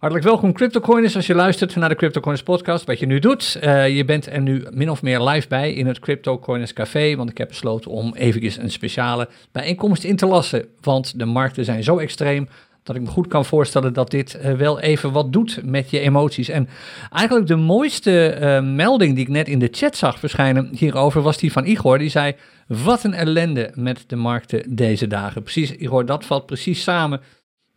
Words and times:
Hartelijk 0.00 0.28
welkom 0.28 0.52
CryptoCoiners 0.52 1.16
als 1.16 1.26
je 1.26 1.34
luistert 1.34 1.76
naar 1.76 1.88
de 1.88 1.94
CryptoCoiners 1.94 2.42
podcast. 2.44 2.84
Wat 2.84 2.98
je 2.98 3.06
nu 3.06 3.18
doet, 3.18 3.58
uh, 3.64 3.96
je 3.96 4.04
bent 4.04 4.26
er 4.26 4.40
nu 4.40 4.66
min 4.70 4.90
of 4.90 5.02
meer 5.02 5.20
live 5.20 5.48
bij 5.48 5.72
in 5.72 5.86
het 5.86 5.98
CryptoCoiners 5.98 6.72
café, 6.72 7.16
want 7.16 7.30
ik 7.30 7.38
heb 7.38 7.48
besloten 7.48 7.90
om 7.90 8.14
eventjes 8.14 8.56
een 8.56 8.70
speciale 8.70 9.28
bijeenkomst 9.52 10.04
in 10.04 10.16
te 10.16 10.26
lassen. 10.26 10.66
Want 10.80 11.18
de 11.18 11.24
markten 11.24 11.64
zijn 11.64 11.82
zo 11.82 11.98
extreem 11.98 12.48
dat 12.82 12.96
ik 12.96 13.02
me 13.02 13.08
goed 13.08 13.26
kan 13.26 13.44
voorstellen 13.44 13.92
dat 13.92 14.10
dit 14.10 14.38
uh, 14.44 14.52
wel 14.52 14.80
even 14.80 15.12
wat 15.12 15.32
doet 15.32 15.60
met 15.64 15.90
je 15.90 16.00
emoties. 16.00 16.48
En 16.48 16.68
eigenlijk 17.12 17.46
de 17.46 17.56
mooiste 17.56 18.38
uh, 18.40 18.74
melding 18.74 19.14
die 19.14 19.24
ik 19.24 19.30
net 19.30 19.48
in 19.48 19.58
de 19.58 19.68
chat 19.70 19.96
zag 19.96 20.18
verschijnen 20.18 20.68
hierover 20.72 21.22
was 21.22 21.38
die 21.38 21.52
van 21.52 21.66
Igor. 21.66 21.98
Die 21.98 22.10
zei, 22.10 22.34
wat 22.66 23.04
een 23.04 23.14
ellende 23.14 23.70
met 23.74 24.04
de 24.06 24.16
markten 24.16 24.76
deze 24.76 25.06
dagen. 25.06 25.42
Precies, 25.42 25.72
Igor, 25.72 26.06
dat 26.06 26.24
valt 26.24 26.46
precies 26.46 26.82
samen 26.82 27.20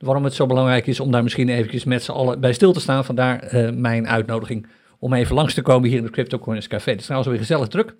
waarom 0.03 0.23
het 0.23 0.33
zo 0.33 0.45
belangrijk 0.45 0.87
is 0.87 0.99
om 0.99 1.11
daar 1.11 1.23
misschien 1.23 1.49
eventjes 1.49 1.83
met 1.83 2.03
z'n 2.03 2.11
allen 2.11 2.39
bij 2.39 2.53
stil 2.53 2.73
te 2.73 2.79
staan. 2.79 3.05
Vandaar 3.05 3.53
uh, 3.53 3.69
mijn 3.71 4.07
uitnodiging 4.07 4.67
om 4.99 5.13
even 5.13 5.35
langs 5.35 5.53
te 5.53 5.61
komen 5.61 5.89
hier 5.89 5.97
in 5.97 6.03
het 6.03 6.13
CryptoCoiners 6.13 6.67
Café. 6.67 6.89
Het 6.89 6.99
is 6.99 7.05
trouwens 7.05 7.31
weer 7.31 7.41
gezellig 7.41 7.67
druk. 7.67 7.95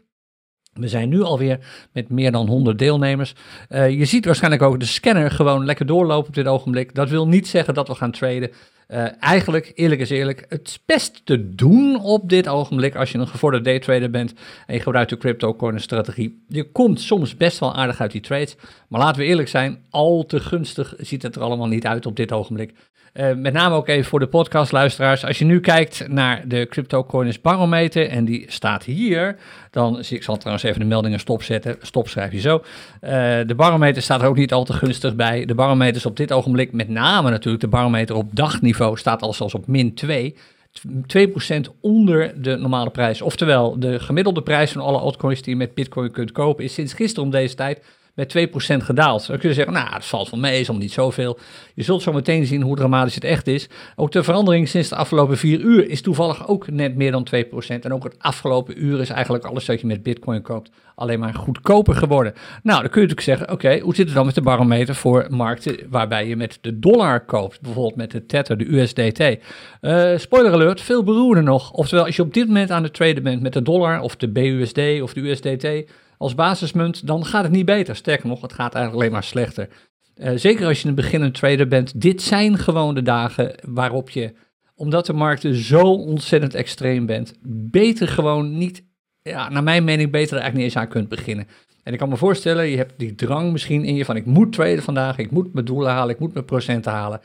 We 0.74 0.88
zijn 0.88 1.10
nu 1.10 1.22
alweer 1.22 1.60
met 1.92 2.10
meer 2.10 2.32
dan 2.32 2.48
100 2.48 2.80
deelnemers. 2.80 3.34
Uh, 3.70 3.90
je 3.90 4.06
ziet 4.06 4.26
waarschijnlijk 4.26 4.64
ook 4.64 4.80
de 4.80 4.86
scanner 4.86 5.32
gewoon 5.32 5.66
lekker 5.66 5.86
doorlopen 5.86 6.28
op 6.28 6.36
dit 6.36 6.48
ogenblik. 6.48 6.96
Dat 6.96 7.10
wil 7.10 7.28
niet 7.28 7.48
zeggen 7.48 7.74
dat 7.74 7.88
we 7.88 7.96
gaan 7.96 8.12
traden. 8.12 8.52
Uh, 8.88 9.06
eigenlijk, 9.20 9.72
eerlijk 9.76 10.02
is 10.02 10.10
eerlijk, 10.10 10.46
het 10.50 10.68
is 10.68 10.80
best 10.86 11.26
te 11.26 11.56
doen 11.56 12.02
op 12.02 12.30
dit 12.30 12.48
ogenblik 12.48 12.96
als 12.96 13.12
je 13.12 13.18
een 13.18 13.28
gevorderde 13.28 13.70
daytrader 13.70 14.10
bent 14.10 14.34
en 14.68 14.74
je 14.74 14.82
gebruikt 14.82 15.10
de 15.10 15.18
cryptocurrency 15.18 15.84
strategie. 15.84 16.44
Je 16.48 16.72
komt 16.72 17.02
soms 17.02 17.38
best 17.38 17.60
wel 17.60 17.76
aardig 17.76 18.02
uit 18.02 18.12
die 18.12 18.22
trades, 18.22 18.56
maar 18.88 19.00
laten 19.00 19.22
we 19.22 19.28
eerlijk 19.28 19.48
zijn, 19.48 19.86
al 19.90 20.26
te 20.26 20.40
gunstig 20.40 20.94
ziet 20.98 21.22
het 21.22 21.36
er 21.36 21.42
allemaal 21.42 21.68
niet 21.68 21.86
uit 21.86 22.06
op 22.06 22.16
dit 22.16 22.32
ogenblik. 22.32 22.74
Uh, 23.14 23.34
met 23.34 23.54
name 23.54 23.76
ook 23.76 23.88
even 23.88 24.06
voor 24.06 24.20
de 24.20 24.28
podcastluisteraars. 24.28 25.26
Als 25.26 25.40
je 25.40 25.46
nu 25.46 25.60
kijkt 25.60 26.08
naar 26.08 26.48
de 26.48 26.68
CryptoCoiners 26.70 27.42
barometer 27.42 28.10
en 28.10 28.26
die 28.26 28.46
staat 28.48 28.84
hier, 28.84 29.36
dan 29.72 30.04
zie 30.04 30.18
ik 30.18 30.24
zal 30.24 30.38
trouwens 30.38 30.64
even 30.64 30.80
de 30.80 30.86
meldingen 30.86 31.20
stopzetten. 31.20 31.76
Stop 31.82 32.08
schrijf 32.08 32.32
je 32.32 32.40
zo. 32.40 32.56
Uh, 32.56 33.10
de 33.46 33.54
barometer 33.56 34.02
staat 34.02 34.22
er 34.22 34.28
ook 34.28 34.36
niet 34.36 34.54
al 34.54 34.64
te 34.64 34.74
gunstig 34.74 35.16
bij. 35.16 35.46
De 35.46 35.56
barometer 35.56 35.96
is 35.96 36.06
op 36.06 36.18
dit 36.18 36.32
ogenblik, 36.32 36.72
met 36.72 36.90
name 36.90 37.30
natuurlijk 37.30 37.64
de 37.64 37.70
barometer 37.70 38.16
op 38.16 38.36
dagniveau, 38.36 38.98
staat 38.98 39.22
al 39.22 39.36
op 39.54 39.68
min 39.68 39.94
2. 39.94 40.36
2% 41.18 41.60
onder 41.82 42.42
de 42.42 42.56
normale 42.56 42.90
prijs. 42.90 43.22
Oftewel, 43.22 43.80
de 43.80 44.00
gemiddelde 44.00 44.42
prijs 44.42 44.72
van 44.72 44.82
alle 44.82 44.98
altcoins 44.98 45.42
die 45.42 45.54
je 45.54 45.60
met 45.60 45.74
Bitcoin 45.74 46.12
kunt 46.12 46.32
kopen 46.32 46.64
is 46.64 46.74
sinds 46.74 46.94
gisteren 46.94 47.24
om 47.24 47.32
deze 47.32 47.56
tijd 47.56 47.82
met 48.14 48.36
2% 48.38 48.84
gedaald. 48.84 49.28
Dan 49.28 49.38
kun 49.38 49.50
je 49.50 49.56
zeggen, 49.56 49.74
nou, 49.74 49.94
het 49.94 50.06
valt 50.06 50.30
van 50.30 50.40
mee, 50.40 50.60
is 50.60 50.70
om 50.70 50.78
niet 50.78 50.92
zoveel. 50.92 51.40
Je 51.74 51.84
zult 51.84 52.02
zo 52.02 52.12
meteen 52.12 52.46
zien 52.46 52.62
hoe 52.62 52.76
dramatisch 52.76 53.16
het 53.16 53.24
echt 53.24 53.48
is. 53.48 53.70
Ook 53.96 54.12
de 54.12 54.24
verandering 54.24 54.68
sinds 54.68 54.90
de 54.90 54.96
afgelopen 54.96 55.38
vier 55.38 55.60
uur 55.60 55.90
is 55.90 56.02
toevallig 56.02 56.48
ook 56.48 56.70
net 56.70 56.96
meer 56.96 57.12
dan 57.12 57.28
2%. 57.36 57.80
En 57.80 57.94
ook 57.94 58.04
het 58.04 58.16
afgelopen 58.20 58.84
uur 58.84 59.00
is 59.00 59.10
eigenlijk 59.10 59.46
alles 59.46 59.66
wat 59.66 59.82
je 59.82 59.88
met 59.88 60.04
Bitcoin 60.04 60.42
koopt 60.42 60.70
alleen 60.96 61.20
maar 61.20 61.34
goedkoper 61.34 61.96
geworden. 61.96 62.34
Nou, 62.64 62.82
dan 62.82 62.90
kun 62.90 63.02
je 63.02 63.08
natuurlijk 63.08 63.22
zeggen, 63.22 63.52
oké, 63.52 63.80
hoe 63.80 63.96
zit 63.96 64.06
het 64.06 64.16
dan 64.16 64.26
met 64.26 64.36
de 64.36 64.42
barometer 64.42 64.96
voor 64.96 65.28
markten 65.30 65.78
waarbij 65.90 66.28
je 66.28 66.36
met 66.36 66.58
de 66.62 66.80
dollar 66.80 67.26
koopt? 67.26 67.62
Bijvoorbeeld 67.62 67.96
met 67.96 68.12
de 68.12 68.26
Tether, 68.26 68.58
de 68.58 68.76
USDT. 68.76 69.20
Uh, 69.82 70.18
spoiler 70.18 70.52
alert, 70.52 70.82
veel 70.82 71.04
beroerder 71.04 71.44
nog. 71.44 71.72
Oftewel, 71.72 72.06
als 72.06 72.16
je 72.16 72.22
op 72.22 72.34
dit 72.34 72.48
moment 72.48 72.72
aan 72.72 72.84
het 72.84 72.94
traden 72.94 73.24
bent 73.24 73.42
met 73.42 73.54
de 73.54 73.62
dollar 73.62 74.02
of 74.02 74.16
de 74.16 74.30
BUSD 74.30 75.02
of 75.02 75.14
de 75.14 75.22
USDT 75.22 75.92
als 76.24 76.36
basismunt, 76.36 77.08
dan 77.08 77.26
gaat 77.26 77.44
het 77.44 77.52
niet 77.52 77.66
beter. 77.66 77.96
Sterker 77.96 78.28
nog, 78.28 78.42
het 78.42 78.54
gaat 78.54 78.74
eigenlijk 78.74 79.04
alleen 79.04 79.14
maar 79.14 79.24
slechter. 79.24 79.70
Uh, 80.16 80.32
zeker 80.36 80.68
als 80.68 80.82
je 80.82 80.88
een 80.88 80.96
beginnend 80.96 81.34
trader 81.34 81.68
bent, 81.68 82.02
dit 82.02 82.22
zijn 82.22 82.58
gewoon 82.58 82.96
de 82.96 83.02
dagen 83.02 83.56
waarop 83.68 84.10
je, 84.10 84.34
omdat 84.76 85.06
de 85.06 85.14
markten 85.14 85.56
zo 85.56 85.82
ontzettend 85.82 86.54
extreem 86.54 87.06
bent, 87.06 87.34
beter 87.72 88.08
gewoon 88.08 88.58
niet, 88.58 88.84
ja, 89.22 89.50
naar 89.50 89.64
mijn 89.64 89.84
mening, 89.84 90.12
beter 90.12 90.36
er 90.36 90.42
eigenlijk 90.42 90.56
niet 90.56 90.64
eens 90.64 90.84
aan 90.84 90.92
kunt 90.92 91.10
beginnen. 91.10 91.48
En 91.84 91.94
ik 91.94 92.00
kan 92.00 92.10
me 92.10 92.18
voorstellen, 92.18 92.68
je 92.68 92.78
hebt 92.78 92.94
die 92.98 93.16
drang 93.16 93.52
misschien 93.52 93.84
in 93.84 93.96
je 93.96 94.06
van 94.06 94.16
ik 94.16 94.26
moet 94.26 94.54
traden 94.54 94.84
vandaag, 94.84 95.18
ik 95.18 95.32
moet 95.32 95.54
mijn 95.54 95.66
doelen 95.66 95.92
halen, 95.92 96.14
ik 96.14 96.20
moet 96.20 96.34
mijn 96.34 96.46
procenten 96.46 96.92
halen. 96.92 97.22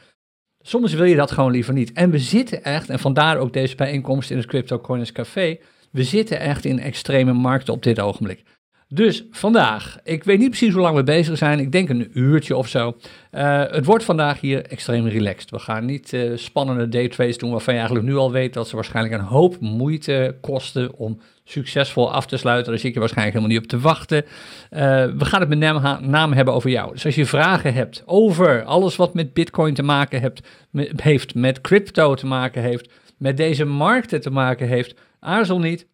Soms 0.61 0.93
wil 0.93 1.05
je 1.05 1.17
dat 1.17 1.31
gewoon 1.31 1.51
liever 1.51 1.75
niet. 1.75 1.93
En 1.93 2.11
we 2.11 2.19
zitten 2.19 2.65
echt, 2.65 2.89
en 2.89 2.99
vandaar 2.99 3.37
ook 3.37 3.53
deze 3.53 3.77
bijeenkomst 3.77 4.31
in 4.31 4.37
het 4.37 4.47
Crypto 4.47 4.81
Café, 5.13 5.59
we 5.91 6.05
zitten 6.05 6.41
echt 6.41 6.65
in 6.65 6.79
extreme 6.79 7.33
markten 7.33 7.75
op 7.75 7.83
dit 7.83 8.01
ogenblik. 8.01 8.43
Dus 8.91 9.25
vandaag, 9.31 9.99
ik 10.05 10.25
weet 10.25 10.39
niet 10.39 10.49
precies 10.49 10.73
hoe 10.73 10.83
lang 10.83 10.97
we 10.97 11.03
bezig 11.03 11.39
zijn, 11.39 11.59
ik 11.59 11.73
denk 11.73 11.89
een 11.89 12.11
uurtje 12.13 12.57
of 12.57 12.69
zo. 12.69 12.97
Uh, 13.33 13.63
het 13.71 13.85
wordt 13.85 14.05
vandaag 14.05 14.41
hier 14.41 14.67
extreem 14.67 15.07
relaxed. 15.07 15.51
We 15.51 15.59
gaan 15.59 15.85
niet 15.85 16.13
uh, 16.13 16.37
spannende 16.37 16.89
daytrades 16.89 17.39
doen 17.39 17.51
waarvan 17.51 17.75
je 17.75 17.81
eigenlijk 17.81 18.09
nu 18.09 18.17
al 18.17 18.33
weet 18.33 18.55
dat 18.55 18.69
ze 18.69 18.75
waarschijnlijk 18.75 19.15
een 19.15 19.29
hoop 19.29 19.61
moeite 19.61 20.37
kosten 20.41 20.95
om 20.95 21.21
succesvol 21.45 22.13
af 22.13 22.27
te 22.27 22.37
sluiten. 22.37 22.73
Daar 22.73 22.81
zit 22.81 22.95
je 22.95 23.01
waarschijnlijk 23.01 23.37
helemaal 23.37 23.57
niet 23.57 23.65
op 23.73 23.79
te 23.79 23.87
wachten. 23.87 24.25
Uh, 24.25 24.79
we 25.05 25.25
gaan 25.25 25.41
het 25.41 25.49
met 25.49 25.59
name 26.01 26.35
hebben 26.35 26.55
over 26.55 26.71
jou. 26.71 26.93
Dus 26.93 27.05
als 27.05 27.15
je 27.15 27.27
vragen 27.27 27.75
hebt 27.75 28.03
over 28.07 28.65
alles 28.65 28.97
wat 28.97 29.15
met 29.15 29.33
Bitcoin 29.33 29.75
te 29.75 29.83
maken 29.83 30.21
hebt, 30.21 30.49
heeft, 30.97 31.35
met 31.35 31.61
crypto 31.61 32.15
te 32.15 32.27
maken 32.27 32.63
heeft, 32.63 32.91
met 33.19 33.37
deze 33.37 33.65
markten 33.65 34.21
te 34.21 34.31
maken 34.31 34.69
heeft, 34.69 34.95
aarzel 35.21 35.59
niet. 35.59 35.87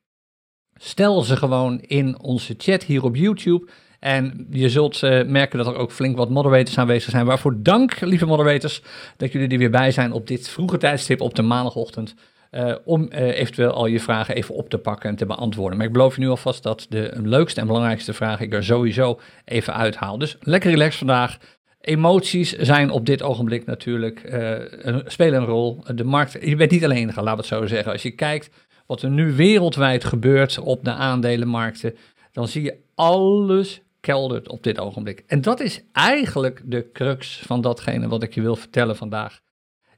Stel 0.87 1.23
ze 1.23 1.37
gewoon 1.37 1.81
in 1.81 2.21
onze 2.21 2.55
chat 2.59 2.83
hier 2.83 3.05
op 3.05 3.17
YouTube. 3.17 3.67
En 4.01 4.47
je 4.51 4.69
zult 4.69 5.03
uh, 5.03 5.25
merken 5.25 5.59
dat 5.59 5.67
er 5.67 5.77
ook 5.77 5.93
flink 5.93 6.17
wat 6.17 6.31
moderators 6.31 6.79
aanwezig 6.79 7.11
zijn. 7.11 7.27
Waarvoor 7.27 7.63
dank, 7.63 8.01
lieve 8.01 8.27
moderators, 8.27 8.83
dat 9.17 9.33
jullie 9.33 9.49
er 9.49 9.59
weer 9.59 9.71
bij 9.71 9.91
zijn 9.91 10.13
op 10.13 10.27
dit 10.27 10.49
vroege 10.49 10.77
tijdstip 10.77 11.21
op 11.21 11.35
de 11.35 11.43
maandagochtend. 11.43 12.15
Uh, 12.51 12.75
om 12.85 13.09
uh, 13.13 13.39
eventueel 13.39 13.71
al 13.71 13.87
je 13.87 14.01
vragen 14.01 14.35
even 14.35 14.55
op 14.55 14.69
te 14.69 14.79
pakken 14.79 15.11
en 15.11 15.17
te 15.17 15.27
beantwoorden. 15.27 15.77
Maar 15.77 15.87
ik 15.87 15.93
beloof 15.93 16.15
je 16.15 16.21
nu 16.21 16.29
alvast 16.29 16.63
dat 16.63 16.87
de 16.89 17.13
leukste 17.23 17.61
en 17.61 17.67
belangrijkste 17.67 18.13
vragen 18.13 18.47
ik 18.47 18.53
er 18.53 18.65
sowieso 18.65 19.21
even 19.45 19.75
uithaal. 19.75 20.19
Dus 20.19 20.37
lekker 20.41 20.71
relaxed 20.71 20.99
vandaag. 20.99 21.39
Emoties 21.81 22.53
zijn 22.53 22.91
op 22.91 23.07
dit 23.07 23.23
ogenblik 23.23 23.67
natuurlijk, 23.67 24.21
een, 24.25 25.03
spelen 25.07 25.41
een 25.41 25.47
rol. 25.47 25.85
De 25.95 26.05
markt, 26.05 26.39
je 26.41 26.57
bent 26.57 26.71
niet 26.71 26.85
alleen 26.85 27.07
laten 27.07 27.25
we 27.25 27.31
het 27.31 27.47
zo 27.47 27.67
zeggen. 27.67 27.93
Als 27.93 28.03
je 28.03 28.11
kijkt 28.11 28.51
wat 28.87 29.03
er 29.03 29.11
nu 29.11 29.33
wereldwijd 29.33 30.05
gebeurt 30.05 30.59
op 30.59 30.85
de 30.85 30.93
aandelenmarkten, 30.93 31.97
dan 32.33 32.49
zie 32.49 32.63
je 32.63 32.77
alles 32.95 33.83
keldert 34.01 34.49
op 34.49 34.63
dit 34.63 34.79
ogenblik. 34.79 35.25
En 35.27 35.41
dat 35.41 35.61
is 35.61 35.83
eigenlijk 35.93 36.63
de 36.65 36.91
crux 36.93 37.43
van 37.47 37.61
datgene 37.61 38.09
wat 38.09 38.23
ik 38.23 38.35
je 38.35 38.41
wil 38.41 38.57
vertellen 38.57 38.97
vandaag. 38.97 39.41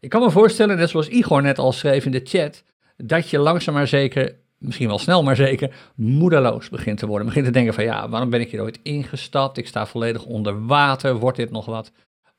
Ik 0.00 0.10
kan 0.10 0.20
me 0.20 0.30
voorstellen, 0.30 0.76
net 0.76 0.90
zoals 0.90 1.08
Igor 1.08 1.42
net 1.42 1.58
al 1.58 1.72
schreef 1.72 2.04
in 2.04 2.10
de 2.10 2.20
chat, 2.24 2.62
dat 2.96 3.30
je 3.30 3.38
langzaam 3.38 3.74
maar 3.74 3.86
zeker, 3.86 4.36
misschien 4.58 4.88
wel 4.88 4.98
snel 4.98 5.22
maar 5.22 5.36
zeker, 5.36 5.74
moedeloos 5.94 6.68
begint 6.68 6.98
te 6.98 7.06
worden. 7.06 7.26
Begint 7.26 7.44
te 7.44 7.50
denken 7.50 7.74
van 7.74 7.84
ja, 7.84 8.08
waarom 8.08 8.30
ben 8.30 8.40
ik 8.40 8.50
hier 8.50 8.62
ooit 8.62 8.80
ingestapt? 8.82 9.56
Ik 9.56 9.66
sta 9.66 9.86
volledig 9.86 10.24
onder 10.24 10.66
water, 10.66 11.16
wordt 11.16 11.36
dit 11.36 11.50
nog 11.50 11.64
wat? 11.64 11.92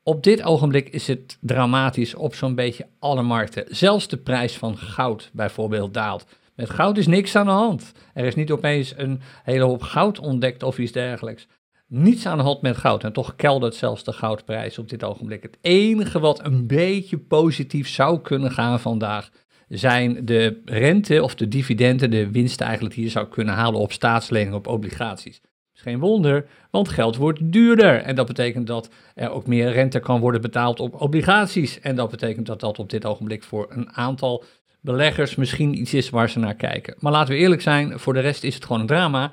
Op 0.08 0.22
dit 0.22 0.42
ogenblik 0.42 0.88
is 0.88 1.06
het 1.06 1.38
dramatisch 1.40 2.14
op 2.14 2.34
zo'n 2.34 2.54
beetje 2.54 2.86
alle 2.98 3.22
markten. 3.22 3.64
Zelfs 3.68 4.08
de 4.08 4.16
prijs 4.16 4.56
van 4.56 4.78
goud 4.78 5.30
bijvoorbeeld 5.32 5.94
daalt. 5.94 6.26
Met 6.54 6.70
goud 6.70 6.96
is 6.98 7.06
niks 7.06 7.36
aan 7.36 7.46
de 7.46 7.52
hand. 7.52 7.92
Er 8.14 8.24
is 8.24 8.34
niet 8.34 8.50
opeens 8.50 8.94
een 8.96 9.20
hele 9.42 9.64
hoop 9.64 9.82
goud 9.82 10.18
ontdekt 10.18 10.62
of 10.62 10.78
iets 10.78 10.92
dergelijks. 10.92 11.46
Niets 11.86 12.26
aan 12.26 12.36
de 12.36 12.42
hand 12.42 12.62
met 12.62 12.76
goud. 12.76 13.04
En 13.04 13.12
toch 13.12 13.36
keldert 13.36 13.74
zelfs 13.74 14.04
de 14.04 14.12
goudprijs 14.12 14.78
op 14.78 14.88
dit 14.88 15.04
ogenblik. 15.04 15.42
Het 15.42 15.58
enige 15.60 16.20
wat 16.20 16.44
een 16.44 16.66
beetje 16.66 17.18
positief 17.18 17.88
zou 17.88 18.20
kunnen 18.20 18.50
gaan 18.50 18.80
vandaag 18.80 19.30
zijn 19.68 20.24
de 20.24 20.62
rente 20.64 21.22
of 21.22 21.34
de 21.34 21.48
dividenden, 21.48 22.10
de 22.10 22.30
winsten 22.30 22.66
eigenlijk 22.66 22.94
die 22.94 23.04
je 23.04 23.10
zou 23.10 23.26
kunnen 23.26 23.54
halen 23.54 23.80
op 23.80 23.92
staatsleningen, 23.92 24.58
op 24.58 24.66
obligaties. 24.66 25.40
Geen 25.88 25.98
wonder, 25.98 26.46
want 26.70 26.88
geld 26.88 27.16
wordt 27.16 27.52
duurder. 27.52 28.00
En 28.00 28.14
dat 28.14 28.26
betekent 28.26 28.66
dat 28.66 28.90
er 29.14 29.30
ook 29.30 29.46
meer 29.46 29.72
rente 29.72 29.98
kan 29.98 30.20
worden 30.20 30.40
betaald 30.40 30.80
op 30.80 31.00
obligaties. 31.00 31.80
En 31.80 31.96
dat 31.96 32.10
betekent 32.10 32.46
dat 32.46 32.60
dat 32.60 32.78
op 32.78 32.90
dit 32.90 33.04
ogenblik 33.04 33.42
voor 33.42 33.66
een 33.70 33.92
aantal 33.92 34.44
beleggers 34.80 35.34
misschien 35.34 35.80
iets 35.80 35.94
is 35.94 36.10
waar 36.10 36.30
ze 36.30 36.38
naar 36.38 36.54
kijken. 36.54 36.94
Maar 36.98 37.12
laten 37.12 37.34
we 37.34 37.40
eerlijk 37.40 37.62
zijn, 37.62 37.98
voor 37.98 38.14
de 38.14 38.20
rest 38.20 38.44
is 38.44 38.54
het 38.54 38.64
gewoon 38.64 38.80
een 38.80 38.86
drama. 38.86 39.32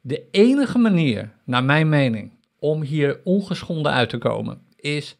De 0.00 0.22
enige 0.30 0.78
manier, 0.78 1.32
naar 1.44 1.64
mijn 1.64 1.88
mening, 1.88 2.32
om 2.58 2.82
hier 2.82 3.20
ongeschonden 3.24 3.92
uit 3.92 4.08
te 4.08 4.18
komen, 4.18 4.58
is 4.76 5.16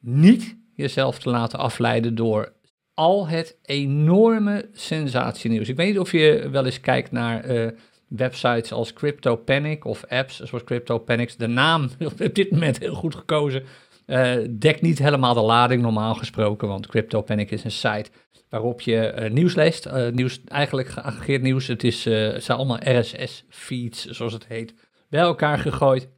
niet 0.00 0.56
jezelf 0.74 1.18
te 1.18 1.30
laten 1.30 1.58
afleiden 1.58 2.14
door 2.14 2.52
al 2.94 3.28
het 3.28 3.58
enorme 3.62 4.68
sensatienieuws. 4.72 5.68
Ik 5.68 5.76
weet 5.76 5.88
niet 5.88 5.98
of 5.98 6.12
je 6.12 6.48
wel 6.50 6.64
eens 6.64 6.80
kijkt 6.80 7.10
naar 7.12 7.50
uh, 7.50 7.70
websites 8.10 8.72
als 8.72 8.92
Crypto 8.92 9.36
Panic 9.36 9.84
of 9.84 10.04
apps 10.08 10.40
zoals 10.40 10.64
Crypto 10.64 10.98
Panics. 10.98 11.36
De 11.36 11.46
naam 11.46 11.88
op 12.26 12.34
dit 12.34 12.50
moment 12.50 12.78
heel 12.78 12.94
goed 12.94 13.14
gekozen. 13.14 13.62
Uh, 14.06 14.32
dekt 14.50 14.80
niet 14.80 14.98
helemaal 14.98 15.34
de 15.34 15.40
lading 15.40 15.82
normaal 15.82 16.14
gesproken, 16.14 16.68
want 16.68 16.86
Crypto 16.86 17.22
Panic 17.22 17.50
is 17.50 17.64
een 17.64 17.70
site 17.70 18.10
waarop 18.48 18.80
je 18.80 19.14
uh, 19.18 19.30
nieuws 19.30 19.54
leest. 19.54 19.86
Uh, 19.86 20.08
nieuws, 20.08 20.40
eigenlijk 20.44 20.88
geaggregeerd 20.88 21.42
nieuws. 21.42 21.66
Het, 21.66 21.84
is, 21.84 22.04
het 22.04 22.44
zijn 22.44 22.58
allemaal 22.58 22.98
RSS-feeds, 23.00 24.04
zoals 24.04 24.32
het 24.32 24.46
heet, 24.46 24.74
bij 25.08 25.20
elkaar 25.20 25.58
gegooid 25.58 26.08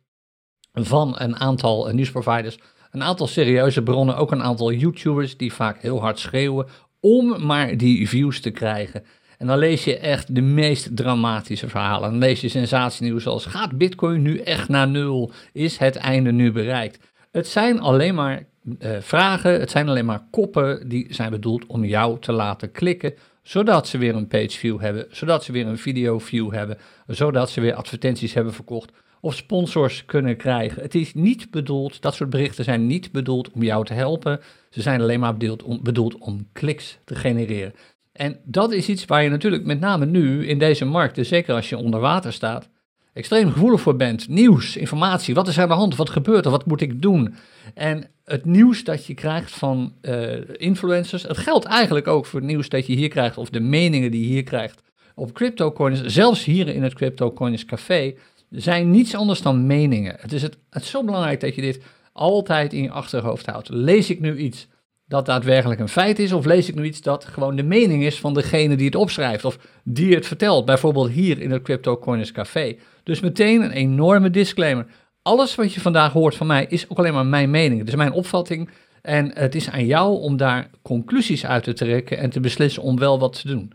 van 0.72 1.14
een 1.18 1.36
aantal 1.36 1.88
nieuwsproviders. 1.88 2.58
Een 2.90 3.02
aantal 3.02 3.26
serieuze 3.26 3.82
bronnen, 3.82 4.16
ook 4.16 4.30
een 4.30 4.42
aantal 4.42 4.72
YouTubers 4.72 5.36
die 5.36 5.52
vaak 5.52 5.80
heel 5.80 6.00
hard 6.00 6.18
schreeuwen 6.18 6.66
om 7.00 7.46
maar 7.46 7.76
die 7.76 8.08
views 8.08 8.40
te 8.40 8.50
krijgen. 8.50 9.04
En 9.42 9.48
dan 9.48 9.58
lees 9.58 9.84
je 9.84 9.98
echt 9.98 10.34
de 10.34 10.40
meest 10.40 10.96
dramatische 10.96 11.68
verhalen. 11.68 12.10
Dan 12.10 12.18
lees 12.18 12.40
je 12.40 12.48
sensatienieuws 12.48 13.22
zoals: 13.22 13.46
gaat 13.46 13.78
Bitcoin 13.78 14.22
nu 14.22 14.38
echt 14.38 14.68
naar 14.68 14.88
nul? 14.88 15.32
Is 15.52 15.76
het 15.76 15.96
einde 15.96 16.32
nu 16.32 16.52
bereikt? 16.52 16.98
Het 17.30 17.48
zijn 17.48 17.80
alleen 17.80 18.14
maar 18.14 18.44
uh, 18.78 18.90
vragen, 19.00 19.60
het 19.60 19.70
zijn 19.70 19.88
alleen 19.88 20.04
maar 20.04 20.26
koppen 20.30 20.88
die 20.88 21.06
zijn 21.14 21.30
bedoeld 21.30 21.66
om 21.66 21.84
jou 21.84 22.18
te 22.20 22.32
laten 22.32 22.72
klikken, 22.72 23.14
zodat 23.42 23.88
ze 23.88 23.98
weer 23.98 24.14
een 24.14 24.28
page 24.28 24.58
view 24.58 24.80
hebben, 24.80 25.06
zodat 25.10 25.44
ze 25.44 25.52
weer 25.52 25.66
een 25.66 25.78
video 25.78 26.18
view 26.18 26.52
hebben, 26.52 26.78
zodat 27.06 27.50
ze 27.50 27.60
weer 27.60 27.74
advertenties 27.74 28.34
hebben 28.34 28.52
verkocht 28.52 28.92
of 29.22 29.34
sponsors 29.34 30.04
kunnen 30.04 30.36
krijgen. 30.36 30.82
Het 30.82 30.94
is 30.94 31.14
niet 31.14 31.50
bedoeld, 31.50 32.02
dat 32.02 32.14
soort 32.14 32.30
berichten 32.30 32.64
zijn 32.64 32.86
niet 32.86 33.12
bedoeld 33.12 33.50
om 33.50 33.62
jou 33.62 33.84
te 33.84 33.94
helpen. 33.94 34.40
Ze 34.70 34.82
zijn 34.82 35.00
alleen 35.00 35.20
maar 35.20 35.36
bedoeld 35.36 35.62
om, 35.62 35.82
bedoeld 35.82 36.18
om 36.18 36.48
kliks 36.52 36.98
te 37.04 37.14
genereren. 37.14 37.74
En 38.12 38.38
dat 38.44 38.72
is 38.72 38.88
iets 38.88 39.04
waar 39.04 39.22
je 39.22 39.28
natuurlijk 39.28 39.64
met 39.64 39.80
name 39.80 40.06
nu 40.06 40.46
in 40.46 40.58
deze 40.58 40.84
markten, 40.84 41.26
zeker 41.26 41.54
als 41.54 41.68
je 41.68 41.76
onder 41.76 42.00
water 42.00 42.32
staat, 42.32 42.68
extreem 43.12 43.52
gevoelig 43.52 43.80
voor 43.80 43.96
bent. 43.96 44.28
Nieuws, 44.28 44.76
informatie, 44.76 45.34
wat 45.34 45.48
is 45.48 45.58
aan 45.58 45.68
de 45.68 45.74
hand, 45.74 45.96
wat 45.96 46.10
gebeurt 46.10 46.44
er, 46.44 46.50
wat 46.50 46.66
moet 46.66 46.80
ik 46.80 47.02
doen? 47.02 47.34
En 47.74 48.04
het 48.24 48.44
nieuws 48.44 48.84
dat 48.84 49.06
je 49.06 49.14
krijgt 49.14 49.50
van 49.50 49.92
uh, 50.02 50.32
influencers, 50.52 51.22
het 51.22 51.38
geldt 51.38 51.64
eigenlijk 51.64 52.06
ook 52.06 52.26
voor 52.26 52.40
het 52.40 52.48
nieuws 52.48 52.68
dat 52.68 52.86
je 52.86 52.94
hier 52.94 53.08
krijgt, 53.08 53.38
of 53.38 53.50
de 53.50 53.60
meningen 53.60 54.10
die 54.10 54.20
je 54.20 54.32
hier 54.32 54.42
krijgt 54.42 54.82
op 55.14 55.32
CryptoCoins, 55.32 56.04
zelfs 56.04 56.44
hier 56.44 56.68
in 56.68 56.82
het 56.82 56.94
CryptoCoins 56.94 57.64
Café, 57.64 58.14
zijn 58.50 58.90
niets 58.90 59.14
anders 59.14 59.42
dan 59.42 59.66
meningen. 59.66 60.16
Het 60.18 60.32
is, 60.32 60.42
het, 60.42 60.58
het 60.70 60.82
is 60.82 60.90
zo 60.90 61.04
belangrijk 61.04 61.40
dat 61.40 61.54
je 61.54 61.60
dit 61.60 61.82
altijd 62.12 62.72
in 62.72 62.82
je 62.82 62.90
achterhoofd 62.90 63.46
houdt. 63.46 63.68
Lees 63.68 64.10
ik 64.10 64.20
nu 64.20 64.36
iets 64.36 64.68
dat 65.12 65.26
daadwerkelijk 65.26 65.80
een 65.80 65.88
feit 65.88 66.18
is, 66.18 66.32
of 66.32 66.44
lees 66.44 66.68
ik 66.68 66.74
nu 66.74 66.84
iets 66.84 67.00
dat 67.00 67.24
gewoon 67.24 67.56
de 67.56 67.62
mening 67.62 68.04
is 68.04 68.20
van 68.20 68.34
degene 68.34 68.76
die 68.76 68.86
het 68.86 68.94
opschrijft 68.94 69.44
of 69.44 69.58
die 69.84 70.14
het 70.14 70.26
vertelt, 70.26 70.64
bijvoorbeeld 70.64 71.10
hier 71.10 71.40
in 71.40 71.50
het 71.50 71.62
CryptoCoins 71.62 72.32
Café. 72.32 72.76
Dus 73.02 73.20
meteen 73.20 73.62
een 73.62 73.70
enorme 73.70 74.30
disclaimer. 74.30 74.86
Alles 75.22 75.54
wat 75.54 75.72
je 75.72 75.80
vandaag 75.80 76.12
hoort 76.12 76.34
van 76.34 76.46
mij 76.46 76.66
is 76.68 76.88
ook 76.88 76.98
alleen 76.98 77.12
maar 77.12 77.26
mijn 77.26 77.50
mening. 77.50 77.78
Het 77.80 77.88
is 77.88 77.94
mijn 77.94 78.12
opvatting 78.12 78.70
en 79.02 79.30
het 79.34 79.54
is 79.54 79.70
aan 79.70 79.86
jou 79.86 80.20
om 80.20 80.36
daar 80.36 80.70
conclusies 80.82 81.46
uit 81.46 81.64
te 81.64 81.72
trekken 81.72 82.18
en 82.18 82.30
te 82.30 82.40
beslissen 82.40 82.82
om 82.82 82.98
wel 82.98 83.18
wat 83.18 83.40
te 83.40 83.46
doen. 83.46 83.72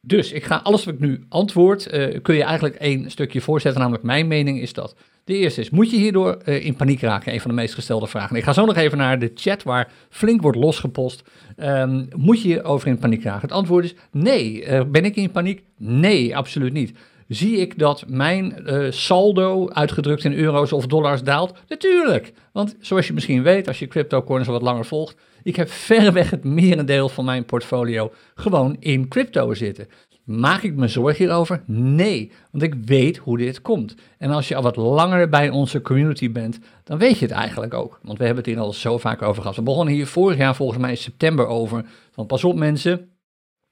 Dus 0.00 0.32
ik 0.32 0.44
ga 0.44 0.60
alles 0.62 0.84
wat 0.84 0.94
ik 0.94 1.00
nu 1.00 1.24
antwoord, 1.28 1.92
uh, 1.92 2.18
kun 2.22 2.34
je 2.34 2.42
eigenlijk 2.42 2.74
één 2.74 3.10
stukje 3.10 3.40
voorzetten, 3.40 3.80
namelijk 3.80 4.04
mijn 4.04 4.26
mening 4.26 4.60
is 4.60 4.72
dat. 4.72 4.96
De 5.28 5.36
eerste 5.36 5.60
is, 5.60 5.70
moet 5.70 5.90
je 5.90 5.96
hierdoor 5.96 6.38
uh, 6.44 6.64
in 6.64 6.76
paniek 6.76 7.00
raken? 7.00 7.32
Een 7.32 7.40
van 7.40 7.50
de 7.50 7.56
meest 7.56 7.74
gestelde 7.74 8.06
vragen. 8.06 8.36
Ik 8.36 8.44
ga 8.44 8.52
zo 8.52 8.64
nog 8.64 8.76
even 8.76 8.98
naar 8.98 9.18
de 9.18 9.30
chat 9.34 9.62
waar 9.62 9.92
flink 10.10 10.42
wordt 10.42 10.58
losgepost. 10.58 11.22
Um, 11.56 12.08
moet 12.16 12.42
je 12.42 12.48
hierover 12.48 12.88
in 12.88 12.98
paniek 12.98 13.22
raken? 13.22 13.40
Het 13.40 13.52
antwoord 13.52 13.84
is 13.84 13.94
nee. 14.10 14.66
Uh, 14.66 14.80
ben 14.86 15.04
ik 15.04 15.16
in 15.16 15.30
paniek? 15.30 15.62
Nee, 15.76 16.36
absoluut 16.36 16.72
niet. 16.72 16.92
Zie 17.28 17.56
ik 17.56 17.78
dat 17.78 18.04
mijn 18.06 18.62
uh, 18.66 18.90
saldo, 18.90 19.68
uitgedrukt 19.68 20.24
in 20.24 20.32
euro's 20.32 20.72
of 20.72 20.86
dollars, 20.86 21.22
daalt? 21.22 21.58
Natuurlijk. 21.68 22.32
Want 22.52 22.76
zoals 22.80 23.06
je 23.06 23.12
misschien 23.12 23.42
weet, 23.42 23.68
als 23.68 23.78
je 23.78 23.86
cryptocoins 23.86 24.46
al 24.46 24.52
wat 24.52 24.62
langer 24.62 24.84
volgt, 24.84 25.16
ik 25.42 25.56
heb 25.56 25.70
verreweg 25.70 26.30
het 26.30 26.44
merendeel 26.44 27.08
van 27.08 27.24
mijn 27.24 27.44
portfolio 27.44 28.12
gewoon 28.34 28.76
in 28.80 29.08
crypto 29.08 29.54
zitten. 29.54 29.88
Maak 30.28 30.62
ik 30.62 30.74
me 30.74 30.88
zorgen 30.88 31.24
hierover? 31.24 31.62
Nee, 31.66 32.32
want 32.50 32.62
ik 32.62 32.74
weet 32.74 33.16
hoe 33.16 33.38
dit 33.38 33.62
komt. 33.62 33.94
En 34.18 34.30
als 34.30 34.48
je 34.48 34.56
al 34.56 34.62
wat 34.62 34.76
langer 34.76 35.28
bij 35.28 35.50
onze 35.50 35.80
community 35.80 36.32
bent, 36.32 36.58
dan 36.84 36.98
weet 36.98 37.18
je 37.18 37.24
het 37.24 37.34
eigenlijk 37.34 37.74
ook. 37.74 38.00
Want 38.02 38.18
we 38.18 38.24
hebben 38.24 38.44
het 38.44 38.52
hier 38.54 38.62
al 38.62 38.72
zo 38.72 38.98
vaak 38.98 39.22
over 39.22 39.40
gehad. 39.40 39.56
We 39.56 39.62
begonnen 39.62 39.94
hier 39.94 40.06
vorig 40.06 40.36
jaar 40.36 40.54
volgens 40.54 40.78
mij 40.78 40.90
in 40.90 40.96
september 40.96 41.46
over. 41.46 41.84
Van 42.10 42.26
pas 42.26 42.44
op 42.44 42.56
mensen, 42.56 43.10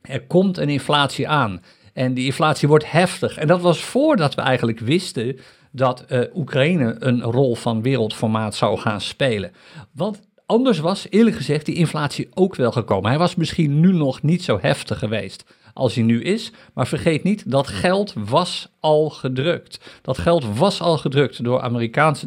er 0.00 0.26
komt 0.26 0.58
een 0.58 0.68
inflatie 0.68 1.28
aan. 1.28 1.62
En 1.92 2.14
die 2.14 2.24
inflatie 2.24 2.68
wordt 2.68 2.90
heftig. 2.90 3.36
En 3.36 3.46
dat 3.46 3.60
was 3.60 3.84
voordat 3.84 4.34
we 4.34 4.40
eigenlijk 4.40 4.78
wisten 4.78 5.38
dat 5.72 6.04
uh, 6.08 6.20
Oekraïne 6.34 6.96
een 6.98 7.22
rol 7.22 7.54
van 7.54 7.82
wereldformaat 7.82 8.54
zou 8.54 8.78
gaan 8.78 9.00
spelen. 9.00 9.52
Want 9.92 10.20
anders 10.46 10.78
was 10.78 11.06
eerlijk 11.10 11.36
gezegd 11.36 11.66
die 11.66 11.74
inflatie 11.74 12.28
ook 12.34 12.54
wel 12.54 12.72
gekomen. 12.72 13.10
Hij 13.10 13.18
was 13.18 13.34
misschien 13.34 13.80
nu 13.80 13.92
nog 13.92 14.22
niet 14.22 14.44
zo 14.44 14.58
heftig 14.60 14.98
geweest 14.98 15.44
als 15.76 15.94
hij 15.94 16.04
nu 16.04 16.22
is. 16.22 16.52
Maar 16.74 16.86
vergeet 16.86 17.22
niet, 17.22 17.50
dat 17.50 17.66
geld 17.66 18.14
was 18.28 18.68
al 18.80 19.10
gedrukt. 19.10 19.80
Dat 20.02 20.18
geld 20.18 20.56
was 20.58 20.80
al 20.80 20.98
gedrukt 20.98 21.44
door, 21.44 21.70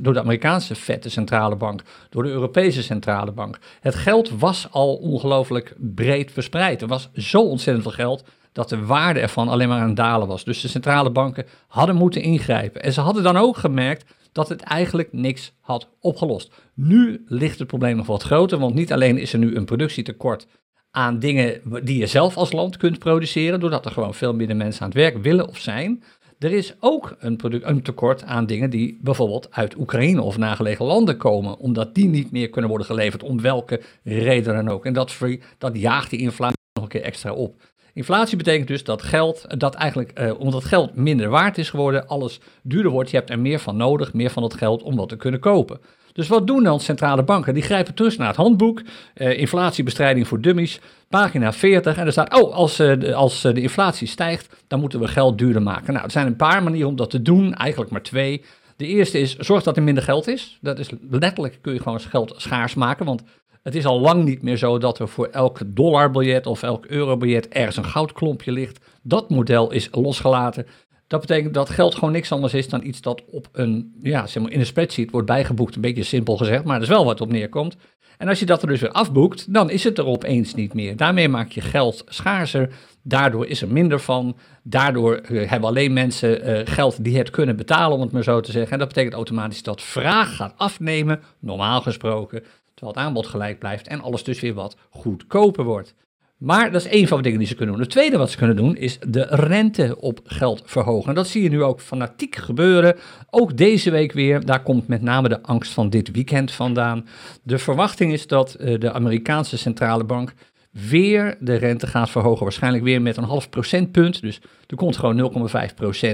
door 0.02 0.14
de 0.14 0.20
Amerikaanse 0.20 0.76
Fed, 0.76 1.06
centrale 1.08 1.56
bank, 1.56 1.82
door 2.10 2.24
de 2.24 2.30
Europese 2.30 2.84
centrale 2.84 3.32
bank. 3.32 3.60
Het 3.80 3.96
geld 3.96 4.30
was 4.30 4.68
al 4.72 4.96
ongelooflijk 4.96 5.76
breed 5.78 6.32
verspreid. 6.32 6.82
Er 6.82 6.88
was 6.88 7.10
zo 7.14 7.42
ontzettend 7.42 7.84
veel 7.84 7.96
geld 7.96 8.24
dat 8.52 8.70
de 8.70 8.86
waarde 8.86 9.20
ervan 9.20 9.48
alleen 9.48 9.68
maar 9.68 9.82
aan 9.82 9.88
het 9.88 9.96
dalen 9.96 10.28
was. 10.28 10.44
Dus 10.44 10.62
de 10.62 10.68
centrale 10.68 11.10
banken 11.10 11.46
hadden 11.68 11.96
moeten 11.96 12.22
ingrijpen. 12.22 12.82
En 12.82 12.94
ze 12.94 13.02
hadden 13.02 13.24
dan 13.24 13.38
ook 13.38 13.58
gemerkt 13.58 14.14
dat 14.32 14.50
het 14.50 14.62
eigenlijk 14.62 15.14
niks 15.14 15.54
had 15.62 15.90
opgelost. 16.00 16.52
Nu 16.74 17.24
ligt 17.28 17.60
het 17.60 17.68
probleem 17.68 17.96
nog 17.96 18.08
wat 18.08 18.24
groter, 18.24 18.60
want 18.60 18.74
niet 18.74 18.94
alleen 18.94 19.18
is 19.18 19.34
er 19.34 19.40
nu 19.40 19.56
een 19.56 19.66
productietekort 19.66 20.48
aan 20.92 21.20
dingen 21.20 21.62
die 21.84 21.98
je 21.98 22.08
zelf 22.08 22.38
als 22.38 22.52
land 22.52 22.78
kunt 22.78 23.00
produceren, 23.00 23.60
doordat 23.60 23.86
er 23.86 23.92
gewoon 23.92 24.14
veel 24.14 24.34
minder 24.34 24.56
mensen 24.56 24.82
aan 24.82 24.90
het 24.90 24.98
werk 24.98 25.18
willen 25.18 25.48
of 25.48 25.58
zijn. 25.58 26.04
Er 26.40 26.52
is 26.52 26.76
ook 26.80 27.16
een, 27.20 27.38
product, 27.38 27.66
een 27.66 27.82
tekort 27.82 28.24
aan 28.24 28.46
dingen 28.46 28.70
die 28.70 29.00
bijvoorbeeld 29.02 29.48
uit 29.52 29.78
Oekraïne 29.78 30.22
of 30.22 30.38
nagelegen 30.38 30.86
landen 30.86 31.18
komen, 31.18 31.58
omdat 31.58 31.96
die 31.96 32.08
niet 32.08 32.32
meer 32.32 32.50
kunnen 32.50 32.70
worden 32.70 32.88
geleverd, 32.88 33.24
om 33.24 33.42
welke 33.42 33.82
reden 34.04 34.56
dan 34.56 34.70
ook. 34.70 34.86
En 34.86 34.94
dat, 34.94 35.18
dat 35.58 35.78
jaagt 35.78 36.10
die 36.10 36.20
inflatie 36.20 36.58
nog 36.74 36.84
een 36.84 36.90
keer 36.90 37.02
extra 37.02 37.34
op. 37.34 37.62
Inflatie 37.94 38.38
betekent 38.38 38.68
dus 38.68 38.84
dat 38.84 39.02
geld, 39.02 39.60
dat 39.60 39.76
eigenlijk, 39.76 40.12
eh, 40.12 40.40
omdat 40.40 40.64
geld 40.64 40.96
minder 40.96 41.30
waard 41.30 41.58
is 41.58 41.70
geworden, 41.70 42.08
alles 42.08 42.40
duurder 42.64 42.92
wordt. 42.92 43.10
Je 43.10 43.18
hebt 43.18 43.30
er 43.30 43.40
meer 43.40 43.60
van 43.60 43.78
nodig, 43.78 44.14
meer 44.14 44.30
van 44.30 44.44
het 44.44 44.54
geld 44.54 44.84
om 44.84 44.96
wat 44.96 45.10
te 45.10 45.18
kunnen 45.18 45.40
kopen. 45.40 45.80
Dus 46.14 46.28
wat 46.28 46.48
doen 46.48 46.64
dan 46.64 46.80
centrale 46.80 47.24
banken? 47.24 47.54
Die 47.54 47.64
grijpen 47.64 47.94
terug 47.94 48.18
naar 48.18 48.28
het 48.28 48.36
handboek, 48.36 48.82
eh, 49.14 49.40
inflatiebestrijding 49.40 50.28
voor 50.28 50.42
dummies, 50.42 50.80
pagina 51.10 51.54
40. 51.54 51.98
En 51.98 52.06
er 52.06 52.12
staat, 52.12 52.42
oh, 52.42 52.54
als, 52.54 52.76
de, 52.76 53.14
als 53.14 53.46
uh, 53.46 53.54
de 53.54 53.62
inflatie 53.62 54.08
stijgt, 54.08 54.64
dan 54.68 54.80
moeten 54.80 55.00
we 55.00 55.08
geld 55.08 55.38
duurder 55.38 55.62
maken. 55.62 55.94
Nou, 55.94 56.06
er 56.06 56.12
zijn 56.12 56.28
een 56.28 56.36
paar 56.36 56.64
manieren 56.64 56.90
om 56.90 56.96
dat 56.96 57.10
te 57.10 57.22
doen, 57.22 57.54
eigenlijk 57.54 57.92
maar 57.92 58.02
twee. 58.02 58.44
De 58.76 58.88
eerste 58.88 59.20
is, 59.20 59.36
zorg 59.36 59.64
dat 59.64 59.78
er 59.78 59.84
minder 59.84 60.04
geld 60.04 60.28
is. 60.28 60.58
Dat 60.62 60.80
is 60.80 60.90
letterlijk, 61.10 61.58
kun 61.62 61.74
je 61.74 61.82
gewoon 61.82 62.00
geld 62.00 62.34
schaars 62.38 62.74
maken, 62.74 63.06
want 63.06 63.24
het 63.64 63.76
is 63.76 63.86
al 63.86 64.00
lang 64.00 64.24
niet 64.24 64.42
meer 64.42 64.58
zo 64.58 64.78
dat 64.78 65.00
er 65.00 65.08
voor 65.08 65.28
elk 65.28 65.60
dollarbiljet 65.66 66.46
of 66.46 66.64
elk 66.64 66.86
eurobiljet 66.86 67.48
ergens 67.48 67.78
een 67.78 67.86
goudklompje 67.86 68.52
ligt. 68.52 68.86
Dat 69.02 69.30
model 69.30 69.72
is 69.72 69.90
losgelaten. 69.92 70.66
Dat 71.10 71.22
betekent 71.22 71.54
dat 71.54 71.70
geld 71.70 71.96
gewoon 71.96 72.12
niks 72.12 72.32
anders 72.32 72.54
is 72.54 72.70
dan 72.70 72.86
iets 72.86 73.02
dat 73.02 73.24
op 73.32 73.50
een, 73.52 73.94
ja, 74.02 74.28
zeg 74.28 74.44
maar 74.44 74.52
in 74.52 74.60
een 74.60 74.66
spreadsheet 74.66 75.12
wordt 75.12 75.28
bijgeboekt. 75.28 75.76
Een 75.76 75.82
beetje 75.82 76.04
simpel 76.04 76.38
gezegd, 76.38 76.64
maar 76.64 76.74
dat 76.74 76.84
is 76.84 76.94
wel 76.94 77.06
wat 77.06 77.22
op 77.22 77.32
neerkomt. 77.32 77.76
En 78.18 78.28
als 78.28 78.40
je 78.40 78.46
dat 78.46 78.62
er 78.62 78.68
dus 78.68 78.82
weer 78.82 78.92
afboekt, 78.92 79.54
dan 79.54 79.70
is 79.70 79.84
het 79.84 79.98
er 79.98 80.06
opeens 80.06 80.54
niet 80.54 80.74
meer. 80.74 80.96
Daarmee 80.96 81.30
maak 81.30 81.52
je 81.52 81.62
geld 81.62 82.04
schaarser. 82.08 82.70
Daardoor 83.04 83.48
is 83.48 83.62
er 83.62 83.68
minder 83.68 84.00
van. 84.00 84.38
Daardoor 84.64 85.22
uh, 85.30 85.50
hebben 85.50 85.70
alleen 85.70 85.94
mensen 85.94 86.50
uh, 86.50 86.62
geld 86.64 87.04
die 87.04 87.18
het 87.18 87.30
kunnen 87.30 87.56
betalen, 87.56 87.98
om 87.98 88.02
het 88.02 88.12
maar 88.12 88.24
zo 88.24 88.40
te 88.40 88.52
zeggen. 88.52 88.72
En 88.72 88.80
dat 88.80 88.88
betekent 88.88 89.14
automatisch 89.14 89.64
dat 89.64 89.82
vraag 89.82 90.36
gaat 90.36 90.54
afnemen, 90.58 91.22
normaal 91.40 91.82
gesproken. 91.82 92.44
Terwijl 92.74 92.98
het 92.98 93.06
aanbod 93.06 93.28
gelijk 93.28 93.60
blijft 93.60 93.88
en 93.88 94.02
alles 94.02 94.24
dus 94.24 94.40
weer 94.40 94.54
wat 94.54 94.78
goedkoper 94.90 95.64
wordt. 95.64 95.96
Maar 96.40 96.72
dat 96.72 96.86
is 96.86 96.92
één 96.92 97.08
van 97.08 97.18
de 97.18 97.24
dingen 97.24 97.40
die 97.40 97.48
ze 97.48 97.56
kunnen 97.56 97.76
doen. 97.76 97.84
Het 97.84 97.94
tweede 97.94 98.18
wat 98.18 98.32
ze 98.32 98.38
kunnen 98.38 98.56
doen 98.56 98.76
is 98.76 98.98
de 99.08 99.28
rente 99.30 99.96
op 100.00 100.20
geld 100.24 100.62
verhogen. 100.66 101.10
En 101.10 101.16
dat 101.16 101.28
zie 101.28 101.44
je 101.44 101.50
nu 101.50 101.64
ook 101.64 101.82
fanatiek 101.82 102.36
gebeuren. 102.36 102.96
Ook 103.30 103.58
deze 103.58 103.92
week 103.92 104.12
weer. 104.12 104.46
Daar 104.46 104.64
komt 104.64 104.88
met 104.88 105.02
name 105.02 105.30
de 105.30 105.42
angst 105.42 105.72
van 105.72 105.90
dit 105.90 106.12
weekend 106.12 106.52
vandaan. 106.52 107.08
De 107.44 107.58
verwachting 107.58 108.14
is 108.14 108.28
dat 108.28 108.58
uh, 108.60 108.80
de 108.80 108.92
Amerikaanse 108.92 109.58
centrale 109.58 110.04
bank 110.04 110.34
weer 110.72 111.38
de 111.40 111.56
rente 111.56 111.88
gaat 111.88 112.10
verhogen. 112.10 112.44
Waarschijnlijk 112.44 112.84
weer 112.84 113.02
met 113.02 113.18
een 113.18 113.24
half 113.24 113.50
procentpunt. 113.50 114.22
Dus 114.22 114.42
er 114.68 114.76
komt 114.76 114.98
gewoon 114.98 115.50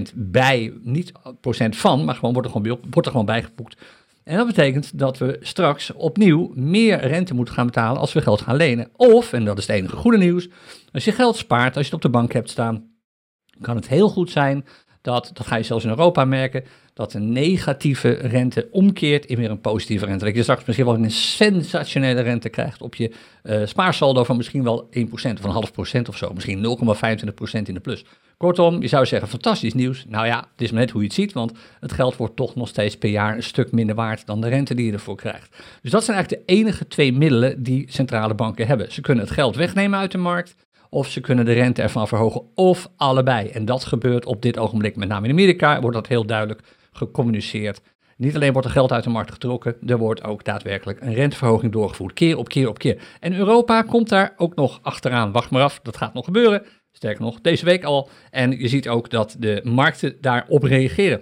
0,5% 0.10 0.14
bij. 0.16 0.74
Niet 0.82 1.12
procent 1.42 1.78
van, 1.78 2.06
maar 2.06 2.16
gewoon 2.16 2.34
wordt 2.34 2.48
er 2.48 2.54
gewoon, 2.54 2.80
wordt 2.90 3.06
er 3.06 3.12
gewoon 3.12 3.26
bijgeboekt. 3.26 3.82
En 4.26 4.38
dat 4.38 4.48
betekent 4.48 5.00
dat 5.00 5.18
we 5.18 5.38
straks 5.42 5.94
opnieuw 5.94 6.52
meer 6.56 7.00
rente 7.00 7.34
moeten 7.34 7.54
gaan 7.54 7.66
betalen 7.66 8.02
als 8.02 8.14
we 8.14 8.22
geld 8.22 8.42
gaan 8.42 8.56
lenen. 8.56 8.90
Of, 8.96 9.34
en 9.34 9.46
dat 9.46 9.58
is 9.58 9.68
het 9.68 9.76
enige 9.76 9.96
goede 9.96 10.18
nieuws, 10.18 10.50
als 10.92 11.06
je 11.06 11.12
geld 11.12 11.36
spaart, 11.36 11.78
als 11.78 11.88
je 11.88 11.96
het 11.96 12.06
op 12.06 12.12
de 12.12 12.18
bank 12.18 12.34
hebt 12.34 12.50
staan, 12.50 12.90
kan 13.62 13.76
het 13.76 13.88
heel 13.88 14.10
goed 14.10 14.32
zijn 14.32 14.66
dat, 15.06 15.32
dat 15.34 15.48
ga 15.48 15.56
je 15.56 15.64
zelfs 15.64 15.84
in 15.84 15.90
Europa 15.90 16.26
merken, 16.26 16.64
dat 16.94 17.14
een 17.14 17.32
negatieve 17.32 18.10
rente 18.10 18.68
omkeert 18.72 19.26
in 19.26 19.38
weer 19.38 19.50
een 19.50 19.62
positieve 19.62 20.06
rente. 20.06 20.26
Dat 20.26 20.36
je 20.36 20.42
straks 20.42 20.66
misschien 20.66 20.88
wel 20.88 20.96
een 20.96 21.12
sensationele 21.12 22.22
rente 22.22 22.50
krijgt 22.50 22.82
op 22.82 22.96
je 22.96 23.12
uh, 23.44 23.66
spaarsaldo 23.66 24.24
van 24.24 24.38
misschien 24.38 24.64
wel 24.64 24.90
1% 25.00 25.10
of 25.12 25.24
een 25.24 25.50
half 25.50 25.72
procent 25.72 26.10
of 26.10 26.18
zo, 26.18 26.34
misschien 26.34 26.58
0,25% 26.58 27.62
in 27.64 27.74
de 27.74 27.80
plus. 27.80 28.06
Kortom, 28.38 28.82
je 28.82 28.88
zou 28.88 29.06
zeggen 29.06 29.28
fantastisch 29.28 29.74
nieuws. 29.74 30.06
Nou 30.08 30.26
ja, 30.26 30.38
het 30.38 30.62
is 30.62 30.72
maar 30.72 30.80
net 30.80 30.92
hoe 30.92 31.02
je 31.02 31.08
het 31.08 31.16
ziet, 31.16 31.34
want 31.34 31.52
het 31.80 31.92
geld 31.92 32.16
wordt 32.16 32.36
toch 32.36 32.56
nog 32.56 32.68
steeds 32.68 32.98
per 32.98 33.10
jaar 33.10 33.36
een 33.36 33.44
stuk 33.44 33.72
minder 33.72 33.96
waard 33.96 34.26
dan 34.26 34.42
de 34.42 34.48
rente 34.48 34.76
die 34.76 34.86
je 34.86 34.92
ervoor 34.92 35.16
krijgt. 35.16 35.58
Dus 35.82 35.92
dat 35.92 36.04
zijn 36.04 36.18
eigenlijk 36.18 36.48
de 36.48 36.54
enige 36.54 36.88
twee 36.88 37.14
middelen 37.14 37.64
die 37.64 37.86
centrale 37.92 38.34
banken 38.34 38.68
hebben. 38.68 38.92
Ze 38.92 39.02
kunnen 39.02 39.24
het 39.24 39.34
geld 39.34 39.56
wegnemen 39.56 40.00
uit 40.00 40.12
de 40.12 40.18
markt 40.18 40.56
of 40.90 41.10
ze 41.10 41.22
kunnen 41.22 41.46
de 41.46 41.54
rente 41.54 41.82
ervan 41.82 42.08
verhogen, 42.08 42.42
of 42.56 42.90
allebei. 42.96 43.48
En 43.48 43.66
dat 43.66 43.86
gebeurt 43.86 44.26
op 44.26 44.42
dit 44.42 44.58
ogenblik, 44.58 44.96
met 44.96 45.08
name 45.08 45.26
in 45.26 45.32
Amerika, 45.32 45.80
wordt 45.82 45.96
dat 45.96 46.08
heel 46.08 46.26
duidelijk 46.26 46.62
gecommuniceerd. 46.92 47.82
Niet 48.18 48.36
alleen 48.36 48.52
wordt 48.52 48.68
er 48.68 48.74
geld 48.74 48.92
uit 48.92 49.04
de 49.04 49.10
markt 49.10 49.32
getrokken, 49.32 49.76
er 49.86 49.98
wordt 49.98 50.24
ook 50.24 50.44
daadwerkelijk 50.44 51.02
een 51.02 51.14
renteverhoging 51.14 51.72
doorgevoerd, 51.72 52.14
keer 52.14 52.38
op 52.38 52.50
keer 52.50 52.70
op 52.70 52.78
keer. 52.78 53.02
En 53.20 53.34
Europa 53.34 53.82
komt 53.82 54.10
daar 54.10 54.34
ook 54.38 54.56
nog 54.56 54.80
achteraan. 54.82 55.32
Wacht 55.32 55.50
maar 55.50 55.64
af, 55.64 55.80
dat 55.84 55.98
gaat 55.98 56.14
nog 56.14 56.26
gebeuren. 56.26 56.66
Sterker 56.96 57.22
nog, 57.22 57.42
deze 57.42 57.66
week 57.66 57.84
al. 57.84 58.10
En 58.30 58.60
je 58.60 58.68
ziet 58.68 58.90
ook 58.90 59.10
dat 59.10 59.36
de 59.40 59.62
markten 59.64 60.18
daarop 60.22 60.64
reageren. 60.64 61.22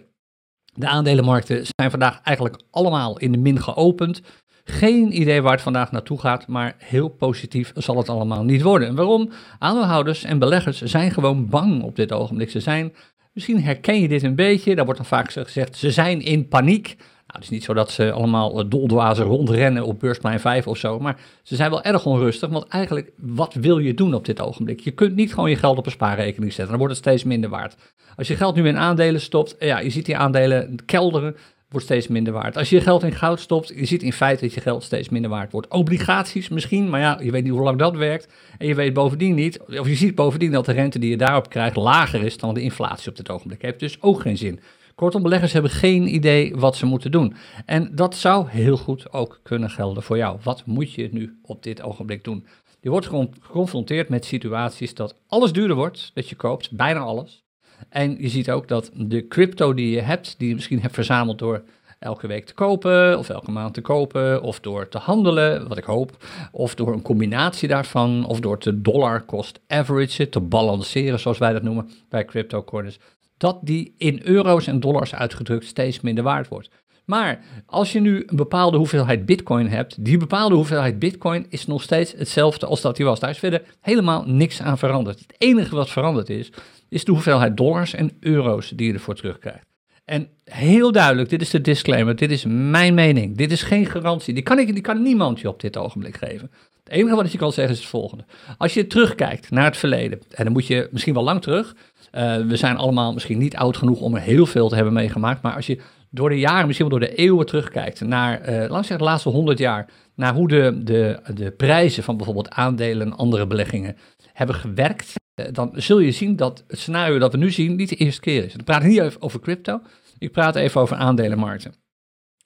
De 0.73 0.87
aandelenmarkten 0.87 1.65
zijn 1.75 1.89
vandaag 1.89 2.21
eigenlijk 2.23 2.61
allemaal 2.71 3.19
in 3.19 3.31
de 3.31 3.37
min 3.37 3.61
geopend. 3.61 4.21
Geen 4.63 5.21
idee 5.21 5.41
waar 5.41 5.51
het 5.51 5.61
vandaag 5.61 5.91
naartoe 5.91 6.19
gaat, 6.19 6.47
maar 6.47 6.75
heel 6.77 7.07
positief 7.07 7.71
zal 7.75 7.97
het 7.97 8.09
allemaal 8.09 8.43
niet 8.43 8.61
worden. 8.61 8.87
En 8.87 8.95
waarom? 8.95 9.29
Aandeelhouders 9.59 10.23
en 10.23 10.39
beleggers 10.39 10.81
zijn 10.81 11.11
gewoon 11.11 11.49
bang 11.49 11.83
op 11.83 11.95
dit 11.95 12.11
ogenblik. 12.11 12.49
Ze 12.49 12.59
zijn, 12.59 12.93
misschien 13.31 13.63
herken 13.63 14.01
je 14.01 14.07
dit 14.07 14.23
een 14.23 14.35
beetje, 14.35 14.75
daar 14.75 14.85
wordt 14.85 14.99
dan 14.99 15.09
vaak 15.09 15.31
gezegd, 15.31 15.75
ze 15.75 15.91
zijn 15.91 16.21
in 16.21 16.47
paniek. 16.47 16.95
Nou, 17.33 17.45
het 17.45 17.53
is 17.53 17.59
niet 17.59 17.67
zo 17.67 17.73
dat 17.73 17.91
ze 17.91 18.11
allemaal 18.11 18.59
eh, 18.59 18.65
doldwazen 18.69 19.25
rondrennen 19.25 19.83
op 19.85 19.99
beursplein 19.99 20.39
5 20.39 20.67
of 20.67 20.77
zo, 20.77 20.99
maar 20.99 21.19
ze 21.43 21.55
zijn 21.55 21.69
wel 21.69 21.83
erg 21.83 22.05
onrustig, 22.05 22.49
want 22.49 22.67
eigenlijk, 22.67 23.11
wat 23.17 23.53
wil 23.53 23.77
je 23.77 23.93
doen 23.93 24.13
op 24.13 24.25
dit 24.25 24.41
ogenblik? 24.41 24.79
Je 24.79 24.91
kunt 24.91 25.15
niet 25.15 25.33
gewoon 25.33 25.49
je 25.49 25.55
geld 25.55 25.77
op 25.77 25.85
een 25.85 25.91
spaarrekening 25.91 26.51
zetten, 26.51 26.67
dan 26.67 26.77
wordt 26.77 26.93
het 26.93 27.03
steeds 27.03 27.23
minder 27.23 27.49
waard. 27.49 27.75
Als 28.15 28.27
je 28.27 28.35
geld 28.35 28.55
nu 28.55 28.67
in 28.67 28.77
aandelen 28.77 29.21
stopt, 29.21 29.55
ja, 29.59 29.79
je 29.79 29.89
ziet 29.89 30.05
die 30.05 30.17
aandelen 30.17 30.75
kelderen, 30.85 31.35
wordt 31.69 31.85
steeds 31.85 32.07
minder 32.07 32.33
waard. 32.33 32.57
Als 32.57 32.69
je 32.69 32.75
je 32.75 32.81
geld 32.81 33.03
in 33.03 33.11
goud 33.11 33.39
stopt, 33.39 33.73
je 33.75 33.85
ziet 33.85 34.03
in 34.03 34.13
feite 34.13 34.43
dat 34.43 34.53
je 34.53 34.61
geld 34.61 34.83
steeds 34.83 35.09
minder 35.09 35.29
waard 35.29 35.51
wordt. 35.51 35.67
Obligaties 35.67 36.49
misschien, 36.49 36.89
maar 36.89 36.99
ja, 36.99 37.19
je 37.21 37.31
weet 37.31 37.43
niet 37.43 37.51
hoe 37.51 37.63
lang 37.63 37.79
dat 37.79 37.95
werkt. 37.95 38.33
En 38.57 38.67
je 38.67 38.75
weet 38.75 38.93
bovendien 38.93 39.35
niet, 39.35 39.59
of 39.59 39.87
je 39.87 39.95
ziet 39.95 40.15
bovendien 40.15 40.51
dat 40.51 40.65
de 40.65 40.71
rente 40.71 40.99
die 40.99 41.09
je 41.09 41.17
daarop 41.17 41.49
krijgt 41.49 41.75
lager 41.75 42.23
is 42.23 42.37
dan 42.37 42.53
de 42.53 42.61
inflatie 42.61 43.09
op 43.09 43.15
dit 43.15 43.29
ogenblik. 43.29 43.61
Heeft 43.61 43.79
dus 43.79 44.01
ook 44.01 44.21
geen 44.21 44.37
zin. 44.37 44.59
Kortom, 44.95 45.21
beleggers 45.21 45.53
hebben 45.53 45.71
geen 45.71 46.15
idee 46.15 46.55
wat 46.55 46.75
ze 46.75 46.85
moeten 46.85 47.11
doen. 47.11 47.35
En 47.65 47.95
dat 47.95 48.15
zou 48.15 48.49
heel 48.49 48.77
goed 48.77 49.13
ook 49.13 49.39
kunnen 49.43 49.69
gelden 49.69 50.03
voor 50.03 50.17
jou. 50.17 50.37
Wat 50.43 50.65
moet 50.65 50.93
je 50.93 51.09
nu 51.11 51.39
op 51.41 51.63
dit 51.63 51.81
ogenblik 51.81 52.23
doen? 52.23 52.45
Je 52.79 52.89
wordt 52.89 53.05
geconfronteerd 53.05 54.09
met 54.09 54.25
situaties 54.25 54.93
dat 54.93 55.15
alles 55.27 55.51
duurder 55.51 55.75
wordt, 55.75 56.11
dat 56.13 56.29
je 56.29 56.35
koopt, 56.35 56.71
bijna 56.71 56.99
alles. 56.99 57.43
En 57.89 58.15
je 58.19 58.29
ziet 58.29 58.51
ook 58.51 58.67
dat 58.67 58.91
de 58.93 59.27
crypto 59.27 59.73
die 59.73 59.89
je 59.89 60.01
hebt, 60.01 60.35
die 60.37 60.47
je 60.47 60.53
misschien 60.53 60.81
hebt 60.81 60.93
verzameld 60.93 61.39
door 61.39 61.63
elke 61.99 62.27
week 62.27 62.45
te 62.45 62.53
kopen, 62.53 63.17
of 63.17 63.29
elke 63.29 63.51
maand 63.51 63.73
te 63.73 63.81
kopen, 63.81 64.41
of 64.41 64.59
door 64.59 64.87
te 64.87 64.97
handelen, 64.97 65.67
wat 65.67 65.77
ik 65.77 65.83
hoop, 65.83 66.25
of 66.51 66.75
door 66.75 66.93
een 66.93 67.01
combinatie 67.01 67.67
daarvan, 67.67 68.25
of 68.25 68.39
door 68.39 68.57
te 68.57 68.81
dollar 68.81 69.25
cost 69.25 69.59
average, 69.67 70.29
te 70.29 70.39
balanceren, 70.39 71.19
zoals 71.19 71.37
wij 71.37 71.53
dat 71.53 71.63
noemen 71.63 71.89
bij 72.09 72.25
cryptocurrencies, 72.25 73.01
dat 73.37 73.59
die 73.61 73.93
in 73.97 74.19
euro's 74.23 74.67
en 74.67 74.79
dollars 74.79 75.15
uitgedrukt 75.15 75.65
steeds 75.65 76.01
minder 76.01 76.23
waard 76.23 76.47
wordt. 76.47 76.69
Maar 77.05 77.39
als 77.65 77.91
je 77.91 77.99
nu 77.99 78.23
een 78.25 78.35
bepaalde 78.35 78.77
hoeveelheid 78.77 79.25
bitcoin 79.25 79.67
hebt, 79.67 80.05
die 80.05 80.17
bepaalde 80.17 80.55
hoeveelheid 80.55 80.99
bitcoin 80.99 81.45
is 81.49 81.65
nog 81.65 81.81
steeds 81.81 82.13
hetzelfde 82.17 82.65
als 82.65 82.81
dat 82.81 82.95
die 82.95 83.05
was. 83.05 83.19
Daar 83.19 83.29
is 83.29 83.37
verder 83.37 83.61
helemaal 83.81 84.23
niks 84.25 84.61
aan 84.61 84.77
veranderd. 84.77 85.19
Het 85.19 85.35
enige 85.37 85.75
wat 85.75 85.89
veranderd 85.89 86.29
is, 86.29 86.51
is 86.89 87.03
de 87.03 87.11
hoeveelheid 87.11 87.57
dollars 87.57 87.93
en 87.93 88.17
euro's 88.19 88.69
die 88.69 88.87
je 88.87 88.93
ervoor 88.93 89.15
terugkrijgt. 89.15 89.67
En 90.05 90.27
heel 90.43 90.91
duidelijk, 90.91 91.29
dit 91.29 91.41
is 91.41 91.49
de 91.49 91.61
disclaimer, 91.61 92.15
dit 92.15 92.31
is 92.31 92.45
mijn 92.47 92.93
mening, 92.93 93.37
dit 93.37 93.51
is 93.51 93.63
geen 93.63 93.85
garantie. 93.85 94.33
Die 94.33 94.43
kan, 94.43 94.59
ik, 94.59 94.73
die 94.73 94.81
kan 94.81 95.01
niemand 95.01 95.39
je 95.39 95.47
op 95.47 95.59
dit 95.59 95.77
ogenblik 95.77 96.17
geven. 96.17 96.51
Het 96.83 96.93
enige 96.93 97.15
wat 97.15 97.33
ik 97.33 97.39
kan 97.39 97.53
zeggen 97.53 97.73
is 97.73 97.79
het 97.79 97.89
volgende. 97.89 98.25
Als 98.57 98.73
je 98.73 98.87
terugkijkt 98.87 99.51
naar 99.51 99.65
het 99.65 99.77
verleden, 99.77 100.19
en 100.29 100.43
dan 100.43 100.53
moet 100.53 100.67
je 100.67 100.87
misschien 100.91 101.13
wel 101.13 101.23
lang 101.23 101.41
terug, 101.41 101.75
uh, 102.17 102.37
we 102.37 102.55
zijn 102.55 102.77
allemaal 102.77 103.13
misschien 103.13 103.37
niet 103.37 103.55
oud 103.55 103.77
genoeg 103.77 103.99
om 103.99 104.15
er 104.15 104.21
heel 104.21 104.45
veel 104.45 104.69
te 104.69 104.75
hebben 104.75 104.93
meegemaakt, 104.93 105.41
maar 105.41 105.55
als 105.55 105.67
je 105.67 105.79
door 106.09 106.29
de 106.29 106.39
jaren, 106.39 106.67
misschien 106.67 106.89
wel 106.89 106.99
door 106.99 107.07
de 107.07 107.15
eeuwen 107.15 107.45
terugkijkt, 107.45 108.01
naar, 108.01 108.49
uh, 108.49 108.87
de 108.97 109.03
laatste 109.03 109.29
honderd 109.29 109.57
jaar, 109.57 109.89
naar 110.15 110.33
hoe 110.33 110.47
de, 110.47 110.81
de, 110.83 111.19
de 111.33 111.51
prijzen 111.51 112.03
van 112.03 112.17
bijvoorbeeld 112.17 112.49
aandelen 112.49 113.07
en 113.07 113.17
andere 113.17 113.47
beleggingen 113.47 113.97
hebben 114.33 114.55
gewerkt, 114.55 115.13
uh, 115.35 115.45
dan 115.51 115.71
zul 115.75 115.99
je 115.99 116.11
zien 116.11 116.35
dat 116.35 116.63
het 116.67 116.79
scenario 116.79 117.19
dat 117.19 117.31
we 117.31 117.37
nu 117.37 117.51
zien 117.51 117.75
niet 117.75 117.89
de 117.89 117.95
eerste 117.95 118.21
keer 118.21 118.43
is. 118.43 118.53
Ik 118.53 118.63
praat 118.63 118.83
niet 118.83 118.99
even 118.99 119.21
over 119.21 119.39
crypto, 119.39 119.81
ik 120.17 120.31
praat 120.31 120.55
even 120.55 120.81
over 120.81 120.95
aandelenmarkten. 120.95 121.73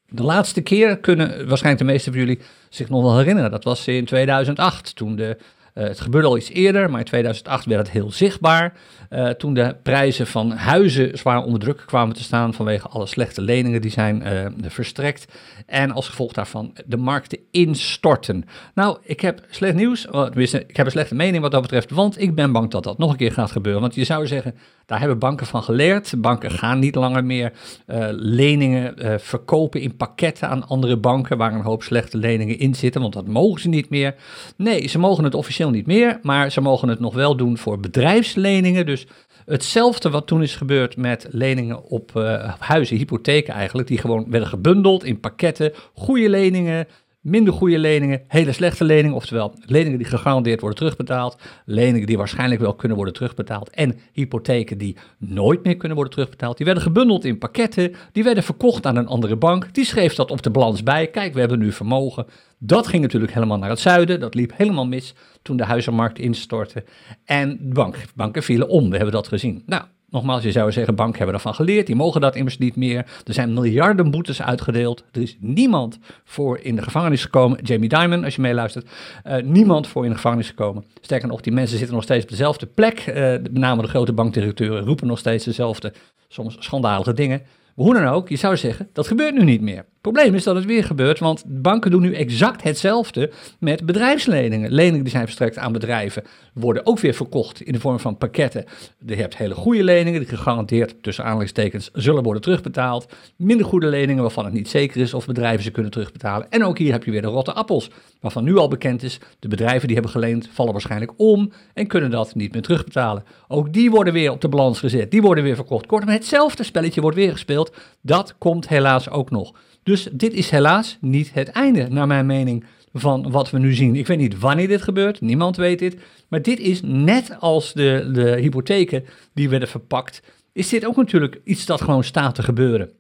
De 0.10 0.24
laatste 0.24 0.62
keer 0.62 0.98
kunnen 0.98 1.48
waarschijnlijk 1.48 1.86
de 1.86 1.92
meeste 1.92 2.12
van 2.12 2.20
jullie 2.20 2.40
zich 2.70 2.90
nog 2.90 3.02
wel 3.02 3.18
herinneren. 3.18 3.52
Dat 3.52 3.64
was 3.64 3.88
in 3.88 4.06
2008, 4.06 4.96
toen 4.96 5.16
de 5.16 5.38
het 5.84 6.00
gebeurde 6.00 6.28
al 6.28 6.38
iets 6.38 6.50
eerder, 6.50 6.90
maar 6.90 7.00
in 7.00 7.06
2008 7.06 7.66
werd 7.66 7.80
het 7.80 7.92
heel 7.92 8.12
zichtbaar. 8.12 8.74
Uh, 9.10 9.30
toen 9.30 9.54
de 9.54 9.76
prijzen 9.84 10.28
van 10.28 10.52
huizen 10.52 11.18
zwaar 11.18 11.44
onder 11.44 11.60
druk 11.60 11.84
kwamen 11.86 12.16
te 12.16 12.24
staan 12.24 12.54
vanwege 12.54 12.88
alle 12.88 13.06
slechte 13.06 13.42
leningen 13.42 13.82
die 13.82 13.92
zijn 13.92 14.24
uh, 14.26 14.70
verstrekt. 14.70 15.26
En 15.66 15.92
als 15.92 16.08
gevolg 16.08 16.34
daarvan 16.34 16.76
de 16.86 16.98
markten 16.98 17.40
instorten. 17.52 18.46
Nou, 18.74 18.98
ik 19.04 19.22
heb 19.22 19.46
slecht 19.50 19.76
nieuws, 19.76 20.06
ik 20.36 20.76
heb 20.78 20.86
een 20.86 20.92
slechte 20.92 21.16
mening 21.16 21.42
wat 21.42 21.52
dat 21.52 21.62
betreft, 21.62 21.92
want 21.92 22.22
ik 22.22 22.36
ben 22.36 22.52
bang 22.52 22.70
dat 22.70 22.84
dat 22.84 22.98
nog 22.98 23.12
een 23.12 23.18
keer 23.18 23.32
gaat 23.32 23.52
gebeuren. 23.52 23.82
Want 23.82 23.96
je 23.96 24.04
zou 24.04 24.28
zeggen, 24.28 24.56
daar 24.86 25.00
hebben 25.00 25.20
banken 25.20 25.46
van 25.46 25.64
geleerd. 25.64 26.14
Banken 26.18 26.52
gaan 26.52 26.80
niet 26.80 26.96
langer 26.96 27.26
meer 27.26 27.54
uh, 27.88 28.08
leningen 28.12 29.20
verkopen 29.22 29.82
in 29.82 29.96
pakketten 29.96 30.50
aan 30.50 30.68
andere 30.68 30.98
banken 30.98 31.38
waar 31.38 31.54
een 31.54 31.62
hoop 31.62 31.84
slechte 31.84 32.18
leningen 32.18 32.60
in 32.60 32.76
zitten, 32.76 33.02
want 33.02 33.14
dat 33.14 33.28
mogen 33.28 33.62
ze 33.62 33.70
niet 33.70 33.90
meer. 33.90 34.16
Nee, 34.56 34.88
ze 34.88 35.00
mogen 35.00 35.24
het 35.24 35.36
officieel 35.36 35.67
niet 35.72 35.88
meer, 35.88 36.20
maar 36.22 36.52
ze 36.52 36.62
mogen 36.62 36.88
het 36.88 37.00
nog 37.00 37.14
wel 37.14 37.36
doen 37.36 37.58
voor 37.58 37.80
bedrijfsleningen. 37.80 38.86
Dus 38.86 39.08
hetzelfde 39.46 40.10
wat 40.10 40.28
toen 40.28 40.42
is 40.42 40.56
gebeurd 40.56 40.98
met 40.98 41.28
leningen 41.32 41.84
op 41.84 42.12
uh, 42.16 42.54
huizen, 42.60 42.98
hypotheken 42.98 43.54
eigenlijk, 43.54 43.88
die 43.88 43.98
gewoon 43.98 44.26
werden 44.30 44.50
gebundeld 44.50 45.04
in 45.04 45.20
pakketten, 45.20 45.74
goede 45.94 46.30
leningen, 46.30 46.88
minder 47.28 47.54
goede 47.54 47.80
leningen, 47.80 48.22
hele 48.28 48.52
slechte 48.52 48.84
leningen, 48.84 49.16
oftewel 49.16 49.54
leningen 49.66 49.98
die 49.98 50.08
gegarandeerd 50.08 50.62
worden 50.62 50.80
terugbetaald, 50.80 51.38
leningen 51.66 52.08
die 52.08 52.18
waarschijnlijk 52.18 52.62
wel 52.62 52.74
kunnen 52.74 52.98
worden 52.98 53.16
terugbetaald 53.16 53.70
en 53.70 54.00
hypotheken 54.12 54.78
die 54.78 54.98
nooit 55.18 55.64
meer 55.64 55.78
kunnen 55.78 55.98
worden 55.98 56.14
terugbetaald. 56.14 56.58
Die 56.58 56.66
werden 56.66 56.84
gebundeld 56.84 57.26
in 57.26 57.38
pakketten, 57.38 57.96
die 58.12 58.24
werden 58.24 58.44
verkocht 58.44 58.86
aan 58.86 58.96
een 58.96 59.08
andere 59.08 59.36
bank, 59.36 59.74
die 59.74 59.86
schreef 59.86 60.16
dat 60.16 60.32
op 60.32 60.42
de 60.42 60.50
balans 60.50 60.84
bij. 60.84 61.08
Kijk, 61.08 61.34
we 61.34 61.40
hebben 61.40 61.60
nu 61.60 61.72
vermogen. 61.72 62.26
Dat 62.60 62.88
ging 62.88 63.02
natuurlijk 63.02 63.34
helemaal 63.34 63.58
naar 63.58 63.70
het 63.70 63.80
zuiden, 63.80 64.20
dat 64.20 64.36
liep 64.36 64.52
helemaal 64.56 64.88
mis 64.88 65.16
toen 65.42 65.58
de 65.58 65.64
huizenmarkt 65.64 66.20
instortte 66.20 66.84
en 67.26 67.60
bank, 67.62 67.98
banken 68.16 68.44
vielen 68.44 68.70
om, 68.70 68.90
we 68.90 68.96
hebben 68.96 69.14
dat 69.14 69.28
gezien. 69.28 69.64
Nou, 69.66 69.84
Nogmaals, 70.10 70.44
je 70.44 70.52
zou 70.52 70.72
zeggen, 70.72 70.96
banken 70.96 71.18
hebben 71.18 71.36
ervan 71.36 71.56
geleerd, 71.56 71.86
die 71.86 71.96
mogen 71.96 72.22
dat 72.22 72.36
immers 72.36 72.58
niet 72.58 72.76
meer. 72.76 73.06
Er 73.26 73.34
zijn 73.34 73.54
miljarden 73.54 74.12
boetes 74.12 74.42
uitgedeeld. 74.42 75.04
Er 75.12 75.22
is 75.22 75.38
niemand 75.40 76.00
voor 76.24 76.60
in 76.60 76.76
de 76.76 76.82
gevangenis 76.82 77.22
gekomen. 77.22 77.60
Jamie 77.64 77.90
Dimon, 77.90 78.24
als 78.24 78.36
je 78.36 78.42
meeluistert, 78.42 78.90
uh, 79.26 79.36
niemand 79.44 79.88
voor 79.88 80.04
in 80.04 80.10
de 80.10 80.16
gevangenis 80.16 80.48
gekomen. 80.48 80.84
Sterker 81.02 81.28
nog, 81.28 81.42
die 81.42 81.54
mensen 81.54 81.78
zitten 81.78 81.96
nog 81.96 82.04
steeds 82.04 82.24
op 82.24 82.30
dezelfde 82.30 82.66
plek. 82.66 83.06
Uh, 83.08 83.16
met 83.16 83.58
name 83.58 83.82
de 83.82 83.88
grote 83.88 84.14
bankdirecteuren 84.14 84.86
roepen 84.86 85.08
nog 85.08 85.20
steeds 85.20 85.46
dezelfde, 85.46 85.94
soms 86.28 86.56
schandalige 86.60 87.14
dingen. 87.14 87.42
Maar 87.78 87.86
hoe 87.86 87.96
dan 87.96 88.08
ook, 88.08 88.30
je 88.30 88.36
zou 88.36 88.58
zeggen, 88.58 88.90
dat 88.94 89.08
gebeurt 89.08 89.34
nu 89.34 89.44
niet 89.44 89.62
meer. 89.62 89.78
Het 89.78 90.02
probleem 90.02 90.36
is 90.36 90.44
dat 90.44 90.56
het 90.56 90.66
weer 90.66 90.84
gebeurt, 90.84 91.20
want 91.20 91.44
banken 91.48 91.92
doen 91.92 92.02
nu 92.02 92.14
exact 92.14 92.64
hetzelfde 92.64 93.32
met 93.60 93.86
bedrijfsleningen. 93.86 94.72
Leningen 94.72 95.04
die 95.04 95.12
zijn 95.12 95.24
verstrekt 95.24 95.58
aan 95.58 95.72
bedrijven 95.72 96.24
worden 96.60 96.86
ook 96.86 97.00
weer 97.00 97.14
verkocht 97.14 97.62
in 97.62 97.74
de 97.74 97.80
vorm 97.80 98.00
van 98.00 98.18
pakketten. 98.18 98.66
Je 99.06 99.16
hebt 99.16 99.38
hele 99.38 99.56
goede 99.56 99.84
leningen 99.84 100.20
die 100.20 100.30
gegarandeerd 100.30 100.96
tussen 101.04 101.24
aanhalingstekens 101.24 101.90
zullen 101.94 102.24
worden 102.24 102.42
terugbetaald. 102.42 103.14
Minder 103.36 103.66
goede 103.66 103.88
leningen 103.88 104.22
waarvan 104.22 104.46
het 104.46 104.54
niet 104.54 104.70
zeker 104.70 105.02
is 105.02 105.14
of 105.14 105.26
bedrijven 105.26 105.64
ze 105.64 105.72
kunnen 105.72 105.92
terugbetalen. 105.92 106.50
En 106.50 106.64
ook 106.64 106.78
hier 106.78 106.92
heb 106.92 107.04
je 107.04 107.12
weer 107.12 107.22
de 107.22 107.28
rotte 107.28 107.54
appels, 107.54 107.90
waarvan 108.22 108.44
nu 108.44 108.58
al 108.58 108.68
bekend 108.68 109.04
is, 109.04 109.20
de 109.40 109.48
bedrijven 109.48 109.86
die 109.86 109.96
hebben 109.96 110.14
geleend 110.14 110.50
vallen 110.52 110.72
waarschijnlijk 110.72 111.12
om 111.18 111.52
en 111.74 111.88
kunnen 111.88 112.12
dat 112.12 112.36
niet 112.36 112.54
meer 112.54 112.62
terugbetalen. 112.62 113.24
Ook 113.48 113.74
die 113.74 113.92
worden 113.92 114.14
weer 114.14 114.32
op 114.32 114.42
de 114.42 114.50
balans 114.50 114.80
gezet, 114.80 115.12
die 115.12 115.22
worden 115.22 115.44
weer 115.44 115.56
verkocht. 115.56 115.86
Kortom, 115.86 116.10
hetzelfde 116.10 116.64
spelletje 116.64 117.02
wordt 117.02 117.18
weer 117.18 117.32
gespeeld. 117.32 117.76
Dat 118.02 118.36
komt 118.38 118.68
helaas 118.68 119.10
ook 119.10 119.30
nog. 119.30 119.54
Dus 119.84 120.10
dit 120.12 120.34
is 120.34 120.50
helaas 120.50 120.98
niet 121.02 121.34
het 121.34 121.50
einde, 121.50 121.88
naar 121.90 122.08
mijn 122.08 122.26
mening, 122.26 122.66
van 122.94 123.32
wat 123.32 123.50
we 123.50 123.60
nu 123.60 123.74
zien. 123.74 123.96
Ik 123.96 124.08
weet 124.08 124.18
niet 124.18 124.40
wanneer 124.40 124.68
dit 124.68 124.82
gebeurt, 124.82 125.22
niemand 125.22 125.58
weet 125.58 125.80
dit. 125.80 125.98
Maar 126.28 126.42
dit 126.42 126.60
is 126.60 126.82
net 126.82 127.36
als 127.40 127.74
de, 127.74 128.10
de 128.14 128.40
hypotheken 128.40 129.06
die 129.34 129.50
werden 129.50 129.68
verpakt, 129.68 130.22
is 130.54 130.70
dit 130.70 130.86
ook 130.86 130.96
natuurlijk 130.96 131.42
iets 131.44 131.66
dat 131.66 131.82
gewoon 131.82 132.04
staat 132.04 132.36
te 132.36 132.44
gebeuren. 132.44 132.92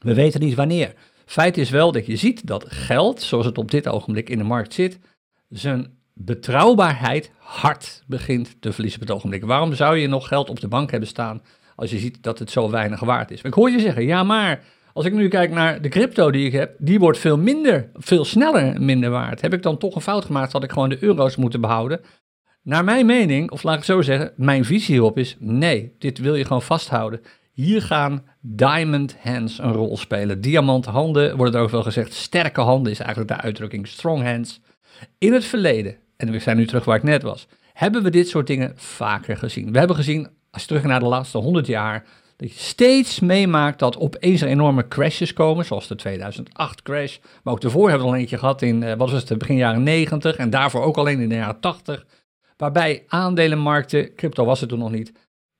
We 0.00 0.14
weten 0.14 0.40
niet 0.40 0.54
wanneer. 0.54 0.94
Feit 1.26 1.58
is 1.58 1.70
wel 1.70 1.92
dat 1.92 2.06
je 2.06 2.16
ziet 2.16 2.46
dat 2.46 2.64
geld, 2.68 3.22
zoals 3.22 3.46
het 3.46 3.58
op 3.58 3.70
dit 3.70 3.88
ogenblik 3.88 4.28
in 4.30 4.38
de 4.38 4.44
markt 4.44 4.74
zit, 4.74 4.98
zijn 5.48 5.86
betrouwbaarheid 6.12 7.30
hard 7.38 8.02
begint 8.06 8.56
te 8.60 8.72
verliezen 8.72 9.00
op 9.00 9.06
het 9.06 9.16
ogenblik. 9.16 9.44
Waarom 9.44 9.74
zou 9.74 9.96
je 9.96 10.06
nog 10.06 10.28
geld 10.28 10.50
op 10.50 10.60
de 10.60 10.68
bank 10.68 10.90
hebben 10.90 11.08
staan 11.08 11.42
als 11.76 11.90
je 11.90 11.98
ziet 11.98 12.22
dat 12.22 12.38
het 12.38 12.50
zo 12.50 12.70
weinig 12.70 13.00
waard 13.00 13.30
is? 13.30 13.42
ik 13.42 13.54
hoor 13.54 13.70
je 13.70 13.80
zeggen, 13.80 14.04
ja 14.06 14.22
maar 14.22 14.62
als 14.94 15.04
ik 15.04 15.12
nu 15.12 15.28
kijk 15.28 15.50
naar 15.50 15.82
de 15.82 15.88
crypto 15.88 16.30
die 16.30 16.46
ik 16.46 16.52
heb, 16.52 16.74
die 16.78 16.98
wordt 16.98 17.18
veel 17.18 17.38
minder, 17.38 17.90
veel 17.94 18.24
sneller 18.24 18.80
minder 18.82 19.10
waard. 19.10 19.40
Heb 19.40 19.52
ik 19.52 19.62
dan 19.62 19.78
toch 19.78 19.94
een 19.94 20.00
fout 20.00 20.24
gemaakt, 20.24 20.52
had 20.52 20.64
ik 20.64 20.72
gewoon 20.72 20.88
de 20.88 21.02
euro's 21.02 21.36
moeten 21.36 21.60
behouden? 21.60 22.00
Naar 22.62 22.84
mijn 22.84 23.06
mening, 23.06 23.50
of 23.50 23.62
laat 23.62 23.76
ik 23.76 23.84
zo 23.84 24.02
zeggen, 24.02 24.32
mijn 24.36 24.64
visie 24.64 24.94
hierop 24.94 25.18
is 25.18 25.36
nee, 25.38 25.94
dit 25.98 26.18
wil 26.18 26.34
je 26.34 26.44
gewoon 26.44 26.62
vasthouden. 26.62 27.20
Hier 27.52 27.82
gaan 27.82 28.24
diamond 28.40 29.16
hands 29.22 29.58
een 29.58 29.72
rol 29.72 29.96
spelen. 29.96 30.40
Diamant 30.40 30.84
handen, 30.84 31.36
wordt 31.36 31.54
er 31.54 31.60
ook 31.60 31.70
wel 31.70 31.82
gezegd. 31.82 32.12
Sterke 32.12 32.60
handen 32.60 32.92
is 32.92 32.98
eigenlijk 32.98 33.30
de 33.30 33.40
uitdrukking. 33.40 33.86
Strong 33.88 34.22
hands. 34.22 34.60
In 35.18 35.32
het 35.32 35.44
verleden, 35.44 35.96
en 36.16 36.30
we 36.30 36.38
zijn 36.38 36.56
nu 36.56 36.66
terug 36.66 36.84
waar 36.84 36.96
ik 36.96 37.02
net 37.02 37.22
was, 37.22 37.46
hebben 37.72 38.02
we 38.02 38.10
dit 38.10 38.28
soort 38.28 38.46
dingen 38.46 38.72
vaker 38.76 39.36
gezien. 39.36 39.72
We 39.72 39.78
hebben 39.78 39.96
gezien, 39.96 40.28
als 40.50 40.62
je 40.62 40.68
terug 40.68 40.84
naar 40.84 41.00
de 41.00 41.06
laatste 41.06 41.38
100 41.38 41.66
jaar, 41.66 42.04
dat 42.36 42.52
je 42.52 42.58
steeds 42.58 43.20
meemaakt 43.20 43.78
dat 43.78 43.96
opeens 43.96 44.40
er 44.40 44.48
enorme 44.48 44.88
crashes 44.88 45.32
komen, 45.32 45.64
zoals 45.64 45.88
de 45.88 45.94
2008 45.94 46.82
crash. 46.82 47.18
Maar 47.42 47.54
ook 47.54 47.60
daarvoor 47.60 47.88
hebben 47.88 48.06
we 48.06 48.12
al 48.12 48.18
eentje 48.18 48.38
gehad 48.38 48.62
in, 48.62 48.82
eh, 48.82 48.96
wat 48.96 49.10
was 49.10 49.28
het, 49.28 49.38
begin 49.38 49.56
jaren 49.56 49.82
90 49.82 50.36
en 50.36 50.50
daarvoor 50.50 50.82
ook 50.82 50.96
alleen 50.96 51.20
in 51.20 51.28
de 51.28 51.34
jaren 51.34 51.60
80. 51.60 52.06
Waarbij 52.56 53.04
aandelenmarkten, 53.06 54.14
crypto 54.14 54.44
was 54.44 54.60
het 54.60 54.68
toen 54.68 54.78
nog 54.78 54.90
niet, 54.90 55.12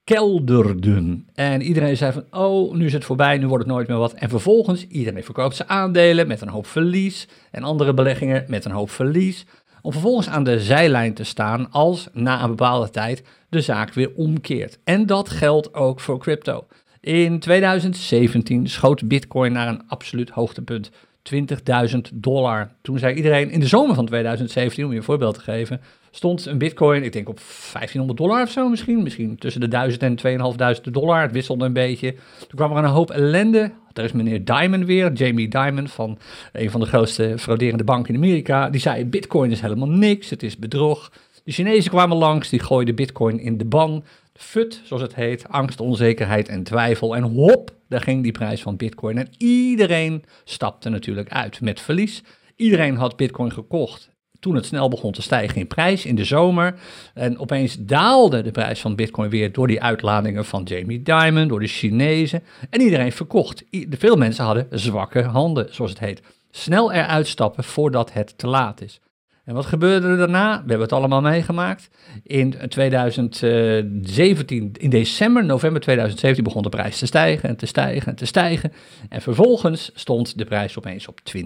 kelderden. 0.04 1.28
En 1.34 1.62
iedereen 1.62 1.96
zei 1.96 2.12
van, 2.12 2.24
oh, 2.30 2.74
nu 2.74 2.86
is 2.86 2.92
het 2.92 3.04
voorbij, 3.04 3.38
nu 3.38 3.46
wordt 3.46 3.64
het 3.64 3.72
nooit 3.72 3.88
meer 3.88 3.96
wat. 3.96 4.12
En 4.12 4.28
vervolgens, 4.28 4.86
iedereen 4.86 5.24
verkoopt 5.24 5.56
zijn 5.56 5.68
aandelen 5.68 6.26
met 6.26 6.40
een 6.40 6.48
hoop 6.48 6.66
verlies 6.66 7.28
en 7.50 7.62
andere 7.62 7.94
beleggingen 7.94 8.44
met 8.48 8.64
een 8.64 8.70
hoop 8.70 8.90
verlies. 8.90 9.46
Om 9.84 9.92
vervolgens 9.92 10.28
aan 10.28 10.44
de 10.44 10.60
zijlijn 10.60 11.14
te 11.14 11.24
staan 11.24 11.70
als 11.70 12.08
na 12.12 12.42
een 12.42 12.48
bepaalde 12.48 12.90
tijd 12.90 13.22
de 13.48 13.60
zaak 13.60 13.92
weer 13.92 14.10
omkeert. 14.14 14.78
En 14.84 15.06
dat 15.06 15.28
geldt 15.28 15.74
ook 15.74 16.00
voor 16.00 16.18
crypto. 16.18 16.66
In 17.00 17.38
2017 17.38 18.68
schoot 18.68 19.08
Bitcoin 19.08 19.52
naar 19.52 19.68
een 19.68 19.82
absoluut 19.86 20.30
hoogtepunt. 20.30 20.90
20.000 21.34 21.98
dollar. 22.14 22.70
Toen 22.82 22.98
zei 22.98 23.14
iedereen 23.14 23.50
in 23.50 23.60
de 23.60 23.66
zomer 23.66 23.94
van 23.94 24.06
2017, 24.06 24.84
om 24.84 24.90
je 24.90 24.96
een 24.96 25.02
voorbeeld 25.02 25.34
te 25.34 25.40
geven, 25.40 25.80
stond 26.10 26.46
een 26.46 26.58
bitcoin, 26.58 27.02
ik 27.02 27.12
denk 27.12 27.28
op 27.28 27.36
1500 27.36 28.18
dollar 28.18 28.42
of 28.42 28.50
zo 28.50 28.68
misschien. 28.68 29.02
Misschien 29.02 29.36
tussen 29.36 29.60
de 29.60 29.68
1000 29.68 30.02
en 30.02 30.16
2500 30.16 30.94
dollar. 30.94 31.22
Het 31.22 31.32
wisselde 31.32 31.64
een 31.64 31.72
beetje. 31.72 32.14
Toen 32.38 32.56
kwam 32.56 32.76
er 32.76 32.84
een 32.84 32.90
hoop 32.90 33.10
ellende. 33.10 33.72
Er 33.94 34.04
is 34.04 34.12
meneer 34.12 34.44
Diamond 34.44 34.84
weer, 34.84 35.12
Jamie 35.12 35.48
Dimon 35.48 35.88
van 35.88 36.18
een 36.52 36.70
van 36.70 36.80
de 36.80 36.86
grootste 36.86 37.34
frauderende 37.38 37.84
banken 37.84 38.14
in 38.14 38.20
Amerika. 38.20 38.70
Die 38.70 38.80
zei 38.80 39.04
bitcoin 39.04 39.50
is 39.50 39.60
helemaal 39.60 39.88
niks, 39.88 40.30
het 40.30 40.42
is 40.42 40.56
bedrog. 40.56 41.12
De 41.44 41.52
Chinezen 41.52 41.90
kwamen 41.90 42.16
langs, 42.16 42.48
die 42.48 42.60
gooiden 42.60 42.94
bitcoin 42.94 43.40
in 43.40 43.58
de 43.58 43.64
ban. 43.64 44.04
FUT, 44.34 44.80
zoals 44.84 45.02
het 45.02 45.14
heet, 45.14 45.48
angst, 45.48 45.80
onzekerheid 45.80 46.48
en 46.48 46.62
twijfel. 46.62 47.16
En 47.16 47.22
hop, 47.22 47.70
daar 47.88 48.00
ging 48.00 48.22
die 48.22 48.32
prijs 48.32 48.62
van 48.62 48.76
bitcoin. 48.76 49.18
En 49.18 49.28
iedereen 49.38 50.24
stapte 50.44 50.88
natuurlijk 50.88 51.28
uit 51.28 51.60
met 51.60 51.80
verlies. 51.80 52.22
Iedereen 52.56 52.96
had 52.96 53.16
bitcoin 53.16 53.52
gekocht 53.52 54.13
toen 54.44 54.54
het 54.54 54.66
snel 54.66 54.88
begon 54.88 55.12
te 55.12 55.22
stijgen 55.22 55.60
in 55.60 55.66
prijs 55.66 56.06
in 56.06 56.14
de 56.14 56.24
zomer. 56.24 56.74
En 57.14 57.38
opeens 57.38 57.76
daalde 57.78 58.42
de 58.42 58.50
prijs 58.50 58.80
van 58.80 58.94
Bitcoin 58.94 59.30
weer 59.30 59.52
door 59.52 59.66
die 59.66 59.82
uitladingen 59.82 60.44
van 60.44 60.62
Jamie 60.62 61.02
Dimon, 61.02 61.48
door 61.48 61.60
de 61.60 61.66
Chinezen. 61.66 62.42
En 62.70 62.80
iedereen 62.80 63.12
verkocht. 63.12 63.64
Veel 63.90 64.16
mensen 64.16 64.44
hadden 64.44 64.66
zwakke 64.70 65.22
handen, 65.22 65.66
zoals 65.70 65.90
het 65.90 66.00
heet. 66.00 66.22
Snel 66.50 66.92
eruit 66.92 67.26
stappen 67.26 67.64
voordat 67.64 68.12
het 68.12 68.38
te 68.38 68.46
laat 68.46 68.80
is. 68.80 69.00
En 69.44 69.54
wat 69.54 69.66
gebeurde 69.66 70.08
er 70.08 70.16
daarna? 70.16 70.52
We 70.52 70.58
hebben 70.58 70.80
het 70.80 70.92
allemaal 70.92 71.20
meegemaakt. 71.20 71.90
In 72.22 72.54
2017, 72.68 74.72
in 74.72 74.90
december, 74.90 75.44
november 75.44 75.80
2017 75.80 76.44
begon 76.44 76.62
de 76.62 76.68
prijs 76.68 76.98
te 76.98 77.06
stijgen 77.06 77.48
en 77.48 77.56
te 77.56 77.66
stijgen 77.66 78.06
en 78.06 78.16
te 78.16 78.26
stijgen. 78.26 78.72
En 79.08 79.22
vervolgens 79.22 79.90
stond 79.94 80.38
de 80.38 80.44
prijs 80.44 80.78
opeens 80.78 81.08
op 81.08 81.20
20.000 81.36 81.42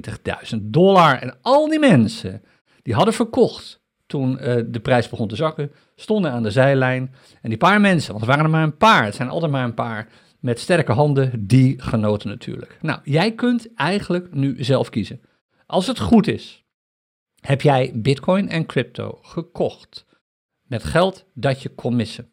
dollar. 0.61 1.19
En 1.19 1.35
al 1.43 1.69
die 1.69 1.79
mensen 1.79 2.43
die 2.89 2.97
hadden 2.97 3.15
verkocht 3.15 3.81
toen 4.07 4.33
uh, 4.33 4.63
de 4.67 4.81
prijs 4.81 5.09
begon 5.09 5.29
te 5.29 5.37
zakken, 5.37 5.73
stonden 5.95 6.31
aan 6.31 6.43
de 6.43 6.51
zijlijn. 6.51 7.15
En 7.43 7.49
die 7.49 7.59
paar 7.59 7.81
mensen, 7.81 8.11
want 8.11 8.21
er 8.21 8.29
waren 8.29 8.45
er 8.45 8.51
maar 8.51 8.63
een 8.63 8.77
paar, 8.77 9.05
het 9.05 9.15
zijn 9.15 9.29
altijd 9.29 9.53
maar 9.53 9.65
een 9.65 9.75
paar, 9.75 10.09
met 10.41 10.61
sterke 10.61 10.93
handen, 10.93 11.47
die 11.47 11.83
genoten 11.83 12.29
natuurlijk. 12.29 12.79
Nou, 12.81 13.01
jij 13.05 13.33
kunt 13.33 13.75
eigenlijk 13.75 14.35
nu 14.35 14.65
zelf 14.65 14.91
kiezen. 14.91 15.21
Als 15.67 15.87
het 15.87 15.99
goed 15.99 16.27
is, 16.27 16.65
heb 17.41 17.61
jij 17.61 17.93
Bitcoin 17.95 18.49
en 18.49 18.67
crypto 18.67 19.19
gekocht 19.23 20.07
met 20.63 20.85
geld 20.85 21.25
dat 21.35 21.63
je 21.63 21.69
kon 21.69 21.97
missen. 21.97 22.31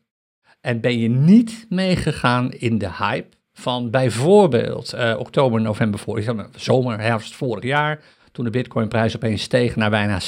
En 0.62 0.82
ben 0.82 1.00
je 1.00 1.10
niet 1.10 1.66
meegegaan 1.70 2.52
in 2.52 2.78
de 2.78 2.92
hype 2.92 3.38
van 3.54 3.90
bijvoorbeeld 3.90 4.94
uh, 4.94 5.16
oktober, 5.18 5.62
november 5.62 6.00
vorig 6.00 6.50
zomer, 6.56 7.00
herfst 7.00 7.34
vorig 7.34 7.64
jaar, 7.64 8.04
toen 8.36 8.46
de 8.46 8.52
bitcoinprijs 8.52 9.16
opeens 9.16 9.42
steeg 9.42 9.76
naar 9.76 9.90
bijna 9.90 10.20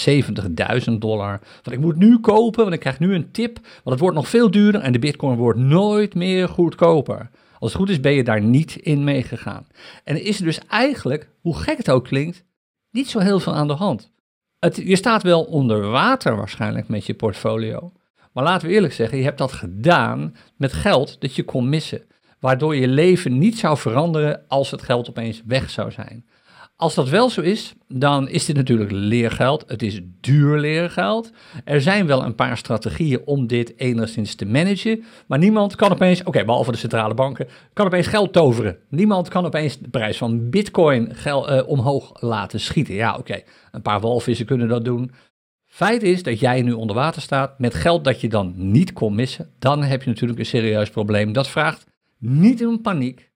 70.000 0.89 0.93
dollar. 0.99 1.39
Want 1.39 1.71
ik 1.71 1.79
moet 1.79 1.95
nu 1.95 2.19
kopen, 2.19 2.61
want 2.61 2.73
ik 2.73 2.79
krijg 2.79 2.99
nu 2.99 3.13
een 3.13 3.31
tip, 3.31 3.59
want 3.63 3.83
het 3.83 3.99
wordt 3.99 4.15
nog 4.15 4.27
veel 4.27 4.51
duurder 4.51 4.81
en 4.81 4.91
de 4.91 4.99
bitcoin 4.99 5.37
wordt 5.37 5.59
nooit 5.59 6.15
meer 6.15 6.49
goedkoper. 6.49 7.29
Als 7.59 7.71
het 7.71 7.81
goed 7.81 7.89
is 7.89 7.99
ben 7.99 8.13
je 8.13 8.23
daar 8.23 8.41
niet 8.41 8.75
in 8.75 9.03
meegegaan. 9.03 9.67
En 10.03 10.23
is 10.23 10.39
er 10.39 10.45
dus 10.45 10.59
eigenlijk, 10.67 11.29
hoe 11.41 11.57
gek 11.57 11.77
het 11.77 11.89
ook 11.89 12.03
klinkt, 12.03 12.43
niet 12.91 13.09
zo 13.09 13.19
heel 13.19 13.39
veel 13.39 13.53
aan 13.53 13.67
de 13.67 13.73
hand. 13.73 14.11
Het, 14.59 14.75
je 14.75 14.95
staat 14.95 15.23
wel 15.23 15.43
onder 15.43 15.89
water 15.89 16.35
waarschijnlijk 16.35 16.87
met 16.87 17.05
je 17.05 17.13
portfolio. 17.13 17.91
Maar 18.33 18.43
laten 18.43 18.67
we 18.67 18.73
eerlijk 18.73 18.93
zeggen, 18.93 19.17
je 19.17 19.23
hebt 19.23 19.37
dat 19.37 19.51
gedaan 19.51 20.35
met 20.55 20.73
geld 20.73 21.21
dat 21.21 21.35
je 21.35 21.43
kon 21.43 21.69
missen. 21.69 22.01
Waardoor 22.39 22.75
je 22.75 22.87
leven 22.87 23.37
niet 23.37 23.57
zou 23.57 23.77
veranderen 23.77 24.43
als 24.47 24.71
het 24.71 24.81
geld 24.81 25.09
opeens 25.09 25.41
weg 25.45 25.69
zou 25.69 25.91
zijn. 25.91 26.25
Als 26.79 26.95
dat 26.95 27.09
wel 27.09 27.29
zo 27.29 27.41
is, 27.41 27.73
dan 27.87 28.29
is 28.29 28.45
dit 28.45 28.55
natuurlijk 28.55 28.91
leergeld. 28.91 29.63
Het 29.67 29.81
is 29.81 30.01
duur 30.21 30.59
leergeld. 30.59 31.31
Er 31.65 31.81
zijn 31.81 32.07
wel 32.07 32.23
een 32.23 32.35
paar 32.35 32.57
strategieën 32.57 33.21
om 33.25 33.47
dit 33.47 33.79
enigszins 33.79 34.35
te 34.35 34.45
managen. 34.45 35.03
Maar 35.27 35.39
niemand 35.39 35.75
kan 35.75 35.91
opeens, 35.91 36.23
oké, 36.23 36.45
behalve 36.45 36.71
de 36.71 36.77
centrale 36.77 37.13
banken, 37.13 37.47
kan 37.73 37.85
opeens 37.85 38.07
geld 38.07 38.33
toveren. 38.33 38.77
Niemand 38.89 39.27
kan 39.27 39.45
opeens 39.45 39.79
de 39.79 39.89
prijs 39.89 40.17
van 40.17 40.49
bitcoin 40.49 41.11
uh, 41.25 41.61
omhoog 41.65 42.21
laten 42.21 42.59
schieten. 42.59 42.93
Ja, 42.93 43.15
oké, 43.15 43.41
een 43.71 43.81
paar 43.81 43.99
walvissen 43.99 44.45
kunnen 44.45 44.67
dat 44.67 44.85
doen. 44.85 45.11
Feit 45.65 46.03
is 46.03 46.23
dat 46.23 46.39
jij 46.39 46.61
nu 46.61 46.71
onder 46.71 46.95
water 46.95 47.21
staat 47.21 47.59
met 47.59 47.73
geld 47.73 48.03
dat 48.03 48.21
je 48.21 48.29
dan 48.29 48.53
niet 48.55 48.93
kon 48.93 49.15
missen. 49.15 49.49
Dan 49.59 49.83
heb 49.83 50.03
je 50.03 50.09
natuurlijk 50.09 50.39
een 50.39 50.45
serieus 50.45 50.89
probleem. 50.89 51.33
Dat 51.33 51.47
vraagt 51.47 51.85
niet 52.17 52.61
in 52.61 52.81
paniek. 52.81 53.26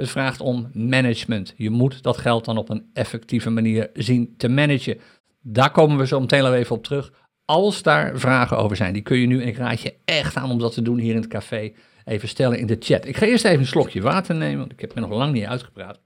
Het 0.00 0.10
vraagt 0.10 0.40
om 0.40 0.70
management. 0.72 1.54
Je 1.56 1.70
moet 1.70 2.02
dat 2.02 2.16
geld 2.16 2.44
dan 2.44 2.56
op 2.56 2.68
een 2.68 2.90
effectieve 2.92 3.50
manier 3.50 3.90
zien 3.92 4.34
te 4.36 4.48
managen. 4.48 5.00
Daar 5.40 5.70
komen 5.70 5.98
we 5.98 6.06
zo 6.06 6.20
meteen 6.20 6.44
al 6.44 6.54
even 6.54 6.76
op 6.76 6.84
terug. 6.84 7.12
Als 7.44 7.82
daar 7.82 8.18
vragen 8.18 8.58
over 8.58 8.76
zijn, 8.76 8.92
die 8.92 9.02
kun 9.02 9.18
je 9.18 9.26
nu, 9.26 9.42
en 9.42 9.48
ik 9.48 9.56
raad 9.56 9.80
je 9.80 9.94
echt 10.04 10.36
aan 10.36 10.50
om 10.50 10.58
dat 10.58 10.72
te 10.72 10.82
doen 10.82 10.98
hier 10.98 11.14
in 11.14 11.20
het 11.20 11.30
café, 11.30 11.72
even 12.04 12.28
stellen 12.28 12.58
in 12.58 12.66
de 12.66 12.76
chat. 12.80 13.06
Ik 13.06 13.16
ga 13.16 13.26
eerst 13.26 13.44
even 13.44 13.60
een 13.60 13.66
slokje 13.66 14.00
water 14.00 14.34
nemen, 14.34 14.58
want 14.58 14.72
ik 14.72 14.80
heb 14.80 14.94
me 14.94 15.00
nog 15.00 15.10
lang 15.10 15.32
niet 15.32 15.44
uitgepraat. 15.44 16.00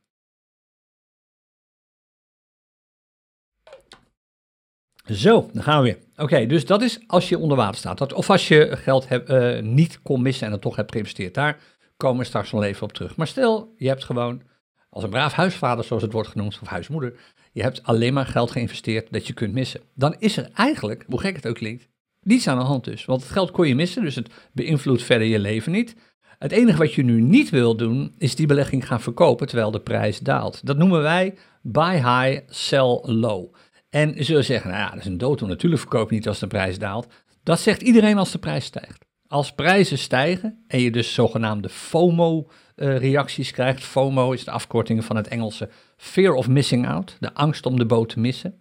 Zo, 5.05 5.51
dan 5.53 5.63
gaan 5.63 5.83
we 5.83 5.85
weer. 5.85 5.99
Oké, 6.17 6.47
dus 6.47 6.67
dat 6.67 6.83
is 6.83 7.01
als 7.07 7.29
je 7.29 7.39
onder 7.39 7.57
water 7.57 7.77
staat. 7.77 8.13
Of 8.13 8.31
als 8.31 8.49
je 8.49 8.77
geld 8.77 9.09
uh, 9.11 9.61
niet 9.61 10.03
kon 10.03 10.23
missen 10.23 10.47
en 10.47 10.53
het 10.53 10.61
toch 10.61 10.77
hebt 10.77 10.93
geïnvesteerd 10.93 11.35
daar 11.35 11.59
komen 12.05 12.19
we 12.19 12.25
straks 12.25 12.53
nog 12.53 12.63
even 12.63 12.83
op 12.83 12.93
terug. 12.93 13.17
Maar 13.17 13.27
stel, 13.27 13.75
je 13.77 13.89
hebt 13.89 14.05
gewoon, 14.05 14.43
als 14.91 15.05
een 15.05 15.11
braaf 15.11 15.33
huisvader, 15.33 15.85
zoals 15.85 16.03
het 16.03 16.13
wordt 16.13 16.29
genoemd, 16.29 16.59
of 16.63 16.69
huismoeder, 16.69 17.15
je 17.53 17.63
hebt 17.63 17.83
alleen 17.83 18.15
maar 18.15 18.27
geld 18.27 18.51
geïnvesteerd 18.51 19.13
dat 19.13 19.27
je 19.27 19.33
kunt 19.33 19.53
missen. 19.53 19.81
Dan 19.95 20.17
is 20.19 20.37
er 20.37 20.51
eigenlijk, 20.55 21.05
hoe 21.07 21.21
gek 21.21 21.37
het 21.37 21.47
ook 21.47 21.55
klinkt, 21.55 21.89
niets 22.21 22.49
aan 22.49 22.59
de 22.59 22.65
hand 22.65 22.85
dus. 22.85 23.05
Want 23.05 23.23
het 23.23 23.31
geld 23.31 23.51
kon 23.51 23.69
je 23.69 23.75
missen, 23.75 24.03
dus 24.03 24.15
het 24.15 24.31
beïnvloedt 24.53 25.03
verder 25.03 25.27
je 25.27 25.39
leven 25.39 25.73
niet. 25.73 25.97
Het 26.39 26.53
enige 26.53 26.79
wat 26.79 26.95
je 26.95 27.03
nu 27.03 27.21
niet 27.21 27.51
wil 27.51 27.77
doen, 27.77 28.15
is 28.19 28.35
die 28.35 28.47
belegging 28.47 28.87
gaan 28.87 29.01
verkopen 29.01 29.47
terwijl 29.47 29.71
de 29.71 29.81
prijs 29.81 30.19
daalt. 30.19 30.67
Dat 30.67 30.77
noemen 30.77 31.03
wij 31.03 31.35
buy 31.63 31.95
high, 31.95 32.41
sell 32.49 32.99
low. 33.03 33.55
En 33.91 34.15
je 34.15 34.23
zult 34.23 34.45
zeggen, 34.45 34.71
nou 34.71 34.83
ja, 34.83 34.91
dat 34.91 34.99
is 34.99 35.07
een 35.07 35.19
dooddoen. 35.19 35.49
Natuurlijk 35.49 35.81
verkoop 35.81 36.09
je 36.09 36.15
niet 36.15 36.29
als 36.29 36.39
de 36.39 36.47
prijs 36.47 36.79
daalt. 36.79 37.07
Dat 37.43 37.61
zegt 37.61 37.83
iedereen 37.83 38.19
als 38.19 38.31
de 38.31 38.39
prijs 38.39 38.65
stijgt. 38.65 39.05
Als 39.35 39.53
prijzen 39.53 39.99
stijgen 39.99 40.65
en 40.67 40.81
je 40.81 40.91
dus 40.91 41.15
zogenaamde 41.15 41.69
FOMO-reacties 41.69 43.51
krijgt. 43.51 43.85
FOMO 43.85 44.33
is 44.33 44.45
de 44.45 44.51
afkorting 44.51 45.05
van 45.05 45.17
het 45.17 45.29
Engelse 45.29 45.69
Fear 45.97 46.35
of 46.35 46.49
Missing 46.49 46.89
Out, 46.89 47.17
de 47.21 47.35
angst 47.35 47.67
om 47.67 47.79
de 47.79 47.87
boot 47.87 48.09
te 48.09 48.21
missen. 48.21 48.55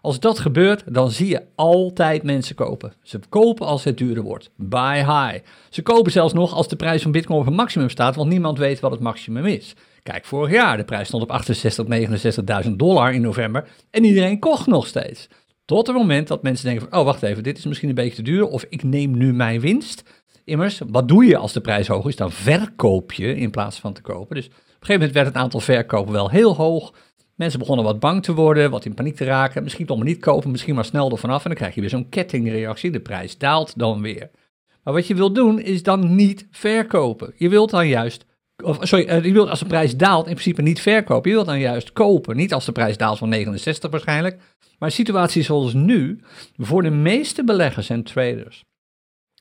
Als 0.00 0.20
dat 0.20 0.38
gebeurt, 0.38 0.94
dan 0.94 1.10
zie 1.10 1.28
je 1.28 1.42
altijd 1.54 2.22
mensen 2.22 2.54
kopen. 2.54 2.92
Ze 3.02 3.20
kopen 3.28 3.66
als 3.66 3.84
het 3.84 3.98
duurder 3.98 4.22
wordt. 4.22 4.50
Buy 4.56 4.96
high. 4.96 5.38
Ze 5.70 5.82
kopen 5.82 6.12
zelfs 6.12 6.32
nog 6.32 6.52
als 6.52 6.68
de 6.68 6.76
prijs 6.76 7.02
van 7.02 7.12
Bitcoin 7.12 7.40
op 7.40 7.46
een 7.46 7.54
maximum 7.54 7.88
staat, 7.88 8.16
want 8.16 8.30
niemand 8.30 8.58
weet 8.58 8.80
wat 8.80 8.90
het 8.90 9.00
maximum 9.00 9.46
is. 9.46 9.74
Kijk, 10.02 10.24
vorig 10.24 10.52
jaar, 10.52 10.76
de 10.76 10.84
prijs 10.84 11.08
stond 11.08 11.22
op 11.22 11.30
68, 11.30 12.64
69.000 12.64 12.70
dollar 12.70 13.14
in 13.14 13.20
november 13.20 13.68
en 13.90 14.04
iedereen 14.04 14.38
kocht 14.38 14.66
nog 14.66 14.86
steeds. 14.86 15.28
Tot 15.66 15.86
het 15.86 15.96
moment 15.96 16.28
dat 16.28 16.42
mensen 16.42 16.64
denken 16.66 16.88
van, 16.88 16.98
oh 16.98 17.04
wacht 17.04 17.22
even, 17.22 17.42
dit 17.42 17.58
is 17.58 17.64
misschien 17.64 17.88
een 17.88 17.94
beetje 17.94 18.16
te 18.16 18.22
duur 18.22 18.46
of 18.46 18.64
ik 18.68 18.82
neem 18.82 19.16
nu 19.16 19.32
mijn 19.32 19.60
winst. 19.60 20.02
Immers, 20.44 20.80
wat 20.86 21.08
doe 21.08 21.24
je 21.24 21.36
als 21.36 21.52
de 21.52 21.60
prijs 21.60 21.86
hoog 21.86 22.06
is? 22.06 22.16
Dan 22.16 22.32
verkoop 22.32 23.12
je 23.12 23.36
in 23.36 23.50
plaats 23.50 23.78
van 23.78 23.92
te 23.92 24.00
kopen. 24.00 24.36
Dus 24.36 24.46
op 24.46 24.52
een 24.52 24.62
gegeven 24.70 24.94
moment 24.94 25.12
werd 25.12 25.26
het 25.26 25.36
aantal 25.36 25.60
verkopen 25.60 26.12
wel 26.12 26.30
heel 26.30 26.56
hoog. 26.56 26.94
Mensen 27.34 27.58
begonnen 27.58 27.84
wat 27.84 28.00
bang 28.00 28.22
te 28.22 28.34
worden, 28.34 28.70
wat 28.70 28.84
in 28.84 28.94
paniek 28.94 29.16
te 29.16 29.24
raken. 29.24 29.62
Misschien 29.62 29.86
toch 29.86 29.96
maar 29.96 30.06
niet 30.06 30.20
kopen, 30.20 30.50
misschien 30.50 30.74
maar 30.74 30.84
snel 30.84 31.10
er 31.10 31.18
vanaf. 31.18 31.42
En 31.42 31.48
dan 31.48 31.58
krijg 31.58 31.74
je 31.74 31.80
weer 31.80 31.90
zo'n 31.90 32.08
kettingreactie. 32.08 32.90
De 32.90 33.00
prijs 33.00 33.38
daalt 33.38 33.78
dan 33.78 34.02
weer. 34.02 34.30
Maar 34.82 34.94
wat 34.94 35.06
je 35.06 35.14
wilt 35.14 35.34
doen, 35.34 35.60
is 35.60 35.82
dan 35.82 36.14
niet 36.14 36.46
verkopen. 36.50 37.32
Je 37.36 37.48
wilt 37.48 37.70
dan 37.70 37.88
juist 37.88 38.25
of, 38.64 38.78
sorry, 38.80 39.04
eh, 39.06 39.24
je 39.24 39.32
wilt 39.32 39.48
als 39.48 39.58
de 39.58 39.66
prijs 39.66 39.96
daalt 39.96 40.26
in 40.26 40.32
principe 40.32 40.62
niet 40.62 40.80
verkopen. 40.80 41.30
Je 41.30 41.36
wilt 41.36 41.48
dan 41.48 41.60
juist 41.60 41.92
kopen. 41.92 42.36
Niet 42.36 42.54
als 42.54 42.64
de 42.64 42.72
prijs 42.72 42.96
daalt 42.96 43.18
van 43.18 43.28
69 43.28 43.90
waarschijnlijk. 43.90 44.40
Maar 44.78 44.90
situaties 44.90 45.46
zoals 45.46 45.74
nu, 45.74 46.20
voor 46.56 46.82
de 46.82 46.90
meeste 46.90 47.44
beleggers 47.44 47.90
en 47.90 48.02
traders, 48.02 48.64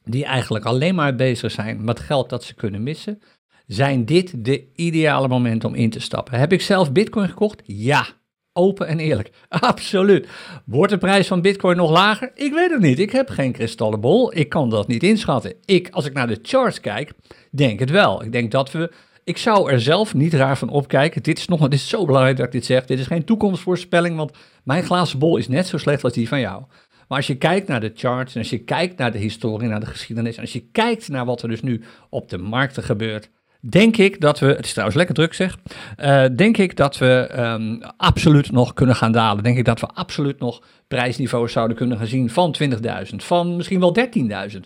die 0.04 0.26
eigenlijk 0.26 0.66
alleen 0.66 0.96
maar 0.96 1.16
bezig 1.16 1.52
zijn 1.52 1.84
met 1.84 2.00
geld 2.00 2.30
dat 2.30 2.44
ze 2.44 2.54
kunnen 2.54 2.84
missen, 2.84 3.22
zijn 3.68 4.06
dit 4.06 4.46
de 4.46 4.72
ideale 4.76 5.28
moment 5.28 5.64
om 5.64 5.76
in 5.76 5.90
te 5.90 6.00
stappen. 6.00 6.40
Heb 6.40 6.52
ik 6.52 6.62
zelf 6.62 6.92
Bitcoin 6.92 7.30
gekocht? 7.30 7.62
Ja. 7.66 8.08
Open 8.58 8.88
en 8.88 9.00
eerlijk. 9.00 9.32
Absoluut. 9.50 10.28
Wordt 10.66 10.92
de 10.92 10.98
prijs 10.98 11.28
van 11.28 11.42
Bitcoin 11.42 11.78
nog 11.78 11.92
lager? 11.92 12.32
Ik 12.36 12.54
weet 12.54 12.72
het 12.72 12.82
niet. 12.82 13.00
Ik 13.00 13.12
heb 13.12 13.30
geen 13.30 13.52
kristallenbol. 13.52 14.36
Ik 14.38 14.50
kan 14.50 14.70
dat 14.70 14.88
niet 14.88 15.04
inschatten. 15.04 15.54
Ik, 15.66 15.90
als 15.92 16.06
ik 16.06 16.14
naar 16.14 16.28
de 16.28 16.40
charts 16.42 16.80
kijk, 16.80 17.12
denk 17.52 17.80
het 17.80 17.90
wel. 17.90 18.24
Ik 18.24 18.32
denk 18.32 18.52
dat 18.52 18.72
we. 18.72 18.92
Ik 19.24 19.38
zou 19.38 19.72
er 19.72 19.82
zelf 19.82 20.14
niet 20.14 20.34
raar 20.34 20.58
van 20.58 20.70
opkijken. 20.70 21.24
Dit 21.24 21.38
is, 21.38 21.48
nog, 21.48 21.60
dit 21.60 21.74
is 21.74 21.90
zo 21.90 22.06
belangrijk 22.06 22.38
dat 22.38 22.46
ik 22.46 22.52
dit 22.52 22.66
zeg. 22.66 22.86
Dit 22.86 23.00
is 23.00 23.08
geen 23.08 23.26
toekomstvoorspelling, 23.26 24.16
want 24.16 24.32
mijn 24.64 24.84
glazen 24.84 25.20
bol 25.20 25.38
is 25.38 25.48
net 25.48 25.68
zo 25.68 25.78
slecht 25.78 26.04
als 26.04 26.14
die 26.14 26.28
van 26.28 26.40
jou. 26.40 26.64
Maar 27.08 27.18
als 27.18 27.28
je 27.28 27.38
kijkt 27.38 27.68
naar 27.68 27.80
de 27.80 27.92
charts 27.96 28.34
en 28.34 28.40
als 28.40 28.50
je 28.50 28.64
kijkt 28.64 28.98
naar 28.98 29.12
de 29.12 29.18
historie, 29.18 29.68
naar 29.68 29.80
de 29.80 29.86
geschiedenis, 29.86 30.36
en 30.36 30.42
als 30.42 30.54
je 30.54 30.70
kijkt 30.72 31.10
naar 31.10 31.26
wat 31.26 31.42
er 31.42 31.50
dus 31.50 31.62
nu 31.62 31.84
op 32.10 32.30
de 32.30 32.38
markten 32.38 32.84
gebeurt, 32.84 33.30
denk 33.70 33.98
ik 33.98 34.22
dat 34.22 34.40
we, 34.40 34.46
het 34.46 34.66
is 34.66 34.72
trouwens 34.72 34.98
lekker 34.98 35.16
druk 35.16 35.34
zeg, 35.34 35.58
uh, 36.00 36.26
denk 36.36 36.58
ik 36.58 36.76
dat 36.76 36.98
we 36.98 37.30
um, 37.38 37.82
absoluut 37.98 38.52
nog 38.52 38.74
kunnen 38.74 38.96
gaan 38.96 39.12
dalen. 39.12 39.44
Denk 39.44 39.58
ik 39.58 39.66
dat 39.66 39.80
we 39.80 39.88
absoluut 39.88 40.40
nog 40.40 40.62
prijsniveaus 40.88 41.52
zouden 41.52 41.78
kunnen 41.78 41.98
gaan 41.98 42.08
zien 42.08 42.30
van 42.30 42.56
20.000, 42.62 43.16
van 43.16 43.56
misschien 43.56 43.80
wel 43.80 43.96
13.000. 44.52 44.60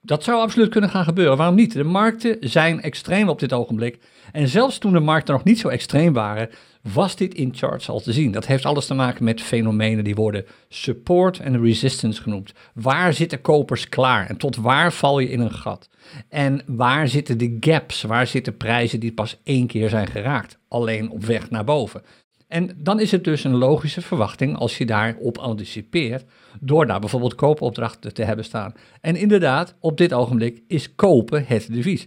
Dat 0.00 0.24
zou 0.24 0.40
absoluut 0.40 0.68
kunnen 0.68 0.90
gaan 0.90 1.04
gebeuren. 1.04 1.36
Waarom 1.36 1.54
niet? 1.54 1.72
De 1.72 1.84
markten 1.84 2.36
zijn 2.40 2.80
extreem 2.80 3.28
op 3.28 3.38
dit 3.38 3.52
ogenblik. 3.52 3.98
En 4.32 4.48
zelfs 4.48 4.78
toen 4.78 4.92
de 4.92 5.00
markten 5.00 5.34
nog 5.34 5.44
niet 5.44 5.58
zo 5.58 5.68
extreem 5.68 6.12
waren, 6.12 6.48
was 6.92 7.16
dit 7.16 7.34
in 7.34 7.54
charts 7.54 7.88
al 7.88 8.00
te 8.00 8.12
zien. 8.12 8.32
Dat 8.32 8.46
heeft 8.46 8.64
alles 8.64 8.86
te 8.86 8.94
maken 8.94 9.24
met 9.24 9.42
fenomenen 9.42 10.04
die 10.04 10.14
worden 10.14 10.44
support 10.68 11.38
en 11.38 11.62
resistance 11.62 12.22
genoemd. 12.22 12.52
Waar 12.74 13.14
zitten 13.14 13.40
kopers 13.40 13.88
klaar 13.88 14.26
en 14.26 14.36
tot 14.36 14.56
waar 14.56 14.92
val 14.92 15.18
je 15.18 15.30
in 15.30 15.40
een 15.40 15.54
gat? 15.54 15.88
En 16.28 16.62
waar 16.66 17.08
zitten 17.08 17.38
de 17.38 17.56
gaps? 17.60 18.02
Waar 18.02 18.26
zitten 18.26 18.56
prijzen 18.56 19.00
die 19.00 19.12
pas 19.12 19.40
één 19.44 19.66
keer 19.66 19.88
zijn 19.88 20.06
geraakt? 20.06 20.58
Alleen 20.68 21.10
op 21.10 21.24
weg 21.24 21.50
naar 21.50 21.64
boven. 21.64 22.02
En 22.48 22.70
dan 22.76 23.00
is 23.00 23.10
het 23.10 23.24
dus 23.24 23.44
een 23.44 23.56
logische 23.56 24.00
verwachting 24.00 24.56
als 24.56 24.78
je 24.78 24.86
daarop 24.86 25.38
anticipeert, 25.38 26.24
door 26.60 26.86
daar 26.86 27.00
bijvoorbeeld 27.00 27.34
koopopdrachten 27.34 28.14
te 28.14 28.24
hebben 28.24 28.44
staan. 28.44 28.74
En 29.00 29.16
inderdaad, 29.16 29.76
op 29.80 29.96
dit 29.96 30.12
ogenblik 30.12 30.62
is 30.66 30.94
kopen 30.94 31.44
het 31.46 31.72
devies. 31.72 32.06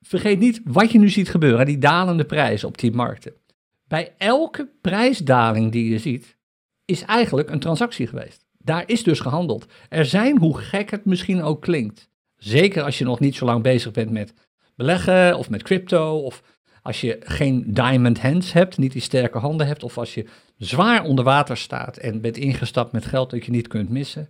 Vergeet 0.00 0.38
niet 0.38 0.60
wat 0.64 0.92
je 0.92 0.98
nu 0.98 1.08
ziet 1.08 1.28
gebeuren, 1.28 1.66
die 1.66 1.78
dalende 1.78 2.24
prijzen 2.24 2.68
op 2.68 2.78
die 2.78 2.92
markten. 2.92 3.32
Bij 3.88 4.14
elke 4.18 4.68
prijsdaling 4.80 5.72
die 5.72 5.90
je 5.90 5.98
ziet, 5.98 6.36
is 6.84 7.02
eigenlijk 7.02 7.50
een 7.50 7.60
transactie 7.60 8.06
geweest. 8.06 8.46
Daar 8.58 8.82
is 8.86 9.02
dus 9.02 9.20
gehandeld. 9.20 9.66
Er 9.88 10.04
zijn, 10.04 10.38
hoe 10.38 10.58
gek 10.58 10.90
het 10.90 11.04
misschien 11.04 11.42
ook 11.42 11.62
klinkt, 11.62 12.08
zeker 12.36 12.82
als 12.82 12.98
je 12.98 13.04
nog 13.04 13.20
niet 13.20 13.34
zo 13.34 13.44
lang 13.44 13.62
bezig 13.62 13.92
bent 13.92 14.10
met 14.10 14.34
beleggen 14.76 15.38
of 15.38 15.50
met 15.50 15.62
crypto, 15.62 16.18
of 16.18 16.42
als 16.82 17.00
je 17.00 17.18
geen 17.20 17.64
diamond 17.66 18.20
hands 18.20 18.52
hebt, 18.52 18.78
niet 18.78 18.92
die 18.92 19.02
sterke 19.02 19.38
handen 19.38 19.66
hebt, 19.66 19.82
of 19.82 19.98
als 19.98 20.14
je 20.14 20.26
zwaar 20.56 21.04
onder 21.04 21.24
water 21.24 21.56
staat 21.56 21.96
en 21.96 22.20
bent 22.20 22.36
ingestapt 22.36 22.92
met 22.92 23.06
geld 23.06 23.30
dat 23.30 23.44
je 23.44 23.50
niet 23.50 23.68
kunt 23.68 23.88
missen. 23.88 24.28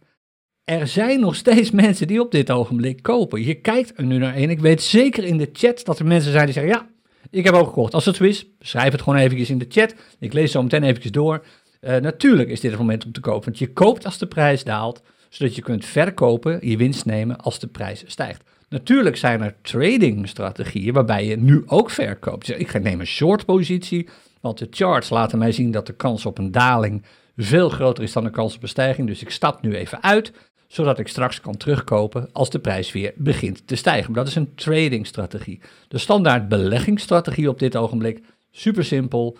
Er 0.64 0.86
zijn 0.86 1.20
nog 1.20 1.34
steeds 1.34 1.70
mensen 1.70 2.06
die 2.06 2.20
op 2.20 2.30
dit 2.30 2.50
ogenblik 2.50 3.02
kopen. 3.02 3.44
Je 3.44 3.54
kijkt 3.54 3.98
er 3.98 4.04
nu 4.04 4.18
naar 4.18 4.34
één. 4.34 4.50
Ik 4.50 4.60
weet 4.60 4.82
zeker 4.82 5.24
in 5.24 5.38
de 5.38 5.48
chat 5.52 5.84
dat 5.84 5.98
er 5.98 6.06
mensen 6.06 6.32
zijn 6.32 6.44
die 6.44 6.54
zeggen: 6.54 6.72
Ja, 6.72 6.88
ik 7.30 7.44
heb 7.44 7.54
ook 7.54 7.66
gekocht. 7.66 7.94
Als 7.94 8.04
het 8.04 8.16
zo 8.16 8.24
is, 8.24 8.46
schrijf 8.60 8.92
het 8.92 9.02
gewoon 9.02 9.18
eventjes 9.18 9.50
in 9.50 9.58
de 9.58 9.66
chat. 9.68 9.94
Ik 10.18 10.32
lees 10.32 10.52
zo 10.52 10.62
meteen 10.62 10.82
eventjes 10.82 11.12
door. 11.12 11.44
Uh, 11.80 11.96
natuurlijk 11.96 12.48
is 12.48 12.60
dit 12.60 12.70
het 12.70 12.80
moment 12.80 13.04
om 13.04 13.12
te 13.12 13.20
kopen, 13.20 13.44
want 13.44 13.58
je 13.58 13.72
koopt 13.72 14.04
als 14.04 14.18
de 14.18 14.26
prijs 14.26 14.64
daalt, 14.64 15.02
zodat 15.28 15.54
je 15.54 15.62
kunt 15.62 15.84
verkopen, 15.84 16.68
je 16.68 16.76
winst 16.76 17.04
nemen 17.04 17.36
als 17.36 17.58
de 17.58 17.66
prijs 17.66 18.02
stijgt. 18.06 18.42
Natuurlijk 18.68 19.16
zijn 19.16 19.42
er 19.42 19.54
trading-strategieën 19.62 20.92
waarbij 20.92 21.26
je 21.26 21.36
nu 21.36 21.62
ook 21.66 21.90
verkoopt. 21.90 22.58
Ik 22.60 22.82
neem 22.82 23.00
een 23.00 23.06
short 23.06 23.44
positie, 23.44 24.08
want 24.40 24.58
de 24.58 24.66
charts 24.70 25.10
laten 25.10 25.38
mij 25.38 25.52
zien 25.52 25.70
dat 25.70 25.86
de 25.86 25.94
kans 25.94 26.26
op 26.26 26.38
een 26.38 26.52
daling 26.52 27.04
veel 27.36 27.68
groter 27.68 28.02
is 28.02 28.12
dan 28.12 28.24
de 28.24 28.30
kans 28.30 28.56
op 28.56 28.62
een 28.62 28.68
stijging. 28.68 29.06
Dus 29.06 29.22
ik 29.22 29.30
stap 29.30 29.62
nu 29.62 29.74
even 29.74 30.02
uit, 30.02 30.32
zodat 30.74 30.98
ik 30.98 31.08
straks 31.08 31.40
kan 31.40 31.56
terugkopen 31.56 32.28
als 32.32 32.50
de 32.50 32.58
prijs 32.58 32.92
weer 32.92 33.12
begint 33.16 33.66
te 33.66 33.76
stijgen. 33.76 34.12
Dat 34.12 34.28
is 34.28 34.34
een 34.34 34.54
trading-strategie. 34.54 35.60
De 35.88 35.98
standaard 35.98 36.48
beleggingsstrategie 36.48 37.48
op 37.48 37.58
dit 37.58 37.76
ogenblik, 37.76 38.24
super 38.50 38.84
simpel. 38.84 39.38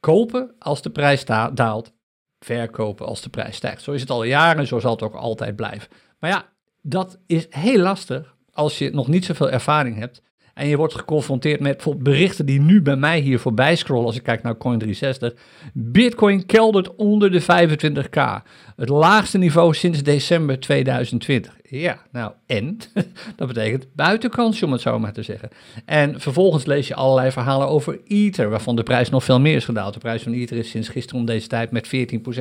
Kopen 0.00 0.54
als 0.58 0.82
de 0.82 0.90
prijs 0.90 1.24
daalt, 1.54 1.92
verkopen 2.38 3.06
als 3.06 3.22
de 3.22 3.28
prijs 3.28 3.56
stijgt. 3.56 3.82
Zo 3.82 3.92
is 3.92 4.00
het 4.00 4.10
al 4.10 4.24
jaren, 4.24 4.66
zo 4.66 4.78
zal 4.78 4.90
het 4.90 5.02
ook 5.02 5.14
altijd 5.14 5.56
blijven. 5.56 5.88
Maar 6.18 6.30
ja, 6.30 6.48
dat 6.82 7.18
is 7.26 7.46
heel 7.50 7.80
lastig 7.80 8.34
als 8.52 8.78
je 8.78 8.90
nog 8.90 9.08
niet 9.08 9.24
zoveel 9.24 9.50
ervaring 9.50 9.98
hebt 9.98 10.22
en 10.54 10.68
je 10.68 10.76
wordt 10.76 10.94
geconfronteerd 10.94 11.60
met 11.60 11.72
bijvoorbeeld 11.74 12.04
berichten 12.04 12.46
die 12.46 12.60
nu 12.60 12.82
bij 12.82 12.96
mij 12.96 13.20
hier 13.20 13.38
voorbij 13.38 13.76
scrollen 13.76 14.06
als 14.06 14.16
ik 14.16 14.22
kijk 14.22 14.42
naar 14.42 14.54
Coin360. 14.54 15.38
Bitcoin 15.72 16.46
keldert 16.46 16.94
onder 16.96 17.30
de 17.30 17.42
25k. 17.42 18.42
Het 18.76 18.88
laagste 18.88 19.38
niveau 19.38 19.74
sinds 19.74 20.02
december 20.02 20.60
2020. 20.60 21.56
Ja, 21.68 21.98
nou 22.12 22.32
en? 22.46 22.78
dat 23.36 23.48
betekent 23.48 23.86
buitenkansje 23.94 24.64
om 24.64 24.72
het 24.72 24.80
zo 24.80 24.98
maar 24.98 25.12
te 25.12 25.22
zeggen. 25.22 25.48
En 25.84 26.20
vervolgens 26.20 26.64
lees 26.64 26.88
je 26.88 26.94
allerlei 26.94 27.30
verhalen 27.30 27.68
over 27.68 28.00
Ether, 28.06 28.50
waarvan 28.50 28.76
de 28.76 28.82
prijs 28.82 29.10
nog 29.10 29.24
veel 29.24 29.40
meer 29.40 29.56
is 29.56 29.64
gedaald. 29.64 29.94
De 29.94 30.00
prijs 30.00 30.22
van 30.22 30.32
Ether 30.32 30.56
is 30.56 30.70
sinds 30.70 30.88
gisteren 30.88 31.20
om 31.20 31.26
deze 31.26 31.46
tijd 31.46 31.70
met 31.70 31.86
14% 31.86 31.90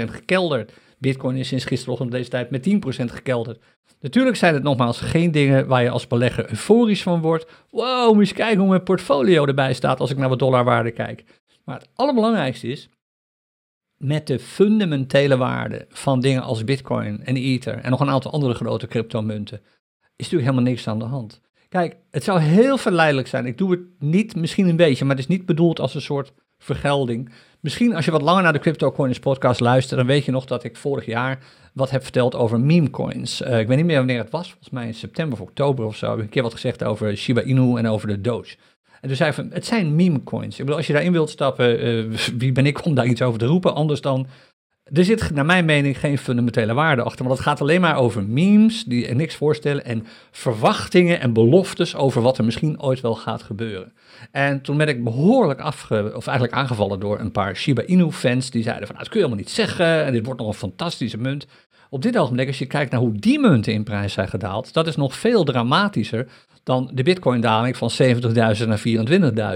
gekelderd. 0.10 0.71
Bitcoin 1.04 1.36
is 1.36 1.48
sinds 1.48 1.66
gisteren 1.66 2.00
om 2.00 2.10
deze 2.10 2.30
tijd 2.30 2.50
met 2.50 2.70
10% 2.70 3.06
gekelderd. 3.06 3.62
Natuurlijk 4.00 4.36
zijn 4.36 4.54
het 4.54 4.63
nogmaals 4.63 5.00
geen 5.00 5.32
dingen 5.32 5.68
waar 5.68 5.84
je 5.84 5.89
als 5.89 6.08
belegger 6.08 6.50
euforisch 6.50 7.04
van 7.04 7.22
wordt. 7.22 7.46
Wow, 7.70 8.13
moet 8.13 8.20
eens 8.20 8.34
kijken 8.34 8.60
hoe 8.60 8.70
mijn 8.70 8.84
portfolio 8.84 9.46
erbij 9.46 9.74
staat 9.74 10.00
als 10.00 10.12
ik 10.12 10.18
naar 10.18 10.30
wat 10.30 10.39
dollarwaarde 10.39 10.92
kijk. 10.92 11.24
Maar 11.66 11.80
het 11.80 11.89
allerbelangrijkste 11.96 12.68
is, 12.68 12.89
met 13.98 14.28
de 14.28 14.39
fundamentele 14.39 15.38
waarde 15.38 15.86
van 15.89 16.20
dingen 16.20 16.42
als 16.42 16.63
Bitcoin 16.63 17.24
en 17.24 17.36
Ether 17.36 17.78
en 17.78 17.89
nog 17.89 18.00
een 18.00 18.10
aantal 18.10 18.32
andere 18.32 18.54
grote 18.54 18.88
cryptomunten, 18.88 19.62
is 20.16 20.30
natuurlijk 20.30 20.44
helemaal 20.44 20.72
niks 20.72 20.88
aan 20.88 21.00
de 21.00 21.06
hand. 21.06 21.42
Kijk, 21.70 21.98
het 22.12 22.24
zou 22.24 22.39
heel 22.39 22.78
verleidelijk 22.78 23.28
zijn. 23.28 23.46
Ik 23.46 23.58
doe 23.58 23.72
het 23.72 23.82
niet, 24.00 24.36
misschien 24.36 24.68
een 24.68 24.76
beetje, 24.76 25.06
maar 25.06 25.16
het 25.16 25.24
is 25.24 25.36
niet 25.36 25.46
bedoeld 25.46 25.80
als 25.80 25.96
een 25.96 26.02
soort 26.02 26.34
vergelding. 26.58 27.32
Misschien 27.63 27.95
als 27.95 28.06
je 28.06 28.12
wat 28.12 28.21
langer 28.21 28.43
naar 28.43 28.54
de 28.54 28.60
Crypto 28.60 28.91
Coins 28.91 29.19
podcast 29.19 29.60
luistert, 29.60 29.99
dan 29.99 30.08
weet 30.08 30.26
je 30.26 30.32
nog 30.32 30.45
dat 30.45 30.63
ik 30.63 30.78
vorig 30.78 31.06
jaar 31.06 31.39
wat 31.73 31.89
heb 31.89 32.04
verteld 32.04 32.36
over 32.36 32.60
meme 32.60 32.89
coins. 32.89 33.41
Uh, 33.41 33.60
ik 33.60 33.67
weet 33.67 33.78
niet 33.78 33.86
meer 33.86 33.97
wanneer 33.97 34.17
het 34.17 34.30
was, 34.30 34.47
volgens 34.47 34.69
mij 34.69 34.86
in 34.86 34.93
september 34.93 35.39
of 35.39 35.47
oktober 35.47 35.86
of 35.86 35.95
zo, 35.95 36.10
heb 36.10 36.17
ik 36.17 36.23
een 36.23 36.30
keer 36.30 36.41
wat 36.41 36.54
gezegd 36.54 36.84
over 36.84 37.17
Shiba 37.17 37.41
Inu 37.41 37.78
en 37.78 37.88
over 37.88 38.08
de 38.08 38.21
Doge. 38.21 38.56
En 39.02 39.08
toen 39.08 39.17
zei 39.17 39.30
ik 39.30 39.36
van, 39.36 39.49
het 39.52 39.65
zijn 39.65 39.95
meme 39.95 40.23
coins. 40.23 40.54
Ik 40.54 40.60
bedoel, 40.60 40.76
als 40.76 40.88
je 40.88 40.93
daarin 40.93 41.12
wilt 41.12 41.30
stappen, 41.30 41.88
uh, 41.88 42.17
wie 42.38 42.52
ben 42.52 42.65
ik 42.65 42.86
om 42.86 42.95
daar 42.95 43.06
iets 43.06 43.21
over 43.21 43.39
te 43.39 43.45
roepen, 43.45 43.76
anders 43.76 44.02
dan 44.02 44.28
er 44.84 45.06
zit 45.06 45.32
naar 45.32 45.46
mijn 45.46 45.65
mening 45.65 46.00
geen 46.00 46.17
fundamentele 46.17 46.74
waarde 46.74 47.02
achter, 47.02 47.26
want 47.26 47.38
het 47.38 47.48
gaat 47.48 47.62
alleen 47.62 47.82
maar 47.82 47.98
over 47.98 48.24
memes 48.24 48.84
die 48.84 49.15
niks 49.15 49.36
voorstellen 49.36 49.86
en 49.86 50.06
verwachtingen 50.32 51.19
en 51.19 51.34
beloftes 51.34 51.96
over 51.96 52.22
wat 52.22 52.38
er 52.38 52.46
misschien 52.46 52.82
ooit 52.82 53.02
wel 53.02 53.15
gaat 53.15 53.43
gebeuren. 53.43 53.93
En 54.32 54.62
toen 54.62 54.78
werd 54.78 54.89
ik 54.89 55.04
behoorlijk 55.04 55.60
afge, 55.60 56.12
of 56.15 56.28
eigenlijk 56.28 56.58
aangevallen 56.58 57.00
door 57.00 57.19
een 57.19 57.32
paar 57.32 57.56
Shiba 57.56 57.84
Inu 57.84 58.12
fans 58.12 58.50
die 58.50 58.63
zeiden 58.63 58.88
van 58.88 58.96
nou, 58.96 59.04
dat 59.04 59.13
kun 59.13 59.19
je 59.22 59.26
helemaal 59.26 59.46
niet 59.46 59.56
zeggen 59.56 60.06
en 60.06 60.12
dit 60.12 60.26
wordt 60.26 60.39
nog 60.39 60.50
een 60.50 60.56
fantastische 60.56 61.17
munt. 61.17 61.48
Op 61.89 62.02
dit 62.02 62.17
ogenblik, 62.17 62.48
als 62.48 62.60
je 62.60 62.65
kijkt 62.65 62.91
naar 62.91 63.00
hoe 63.00 63.19
die 63.19 63.39
munten 63.39 63.74
in 63.74 63.84
prijs 63.84 64.13
zijn 64.13 64.28
gedaald, 64.28 64.74
dat 64.74 64.88
is 64.88 64.96
nog 64.96 65.15
veel 65.15 65.43
dramatischer 65.43 66.28
dan 66.63 66.89
de 66.93 67.04
bitcoin-daling 67.04 67.78
van 67.78 67.91
70.000 68.02 68.67
naar 68.67 68.82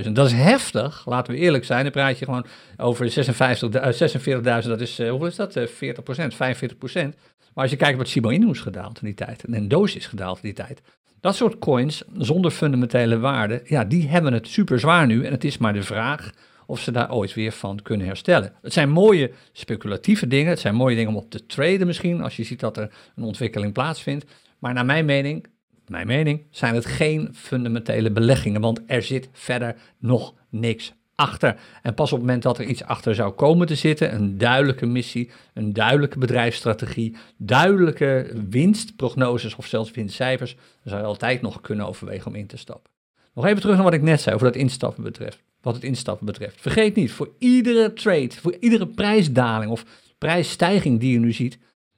24.000. 0.04 0.12
Dat 0.12 0.26
is 0.26 0.34
heftig, 0.34 1.06
laten 1.06 1.34
we 1.34 1.40
eerlijk 1.40 1.66
zijn. 1.66 1.84
Dan 1.84 1.92
praat 1.92 2.20
je 2.20 2.26
gewoon 2.26 2.46
over 2.78 3.12
56, 3.12 3.94
46.000, 3.94 4.46
eh, 4.46 4.78
dat 4.78 4.82
is, 4.82 5.00
uh, 5.00 5.10
hoeveel 5.10 5.28
is 5.28 5.36
dat? 5.36 5.56
Uh, 5.56 5.66
40% 5.66 6.36
45% 6.36 7.16
Maar 7.54 7.64
als 7.64 7.72
je 7.72 7.78
kijkt 7.78 7.98
wat 7.98 8.08
Shiba 8.08 8.32
Inu 8.32 8.50
is 8.50 8.60
gedaald 8.60 9.00
in 9.02 9.06
die 9.06 9.16
tijd, 9.16 9.44
en 9.44 9.68
Doge 9.68 9.98
is 9.98 10.06
gedaald 10.06 10.36
in 10.36 10.44
die 10.44 10.66
tijd. 10.66 10.82
Dat 11.20 11.36
soort 11.36 11.60
coins 11.60 12.04
zonder 12.18 12.52
fundamentele 12.52 13.20
waarde, 13.20 13.62
ja, 13.66 13.84
die 13.84 14.08
hebben 14.08 14.34
het 14.34 14.48
super 14.48 14.80
zwaar 14.80 15.08
nu. 15.08 15.26
En 15.26 15.32
het 15.32 15.44
is 15.44 15.58
maar 15.58 15.74
de 15.74 15.84
vraag 15.84 16.32
of 16.66 16.80
ze 16.80 16.92
daar 16.92 17.12
ooit 17.12 17.34
weer 17.34 17.52
van 17.52 17.82
kunnen 17.82 18.08
herstellen. 18.08 18.54
Het 18.62 18.74
zijn 18.74 18.90
mooie 18.90 19.32
speculatieve 19.52 20.28
dingen, 20.28 20.50
het 20.50 20.60
zijn 20.60 20.76
mooie 20.76 20.96
dingen 20.96 21.12
om 21.12 21.18
op 21.18 21.30
te 21.30 21.46
traden 21.46 21.88
misschien, 21.88 22.22
als 22.22 22.36
je 22.36 22.44
ziet 22.44 22.60
dat 22.60 22.78
er 22.78 22.92
een 23.16 23.24
ontwikkeling 23.24 23.74
plaatsvindt. 23.74 24.26
Maar 24.60 24.74
naar 24.74 24.86
mijn 24.86 25.06
mening, 25.06 25.48
mijn 25.90 26.08
mening, 26.08 26.46
zijn 26.52 26.76
het 26.76 26.86
geen 26.86 27.30
fundamentele 27.34 28.12
beleggingen, 28.12 28.62
want 28.62 28.82
er 28.88 29.02
zit 29.02 29.30
verder 29.32 29.76
nog 29.98 30.34
niks 30.50 30.94
achter. 31.16 31.60
En 31.82 31.94
pas 31.94 32.12
op 32.12 32.18
het 32.18 32.26
moment 32.26 32.44
dat 32.44 32.58
er 32.58 32.66
iets 32.66 32.84
achter 32.84 33.16
zou 33.16 33.32
komen 33.32 33.68
te 33.68 33.76
zitten, 33.76 34.14
een 34.14 34.38
duidelijke 34.38 34.86
missie, 34.86 35.32
een 35.54 35.74
duidelijke 35.74 36.20
bedrijfsstrategie, 36.20 37.16
duidelijke 37.38 38.32
winstprognoses 38.50 39.56
of 39.56 39.66
zelfs 39.66 39.92
winstcijfers, 39.92 40.56
dan 40.56 40.64
zou 40.84 41.02
je 41.02 41.08
altijd 41.08 41.42
nog 41.42 41.62
kunnen 41.62 41.88
overwegen 41.88 42.28
om 42.28 42.36
in 42.36 42.48
te 42.48 42.58
stappen. 42.58 42.92
Nog 43.34 43.46
even 43.46 43.62
terug 43.62 43.76
naar 43.76 43.84
wat 43.84 43.94
ik 43.94 44.02
net 44.02 44.22
zei 44.22 44.36
over 44.36 44.48
dat 44.48 44.56
instappen 44.56 45.04
betreft. 45.04 45.44
Wat 45.62 45.76
het 45.76 45.84
instappen 45.84 46.26
betreft. 46.26 46.62
Vergeet 46.62 46.96
niet, 46.96 47.12
voor 47.12 47.30
iedere 47.40 47.94
trade, 47.94 48.32
voor 48.32 48.56
iedere 48.60 48.88
prijsdaling 48.88 49.72
of 49.72 49.86
prijsstijging 50.18 51.00
die 51.00 51.12
je 51.12 51.20
nu 51.20 51.32
ziet, 51.32 51.58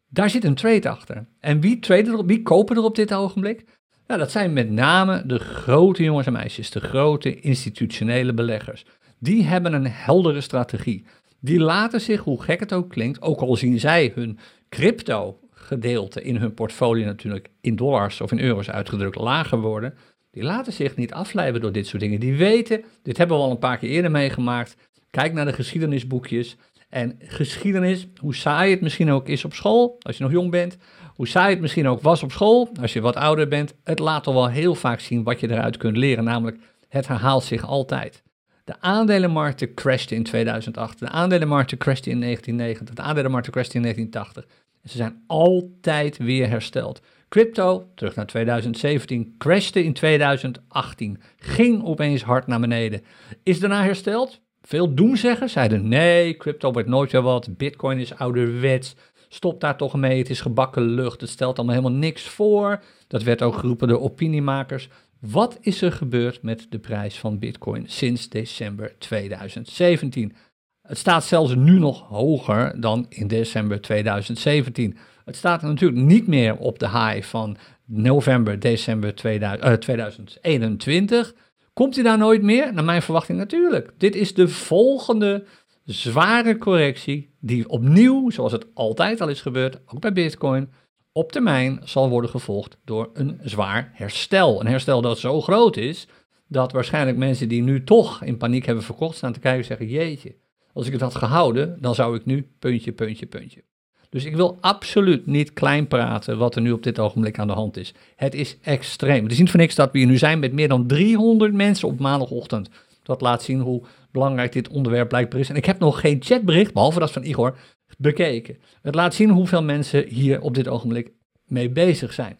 daar 0.09 0.29
zit 0.29 0.43
een 0.43 0.55
trade 0.55 0.89
achter. 0.89 1.25
En 1.39 1.59
wie, 1.59 1.79
trade 1.79 2.11
er, 2.11 2.25
wie 2.25 2.41
kopen 2.41 2.75
er 2.75 2.83
op 2.83 2.95
dit 2.95 3.13
ogenblik? 3.13 3.65
Nou, 4.09 4.21
dat 4.21 4.31
zijn 4.31 4.53
met 4.53 4.69
name 4.69 5.23
de 5.25 5.39
grote 5.39 6.03
jongens 6.03 6.27
en 6.27 6.33
meisjes, 6.33 6.69
de 6.69 6.79
grote 6.79 7.39
institutionele 7.39 8.33
beleggers. 8.33 8.85
Die 9.19 9.43
hebben 9.43 9.73
een 9.73 9.87
heldere 9.87 10.41
strategie. 10.41 11.05
Die 11.39 11.59
laten 11.59 12.01
zich, 12.01 12.21
hoe 12.21 12.43
gek 12.43 12.59
het 12.59 12.73
ook 12.73 12.89
klinkt, 12.89 13.21
ook 13.21 13.39
al 13.39 13.55
zien 13.55 13.79
zij 13.79 14.11
hun 14.15 14.39
crypto 14.69 15.39
gedeelte 15.51 16.21
in 16.21 16.35
hun 16.35 16.53
portfolio 16.53 17.05
natuurlijk 17.05 17.49
in 17.61 17.75
dollars 17.75 18.21
of 18.21 18.31
in 18.31 18.39
euro's 18.39 18.69
uitgedrukt 18.69 19.15
lager 19.15 19.59
worden, 19.59 19.93
die 20.31 20.43
laten 20.43 20.73
zich 20.73 20.95
niet 20.95 21.13
afleiden 21.13 21.61
door 21.61 21.71
dit 21.71 21.87
soort 21.87 22.01
dingen. 22.01 22.19
Die 22.19 22.35
weten, 22.35 22.83
dit 23.03 23.17
hebben 23.17 23.37
we 23.37 23.43
al 23.43 23.51
een 23.51 23.57
paar 23.57 23.77
keer 23.77 23.89
eerder 23.89 24.11
meegemaakt. 24.11 24.75
Kijk 25.09 25.33
naar 25.33 25.45
de 25.45 25.53
geschiedenisboekjes. 25.53 26.57
En 26.89 27.15
geschiedenis, 27.19 28.07
hoe 28.15 28.35
saai 28.35 28.71
het 28.71 28.81
misschien 28.81 29.11
ook 29.11 29.27
is 29.27 29.45
op 29.45 29.53
school, 29.53 29.95
als 29.99 30.17
je 30.17 30.23
nog 30.23 30.31
jong 30.31 30.51
bent, 30.51 30.77
hoe 31.19 31.27
saai 31.27 31.49
het 31.49 31.61
misschien 31.61 31.87
ook 31.87 32.01
was 32.01 32.23
op 32.23 32.31
school, 32.31 32.69
als 32.81 32.93
je 32.93 33.01
wat 33.01 33.15
ouder 33.15 33.47
bent, 33.47 33.73
het 33.83 33.99
laat 33.99 34.23
toch 34.23 34.33
wel 34.33 34.49
heel 34.49 34.75
vaak 34.75 34.99
zien 34.99 35.23
wat 35.23 35.39
je 35.39 35.51
eruit 35.51 35.77
kunt 35.77 35.97
leren, 35.97 36.23
namelijk 36.23 36.57
het 36.87 37.07
herhaalt 37.07 37.43
zich 37.43 37.65
altijd. 37.65 38.23
De 38.63 38.75
aandelenmarkten 38.79 39.73
crashten 39.73 40.15
in 40.15 40.23
2008, 40.23 40.99
de 40.99 41.09
aandelenmarkten 41.09 41.77
crashten 41.77 42.11
in 42.11 42.19
1990, 42.19 42.95
de 42.95 43.09
aandelenmarkten 43.09 43.51
crashten 43.51 43.75
in 43.75 43.81
1980. 43.81 44.57
En 44.83 44.89
ze 44.89 44.97
zijn 44.97 45.23
altijd 45.27 46.17
weer 46.17 46.49
hersteld. 46.49 47.01
Crypto, 47.29 47.89
terug 47.95 48.15
naar 48.15 48.27
2017, 48.27 49.35
crashte 49.37 49.83
in 49.83 49.93
2018, 49.93 51.21
ging 51.37 51.83
opeens 51.83 52.23
hard 52.23 52.47
naar 52.47 52.59
beneden. 52.59 53.01
Is 53.43 53.59
daarna 53.59 53.83
hersteld? 53.83 54.39
Veel 54.61 54.93
doemzeggers 54.93 55.51
zeiden 55.51 55.87
nee, 55.87 56.37
crypto 56.37 56.71
wordt 56.71 56.87
nooit 56.87 57.11
weer 57.11 57.21
wat, 57.21 57.57
bitcoin 57.57 57.99
is 57.99 58.15
ouderwets, 58.15 58.95
stop 59.29 59.61
daar 59.61 59.77
toch 59.77 59.95
mee, 59.95 60.17
het 60.17 60.29
is 60.29 60.41
gebakken 60.41 60.83
lucht, 60.83 61.21
het 61.21 61.29
stelt 61.29 61.57
allemaal 61.57 61.75
helemaal 61.75 61.99
niks 61.99 62.23
voor. 62.23 62.83
Dat 63.07 63.23
werd 63.23 63.41
ook 63.41 63.55
geroepen 63.55 63.87
door 63.87 64.01
opiniemakers. 64.01 64.89
Wat 65.19 65.57
is 65.61 65.81
er 65.81 65.91
gebeurd 65.91 66.41
met 66.41 66.65
de 66.69 66.79
prijs 66.79 67.19
van 67.19 67.39
bitcoin 67.39 67.83
sinds 67.87 68.29
december 68.29 68.95
2017? 68.97 70.35
Het 70.81 70.97
staat 70.97 71.23
zelfs 71.23 71.55
nu 71.55 71.79
nog 71.79 72.07
hoger 72.07 72.81
dan 72.81 73.05
in 73.09 73.27
december 73.27 73.81
2017. 73.81 74.97
Het 75.25 75.35
staat 75.35 75.61
natuurlijk 75.61 76.01
niet 76.01 76.27
meer 76.27 76.57
op 76.57 76.79
de 76.79 76.89
high 76.89 77.27
van 77.27 77.57
november, 77.85 78.59
december 78.59 79.15
2021. 79.15 81.31
Eh, 81.31 81.37
Komt 81.73 81.95
hij 81.95 82.03
daar 82.03 82.17
nooit 82.17 82.41
meer? 82.41 82.73
Naar 82.73 82.83
mijn 82.83 83.01
verwachting 83.01 83.37
natuurlijk. 83.37 83.91
Dit 83.97 84.15
is 84.15 84.33
de 84.33 84.47
volgende 84.47 85.45
zware 85.85 86.57
correctie 86.57 87.28
die 87.39 87.69
opnieuw, 87.69 88.29
zoals 88.29 88.51
het 88.51 88.65
altijd 88.73 89.21
al 89.21 89.27
is 89.27 89.41
gebeurd, 89.41 89.79
ook 89.85 90.01
bij 90.01 90.13
Bitcoin, 90.13 90.69
op 91.11 91.31
termijn 91.31 91.81
zal 91.83 92.09
worden 92.09 92.29
gevolgd 92.29 92.77
door 92.85 93.09
een 93.13 93.39
zwaar 93.43 93.91
herstel. 93.93 94.59
Een 94.59 94.67
herstel 94.67 95.01
dat 95.01 95.19
zo 95.19 95.41
groot 95.41 95.77
is 95.77 96.07
dat 96.47 96.71
waarschijnlijk 96.71 97.17
mensen 97.17 97.49
die 97.49 97.61
nu 97.61 97.83
toch 97.83 98.23
in 98.23 98.37
paniek 98.37 98.65
hebben 98.65 98.83
verkocht 98.83 99.17
staan 99.17 99.33
te 99.33 99.39
kijken 99.39 99.65
zeggen, 99.65 99.87
jeetje, 99.87 100.35
als 100.73 100.85
ik 100.85 100.91
het 100.91 101.01
had 101.01 101.15
gehouden, 101.15 101.77
dan 101.81 101.95
zou 101.95 102.15
ik 102.15 102.25
nu 102.25 102.47
puntje, 102.59 102.91
puntje, 102.91 103.25
puntje. 103.25 103.63
Dus 104.09 104.25
ik 104.25 104.35
wil 104.35 104.57
absoluut 104.59 105.25
niet 105.25 105.53
klein 105.53 105.87
praten 105.87 106.37
wat 106.37 106.55
er 106.55 106.61
nu 106.61 106.71
op 106.71 106.83
dit 106.83 106.99
ogenblik 106.99 107.39
aan 107.39 107.47
de 107.47 107.53
hand 107.53 107.77
is. 107.77 107.93
Het 108.15 108.33
is 108.33 108.57
extreem. 108.61 109.23
Het 109.23 109.31
is 109.31 109.39
niet 109.39 109.49
voor 109.49 109.59
niks 109.59 109.75
dat 109.75 109.91
we 109.91 109.97
hier 109.97 110.07
nu 110.07 110.17
zijn 110.17 110.39
met 110.39 110.53
meer 110.53 110.67
dan 110.67 110.87
300 110.87 111.53
mensen 111.53 111.87
op 111.87 111.99
maandagochtend. 111.99 112.69
Dat 113.03 113.21
laat 113.21 113.43
zien 113.43 113.59
hoe 113.59 113.83
belangrijk 114.11 114.51
dit 114.51 114.67
onderwerp 114.67 115.09
blijkbaar 115.09 115.39
is. 115.39 115.49
En 115.49 115.55
ik 115.55 115.65
heb 115.65 115.79
nog 115.79 115.99
geen 115.99 116.17
chatbericht, 116.23 116.73
behalve 116.73 116.99
dat 116.99 117.11
van 117.11 117.23
Igor, 117.23 117.57
bekeken. 117.97 118.57
Het 118.81 118.95
laat 118.95 119.13
zien 119.13 119.29
hoeveel 119.29 119.63
mensen 119.63 120.07
hier 120.07 120.41
op 120.41 120.53
dit 120.53 120.67
ogenblik 120.67 121.11
mee 121.45 121.69
bezig 121.69 122.13
zijn. 122.13 122.37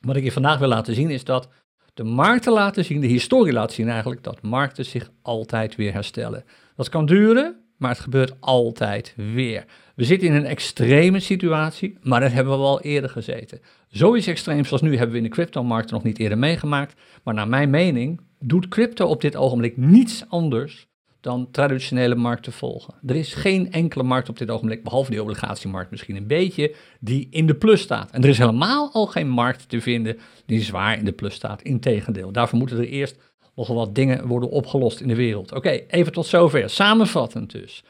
Wat 0.00 0.16
ik 0.16 0.24
je 0.24 0.32
vandaag 0.32 0.58
wil 0.58 0.68
laten 0.68 0.94
zien 0.94 1.10
is 1.10 1.24
dat 1.24 1.48
de 1.94 2.04
markten 2.04 2.52
laten 2.52 2.84
zien, 2.84 3.00
de 3.00 3.06
historie 3.06 3.52
laat 3.52 3.72
zien 3.72 3.88
eigenlijk, 3.88 4.22
dat 4.22 4.42
markten 4.42 4.84
zich 4.84 5.10
altijd 5.22 5.76
weer 5.76 5.92
herstellen. 5.92 6.44
Dat 6.76 6.88
kan 6.88 7.06
duren, 7.06 7.56
maar 7.78 7.90
het 7.90 8.00
gebeurt 8.00 8.34
altijd 8.40 9.14
weer. 9.16 9.64
We 9.94 10.04
zitten 10.04 10.28
in 10.28 10.34
een 10.34 10.46
extreme 10.46 11.20
situatie, 11.20 11.98
maar 12.02 12.20
dat 12.20 12.32
hebben 12.32 12.58
we 12.58 12.64
al 12.64 12.80
eerder 12.80 13.10
gezeten. 13.10 13.60
Zoiets 13.88 14.26
extreems 14.26 14.68
zoals 14.68 14.82
nu 14.82 14.90
hebben 14.90 15.10
we 15.10 15.16
in 15.16 15.22
de 15.22 15.28
cryptomarkt 15.28 15.90
nog 15.90 16.02
niet 16.02 16.18
eerder 16.18 16.38
meegemaakt. 16.38 16.94
Maar 17.22 17.34
naar 17.34 17.48
mijn 17.48 17.70
mening 17.70 18.20
doet 18.38 18.68
crypto 18.68 19.06
op 19.06 19.20
dit 19.20 19.36
ogenblik 19.36 19.76
niets 19.76 20.24
anders 20.28 20.86
dan 21.20 21.50
traditionele 21.50 22.14
markten 22.14 22.52
volgen. 22.52 22.94
Er 23.06 23.16
is 23.16 23.34
geen 23.34 23.72
enkele 23.72 24.02
markt 24.02 24.28
op 24.28 24.38
dit 24.38 24.50
ogenblik, 24.50 24.82
behalve 24.82 25.10
die 25.10 25.22
obligatiemarkt 25.22 25.90
misschien 25.90 26.16
een 26.16 26.26
beetje, 26.26 26.74
die 27.00 27.28
in 27.30 27.46
de 27.46 27.54
plus 27.54 27.80
staat. 27.80 28.10
En 28.10 28.22
er 28.22 28.28
is 28.28 28.38
helemaal 28.38 28.92
al 28.92 29.06
geen 29.06 29.28
markt 29.28 29.68
te 29.68 29.80
vinden 29.80 30.18
die 30.46 30.62
zwaar 30.62 30.98
in 30.98 31.04
de 31.04 31.12
plus 31.12 31.34
staat. 31.34 31.62
Integendeel, 31.62 32.32
daarvoor 32.32 32.58
moeten 32.58 32.78
er 32.78 32.88
eerst 32.88 33.16
nogal 33.54 33.76
wat 33.76 33.94
dingen 33.94 34.26
worden 34.26 34.50
opgelost 34.50 35.00
in 35.00 35.08
de 35.08 35.14
wereld. 35.14 35.52
Oké, 35.52 35.70
even 35.70 36.12
tot 36.12 36.26
zover. 36.26 36.70
Samenvattend 36.70 37.50
dus. 37.50 37.84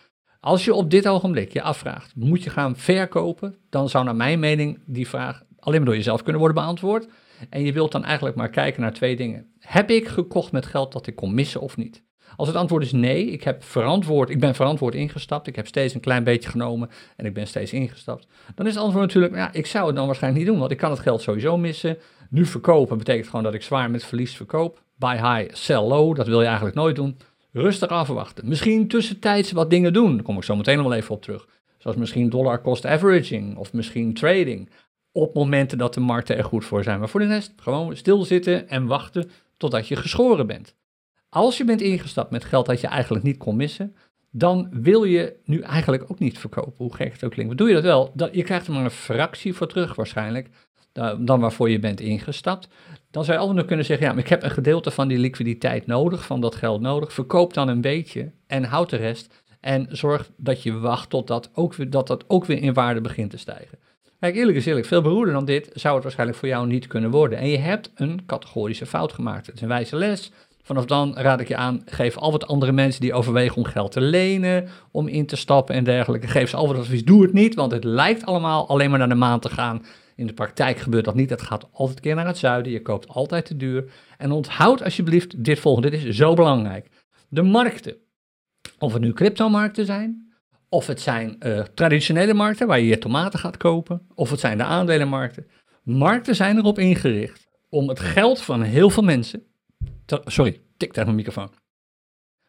Als 0.45 0.65
je 0.65 0.75
op 0.75 0.91
dit 0.91 1.09
ogenblik 1.09 1.53
je 1.53 1.63
afvraagt, 1.63 2.13
moet 2.17 2.43
je 2.43 2.51
gaan 2.51 2.77
verkopen? 2.77 3.57
Dan 3.71 3.89
zou 3.89 4.05
naar 4.05 4.17
mijn 4.17 4.39
mening 4.39 4.79
die 4.87 5.09
vraag 5.09 5.43
alleen 5.59 5.77
maar 5.77 5.87
door 5.87 5.97
jezelf 5.97 6.23
kunnen 6.23 6.41
worden 6.41 6.63
beantwoord. 6.63 7.09
En 7.51 7.65
je 7.65 7.73
wilt 7.73 7.93
dan 7.93 8.05
eigenlijk 8.05 8.37
maar 8.37 8.51
kijken 8.51 8.81
naar 8.81 8.93
twee 8.93 9.17
dingen. 9.17 9.47
Heb 9.59 9.91
ik 9.91 10.09
gekocht 10.09 10.53
met 10.53 10.67
geld 10.67 10.93
dat 10.93 11.07
ik 11.07 11.17
kon 11.17 11.35
missen 11.35 11.61
of 11.61 11.77
niet? 11.77 12.03
Als 12.37 12.49
het 12.49 12.57
antwoord 12.57 12.83
is 12.83 12.93
nee, 12.93 13.27
ik, 13.27 13.45
heb 13.45 13.65
verantwoord, 13.65 14.31
ik 14.31 14.41
ben 14.41 14.55
verantwoord 14.55 14.95
ingestapt, 14.95 15.47
ik 15.47 15.57
heb 15.57 15.67
steeds 15.67 15.95
een 15.95 16.01
klein 16.01 16.25
beetje 16.25 16.51
genomen 16.51 16.91
en 17.17 17.27
ik 17.27 17.35
ben 17.35 17.47
steeds 17.47 17.73
ingestapt, 17.73 18.27
dan 18.55 18.67
is 18.67 18.75
het 18.75 18.83
antwoord 18.83 19.07
natuurlijk, 19.07 19.35
ja, 19.35 19.53
ik 19.53 19.67
zou 19.67 19.87
het 19.87 19.97
dan 19.97 20.07
waarschijnlijk 20.07 20.43
niet 20.43 20.53
doen, 20.53 20.61
want 20.61 20.73
ik 20.73 20.79
kan 20.79 20.91
het 20.91 21.01
geld 21.01 21.23
sowieso 21.23 21.57
missen. 21.59 21.99
Nu 22.31 22.47
verkopen 22.47 22.99
betekent 22.99 23.27
gewoon 23.27 23.45
dat 23.45 23.55
ik 23.55 23.63
zwaar 23.63 23.91
met 23.91 24.05
verlies 24.05 24.37
verkoop. 24.37 24.83
Buy 24.97 25.15
high, 25.15 25.55
sell 25.55 25.81
low, 25.81 26.17
dat 26.17 26.27
wil 26.27 26.41
je 26.41 26.47
eigenlijk 26.47 26.77
nooit 26.77 26.97
doen. 26.97 27.17
Rustig 27.57 27.89
afwachten. 27.89 28.49
Misschien 28.49 28.89
tussentijds 28.89 29.53
wat 29.53 29.71
dingen 29.71 29.93
doen, 29.93 30.15
daar 30.15 30.23
kom 30.25 30.37
ik 30.37 30.43
zo 30.43 30.57
meteen 30.57 30.77
nog 30.77 30.87
wel 30.87 30.97
even 30.97 31.15
op 31.15 31.23
terug. 31.23 31.49
Zoals 31.79 31.97
misschien 31.97 32.29
dollar 32.29 32.61
cost 32.61 32.87
averaging 32.87 33.57
of 33.57 33.73
misschien 33.73 34.15
trading. 34.15 34.71
Op 35.13 35.35
momenten 35.35 35.79
dat 35.79 35.95
de 35.95 36.01
markten 36.01 36.37
er 36.37 36.45
goed 36.45 36.65
voor 36.65 36.83
zijn. 36.83 36.99
Maar 36.99 37.09
voor 37.09 37.21
de 37.21 37.27
rest 37.27 37.53
gewoon 37.57 37.97
stilzitten 37.97 38.69
en 38.69 38.87
wachten 38.87 39.31
totdat 39.57 39.89
je 39.89 39.97
geschoren 39.97 40.47
bent. 40.47 40.75
Als 41.29 41.57
je 41.57 41.65
bent 41.65 41.81
ingestapt 41.81 42.31
met 42.31 42.45
geld 42.45 42.67
dat 42.67 42.81
je 42.81 42.87
eigenlijk 42.87 43.25
niet 43.25 43.37
kon 43.37 43.57
missen, 43.57 43.97
dan 44.31 44.69
wil 44.71 45.05
je 45.05 45.37
nu 45.45 45.61
eigenlijk 45.61 46.11
ook 46.11 46.19
niet 46.19 46.39
verkopen, 46.39 46.75
hoe 46.77 46.95
gek 46.95 47.13
het 47.13 47.25
ook 47.25 47.31
klinkt. 47.31 47.51
Wat 47.51 47.59
doe 47.59 47.69
je 47.69 47.75
dat 47.75 47.83
wel? 47.83 48.13
Je 48.33 48.43
krijgt 48.43 48.67
er 48.67 48.73
maar 48.73 48.85
een 48.85 48.91
fractie 48.91 49.55
voor 49.55 49.67
terug 49.67 49.95
waarschijnlijk, 49.95 50.49
dan 51.19 51.41
waarvoor 51.41 51.71
je 51.71 51.79
bent 51.79 52.01
ingestapt. 52.01 52.69
Dan 53.15 53.25
zou 53.25 53.37
je 53.37 53.41
altijd 53.41 53.59
nog 53.59 53.67
kunnen 53.67 53.87
zeggen, 53.87 54.07
ja, 54.07 54.13
maar 54.13 54.23
ik 54.23 54.29
heb 54.29 54.43
een 54.43 54.51
gedeelte 54.51 54.91
van 54.91 55.09
die 55.09 55.19
liquiditeit 55.19 55.87
nodig, 55.87 56.27
van 56.27 56.41
dat 56.41 56.55
geld 56.55 56.81
nodig. 56.81 57.13
Verkoop 57.13 57.55
dan 57.55 57.69
een 57.69 57.81
beetje 57.81 58.31
en 58.47 58.65
houd 58.65 58.91
de 58.91 58.97
rest. 58.97 59.43
En 59.61 59.87
zorg 59.91 60.31
dat 60.37 60.63
je 60.63 60.79
wacht 60.79 61.11
totdat 61.11 61.51
ook 61.53 61.75
weer, 61.75 61.91
dat 61.91 62.07
dat 62.07 62.25
ook 62.29 62.45
weer 62.45 62.63
in 62.63 62.73
waarde 62.73 63.01
begint 63.01 63.31
te 63.31 63.39
stijgen. 63.39 63.79
Kijk, 64.21 64.35
eerlijk 64.35 64.57
is 64.57 64.67
eerlijk, 64.67 64.87
veel 64.87 65.03
beroerder 65.03 65.35
dan 65.35 65.45
dit 65.45 65.71
zou 65.73 65.95
het 65.95 66.03
waarschijnlijk 66.03 66.39
voor 66.39 66.49
jou 66.49 66.67
niet 66.67 66.87
kunnen 66.87 67.11
worden. 67.11 67.39
En 67.39 67.49
je 67.49 67.59
hebt 67.59 67.91
een 67.95 68.21
categorische 68.27 68.87
fout 68.87 69.13
gemaakt. 69.13 69.47
Het 69.47 69.55
is 69.55 69.61
een 69.61 69.69
wijze 69.69 69.97
les. 69.97 70.33
Vanaf 70.63 70.85
dan 70.85 71.17
raad 71.17 71.41
ik 71.41 71.49
je 71.49 71.57
aan, 71.57 71.83
geef 71.87 72.17
al 72.17 72.33
wat 72.33 72.47
andere 72.47 72.73
mensen 72.73 73.01
die 73.01 73.15
overwegen 73.15 73.57
om 73.57 73.65
geld 73.65 73.93
te 73.93 74.01
lenen, 74.01 74.69
om 74.91 75.09
in 75.09 75.27
te 75.27 75.37
stappen 75.37 75.75
en 75.75 75.85
dergelijke. 75.85 76.27
Geef 76.27 76.51
ze 76.51 76.57
al 76.57 76.67
wat 76.67 76.77
advies, 76.77 77.05
doe 77.05 77.23
het 77.23 77.33
niet, 77.33 77.55
want 77.55 77.73
het 77.73 77.85
lijkt 77.85 78.27
allemaal 78.27 78.69
alleen 78.69 78.91
maar 78.91 78.99
naar 78.99 79.09
de 79.09 79.15
maan 79.15 79.41
te 79.41 79.51
gaan. 79.51 79.83
In 80.17 80.27
de 80.27 80.33
praktijk 80.33 80.79
gebeurt 80.79 81.05
dat 81.05 81.15
niet, 81.15 81.31
het 81.31 81.43
gaat 81.43 81.69
altijd 81.73 81.97
een 81.97 82.03
keer 82.03 82.15
naar 82.15 82.27
het 82.27 82.39
zuiden, 82.39 82.73
je 82.73 82.83
koopt 82.83 83.09
altijd 83.09 83.47
te 83.47 83.57
duur. 83.57 83.93
En 84.19 84.31
onthoud 84.31 84.83
alsjeblieft 84.83 85.45
dit 85.45 85.59
volgende, 85.59 85.91
dit 85.91 86.05
is 86.05 86.17
zo 86.17 86.35
belangrijk. 86.35 86.89
De 87.29 87.43
markten, 87.43 87.97
of 88.79 88.93
het 88.93 89.03
nu 89.03 89.13
cryptomarkten 89.13 89.87
zijn, 89.87 90.33
of 90.69 90.87
het 90.87 91.01
zijn 91.01 91.37
uh, 91.41 91.61
traditionele 91.61 92.35
markten 92.35 92.67
waar 92.67 92.81
je 92.81 92.87
je 92.87 92.99
tomaten 92.99 93.39
gaat 93.39 93.57
kopen, 93.57 94.07
of 94.15 94.31
het 94.31 94.41
zijn 94.41 94.59
de 94.59 94.65
aandelenmarkten. 94.65 95.47
Markten 95.83 96.35
zijn 96.35 96.57
erop 96.57 96.79
ingericht 96.79 97.47
om 97.69 97.89
het 97.89 98.01
geld 98.01 98.41
van 98.41 98.63
heel 98.63 98.91
veel 98.91 99.03
mensen 99.03 99.43
sorry, 100.25 100.61
tik 100.77 100.89
tegen 100.89 101.05
mijn 101.05 101.17
microfoon. 101.17 101.53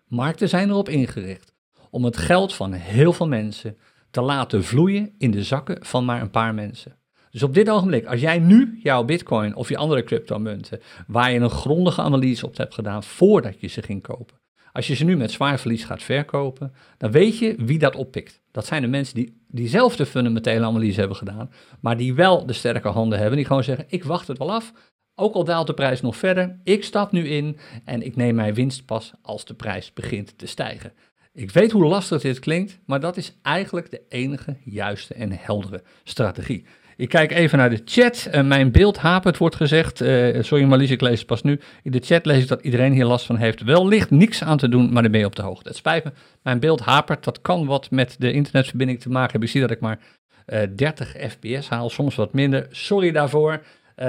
Markten 0.07 0.49
zijn 0.49 0.69
erop 0.69 0.89
ingericht 0.89 1.53
om 1.89 2.03
het 2.03 2.17
geld 2.17 2.53
van 2.53 2.71
heel 2.71 3.13
veel 3.13 3.27
mensen 3.27 3.77
te 4.11 4.21
laten 4.21 4.63
vloeien 4.63 5.15
in 5.17 5.31
de 5.31 5.43
zakken 5.43 5.85
van 5.85 6.05
maar 6.05 6.21
een 6.21 6.31
paar 6.31 6.53
mensen. 6.53 6.97
Dus 7.35 7.43
op 7.43 7.53
dit 7.53 7.69
ogenblik, 7.69 8.05
als 8.05 8.21
jij 8.21 8.39
nu 8.39 8.79
jouw 8.83 9.03
bitcoin 9.03 9.55
of 9.55 9.69
je 9.69 9.77
andere 9.77 10.03
cryptomunten, 10.03 10.81
waar 11.07 11.31
je 11.31 11.39
een 11.39 11.49
grondige 11.49 12.01
analyse 12.01 12.45
op 12.45 12.57
hebt 12.57 12.73
gedaan 12.73 13.03
voordat 13.03 13.61
je 13.61 13.67
ze 13.67 13.81
ging 13.81 14.01
kopen, 14.01 14.37
als 14.71 14.87
je 14.87 14.95
ze 14.95 15.03
nu 15.03 15.17
met 15.17 15.31
zwaar 15.31 15.59
verlies 15.59 15.83
gaat 15.83 16.03
verkopen, 16.03 16.73
dan 16.97 17.11
weet 17.11 17.37
je 17.37 17.55
wie 17.57 17.79
dat 17.79 17.95
oppikt. 17.95 18.41
Dat 18.51 18.65
zijn 18.65 18.81
de 18.81 18.87
mensen 18.87 19.15
die 19.15 19.41
diezelfde 19.47 20.05
fundamentele 20.05 20.65
analyse 20.65 20.99
hebben 20.99 21.17
gedaan, 21.17 21.51
maar 21.79 21.97
die 21.97 22.13
wel 22.13 22.45
de 22.45 22.53
sterke 22.53 22.87
handen 22.87 23.19
hebben, 23.19 23.37
die 23.37 23.45
gewoon 23.45 23.63
zeggen, 23.63 23.85
ik 23.87 24.03
wacht 24.03 24.27
het 24.27 24.37
wel 24.37 24.53
af, 24.53 24.73
ook 25.15 25.33
al 25.33 25.43
daalt 25.43 25.67
de 25.67 25.73
prijs 25.73 26.01
nog 26.01 26.15
verder, 26.15 26.59
ik 26.63 26.83
stap 26.83 27.11
nu 27.11 27.27
in 27.27 27.57
en 27.85 28.01
ik 28.01 28.15
neem 28.15 28.35
mijn 28.35 28.53
winst 28.53 28.85
pas 28.85 29.13
als 29.21 29.45
de 29.45 29.53
prijs 29.53 29.93
begint 29.93 30.37
te 30.37 30.47
stijgen. 30.47 30.93
Ik 31.33 31.51
weet 31.51 31.71
hoe 31.71 31.85
lastig 31.85 32.21
dit 32.21 32.39
klinkt, 32.39 32.79
maar 32.85 32.99
dat 32.99 33.17
is 33.17 33.37
eigenlijk 33.41 33.91
de 33.91 34.01
enige 34.09 34.57
juiste 34.63 35.13
en 35.13 35.31
heldere 35.31 35.83
strategie. 36.03 36.65
Ik 36.97 37.09
kijk 37.09 37.31
even 37.31 37.57
naar 37.57 37.69
de 37.69 37.81
chat. 37.85 38.27
Uh, 38.33 38.41
mijn 38.41 38.71
beeld 38.71 38.97
hapert, 38.97 39.37
wordt 39.37 39.55
gezegd. 39.55 40.01
Uh, 40.01 40.41
sorry 40.43 40.63
Marlies, 40.63 40.91
ik 40.91 41.01
lees 41.01 41.17
het 41.17 41.27
pas 41.27 41.41
nu. 41.41 41.59
In 41.83 41.91
de 41.91 41.99
chat 41.99 42.25
lees 42.25 42.41
ik 42.41 42.47
dat 42.47 42.61
iedereen 42.61 42.93
hier 42.93 43.05
last 43.05 43.25
van 43.25 43.35
heeft. 43.35 43.63
Wellicht 43.63 44.11
niks 44.11 44.43
aan 44.43 44.57
te 44.57 44.69
doen, 44.69 44.93
maar 44.93 45.01
dan 45.01 45.11
ben 45.11 45.19
je 45.19 45.25
op 45.25 45.35
de 45.35 45.41
hoogte. 45.41 45.67
Het 45.67 45.77
spijt 45.77 46.03
me, 46.03 46.11
mijn 46.41 46.59
beeld 46.59 46.79
hapert. 46.79 47.23
Dat 47.23 47.41
kan 47.41 47.65
wat 47.65 47.91
met 47.91 48.15
de 48.19 48.31
internetverbinding 48.31 48.99
te 48.99 49.09
maken 49.09 49.31
hebben. 49.31 49.47
Ik 49.47 49.49
zie 49.49 49.61
dat 49.61 49.71
ik 49.71 49.79
maar 49.79 49.99
uh, 50.47 50.59
30 50.75 51.15
fps 51.29 51.69
haal, 51.69 51.89
soms 51.89 52.15
wat 52.15 52.33
minder. 52.33 52.67
Sorry 52.71 53.11
daarvoor. 53.11 53.63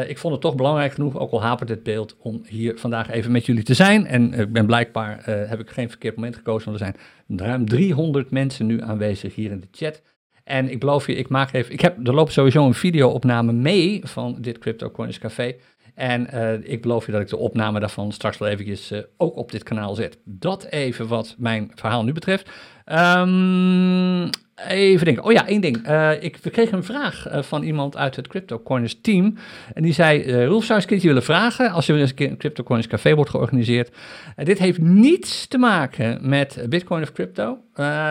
Ik 0.07 0.19
vond 0.19 0.33
het 0.33 0.43
toch 0.43 0.55
belangrijk 0.55 0.93
genoeg, 0.93 1.19
ook 1.19 1.31
al 1.31 1.43
hapert 1.43 1.69
het 1.69 1.83
beeld, 1.83 2.17
om 2.19 2.43
hier 2.47 2.79
vandaag 2.79 3.11
even 3.11 3.33
met 3.33 3.47
jullie 3.47 3.63
te 3.63 3.75
zijn. 3.75 4.07
En 4.07 4.33
ik 4.33 4.53
ben 4.53 4.67
blijkbaar, 4.67 5.21
heb 5.25 5.61
ik 5.61 5.71
geen 5.71 5.89
verkeerd 5.89 6.17
moment 6.17 6.37
gekozen, 6.37 6.69
want 6.71 6.81
er 6.81 6.87
zijn 6.87 7.39
ruim 7.39 7.69
300 7.69 8.31
mensen 8.31 8.67
nu 8.67 8.83
aanwezig 8.83 9.35
hier 9.35 9.51
in 9.51 9.61
de 9.61 9.69
chat. 9.71 10.03
En 10.47 10.71
ik 10.71 10.81
beloof 10.81 11.07
je, 11.07 11.15
ik 11.15 11.29
maak 11.29 11.53
even, 11.53 11.73
ik 11.73 11.81
heb, 11.81 12.07
er 12.07 12.15
loopt 12.15 12.33
sowieso 12.33 12.67
een 12.67 12.75
video-opname 12.75 13.53
mee 13.53 14.01
van 14.05 14.37
dit 14.41 14.59
Crypto 14.59 14.91
Coins 14.91 15.19
Café. 15.19 15.55
En 15.95 16.29
uh, 16.35 16.53
ik 16.63 16.83
beloof 16.83 17.07
je 17.07 17.13
dat 17.13 17.21
ik 17.21 17.29
de 17.29 17.37
opname 17.37 17.81
daarvan 17.81 18.13
straks 18.13 18.39
wel 18.39 18.49
eventjes 18.49 18.93
uh, 18.93 18.99
ook 19.17 19.37
op 19.37 19.51
dit 19.51 19.63
kanaal 19.63 19.95
zet. 19.95 20.19
Dat 20.25 20.65
even 20.65 21.07
wat 21.07 21.35
mijn 21.39 21.71
verhaal 21.75 22.05
nu 22.05 22.13
betreft. 22.13 22.51
Um, 22.87 24.31
Even 24.65 25.05
denken. 25.05 25.25
Oh 25.25 25.33
ja, 25.33 25.47
één 25.47 25.61
ding. 25.61 25.89
Uh, 25.89 26.23
ik, 26.23 26.37
we 26.37 26.51
kregen 26.51 26.77
een 26.77 26.85
vraag 26.85 27.29
uh, 27.29 27.43
van 27.43 27.63
iemand 27.63 27.97
uit 27.97 28.17
het 28.17 28.27
CryptoCoiners 28.27 29.01
team. 29.01 29.35
En 29.75 29.83
die 29.83 29.93
zei, 29.93 30.25
uh, 30.25 30.47
Rolf, 30.47 30.65
zou 30.65 30.83
eens 30.87 31.03
willen 31.03 31.23
vragen 31.23 31.71
als 31.71 31.87
er 31.87 31.93
weer 31.93 32.03
eens 32.03 32.11
een 32.11 32.17
keer 32.17 32.31
een 32.31 32.37
CryptoCoiners 32.37 32.89
café 32.89 33.15
wordt 33.15 33.31
georganiseerd. 33.31 33.97
dit 34.37 34.59
heeft 34.59 34.79
niets 34.79 35.47
te 35.47 35.59
maken 35.59 36.29
met 36.29 36.67
Bitcoin 36.69 37.03
of 37.03 37.13
crypto. 37.13 37.59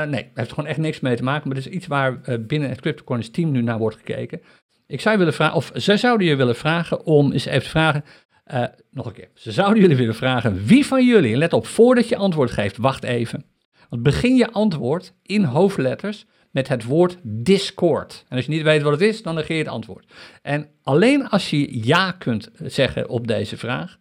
nee, 0.07 0.31
heeft 0.33 0.49
gewoon 0.49 0.69
echt 0.69 0.77
niks 0.77 0.99
mee 0.99 1.15
te 1.15 1.23
maken. 1.23 1.47
Maar 1.47 1.57
het 1.57 1.65
is 1.65 1.71
iets 1.71 1.87
waar 1.87 2.19
binnen 2.39 2.69
het 2.69 2.81
CryptoCoiners 2.81 3.29
team 3.29 3.51
nu 3.51 3.61
naar 3.61 3.77
wordt 3.77 3.97
gekeken. 3.97 4.41
Ik 4.87 5.01
zou 5.01 5.13
je 5.13 5.19
willen 5.19 5.33
vragen, 5.33 5.55
of 5.55 5.71
ze 5.75 5.97
zouden 5.97 6.27
je 6.27 6.35
willen 6.35 6.55
vragen 6.55 7.05
om 7.05 7.31
eens 7.31 7.45
even 7.45 7.63
te 7.63 7.69
vragen... 7.69 8.03
nog 8.91 9.05
een 9.05 9.13
keer. 9.13 9.29
Ze 9.33 9.51
zouden 9.51 9.81
jullie 9.81 9.97
willen 9.97 10.15
vragen, 10.15 10.65
wie 10.65 10.85
van 10.85 11.05
jullie, 11.05 11.37
let 11.37 11.53
op, 11.53 11.67
voordat 11.67 12.09
je 12.09 12.15
antwoord 12.15 12.51
geeft, 12.51 12.77
wacht 12.77 13.03
even. 13.03 13.45
Want 13.89 14.03
begin 14.03 14.35
je 14.35 14.51
antwoord 14.51 15.13
in 15.23 15.43
hoofdletters 15.43 16.25
met 16.55 16.67
het 16.67 16.83
woord 16.83 17.17
Discord. 17.23 18.25
En 18.29 18.35
als 18.35 18.45
je 18.45 18.51
niet 18.51 18.61
weet 18.61 18.81
wat 18.81 18.91
het 18.91 19.01
is, 19.01 19.21
dan 19.21 19.35
negeer 19.35 19.57
je 19.57 19.63
het 19.63 19.71
antwoord. 19.71 20.13
En 20.41 20.67
alleen 20.83 21.29
als 21.29 21.49
je 21.49 21.85
ja 21.85 22.11
kunt 22.11 22.49
zeggen 22.63 23.09
op 23.09 23.27
deze 23.27 23.57
vraag, 23.57 23.97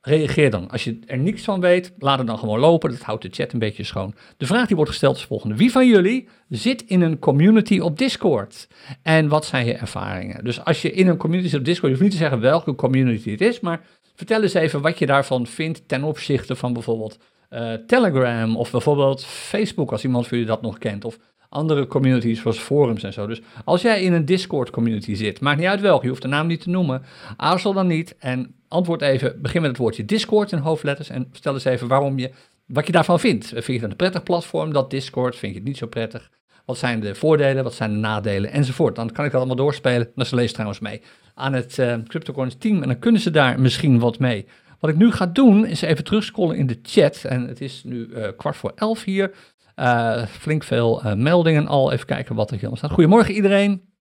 reageer 0.00 0.50
dan. 0.50 0.70
Als 0.70 0.84
je 0.84 0.98
er 1.06 1.18
niks 1.18 1.42
van 1.42 1.60
weet, 1.60 1.92
laat 1.98 2.18
het 2.18 2.26
dan 2.26 2.38
gewoon 2.38 2.58
lopen. 2.58 2.90
Dat 2.90 3.00
houdt 3.00 3.22
de 3.22 3.28
chat 3.30 3.52
een 3.52 3.58
beetje 3.58 3.84
schoon. 3.84 4.14
De 4.36 4.46
vraag 4.46 4.66
die 4.66 4.76
wordt 4.76 4.90
gesteld 4.90 5.16
is 5.16 5.22
volgende. 5.22 5.56
Wie 5.56 5.70
van 5.70 5.88
jullie 5.88 6.28
zit 6.48 6.82
in 6.82 7.00
een 7.00 7.18
community 7.18 7.78
op 7.78 7.98
Discord? 7.98 8.68
En 9.02 9.28
wat 9.28 9.44
zijn 9.44 9.66
je 9.66 9.74
ervaringen? 9.74 10.44
Dus 10.44 10.64
als 10.64 10.82
je 10.82 10.92
in 10.92 11.08
een 11.08 11.16
community 11.16 11.48
zit 11.48 11.58
op 11.58 11.64
Discord, 11.64 11.92
je 11.92 11.98
hoeft 11.98 12.10
niet 12.10 12.18
te 12.20 12.24
zeggen 12.24 12.40
welke 12.40 12.74
community 12.74 13.30
het 13.30 13.40
is, 13.40 13.60
maar 13.60 13.80
vertel 14.14 14.42
eens 14.42 14.54
even 14.54 14.80
wat 14.80 14.98
je 14.98 15.06
daarvan 15.06 15.46
vindt 15.46 15.88
ten 15.88 16.02
opzichte 16.04 16.56
van 16.56 16.72
bijvoorbeeld 16.72 17.18
uh, 17.50 17.72
Telegram 17.72 18.56
of 18.56 18.70
bijvoorbeeld 18.70 19.24
Facebook, 19.24 19.92
als 19.92 20.04
iemand 20.04 20.26
voor 20.26 20.38
je 20.38 20.44
dat 20.44 20.62
nog 20.62 20.78
kent. 20.78 21.04
Of 21.04 21.18
andere 21.54 21.86
communities 21.86 22.40
zoals 22.40 22.58
forums 22.58 23.02
en 23.02 23.12
zo. 23.12 23.26
Dus 23.26 23.42
als 23.64 23.82
jij 23.82 24.02
in 24.02 24.12
een 24.12 24.24
Discord 24.24 24.70
community 24.70 25.14
zit, 25.14 25.40
maakt 25.40 25.58
niet 25.58 25.68
uit 25.68 25.80
welke, 25.80 26.02
je 26.02 26.08
hoeft 26.08 26.22
de 26.22 26.28
naam 26.28 26.46
niet 26.46 26.60
te 26.60 26.70
noemen, 26.70 27.02
aarzel 27.36 27.72
dan 27.72 27.86
niet 27.86 28.16
en 28.18 28.54
antwoord 28.68 29.02
even, 29.02 29.42
begin 29.42 29.60
met 29.60 29.70
het 29.70 29.78
woordje 29.78 30.04
Discord 30.04 30.52
in 30.52 30.58
hoofdletters 30.58 31.08
en 31.08 31.28
stel 31.32 31.54
eens 31.54 31.64
even 31.64 31.88
waarom 31.88 32.18
je, 32.18 32.30
wat 32.66 32.86
je 32.86 32.92
daarvan 32.92 33.20
vindt. 33.20 33.46
Vind 33.46 33.66
je 33.66 33.72
het 33.72 33.82
een 33.82 33.96
prettig 33.96 34.22
platform, 34.22 34.72
dat 34.72 34.90
Discord? 34.90 35.36
Vind 35.36 35.52
je 35.52 35.58
het 35.58 35.68
niet 35.68 35.78
zo 35.78 35.86
prettig? 35.86 36.30
Wat 36.64 36.78
zijn 36.78 37.00
de 37.00 37.14
voordelen, 37.14 37.64
wat 37.64 37.74
zijn 37.74 37.90
de 37.90 37.98
nadelen 37.98 38.50
enzovoort. 38.50 38.96
Dan 38.96 39.12
kan 39.12 39.24
ik 39.24 39.30
dat 39.30 39.40
allemaal 39.40 39.64
doorspelen. 39.64 40.10
Dan 40.14 40.26
ze 40.26 40.34
leest 40.34 40.52
trouwens 40.52 40.80
mee 40.80 41.02
aan 41.34 41.52
het 41.52 41.78
uh, 41.78 41.94
CryptoCoins 42.06 42.54
team 42.58 42.82
en 42.82 42.88
dan 42.88 42.98
kunnen 42.98 43.20
ze 43.20 43.30
daar 43.30 43.60
misschien 43.60 43.98
wat 43.98 44.18
mee. 44.18 44.46
Wat 44.80 44.90
ik 44.90 44.96
nu 44.96 45.12
ga 45.12 45.26
doen 45.26 45.66
is 45.66 45.82
even 45.82 46.04
terugscrollen 46.04 46.56
in 46.56 46.66
de 46.66 46.78
chat 46.82 47.24
en 47.24 47.48
het 47.48 47.60
is 47.60 47.84
nu 47.84 48.06
uh, 48.06 48.28
kwart 48.36 48.56
voor 48.56 48.72
elf 48.74 49.04
hier. 49.04 49.34
Uh, 49.76 50.26
flink 50.26 50.64
veel 50.64 51.02
uh, 51.04 51.12
meldingen 51.12 51.66
al. 51.66 51.92
Even 51.92 52.06
kijken 52.06 52.34
wat 52.34 52.50
er 52.50 52.58
hier 52.58 52.70
staat. 52.72 52.90
Goedemorgen 52.90 53.34
iedereen. 53.34 53.92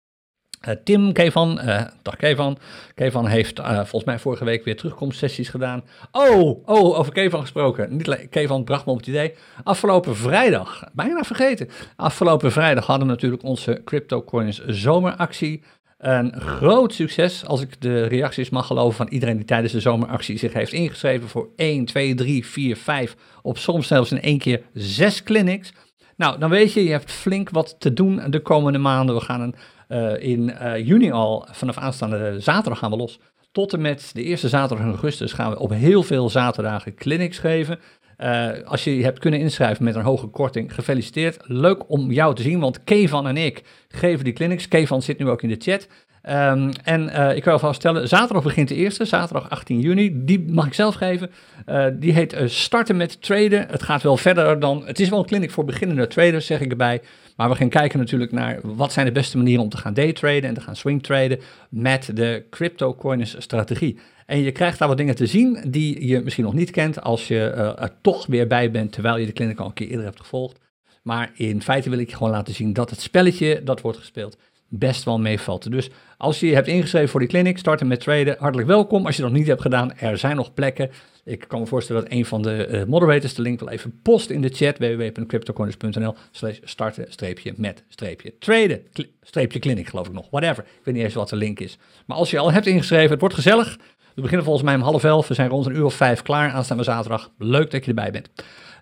Uh, 0.68 0.76
Tim 0.84 1.14
Kevan, 1.14 1.60
dag 2.02 2.16
Kevan. 2.16 2.58
Kevan 2.96 3.28
heeft 3.28 3.60
volgens 3.64 4.04
mij 4.04 4.20
vorige 4.20 4.46
week 4.46 4.64
weer 4.64 4.78
terugkomstsessies 4.78 5.50
gedaan. 5.50 5.84
Oh, 6.12 6.68
oh, 6.68 7.00
over 7.00 7.14
Kevan 7.14 7.42
gesproken. 7.42 7.96
Niet 7.96 8.30
Kevan 8.30 8.64
bracht 8.64 8.86
me 8.86 8.92
op 8.92 8.98
het 8.98 9.08
idee. 9.08 9.36
Afgelopen 9.64 10.16
vrijdag, 10.16 10.84
bijna 10.94 11.24
vergeten. 11.24 11.70
Afgelopen 11.96 12.52
vrijdag 12.52 12.86
hadden 12.86 13.08
we 13.08 13.14
natuurlijk 13.14 13.44
onze 13.44 13.82
CryptoCoins 13.86 14.66
zomeractie. 14.66 15.64
Een 16.04 16.42
groot 16.42 16.94
succes, 16.94 17.46
als 17.46 17.62
ik 17.62 17.82
de 17.82 18.04
reacties 18.04 18.50
mag 18.50 18.68
geloven 18.68 18.96
van 18.96 19.08
iedereen 19.08 19.36
die 19.36 19.46
tijdens 19.46 19.74
de 19.74 19.80
zomeractie 19.80 20.38
zich 20.38 20.54
heeft 20.54 20.74
ingeschreven 20.74 21.30
voor 21.30 21.50
1, 21.56 21.86
2, 21.86 22.16
3, 22.16 22.46
4, 22.46 22.76
5, 22.78 23.16
op 23.42 23.58
soms 23.58 23.88
zelfs 23.88 24.12
in 24.12 24.22
één 24.22 24.38
keer 24.38 24.62
6 24.74 25.24
clinics. 25.24 25.74
Nou, 26.16 26.40
dan 26.40 26.50
weet 26.50 26.74
je, 26.74 26.84
je 26.84 26.92
hebt 26.92 27.12
flink 27.12 27.50
wat 27.50 27.76
te 27.80 27.94
doen 27.94 28.22
de 28.30 28.40
komende 28.40 28.78
maanden. 28.78 29.16
We 29.16 29.22
gaan 29.22 29.42
een, 29.42 29.56
uh, 29.90 30.30
in 30.30 30.56
uh, 30.62 30.88
juni 30.88 31.12
al, 31.12 31.48
vanaf 31.52 31.78
aanstaande 31.78 32.40
zaterdag 32.40 32.80
gaan 32.80 32.92
we 32.92 32.98
los. 32.98 33.20
Tot 33.52 33.74
en 33.74 33.82
met 33.82 34.10
de 34.14 34.24
eerste 34.24 34.50
zaterdag 34.50 34.86
in 34.86 34.92
augustus 34.92 35.34
gaan 35.34 35.52
we 35.52 35.60
op 35.60 35.70
heel 35.70 36.04
veel 36.04 36.30
zaterdagen 36.30 36.96
clinics 36.96 37.40
geven. 37.40 37.80
Uh, 38.24 38.50
als 38.66 38.84
je 38.84 38.98
je 38.98 39.04
hebt 39.04 39.20
kunnen 39.20 39.40
inschrijven 39.40 39.84
met 39.84 39.96
een 39.96 40.02
hoge 40.02 40.28
korting, 40.28 40.74
gefeliciteerd. 40.74 41.38
Leuk 41.42 41.90
om 41.90 42.12
jou 42.12 42.36
te 42.36 42.42
zien, 42.42 42.60
want 42.60 42.84
Kevan 42.84 43.28
en 43.28 43.38
ik 43.38 43.64
geven 43.88 44.24
die 44.24 44.34
clinics. 44.34 44.68
Kevan 44.68 45.02
zit 45.02 45.20
nu 45.20 45.30
ook 45.30 45.42
in 45.42 45.50
de 45.50 45.56
chat. 45.60 45.88
Um, 46.30 46.70
en 46.84 47.10
uh, 47.10 47.36
ik 47.36 47.44
wil 47.44 47.54
alvast 47.54 47.80
stellen, 47.80 48.08
zaterdag 48.08 48.44
begint 48.44 48.68
de 48.68 48.76
eerste, 48.76 49.06
zaterdag 49.06 49.50
18 49.50 49.80
juni. 49.80 50.26
Die 50.26 50.46
mag 50.52 50.66
ik 50.66 50.74
zelf 50.74 50.96
geven. 50.96 51.32
Uh, 51.66 51.86
die 51.94 52.14
heet 52.14 52.36
Starten 52.46 52.98
met 52.98 53.22
Traden. 53.22 53.66
Het 53.70 53.84
gaat 53.84 54.02
wel 54.04 54.18
verder 54.18 54.60
dan, 54.60 54.84
het 54.86 55.00
is 55.00 55.10
wel 55.10 55.20
een 55.20 55.26
clinic 55.26 55.52
voor 55.52 55.66
beginnende 55.66 56.08
traders, 56.08 56.46
zeg 56.46 56.62
ik 56.62 56.72
erbij. 56.72 57.02
Maar 57.36 57.50
we 57.50 57.56
gaan 57.56 57.70
kijken 57.70 58.00
natuurlijk 58.00 58.32
naar 58.32 58.60
wat 58.64 58.92
zijn 58.92 59.06
de 59.06 59.12
beste 59.12 59.38
manieren 59.38 59.64
om 59.64 59.70
te 59.70 59.78
gaan 59.78 59.94
daytraden 59.94 60.44
en 60.44 60.54
te 60.54 60.62
gaan 60.62 60.76
swingtraden 60.76 61.40
met 61.70 62.10
de 62.14 62.44
crypto-coins 62.50 63.36
strategie. 63.40 63.98
En 64.26 64.40
je 64.40 64.52
krijgt 64.52 64.80
daar 64.80 64.88
wat 64.88 64.98
dingen 64.98 65.16
te 65.16 65.26
zien 65.26 65.64
die 65.68 66.08
je 66.08 66.22
misschien 66.22 66.44
nog 66.44 66.54
niet 66.54 66.72
kent 66.72 67.02
als 67.02 67.28
je 67.28 67.54
uh, 67.56 67.60
er 67.60 67.92
toch 68.02 68.26
weer 68.26 68.48
bij 68.48 68.72
bent 68.72 68.92
terwijl 68.92 69.18
je 69.18 69.26
de 69.26 69.34
clinic 69.34 69.60
al 69.60 69.66
een 69.66 69.74
keer 69.74 69.88
eerder 69.88 70.06
hebt 70.06 70.20
gevolgd. 70.20 70.60
Maar 71.04 71.32
in 71.36 71.62
feite 71.62 71.90
wil 71.90 72.00
ik 72.00 72.10
je 72.10 72.16
gewoon 72.16 72.32
laten 72.32 72.54
zien 72.54 72.74
dat 72.74 72.90
het 72.90 73.02
spelletje 73.02 73.64
dat 73.64 73.82
wordt 73.82 73.98
gespeeld 73.98 74.38
best 74.80 75.04
wel 75.04 75.20
meevalt. 75.20 75.72
Dus 75.72 75.90
als 76.18 76.40
je 76.40 76.54
hebt 76.54 76.68
ingeschreven 76.68 77.10
voor 77.10 77.20
die 77.20 77.30
clinic, 77.30 77.58
starten 77.58 77.88
met 77.88 78.00
traden, 78.00 78.36
hartelijk 78.40 78.68
welkom. 78.68 79.06
Als 79.06 79.16
je 79.16 79.22
dat 79.22 79.32
nog 79.32 79.40
niet 79.40 79.50
hebt 79.50 79.62
gedaan, 79.62 79.98
er 79.98 80.18
zijn 80.18 80.36
nog 80.36 80.54
plekken. 80.54 80.90
Ik 81.26 81.46
kan 81.48 81.60
me 81.60 81.66
voorstellen 81.66 82.02
dat 82.02 82.12
een 82.12 82.26
van 82.26 82.42
de 82.42 82.68
uh, 82.72 82.84
moderators 82.84 83.34
de 83.34 83.42
link 83.42 83.60
wel 83.60 83.70
even 83.70 84.00
post 84.02 84.30
in 84.30 84.42
de 84.42 84.50
chat, 84.50 84.78
www.cryptocoins.nl 84.78 86.16
slash 86.32 86.58
starten 86.64 87.06
streepje 87.10 87.54
met 87.56 87.84
streepje 87.88 88.34
traden, 88.40 88.82
streepje 89.22 89.60
clinic 89.60 89.88
geloof 89.88 90.08
ik 90.08 90.14
nog, 90.14 90.30
whatever. 90.30 90.64
Ik 90.64 90.82
weet 90.84 90.96
niet 90.96 91.04
eens 91.04 91.14
wat 91.14 91.30
de 91.30 91.36
link 91.36 91.60
is. 91.60 91.78
Maar 92.06 92.18
als 92.18 92.32
je 92.32 92.40
al 92.40 92.52
hebt 92.52 92.66
ingeschreven, 92.66 93.12
het 93.12 93.20
wordt 93.20 93.36
gezellig. 93.36 93.78
We 94.16 94.22
beginnen 94.22 94.46
volgens 94.46 94.66
mij 94.66 94.76
om 94.76 94.82
half 94.82 95.04
elf, 95.04 95.28
we 95.28 95.34
zijn 95.34 95.50
rond 95.50 95.66
een 95.66 95.76
uur 95.76 95.86
of 95.86 95.94
vijf 95.94 96.22
klaar 96.22 96.52
aanstaande 96.52 96.84
zaterdag. 96.84 97.32
Leuk 97.38 97.72
dat 97.72 97.84
je 97.84 97.90
erbij 97.90 98.12
bent. 98.12 98.30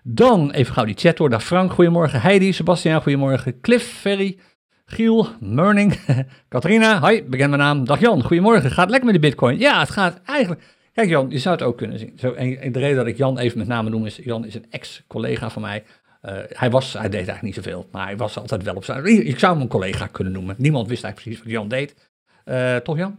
Dan 0.02 0.50
even 0.50 0.74
gauw 0.74 0.84
die 0.84 0.94
chat 0.98 1.16
door. 1.16 1.30
Dag 1.30 1.44
Frank, 1.44 1.72
goedemorgen. 1.72 2.20
Heidi, 2.20 2.52
Sebastian, 2.52 3.02
goedemorgen. 3.02 3.60
Cliff, 3.60 3.86
Ferry, 4.00 4.38
Giel, 4.84 5.26
Murning, 5.40 5.98
Katrina, 6.48 7.00
hoi, 7.00 7.24
bekend 7.24 7.50
mijn 7.50 7.62
naam. 7.62 7.84
Dag 7.84 8.00
Jan, 8.00 8.22
goedemorgen. 8.22 8.70
Gaat 8.70 8.90
lekker 8.90 9.06
met 9.12 9.14
de 9.14 9.28
bitcoin? 9.28 9.58
Ja, 9.58 9.80
het 9.80 9.90
gaat 9.90 10.20
eigenlijk... 10.24 10.62
Kijk 10.92 11.08
Jan, 11.08 11.30
je 11.30 11.38
zou 11.38 11.54
het 11.54 11.64
ook 11.64 11.76
kunnen 11.76 11.98
zien. 11.98 12.12
Zo, 12.18 12.34
de 12.34 12.70
reden 12.72 12.96
dat 12.96 13.06
ik 13.06 13.16
Jan 13.16 13.38
even 13.38 13.58
met 13.58 13.66
name 13.66 13.90
noem 13.90 14.06
is, 14.06 14.16
Jan 14.16 14.46
is 14.46 14.54
een 14.54 14.66
ex-collega 14.70 15.50
van 15.50 15.62
mij. 15.62 15.84
Uh, 16.22 16.32
hij, 16.48 16.70
was, 16.70 16.92
hij 16.92 17.02
deed 17.02 17.12
eigenlijk 17.12 17.42
niet 17.42 17.54
zoveel, 17.54 17.88
maar 17.92 18.04
hij 18.04 18.16
was 18.16 18.38
altijd 18.38 18.62
wel 18.62 18.74
op 18.74 18.84
zijn... 18.84 19.26
Ik 19.26 19.38
zou 19.38 19.52
hem 19.52 19.62
een 19.62 19.68
collega 19.68 20.06
kunnen 20.06 20.32
noemen. 20.32 20.54
Niemand 20.58 20.88
wist 20.88 21.04
eigenlijk 21.04 21.36
precies 21.36 21.52
wat 21.52 21.60
Jan 21.60 21.68
deed. 21.68 22.10
Uh, 22.44 22.76
toch 22.76 22.96
Jan? 22.96 23.18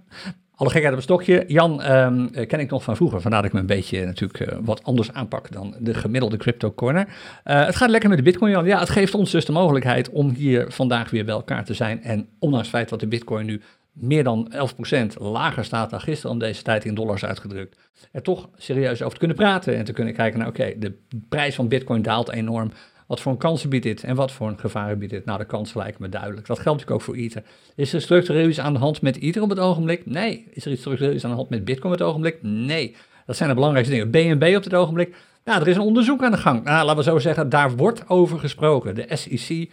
Alle 0.55 0.69
gekheid 0.69 0.91
op 0.91 0.97
een 0.97 1.03
stokje. 1.03 1.43
Jan 1.47 1.81
ehm, 1.81 2.25
eh, 2.33 2.47
ken 2.47 2.59
ik 2.59 2.69
nog 2.69 2.83
van 2.83 2.95
vroeger, 2.95 3.21
vandaar 3.21 3.41
dat 3.41 3.49
ik 3.49 3.55
me 3.55 3.59
een 3.59 3.75
beetje 3.75 4.05
natuurlijk 4.05 4.39
eh, 4.39 4.57
wat 4.61 4.83
anders 4.83 5.13
aanpak 5.13 5.51
dan 5.51 5.75
de 5.79 5.93
gemiddelde 5.93 6.37
crypto 6.37 6.71
corner. 6.71 7.07
Het 7.43 7.75
gaat 7.75 7.89
lekker 7.89 8.09
met 8.09 8.17
de 8.17 8.23
bitcoin, 8.23 8.51
Jan. 8.51 8.65
Ja, 8.65 8.79
het 8.79 8.89
geeft 8.89 9.15
ons 9.15 9.31
dus 9.31 9.45
de 9.45 9.51
mogelijkheid 9.51 10.09
om 10.09 10.29
hier 10.29 10.71
vandaag 10.71 11.09
weer 11.09 11.25
bij 11.25 11.33
elkaar 11.33 11.65
te 11.65 11.73
zijn. 11.73 12.03
En 12.03 12.27
ondanks 12.39 12.67
het 12.67 12.75
feit 12.75 12.89
dat 12.89 12.99
de 12.99 13.07
bitcoin 13.07 13.45
nu 13.45 13.61
meer 13.93 14.23
dan 14.23 14.53
11% 14.53 15.17
lager 15.17 15.65
staat 15.65 15.89
dan 15.89 16.01
gisteren 16.01 16.31
om 16.31 16.39
deze 16.39 16.63
tijd 16.63 16.85
in 16.85 16.95
dollars 16.95 17.25
uitgedrukt, 17.25 17.79
er 18.11 18.21
toch 18.21 18.49
serieus 18.57 19.01
over 19.01 19.13
te 19.13 19.17
kunnen 19.17 19.37
praten 19.37 19.75
en 19.77 19.85
te 19.85 19.93
kunnen 19.93 20.13
kijken 20.13 20.39
naar, 20.39 20.47
oké, 20.47 20.73
de 20.77 20.97
prijs 21.29 21.55
van 21.55 21.67
bitcoin 21.67 22.01
daalt 22.01 22.31
enorm. 22.31 22.71
Wat 23.07 23.21
voor 23.21 23.31
een 23.31 23.37
kansen 23.37 23.69
biedt 23.69 23.83
dit 23.83 24.03
en 24.03 24.15
wat 24.15 24.31
voor 24.31 24.47
een 24.47 24.59
gevaren 24.59 24.99
biedt 24.99 25.11
dit? 25.11 25.25
Nou, 25.25 25.37
de 25.37 25.45
kansen 25.45 25.77
lijken 25.77 26.01
me 26.01 26.09
duidelijk. 26.09 26.47
Dat 26.47 26.59
geldt 26.59 26.79
natuurlijk 26.79 27.09
ook 27.09 27.15
voor 27.15 27.23
Ether. 27.23 27.43
Is 27.75 27.93
er 27.93 28.01
structureel 28.01 28.47
iets 28.47 28.59
aan 28.59 28.73
de 28.73 28.79
hand 28.79 29.01
met 29.01 29.19
Ether 29.19 29.41
op 29.41 29.49
het 29.49 29.59
ogenblik? 29.59 30.05
Nee. 30.05 30.47
Is 30.51 30.65
er 30.65 30.71
iets 30.71 30.81
structureel 30.81 31.23
aan 31.23 31.29
de 31.29 31.35
hand 31.35 31.49
met 31.49 31.65
Bitcoin 31.65 31.93
op 31.93 31.99
het 31.99 32.07
ogenblik? 32.07 32.37
Nee. 32.41 32.95
Dat 33.25 33.35
zijn 33.35 33.49
de 33.49 33.55
belangrijkste 33.55 33.93
dingen. 33.95 34.11
BNB 34.11 34.55
op 34.55 34.63
het 34.63 34.73
ogenblik? 34.73 35.15
Ja, 35.45 35.59
er 35.59 35.67
is 35.67 35.75
een 35.75 35.81
onderzoek 35.81 36.23
aan 36.23 36.31
de 36.31 36.37
gang. 36.37 36.63
Nou, 36.63 36.85
laten 36.85 37.03
we 37.03 37.09
zo 37.09 37.19
zeggen, 37.19 37.49
daar 37.49 37.75
wordt 37.75 38.09
over 38.09 38.39
gesproken. 38.39 38.95
De 38.95 39.05
SEC, 39.09 39.49
uh, 39.49 39.67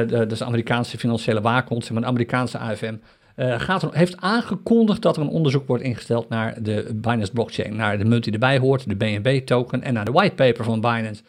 eh, 0.00 0.08
de, 0.08 0.26
de 0.26 0.44
Amerikaanse 0.44 0.98
financiële 0.98 1.40
waakhond, 1.40 1.90
maar 1.90 2.02
de 2.02 2.08
Amerikaanse 2.08 2.58
AFM, 2.58 2.94
uh, 3.36 3.60
gaat 3.60 3.82
er, 3.82 3.88
heeft 3.92 4.20
aangekondigd 4.20 5.02
dat 5.02 5.16
er 5.16 5.22
een 5.22 5.28
onderzoek 5.28 5.66
wordt 5.66 5.82
ingesteld 5.82 6.28
naar 6.28 6.62
de 6.62 6.90
Binance 6.94 7.32
blockchain, 7.32 7.76
naar 7.76 7.98
de 7.98 8.04
munt 8.04 8.24
die 8.24 8.32
erbij 8.32 8.58
hoort, 8.58 8.88
de 8.88 8.96
BNB-token 8.96 9.82
en 9.82 9.94
naar 9.94 10.04
de 10.04 10.12
whitepaper 10.12 10.64
van 10.64 10.80
Binance. 10.80 11.22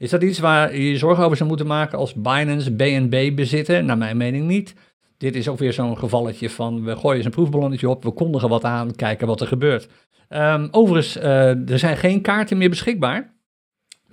Is 0.00 0.10
dat 0.10 0.22
iets 0.22 0.38
waar 0.38 0.76
je 0.76 0.98
zorgen 0.98 1.24
over 1.24 1.36
zou 1.36 1.48
moeten 1.48 1.66
maken 1.66 1.98
als 1.98 2.14
Binance 2.14 2.72
BNB 2.72 3.34
bezitten? 3.34 3.84
Naar 3.84 3.98
mijn 3.98 4.16
mening 4.16 4.46
niet. 4.46 4.74
Dit 5.18 5.36
is 5.36 5.48
ook 5.48 5.58
weer 5.58 5.72
zo'n 5.72 5.98
gevalletje 5.98 6.50
van 6.50 6.84
we 6.84 6.96
gooien 6.96 7.16
eens 7.16 7.24
een 7.24 7.30
proefballonnetje 7.30 7.88
op, 7.88 8.04
we 8.04 8.10
kondigen 8.10 8.48
wat 8.48 8.64
aan, 8.64 8.94
kijken 8.94 9.26
wat 9.26 9.40
er 9.40 9.46
gebeurt. 9.46 9.88
Um, 10.28 10.68
overigens, 10.70 11.16
uh, 11.16 11.70
er 11.70 11.78
zijn 11.78 11.96
geen 11.96 12.20
kaarten 12.20 12.58
meer 12.58 12.68
beschikbaar. 12.68 13.34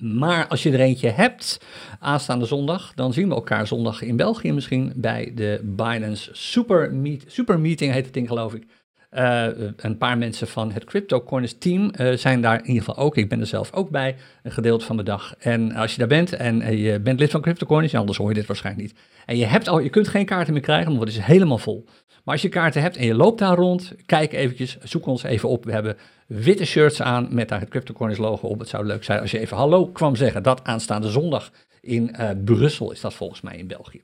Maar 0.01 0.47
als 0.47 0.63
je 0.63 0.71
er 0.71 0.79
eentje 0.79 1.09
hebt 1.09 1.61
aanstaande 1.99 2.45
zondag, 2.45 2.93
dan 2.93 3.13
zien 3.13 3.27
we 3.27 3.35
elkaar 3.35 3.67
zondag 3.67 4.01
in 4.01 4.15
België 4.15 4.53
misschien 4.53 4.93
bij 4.95 5.31
de 5.35 5.61
Binance 5.63 6.29
Super, 6.33 6.93
Meet, 6.93 7.23
Super 7.27 7.59
Meeting, 7.59 7.93
heet 7.93 8.05
het 8.05 8.13
ding 8.13 8.27
geloof 8.27 8.53
ik. 8.53 8.65
Uh, 9.11 9.47
een 9.75 9.97
paar 9.97 10.17
mensen 10.17 10.47
van 10.47 10.71
het 10.71 10.83
CryptoCoiners 10.83 11.57
team 11.57 11.91
uh, 11.99 12.13
zijn 12.13 12.41
daar 12.41 12.59
in 12.59 12.65
ieder 12.65 12.83
geval 12.83 13.03
ook. 13.03 13.17
Ik 13.17 13.29
ben 13.29 13.39
er 13.39 13.45
zelf 13.45 13.73
ook 13.73 13.89
bij, 13.89 14.15
een 14.43 14.51
gedeelte 14.51 14.85
van 14.85 14.97
de 14.97 15.03
dag. 15.03 15.35
En 15.39 15.71
als 15.71 15.91
je 15.91 15.97
daar 15.97 16.07
bent 16.07 16.33
en 16.33 16.77
je 16.77 16.99
bent 16.99 17.19
lid 17.19 17.31
van 17.31 17.41
CryptoCoiners, 17.41 17.91
ja, 17.91 17.99
anders 17.99 18.17
hoor 18.17 18.29
je 18.29 18.33
dit 18.33 18.45
waarschijnlijk 18.45 18.87
niet. 18.87 18.99
En 19.25 19.37
je, 19.37 19.45
hebt 19.45 19.67
al, 19.67 19.79
je 19.79 19.89
kunt 19.89 20.07
geen 20.07 20.25
kaarten 20.25 20.53
meer 20.53 20.61
krijgen, 20.61 20.87
want 20.87 20.99
het 20.99 21.09
is 21.09 21.25
helemaal 21.25 21.57
vol. 21.57 21.85
Maar 22.23 22.33
als 22.33 22.41
je 22.41 22.49
kaarten 22.49 22.81
hebt 22.81 22.97
en 22.97 23.05
je 23.05 23.15
loopt 23.15 23.39
daar 23.39 23.55
rond, 23.55 23.93
kijk 24.05 24.33
eventjes, 24.33 24.77
zoek 24.83 25.05
ons 25.05 25.23
even 25.23 25.49
op. 25.49 25.65
We 25.65 25.71
hebben 25.71 25.97
witte 26.27 26.65
shirts 26.65 27.01
aan 27.01 27.27
met 27.31 27.49
daar 27.49 27.59
het 27.59 27.69
CryptoCoiners 27.69 28.19
logo 28.19 28.47
op. 28.47 28.59
Het 28.59 28.69
zou 28.69 28.85
leuk 28.85 29.03
zijn 29.03 29.19
als 29.19 29.31
je 29.31 29.39
even 29.39 29.57
hallo 29.57 29.87
kwam 29.87 30.15
zeggen. 30.15 30.43
Dat 30.43 30.63
aanstaande 30.63 31.09
zondag 31.09 31.51
in 31.81 32.15
uh, 32.19 32.29
Brussel 32.43 32.91
is 32.91 33.01
dat 33.01 33.13
volgens 33.13 33.41
mij 33.41 33.57
in 33.57 33.67
België. 33.67 34.01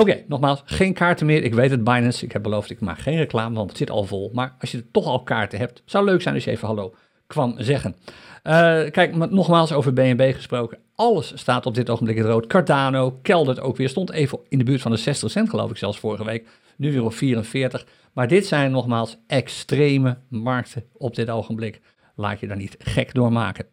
Oké, 0.00 0.24
nogmaals, 0.28 0.62
geen 0.64 0.92
kaarten 0.94 1.26
meer. 1.26 1.44
Ik 1.44 1.54
weet 1.54 1.70
het, 1.70 1.84
Binance. 1.84 2.24
Ik 2.24 2.32
heb 2.32 2.42
beloofd, 2.42 2.70
ik 2.70 2.80
maak 2.80 2.98
geen 2.98 3.16
reclame, 3.16 3.54
want 3.54 3.68
het 3.68 3.78
zit 3.78 3.90
al 3.90 4.04
vol. 4.04 4.30
Maar 4.32 4.54
als 4.60 4.70
je 4.70 4.90
toch 4.90 5.06
al 5.06 5.22
kaarten 5.22 5.58
hebt, 5.58 5.82
zou 5.84 6.04
leuk 6.04 6.22
zijn 6.22 6.34
als 6.34 6.44
je 6.44 6.50
even 6.50 6.66
hallo 6.66 6.94
kwam 7.26 7.54
zeggen. 7.58 7.96
Uh, 8.44 8.52
kijk, 8.90 9.30
nogmaals 9.30 9.72
over 9.72 9.92
BNB 9.92 10.34
gesproken. 10.34 10.78
Alles 10.94 11.32
staat 11.34 11.66
op 11.66 11.74
dit 11.74 11.90
ogenblik 11.90 12.16
in 12.16 12.22
rood. 12.22 12.46
Cardano 12.46 13.18
keldert 13.22 13.60
ook 13.60 13.76
weer. 13.76 13.88
Stond 13.88 14.10
even 14.10 14.38
in 14.48 14.58
de 14.58 14.64
buurt 14.64 14.80
van 14.80 14.90
de 14.90 14.96
60 14.96 15.30
cent, 15.30 15.50
geloof 15.50 15.70
ik 15.70 15.76
zelfs 15.76 15.98
vorige 15.98 16.24
week. 16.24 16.46
Nu 16.76 16.92
weer 16.92 17.04
op 17.04 17.14
44. 17.14 17.86
Maar 18.12 18.28
dit 18.28 18.46
zijn 18.46 18.70
nogmaals 18.70 19.16
extreme 19.26 20.18
markten 20.28 20.84
op 20.92 21.14
dit 21.14 21.30
ogenblik. 21.30 21.80
Laat 22.16 22.40
je 22.40 22.46
daar 22.46 22.56
niet 22.56 22.76
gek 22.78 23.14
door 23.14 23.32
maken. 23.32 23.66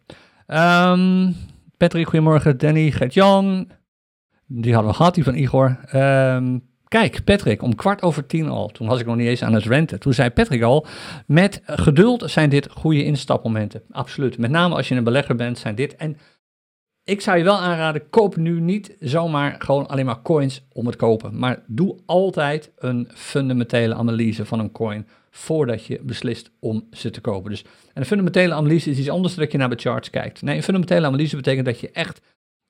Um, 0.48 1.36
Patrick, 1.78 2.08
goedemorgen. 2.08 2.58
Danny, 2.58 2.92
Gert-Jan. 2.92 3.68
Die 4.52 4.74
hadden 4.74 4.91
we 4.91 4.97
gehad, 4.97 5.16
die 5.16 5.24
van 5.24 5.36
Igor. 5.36 5.80
Um, 5.95 6.64
kijk, 6.88 7.24
Patrick, 7.24 7.62
om 7.62 7.76
kwart 7.76 8.02
over 8.02 8.26
tien 8.26 8.47
al. 8.50 8.68
Toen 8.68 8.88
was 8.88 9.00
ik 9.00 9.06
nog 9.06 9.16
niet 9.16 9.28
eens 9.28 9.43
aan 9.43 9.54
het 9.54 9.66
renten. 9.66 10.00
Toen 10.00 10.14
zei 10.14 10.30
Patrick 10.30 10.62
al, 10.62 10.86
met 11.26 11.62
geduld 11.66 12.32
zijn 12.32 12.50
dit 12.50 12.70
goede 12.72 13.04
instapmomenten. 13.04 13.82
Absoluut. 13.91 14.38
Met 14.38 14.52
name 14.52 14.76
als 14.76 14.88
je 14.88 14.95
een 14.95 15.04
belegger 15.04 15.36
bent, 15.36 15.58
zijn 15.58 15.76
dit... 15.76 15.95
En 15.95 16.18
ik 17.04 17.22
zou 17.22 17.38
je 17.38 17.43
wel 17.43 17.58
aanraden, 17.58 18.10
koop 18.10 18.36
nu 18.36 18.60
niet 18.60 18.95
zomaar 19.00 19.56
gewoon 19.60 19.88
alleen 19.88 20.06
maar 20.06 20.22
coins 20.22 20.66
om 20.74 20.86
het 20.86 20.95
kopen. 20.95 21.39
Maar 21.39 21.64
doe 21.68 21.97
altijd 22.06 22.72
een 22.78 23.10
fundamentele 23.14 23.95
analyse 23.95 24.45
van 24.45 24.60
een 24.60 24.72
coin 24.72 25.08
voordat 25.30 25.86
je 25.86 26.00
beslist 26.04 26.52
om 26.60 26.88
ze 26.91 27.10
te 27.10 27.22
kopen. 27.22 27.52
Dus, 27.52 27.64
en 27.64 28.02
een 28.02 28.06
fundamentele 28.06 28.54
analyse 28.54 28.89
is 28.89 28.97
iets 28.97 29.10
anders 29.10 29.34
dan 29.36 29.43
dat 29.43 29.52
je 29.52 29.58
naar 29.58 29.70
de 29.70 29.76
charts 29.76 30.10
kijkt. 30.10 30.41
Nee, 30.41 30.56
een 30.56 30.64
fundamentele 30.64 31.08
analyse 31.08 31.36
betekent 31.36 31.66
dat 31.66 31.80
je 31.80 31.91
echt 31.91 32.22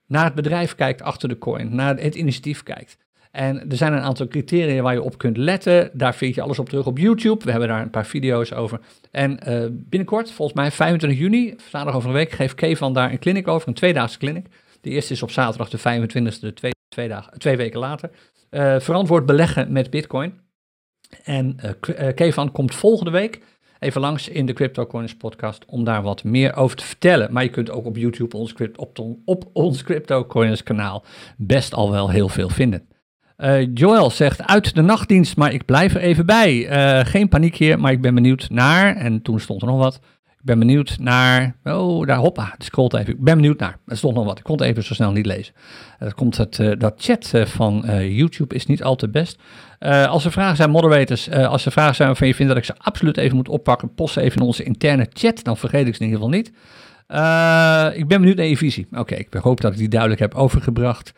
naar 0.10 0.26
het 0.26 0.36
bedrijf 0.36 0.76
kijkt 0.76 1.02
achter 1.02 1.30
de 1.30 1.38
coin, 1.38 1.76
naar 1.76 1.98
het 1.98 2.16
initiatief 2.16 2.64
kijkt. 2.64 2.98
En 3.32 3.70
er 3.70 3.78
zijn 3.78 3.94
een 3.94 4.02
aantal 4.02 4.28
criteria 4.28 4.82
waar 4.82 4.94
je 4.94 5.02
op 5.02 5.18
kunt 5.18 5.38
letten. 5.38 5.90
Daar 5.94 6.16
vind 6.16 6.36
je 6.36 6.42
alles 6.42 6.60
op 6.60 6.70
terug 6.70 6.86
op 6.86 6.98
YouTube. 6.98 7.46
We 7.46 7.52
hebben 7.52 7.70
daar 7.70 7.82
een 7.82 7.90
paar 7.90 8.06
video's 8.06 8.52
over. 8.52 8.80
En 9.12 9.40
uh, 9.48 9.66
binnenkort, 9.72 10.32
volgens 10.32 10.58
mij 10.58 10.72
25 10.72 11.20
juni, 11.20 11.56
zaterdag 11.58 11.96
over 11.96 12.10
een 12.10 12.16
week, 12.16 12.32
geeft 12.32 12.56
Kevan 12.56 12.94
daar 12.94 13.12
een 13.12 13.20
clinic 13.20 13.48
over, 13.48 13.68
een 13.68 13.74
tweedaagse 13.74 14.18
clinic. 14.18 14.46
De 14.82 14.90
eerste 14.90 15.14
is 15.14 15.24
op 15.24 15.32
zaterdag 15.32 15.70
de 15.70 15.78
25e, 15.78 16.40
de 16.40 16.54
twee, 16.54 16.72
twee, 16.88 17.08
dagen, 17.08 17.40
twee 17.40 17.58
weken 17.58 17.80
later. 17.80 18.10
Uh, 18.52 18.80
verantwoord 18.80 19.26
beleggen 19.26 19.72
met 19.72 19.90
Bitcoin. 19.90 20.34
En 21.24 21.58
uh, 21.64 22.08
Kevan 22.16 22.52
komt 22.52 22.76
volgende 22.76 23.12
week 23.12 23.42
even 23.80 24.02
langs 24.02 24.30
in 24.30 24.46
de 24.46 24.54
CryptoCoins 24.54 25.16
podcast 25.16 25.66
om 25.66 25.84
daar 25.84 26.02
wat 26.02 26.24
meer 26.24 26.56
over 26.56 26.78
te 26.78 26.86
vertellen. 26.86 27.34
Maar 27.34 27.44
je 27.44 27.50
kunt 27.50 27.72
ook 27.72 27.86
op 27.86 27.98
YouTube 27.98 28.38
ons, 28.38 28.54
op, 28.76 29.00
op 29.26 29.50
ons 29.54 29.84
CryptoCoins 29.84 30.64
kanaal 30.64 31.04
best 31.38 31.74
al 31.74 31.92
wel 31.92 32.10
heel 32.10 32.30
veel 32.30 32.50
vinden. 32.50 32.88
Uh, 33.38 33.74
Joel 33.74 34.10
zegt 34.10 34.48
uit 34.48 34.76
de 34.76 34.82
nachtdienst, 34.82 35.38
maar 35.38 35.54
ik 35.54 35.66
blijf 35.66 35.96
er 35.96 36.02
even 36.02 36.26
bij. 36.26 36.54
Uh, 37.00 37.06
geen 37.06 37.30
paniek 37.30 37.56
hier, 37.56 37.80
maar 37.80 37.92
ik 37.92 38.02
ben 38.02 38.16
benieuwd 38.16 38.50
naar. 38.50 38.96
En 38.96 39.22
toen 39.22 39.40
stond 39.40 39.62
er 39.62 39.68
nog 39.68 39.78
wat. 39.78 40.00
Ik 40.40 40.46
ben 40.46 40.60
benieuwd 40.60 40.98
naar. 41.00 41.56
Oh, 41.64 42.08
daar 42.08 42.18
hoppa, 42.18 42.50
het 42.54 42.64
scrolt 42.64 42.94
even. 42.94 43.14
Ik 43.14 43.24
ben 43.24 43.36
benieuwd 43.36 43.60
naar. 43.60 43.78
Er 43.88 43.98
stond 43.98 44.16
nog 44.16 44.26
wat. 44.26 44.38
Ik 44.38 44.44
kon 44.44 44.58
het 44.58 44.66
even 44.66 44.84
zo 44.84 44.94
snel 44.94 45.12
niet 45.12 45.26
lezen. 45.26 45.54
Dat 46.00 46.14
komt 46.14 46.38
het, 46.38 46.58
uh, 46.58 46.72
dat 46.78 46.94
chat 46.98 47.32
van 47.46 47.86
YouTube 48.10 48.56
is 48.56 48.66
niet 48.66 48.84
al 48.84 48.96
te 48.96 49.10
best. 49.10 49.40
als 50.08 50.26
er 50.26 50.32
vragen 50.32 50.56
zijn, 50.56 50.70
moderators, 50.70 51.32
als 51.32 51.66
er 51.66 51.72
vragen 51.72 51.96
zijn 51.96 52.08
waarvan 52.08 52.28
je 52.28 52.36
vindt 52.36 52.52
dat 52.52 52.62
ik 52.62 52.68
ze 52.68 52.78
absoluut 52.78 53.18
even 53.18 53.36
moet 53.36 53.50
oppakken, 53.50 53.94
post 53.94 54.14
ze 54.14 54.22
even 54.22 54.40
in 54.40 54.46
onze 54.46 54.64
interne 54.64 55.08
chat. 55.14 55.44
Dan 55.44 55.58
vergeet 55.58 55.88
ik 55.88 55.96
ze 55.96 56.02
in 56.02 56.08
ieder 56.08 56.22
geval 56.22 56.38
niet. 56.38 56.48
ik 57.98 58.08
ben 58.08 58.20
benieuwd 58.20 58.38
naar 58.38 58.46
je 58.46 58.58
visie. 58.58 58.88
Oké, 58.92 59.16
ik 59.16 59.34
hoop 59.34 59.62
dat 59.62 59.72
ik 59.72 59.78
die 59.78 59.90
duidelijk 59.90 60.20
heb 60.20 60.34
overgebracht. 60.34 61.14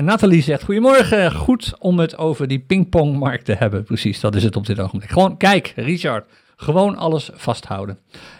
Nathalie 0.00 0.42
zegt, 0.42 0.64
goedemorgen, 0.64 1.32
goed 1.32 1.74
om 1.78 1.98
het 1.98 2.18
over 2.18 2.48
die 2.48 2.58
pingpongmarkt 2.58 3.44
te 3.44 3.54
hebben. 3.54 3.84
Precies, 3.84 4.20
dat 4.20 4.34
is 4.34 4.42
het 4.44 4.56
op 4.56 4.66
dit 4.66 4.80
ogenblik. 4.80 5.10
Gewoon, 5.10 5.36
kijk, 5.36 5.72
Richard, 5.76 6.24
gewoon 6.60 6.96
alles 6.96 7.30
vasthouden. 7.34 7.98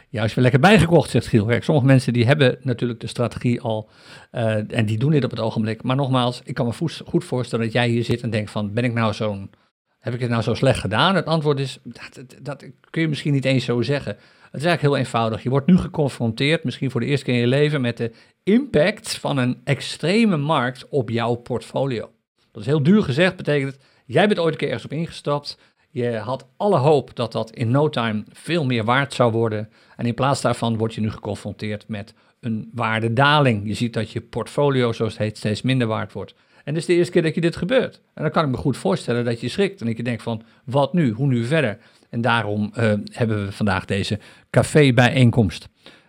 Juist 0.09 0.35
weer 0.35 0.43
lekker 0.43 0.61
bijgekocht, 0.61 1.11
zegt 1.11 1.27
Giel. 1.27 1.51
Sommige 1.61 1.87
mensen 1.87 2.13
die 2.13 2.27
hebben 2.27 2.59
natuurlijk 2.63 3.01
de 3.01 3.07
strategie 3.07 3.61
al 3.61 3.91
uh, 4.33 4.73
en 4.73 4.87
die 4.87 4.99
doen 4.99 5.11
dit 5.11 5.25
op 5.25 5.31
het 5.31 5.41
ogenblik. 5.41 5.83
Maar 5.83 5.97
nogmaals, 5.97 6.41
ik 6.45 6.55
kan 6.55 6.67
me 6.67 6.89
goed 7.05 7.25
voorstellen 7.25 7.65
dat 7.65 7.75
jij 7.75 7.89
hier 7.89 8.05
zit 8.05 8.21
en 8.21 8.31
denkt 8.31 8.51
van, 8.51 8.73
ben 8.73 8.85
ik 8.85 8.93
nou 8.93 9.13
zo'n, 9.15 9.51
heb 9.99 10.15
ik 10.15 10.21
het 10.21 10.31
nou 10.31 10.43
zo 10.43 10.55
slecht 10.55 10.81
gedaan? 10.81 11.15
Het 11.15 11.27
antwoord 11.27 11.61
is, 11.61 11.79
dat, 11.83 12.15
dat, 12.15 12.37
dat 12.43 12.65
kun 12.91 13.03
je 13.03 13.09
misschien 13.09 13.33
niet 13.33 13.45
eens 13.45 13.65
zo 13.65 13.83
zeggen. 13.83 14.13
Het 14.13 14.61
is 14.61 14.67
eigenlijk 14.67 14.83
heel 14.83 14.97
eenvoudig. 14.97 15.43
Je 15.43 15.51
wordt 15.51 15.67
nu 15.67 15.77
geconfronteerd, 15.77 16.65
misschien 16.65 16.91
voor 16.91 17.01
de 17.01 17.07
eerste 17.07 17.25
keer 17.25 17.35
in 17.35 17.41
je 17.41 17.47
leven, 17.47 17.81
met 17.81 17.97
de 17.97 18.13
impact 18.43 19.17
van 19.17 19.37
een 19.37 19.61
extreme 19.65 20.37
markt 20.37 20.89
op 20.89 21.11
jouw 21.11 21.35
portfolio. 21.35 22.11
Dat 22.53 22.63
is 22.63 22.69
heel 22.69 22.83
duur 22.83 23.03
gezegd, 23.03 23.37
betekent 23.37 23.79
jij 24.09 24.27
bent 24.27 24.39
ooit 24.39 24.53
een 24.53 24.59
keer 24.59 24.69
ergens 24.69 24.85
op 24.85 24.93
ingestapt. 24.93 25.59
Je 25.99 26.17
had 26.17 26.47
alle 26.57 26.77
hoop 26.77 27.11
dat 27.15 27.33
dat 27.33 27.51
in 27.51 27.71
no 27.71 27.89
time 27.89 28.25
veel 28.33 28.65
meer 28.65 28.85
waard 28.85 29.15
zou 29.15 29.33
worden. 29.33 29.69
En 29.97 30.07
in 30.07 30.15
plaats 30.15 30.41
daarvan 30.41 30.77
word 30.77 30.95
je 30.95 31.01
nu 31.01 31.11
geconfronteerd 31.11 31.89
met 31.89 32.15
een 32.41 32.71
waardedaling. 32.75 33.67
Je 33.67 33.75
ziet 33.75 33.93
dat 33.93 34.11
je 34.11 34.21
portfolio, 34.21 34.93
zoals 34.93 35.13
het 35.13 35.23
heet, 35.23 35.37
steeds 35.37 35.63
minder 35.63 35.87
waard 35.87 36.13
wordt. 36.13 36.35
En 36.65 36.75
dit 36.75 36.83
is 36.83 36.89
de 36.89 36.95
eerste 36.95 37.13
keer 37.13 37.23
dat 37.23 37.35
je 37.35 37.41
dit 37.41 37.57
gebeurt. 37.57 38.01
En 38.15 38.23
dan 38.23 38.33
kan 38.33 38.45
ik 38.45 38.51
me 38.51 38.57
goed 38.57 38.77
voorstellen 38.77 39.25
dat 39.25 39.41
je 39.41 39.49
schrikt 39.49 39.81
en 39.81 39.89
je 39.97 40.03
denkt 40.03 40.23
van, 40.23 40.43
wat 40.65 40.93
nu? 40.93 41.11
Hoe 41.11 41.27
nu 41.27 41.45
verder? 41.45 41.79
En 42.11 42.21
daarom 42.21 42.73
uh, 42.79 42.93
hebben 43.13 43.45
we 43.45 43.53
vandaag 43.53 43.85
deze 43.85 44.19
café-bijeenkomst. 44.51 45.69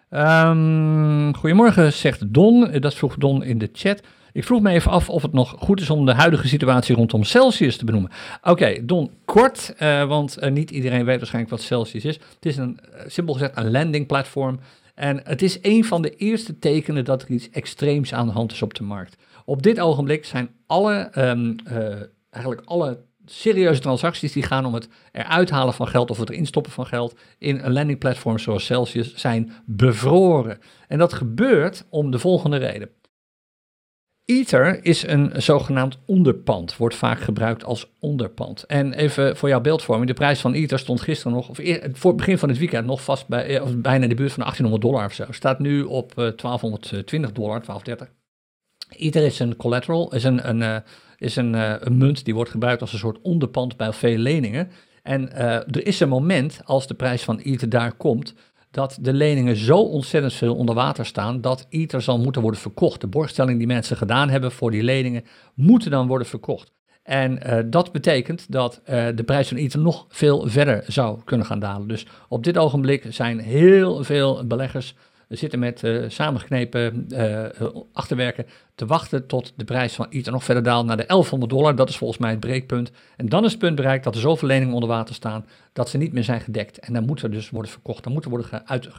Um, 0.09 1.35
goedemorgen, 1.35 1.93
zegt 1.93 2.33
Don. 2.33 2.71
Dat 2.79 2.95
vroeg 2.95 3.15
Don 3.15 3.43
in 3.43 3.57
de 3.57 3.69
chat. 3.73 4.01
Ik 4.33 4.43
vroeg 4.43 4.61
me 4.61 4.71
even 4.71 4.91
af 4.91 5.09
of 5.09 5.21
het 5.21 5.33
nog 5.33 5.55
goed 5.59 5.81
is 5.81 5.89
om 5.89 6.05
de 6.05 6.13
huidige 6.13 6.47
situatie 6.47 6.95
rondom 6.95 7.23
Celsius 7.23 7.77
te 7.77 7.85
benoemen. 7.85 8.11
Oké, 8.43 8.85
Don, 8.85 9.11
kort, 9.25 9.73
uh, 9.79 10.07
want 10.07 10.43
uh, 10.43 10.51
niet 10.51 10.71
iedereen 10.71 11.05
weet 11.05 11.17
waarschijnlijk 11.17 11.55
wat 11.55 11.63
Celsius 11.63 12.05
is. 12.05 12.15
Het 12.15 12.45
is 12.45 12.57
een, 12.57 12.79
simpel 13.07 13.33
gezegd, 13.33 13.57
een 13.57 13.71
landing 13.71 14.07
platform. 14.07 14.59
En 14.95 15.21
het 15.23 15.41
is 15.41 15.59
een 15.61 15.85
van 15.85 16.01
de 16.01 16.15
eerste 16.15 16.59
tekenen 16.59 17.05
dat 17.05 17.21
er 17.21 17.29
iets 17.29 17.49
extreems 17.49 18.13
aan 18.13 18.25
de 18.25 18.33
hand 18.33 18.51
is 18.51 18.61
op 18.61 18.73
de 18.73 18.83
markt. 18.83 19.17
Op 19.45 19.63
dit 19.63 19.79
ogenblik 19.79 20.25
zijn 20.25 20.49
alle, 20.65 21.11
um, 21.17 21.55
eigenlijk 22.29 22.61
alle 22.65 22.99
serieuze 23.25 23.81
transacties 23.81 24.31
die 24.31 24.43
gaan 24.43 24.65
om 24.65 24.73
het 24.73 24.89
eruit 25.11 25.49
halen 25.49 25.73
van 25.73 25.87
geld 25.87 26.09
of 26.09 26.19
het 26.19 26.29
erin 26.29 26.45
stoppen 26.45 26.71
van 26.71 26.85
geld 26.85 27.15
in 27.37 27.59
een 27.59 27.73
landing 27.73 27.99
platform 27.99 28.39
zoals 28.39 28.65
Celsius 28.65 29.15
zijn 29.15 29.51
bevroren. 29.65 30.59
En 30.87 30.97
dat 30.97 31.13
gebeurt 31.13 31.85
om 31.89 32.11
de 32.11 32.19
volgende 32.19 32.57
reden. 32.57 32.89
Ether 34.29 34.85
is 34.85 35.07
een 35.07 35.31
zogenaamd 35.35 35.97
onderpand, 36.05 36.77
wordt 36.77 36.95
vaak 36.95 37.19
gebruikt 37.19 37.63
als 37.63 37.91
onderpand. 37.99 38.63
En 38.63 38.93
even 38.93 39.37
voor 39.37 39.49
jouw 39.49 39.61
beeldvorming, 39.61 40.07
de 40.07 40.13
prijs 40.13 40.39
van 40.39 40.53
Ether 40.53 40.79
stond 40.79 41.01
gisteren 41.01 41.33
nog, 41.33 41.49
of 41.49 41.59
voor 41.93 42.11
het 42.11 42.17
begin 42.17 42.37
van 42.37 42.49
het 42.49 42.57
weekend 42.57 42.85
nog 42.85 43.03
vast 43.03 43.27
bij, 43.27 43.55
eh, 43.55 43.63
of 43.63 43.75
bijna 43.75 44.03
in 44.03 44.09
de 44.09 44.15
buurt 44.15 44.31
van 44.31 44.43
1800 44.43 44.81
dollar 44.81 45.05
of 45.05 45.13
zo. 45.13 45.25
Staat 45.29 45.59
nu 45.59 45.83
op 45.83 46.13
1220 46.15 47.31
dollar, 47.31 47.61
1230. 47.61 48.11
Ether 48.89 49.25
is 49.25 49.39
een 49.39 49.55
collateral, 49.55 50.13
is 50.13 50.23
een, 50.23 50.49
een, 50.49 50.83
is 51.17 51.35
een, 51.35 51.53
een 51.87 51.97
munt 51.97 52.25
die 52.25 52.33
wordt 52.33 52.51
gebruikt 52.51 52.81
als 52.81 52.93
een 52.93 52.99
soort 52.99 53.21
onderpand 53.21 53.77
bij 53.77 53.93
veel 53.93 54.17
leningen. 54.17 54.71
En 55.03 55.35
er 55.35 55.85
is 55.85 55.99
een 55.99 56.09
moment, 56.09 56.61
als 56.65 56.87
de 56.87 56.93
prijs 56.93 57.23
van 57.23 57.37
Ether 57.37 57.69
daar 57.69 57.93
komt, 57.93 58.33
dat 58.71 58.97
de 59.01 59.13
leningen 59.13 59.55
zo 59.55 59.77
ontzettend 59.77 60.33
veel 60.33 60.55
onder 60.55 60.75
water 60.75 61.05
staan 61.05 61.41
dat 61.41 61.65
Ether 61.69 62.01
zal 62.01 62.19
moeten 62.19 62.41
worden 62.41 62.59
verkocht. 62.59 63.01
De 63.01 63.07
borgstelling 63.07 63.57
die 63.57 63.67
mensen 63.67 63.97
gedaan 63.97 64.29
hebben 64.29 64.51
voor 64.51 64.71
die 64.71 64.83
leningen 64.83 65.23
moeten 65.53 65.91
dan 65.91 66.07
worden 66.07 66.27
verkocht. 66.27 66.71
En 67.03 67.39
uh, 67.47 67.59
dat 67.65 67.91
betekent 67.91 68.51
dat 68.51 68.81
uh, 68.89 69.07
de 69.15 69.23
prijs 69.23 69.47
van 69.47 69.57
Ether 69.57 69.79
nog 69.79 70.05
veel 70.09 70.47
verder 70.47 70.83
zou 70.87 71.19
kunnen 71.25 71.45
gaan 71.45 71.59
dalen. 71.59 71.87
Dus 71.87 72.05
op 72.27 72.43
dit 72.43 72.57
ogenblik 72.57 73.05
zijn 73.09 73.39
heel 73.39 74.03
veel 74.03 74.47
beleggers 74.47 74.95
we 75.29 75.35
zitten 75.35 75.59
met 75.59 75.83
uh, 75.83 76.03
samengeknepen 76.07 77.07
uh, 77.09 77.45
achterwerken 77.93 78.45
te 78.75 78.85
wachten 78.85 79.27
tot 79.27 79.53
de 79.55 79.63
prijs 79.63 79.93
van 79.93 80.07
Ether 80.09 80.31
nog 80.31 80.43
verder 80.43 80.63
daalt 80.63 80.85
naar 80.85 80.97
de 80.97 81.05
1100 81.05 81.51
dollar. 81.51 81.75
Dat 81.75 81.89
is 81.89 81.97
volgens 81.97 82.19
mij 82.19 82.29
het 82.29 82.39
breekpunt. 82.39 82.91
En 83.17 83.29
dan 83.29 83.45
is 83.45 83.51
het 83.51 83.59
punt 83.59 83.75
bereikt 83.75 84.03
dat 84.03 84.15
er 84.15 84.21
zoveel 84.21 84.47
leningen 84.47 84.73
onder 84.73 84.89
water 84.89 85.15
staan 85.15 85.45
dat 85.73 85.89
ze 85.89 85.97
niet 85.97 86.13
meer 86.13 86.23
zijn 86.23 86.41
gedekt. 86.41 86.79
En 86.79 86.93
dan 86.93 87.05
moet 87.05 87.21
er 87.21 87.31
dus 87.31 87.49
worden 87.49 87.71
verkocht. 87.71 88.03
Dan, 88.03 88.13
moet 88.13 88.23
er 88.23 88.29
worden 88.29 88.67
uit, 88.67 88.89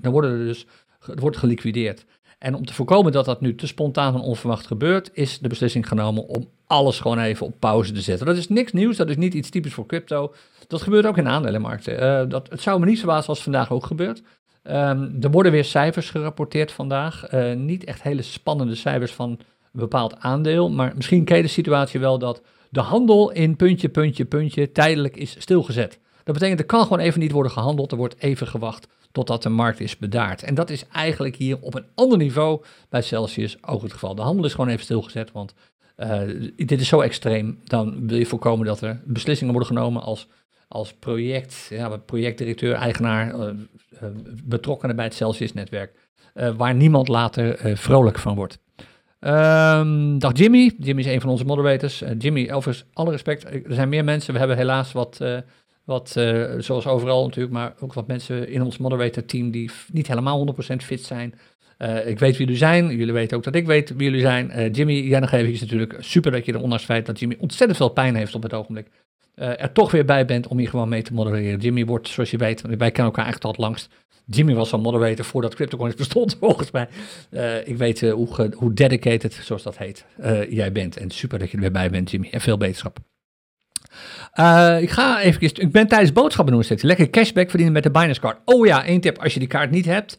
dan 0.00 0.10
worden 0.10 0.30
er 0.30 0.46
dus 0.46 0.66
wordt 1.14 1.36
geliquideerd. 1.36 2.04
En 2.38 2.54
om 2.54 2.66
te 2.66 2.74
voorkomen 2.74 3.12
dat 3.12 3.24
dat 3.24 3.40
nu 3.40 3.54
te 3.54 3.66
spontaan 3.66 4.14
en 4.14 4.20
onverwacht 4.20 4.66
gebeurt, 4.66 5.10
is 5.12 5.38
de 5.38 5.48
beslissing 5.48 5.88
genomen 5.88 6.26
om 6.26 6.48
alles 6.66 7.00
gewoon 7.00 7.18
even 7.18 7.46
op 7.46 7.54
pauze 7.58 7.92
te 7.92 8.00
zetten. 8.00 8.26
Dat 8.26 8.36
is 8.36 8.48
niks 8.48 8.72
nieuws, 8.72 8.96
dat 8.96 9.08
is 9.08 9.16
niet 9.16 9.34
iets 9.34 9.50
typisch 9.50 9.74
voor 9.74 9.86
crypto. 9.86 10.34
Dat 10.66 10.82
gebeurt 10.82 11.06
ook 11.06 11.16
in 11.16 11.28
aandelenmarkten. 11.28 12.02
Uh, 12.02 12.30
dat, 12.30 12.50
het 12.50 12.60
zou 12.60 12.80
me 12.80 12.86
niet 12.86 12.98
verbazen 12.98 13.28
als 13.28 13.42
vandaag 13.42 13.70
ook 13.70 13.86
gebeurt. 13.86 14.22
Um, 14.64 15.16
er 15.20 15.30
worden 15.30 15.52
weer 15.52 15.64
cijfers 15.64 16.10
gerapporteerd 16.10 16.72
vandaag. 16.72 17.32
Uh, 17.34 17.54
niet 17.54 17.84
echt 17.84 18.02
hele 18.02 18.22
spannende 18.22 18.74
cijfers 18.74 19.12
van 19.12 19.30
een 19.30 19.38
bepaald 19.72 20.16
aandeel. 20.18 20.70
Maar 20.70 20.92
misschien 20.96 21.24
ken 21.24 21.36
je 21.36 21.42
de 21.42 21.48
situatie 21.48 22.00
wel 22.00 22.18
dat 22.18 22.42
de 22.68 22.80
handel 22.80 23.30
in 23.30 23.56
puntje, 23.56 23.88
puntje, 23.88 24.24
puntje 24.24 24.72
tijdelijk 24.72 25.16
is 25.16 25.36
stilgezet. 25.38 25.98
Dat 26.24 26.34
betekent 26.34 26.60
er 26.60 26.66
kan 26.66 26.82
gewoon 26.82 26.98
even 26.98 27.20
niet 27.20 27.32
worden 27.32 27.52
gehandeld. 27.52 27.90
Er 27.90 27.96
wordt 27.96 28.18
even 28.18 28.46
gewacht 28.46 28.88
totdat 29.12 29.42
de 29.42 29.48
markt 29.48 29.80
is 29.80 29.96
bedaard. 29.96 30.42
En 30.42 30.54
dat 30.54 30.70
is 30.70 30.86
eigenlijk 30.88 31.36
hier 31.36 31.58
op 31.60 31.74
een 31.74 31.86
ander 31.94 32.18
niveau 32.18 32.62
bij 32.88 33.02
Celsius 33.02 33.56
ook 33.62 33.82
het 33.82 33.92
geval. 33.92 34.14
De 34.14 34.22
handel 34.22 34.44
is 34.44 34.54
gewoon 34.54 34.68
even 34.68 34.84
stilgezet, 34.84 35.32
want 35.32 35.54
uh, 35.96 36.20
dit 36.56 36.80
is 36.80 36.88
zo 36.88 37.00
extreem. 37.00 37.58
Dan 37.64 38.06
wil 38.06 38.18
je 38.18 38.26
voorkomen 38.26 38.66
dat 38.66 38.80
er 38.80 39.00
beslissingen 39.04 39.52
worden 39.52 39.76
genomen 39.76 40.02
als 40.02 40.28
als 40.72 40.92
project, 40.92 41.66
ja, 41.70 41.96
projectdirecteur, 41.96 42.74
eigenaar, 42.74 43.34
uh, 43.34 43.40
uh, 43.40 44.08
betrokkenen 44.44 44.96
bij 44.96 45.04
het 45.04 45.14
Celsius-netwerk, 45.14 45.92
uh, 46.34 46.54
waar 46.56 46.74
niemand 46.74 47.08
later 47.08 47.76
vrolijk 47.76 48.18
van 48.18 48.34
wordt. 48.34 48.58
Um, 49.20 50.18
dag 50.18 50.36
Jimmy. 50.36 50.72
Jimmy 50.78 51.00
is 51.00 51.06
een 51.06 51.20
van 51.20 51.30
onze 51.30 51.44
moderators. 51.44 52.02
Jimmy, 52.18 52.50
overigens, 52.50 52.88
alle 52.92 53.10
respect. 53.10 53.44
Er 53.44 53.62
zijn 53.68 53.88
meer 53.88 54.04
mensen. 54.04 54.32
We 54.32 54.38
hebben 54.38 54.56
helaas 54.56 54.92
wat, 54.92 55.20
wat 55.84 56.08
zoals 56.58 56.86
overal 56.86 57.24
natuurlijk, 57.24 57.54
maar 57.54 57.74
ook 57.80 57.92
wat 57.92 58.06
mensen 58.06 58.48
in 58.48 58.62
ons 58.62 58.78
moderator-team 58.78 59.50
die 59.50 59.70
niet 59.92 60.06
helemaal 60.06 60.54
100% 60.72 60.76
fit 60.76 61.04
zijn. 61.04 61.34
ik 62.04 62.18
weet 62.18 62.36
wie 62.36 62.44
jullie 62.46 62.56
zijn. 62.56 62.96
Jullie 62.96 63.12
weten 63.12 63.36
ook 63.36 63.44
dat 63.44 63.54
ik 63.54 63.66
weet 63.66 63.90
wie 63.90 64.04
jullie 64.04 64.20
zijn. 64.20 64.70
Jimmy, 64.72 64.92
jij 64.92 65.20
nog 65.20 65.32
even 65.32 65.60
natuurlijk 65.60 65.96
super 65.98 66.30
dat 66.30 66.44
je 66.44 66.52
er 66.52 66.62
ondanks 66.62 66.82
het 66.82 66.92
feit 66.92 67.06
dat 67.06 67.18
Jimmy 67.18 67.36
ontzettend 67.40 67.76
veel 67.76 67.88
pijn 67.88 68.14
heeft 68.14 68.34
op 68.34 68.42
het 68.42 68.52
ogenblik 68.52 68.86
er 69.34 69.72
toch 69.72 69.90
weer 69.90 70.04
bij 70.04 70.24
bent 70.24 70.46
om 70.46 70.58
hier 70.58 70.68
gewoon 70.68 70.88
mee 70.88 71.02
te 71.02 71.12
modereren. 71.12 71.58
Jimmy 71.58 71.84
wordt, 71.84 72.08
zoals 72.08 72.30
je 72.30 72.36
weet, 72.36 72.60
wij 72.60 72.76
kennen 72.76 73.04
elkaar 73.04 73.24
eigenlijk 73.24 73.56
al 73.56 73.64
langst. 73.64 73.88
Jimmy 74.26 74.54
was 74.54 74.72
al 74.72 74.80
moderator 74.80 75.24
voordat 75.24 75.54
CryptoCoins 75.54 75.94
bestond, 75.94 76.36
volgens 76.40 76.70
mij. 76.70 76.88
Uh, 77.30 77.68
ik 77.68 77.76
weet 77.76 78.02
uh, 78.02 78.12
hoe, 78.12 78.50
hoe 78.56 78.72
dedicated, 78.72 79.40
zoals 79.42 79.62
dat 79.62 79.78
heet, 79.78 80.04
jij 80.48 80.72
bent. 80.72 80.96
En 80.96 81.10
super 81.10 81.38
dat 81.38 81.48
je 81.48 81.54
er 81.54 81.62
weer 81.62 81.72
bij 81.72 81.90
bent, 81.90 82.10
Jimmy. 82.10 82.28
En 82.30 82.40
veel 82.40 82.56
beterschap. 82.56 82.98
ik 84.80 84.90
ga 84.90 85.20
even, 85.20 85.42
ik 85.42 85.72
ben 85.72 85.86
tijdens 85.86 86.12
boodschappen 86.12 86.54
doen 86.54 86.64
steeds. 86.64 86.82
Lekker 86.82 87.10
cashback 87.10 87.48
verdienen 87.48 87.74
met 87.74 87.82
de 87.82 87.90
Binance 87.90 88.20
Card. 88.20 88.38
Oh 88.44 88.66
ja, 88.66 88.84
één 88.84 89.00
tip 89.00 89.18
als 89.18 89.32
je 89.32 89.38
die 89.38 89.48
kaart 89.48 89.70
niet 89.70 89.84
hebt. 89.84 90.16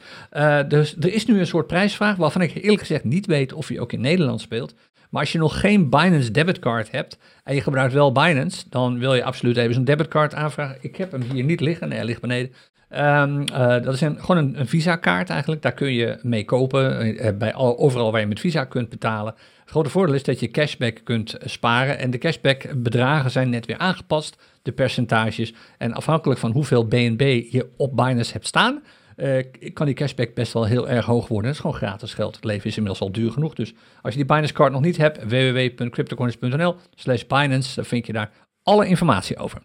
dus 0.67 0.95
er 0.99 1.13
is 1.13 1.25
nu 1.25 1.39
een 1.39 1.47
soort 1.47 1.67
prijsvraag 1.67 2.15
waarvan 2.15 2.41
ik 2.41 2.55
eerlijk 2.55 2.79
gezegd 2.79 3.03
niet 3.03 3.25
weet 3.25 3.53
of 3.53 3.69
je 3.69 3.81
ook 3.81 3.93
in 3.93 4.01
Nederland 4.01 4.41
speelt. 4.41 4.73
Maar 5.13 5.21
als 5.21 5.31
je 5.31 5.37
nog 5.37 5.59
geen 5.59 5.89
Binance 5.89 6.31
debitcard 6.31 6.91
hebt 6.91 7.17
en 7.43 7.55
je 7.55 7.61
gebruikt 7.61 7.93
wel 7.93 8.11
Binance, 8.11 8.65
dan 8.69 8.99
wil 8.99 9.13
je 9.13 9.23
absoluut 9.23 9.57
even 9.57 9.73
zo'n 9.73 9.83
debitcard 9.83 10.33
aanvragen. 10.33 10.77
Ik 10.81 10.95
heb 10.95 11.11
hem 11.11 11.21
hier 11.21 11.43
niet 11.43 11.59
liggen, 11.59 11.87
nee, 11.87 11.97
hij 11.97 12.07
ligt 12.07 12.21
beneden. 12.21 12.51
Um, 12.89 13.41
uh, 13.41 13.67
dat 13.67 13.93
is 13.93 14.01
een, 14.01 14.19
gewoon 14.19 14.55
een, 14.55 14.67
Visa-kaart 14.67 15.29
eigenlijk. 15.29 15.61
Daar 15.61 15.73
kun 15.73 15.93
je 15.93 16.19
mee 16.21 16.45
kopen, 16.45 17.07
uh, 17.25 17.37
bij 17.37 17.53
al, 17.53 17.77
overal 17.77 18.11
waar 18.11 18.21
je 18.21 18.27
met 18.27 18.39
Visa 18.39 18.65
kunt 18.65 18.89
betalen. 18.89 19.33
Het 19.61 19.69
grote 19.69 19.89
voordeel 19.89 20.15
is 20.15 20.23
dat 20.23 20.39
je 20.39 20.51
cashback 20.51 21.01
kunt 21.03 21.35
sparen. 21.43 21.97
En 21.99 22.11
de 22.11 22.17
cashback-bedragen 22.17 23.31
zijn 23.31 23.49
net 23.49 23.65
weer 23.65 23.77
aangepast, 23.77 24.37
de 24.61 24.71
percentages. 24.71 25.53
En 25.77 25.93
afhankelijk 25.93 26.39
van 26.39 26.51
hoeveel 26.51 26.87
BNB 26.87 27.43
je 27.49 27.69
op 27.77 27.95
Binance 27.95 28.33
hebt 28.33 28.47
staan, 28.47 28.83
uh, 29.17 29.43
kan 29.73 29.85
die 29.85 29.95
cashback 29.95 30.33
best 30.33 30.53
wel 30.53 30.65
heel 30.65 30.89
erg 30.89 31.05
hoog 31.05 31.27
worden. 31.27 31.45
Het 31.45 31.55
is 31.55 31.61
gewoon 31.61 31.75
gratis 31.75 32.13
geld. 32.13 32.35
Het 32.35 32.43
leven 32.43 32.69
is 32.69 32.77
inmiddels 32.77 33.01
al 33.01 33.11
duur 33.11 33.31
genoeg. 33.31 33.53
Dus 33.53 33.73
als 34.01 34.13
je 34.13 34.19
die 34.19 34.27
Binance 34.27 34.53
card 34.53 34.71
nog 34.71 34.81
niet 34.81 34.97
hebt, 34.97 35.23
www.cryptocoins.nl 35.23 36.75
slash 36.95 37.23
Binance, 37.23 37.75
dan 37.75 37.85
vind 37.85 38.05
je 38.05 38.13
daar 38.13 38.31
alle 38.63 38.87
informatie 38.87 39.37
over. 39.37 39.61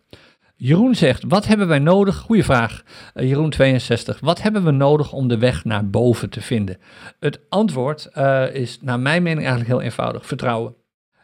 Jeroen 0.61 0.95
zegt, 0.95 1.25
wat 1.29 1.47
hebben 1.47 1.69
wij 1.69 1.79
nodig? 1.79 2.17
Goeie 2.17 2.45
vraag, 2.45 2.83
uh, 3.15 3.29
Jeroen 3.29 3.51
62. 3.51 4.21
Wat 4.21 4.43
hebben 4.43 4.65
we 4.65 4.71
nodig 4.71 5.13
om 5.13 5.29
de 5.29 5.39
weg 5.39 5.65
naar 5.65 5.91
boven 5.91 6.31
te 6.31 6.41
vinden? 6.41 6.79
Het 7.19 7.41
antwoord 7.49 8.09
uh, 8.15 8.55
is 8.55 8.79
naar 8.81 9.01
mijn 9.01 9.23
mening 9.23 9.47
eigenlijk 9.47 9.71
heel 9.71 9.83
eenvoudig. 9.83 10.27
Vertrouwen. 10.27 10.75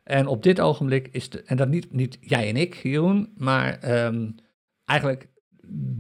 En 0.05 0.27
op 0.27 0.43
dit 0.43 0.61
ogenblik 0.61 1.09
is 1.13 1.31
de, 1.31 1.43
en 1.43 1.57
dat 1.57 1.69
niet, 1.69 1.93
niet 1.93 2.19
jij 2.21 2.49
en 2.49 2.57
ik, 2.57 2.75
Jeroen, 2.75 3.33
maar 3.37 4.05
um, 4.07 4.35
eigenlijk 4.85 5.29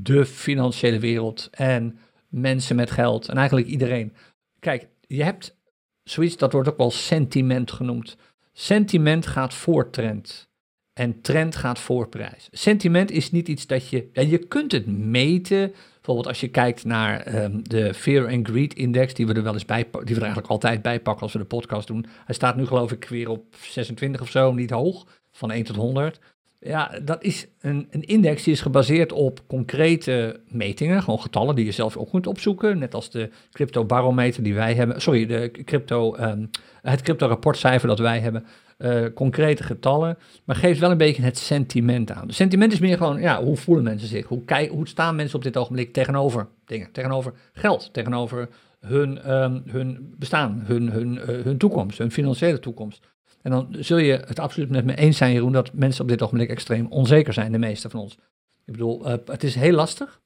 de 0.02 0.26
financiële 0.26 0.98
wereld 0.98 1.48
en 1.50 1.98
mensen 2.35 2.76
met 2.76 2.91
geld 2.91 3.28
en 3.28 3.37
eigenlijk 3.37 3.66
iedereen. 3.66 4.12
Kijk, 4.59 4.89
je 5.07 5.22
hebt 5.22 5.57
zoiets, 6.03 6.37
dat 6.37 6.53
wordt 6.53 6.68
ook 6.68 6.76
wel 6.76 6.91
sentiment 6.91 7.72
genoemd. 7.72 8.16
Sentiment 8.53 9.26
gaat 9.26 9.55
voor 9.55 9.91
trend. 9.91 10.49
En 10.93 11.20
trend 11.20 11.57
gaat 11.57 11.78
voor 11.78 12.09
prijs. 12.09 12.49
Sentiment 12.53 13.11
is 13.11 13.30
niet 13.30 13.49
iets 13.49 13.66
dat 13.66 13.89
je. 13.89 14.09
Ja, 14.12 14.22
je 14.22 14.39
kunt 14.39 14.72
het 14.72 14.87
meten. 14.87 15.72
Bijvoorbeeld 15.95 16.26
als 16.26 16.41
je 16.41 16.49
kijkt 16.49 16.85
naar 16.85 17.43
um, 17.45 17.68
de 17.68 17.95
Fear 17.95 18.28
and 18.28 18.49
Greed 18.49 18.74
Index, 18.74 19.14
die 19.14 19.26
we 19.26 19.35
er 19.35 19.43
wel 19.43 19.53
eens 19.53 19.64
bij 19.64 19.82
die 19.82 19.91
we 19.91 20.14
er 20.14 20.22
eigenlijk 20.22 20.49
altijd 20.49 20.82
bij 20.82 21.01
pakken 21.01 21.22
als 21.22 21.32
we 21.32 21.39
de 21.39 21.45
podcast 21.45 21.87
doen. 21.87 22.07
Hij 22.24 22.35
staat 22.35 22.57
nu 22.57 22.66
geloof 22.66 22.93
ik 22.93 23.05
weer 23.05 23.28
op 23.28 23.57
26 23.57 24.20
of 24.20 24.30
zo, 24.30 24.53
niet 24.53 24.70
hoog, 24.70 25.07
van 25.30 25.51
1 25.51 25.64
tot 25.64 25.76
100. 25.76 26.18
Ja, 26.64 26.98
dat 27.02 27.22
is 27.22 27.46
een, 27.60 27.86
een, 27.90 28.02
index 28.02 28.42
die 28.42 28.52
is 28.52 28.60
gebaseerd 28.60 29.12
op 29.12 29.40
concrete 29.46 30.40
metingen, 30.48 31.02
gewoon 31.02 31.20
getallen 31.20 31.54
die 31.54 31.64
je 31.64 31.72
zelf 31.72 31.96
ook 31.96 32.10
kunt 32.10 32.26
opzoeken, 32.26 32.78
net 32.78 32.94
als 32.94 33.10
de 33.10 33.30
crypto 33.52 33.84
barometer 33.84 34.42
die 34.42 34.54
wij 34.54 34.74
hebben, 34.74 35.00
sorry, 35.02 35.26
de 35.26 35.50
crypto, 35.64 36.16
um, 36.16 36.50
het 36.82 37.02
crypto 37.02 37.26
rapportcijfer 37.26 37.88
dat 37.88 37.98
wij 37.98 38.20
hebben, 38.20 38.44
uh, 38.78 39.04
concrete 39.14 39.62
getallen, 39.62 40.18
maar 40.44 40.56
geeft 40.56 40.80
wel 40.80 40.90
een 40.90 40.96
beetje 40.96 41.22
het 41.22 41.38
sentiment 41.38 42.10
aan. 42.12 42.26
Het 42.26 42.34
sentiment 42.34 42.72
is 42.72 42.78
meer 42.78 42.96
gewoon, 42.96 43.20
ja, 43.20 43.42
hoe 43.42 43.56
voelen 43.56 43.84
mensen 43.84 44.08
zich? 44.08 44.26
Hoe, 44.26 44.68
hoe 44.70 44.88
staan 44.88 45.16
mensen 45.16 45.36
op 45.36 45.42
dit 45.42 45.56
ogenblik 45.56 45.92
tegenover 45.92 46.46
dingen, 46.66 46.92
tegenover 46.92 47.32
geld, 47.52 47.92
tegenover 47.92 48.48
hun, 48.80 49.32
um, 49.32 49.62
hun 49.66 50.14
bestaan, 50.18 50.62
hun, 50.64 50.90
hun, 50.90 51.14
uh, 51.14 51.44
hun 51.44 51.58
toekomst, 51.58 51.98
hun 51.98 52.10
financiële 52.10 52.58
toekomst. 52.58 53.12
En 53.45 53.51
dan 53.51 53.68
zul 53.70 53.99
je 53.99 54.22
het 54.26 54.38
absoluut 54.38 54.70
met 54.70 54.84
me 54.84 54.95
eens 54.95 55.16
zijn, 55.16 55.32
Jeroen, 55.32 55.53
dat 55.53 55.72
mensen 55.72 56.03
op 56.03 56.09
dit 56.09 56.22
ogenblik 56.22 56.49
extreem 56.49 56.86
onzeker 56.86 57.32
zijn, 57.32 57.53
de 57.53 57.59
meeste 57.59 57.90
van 57.90 58.01
ons. 58.01 58.14
Ik 58.64 58.72
bedoel, 58.72 59.09
uh, 59.09 59.14
het 59.24 59.45
is 59.45 59.55
heel 59.55 59.72
lastig 59.72 60.20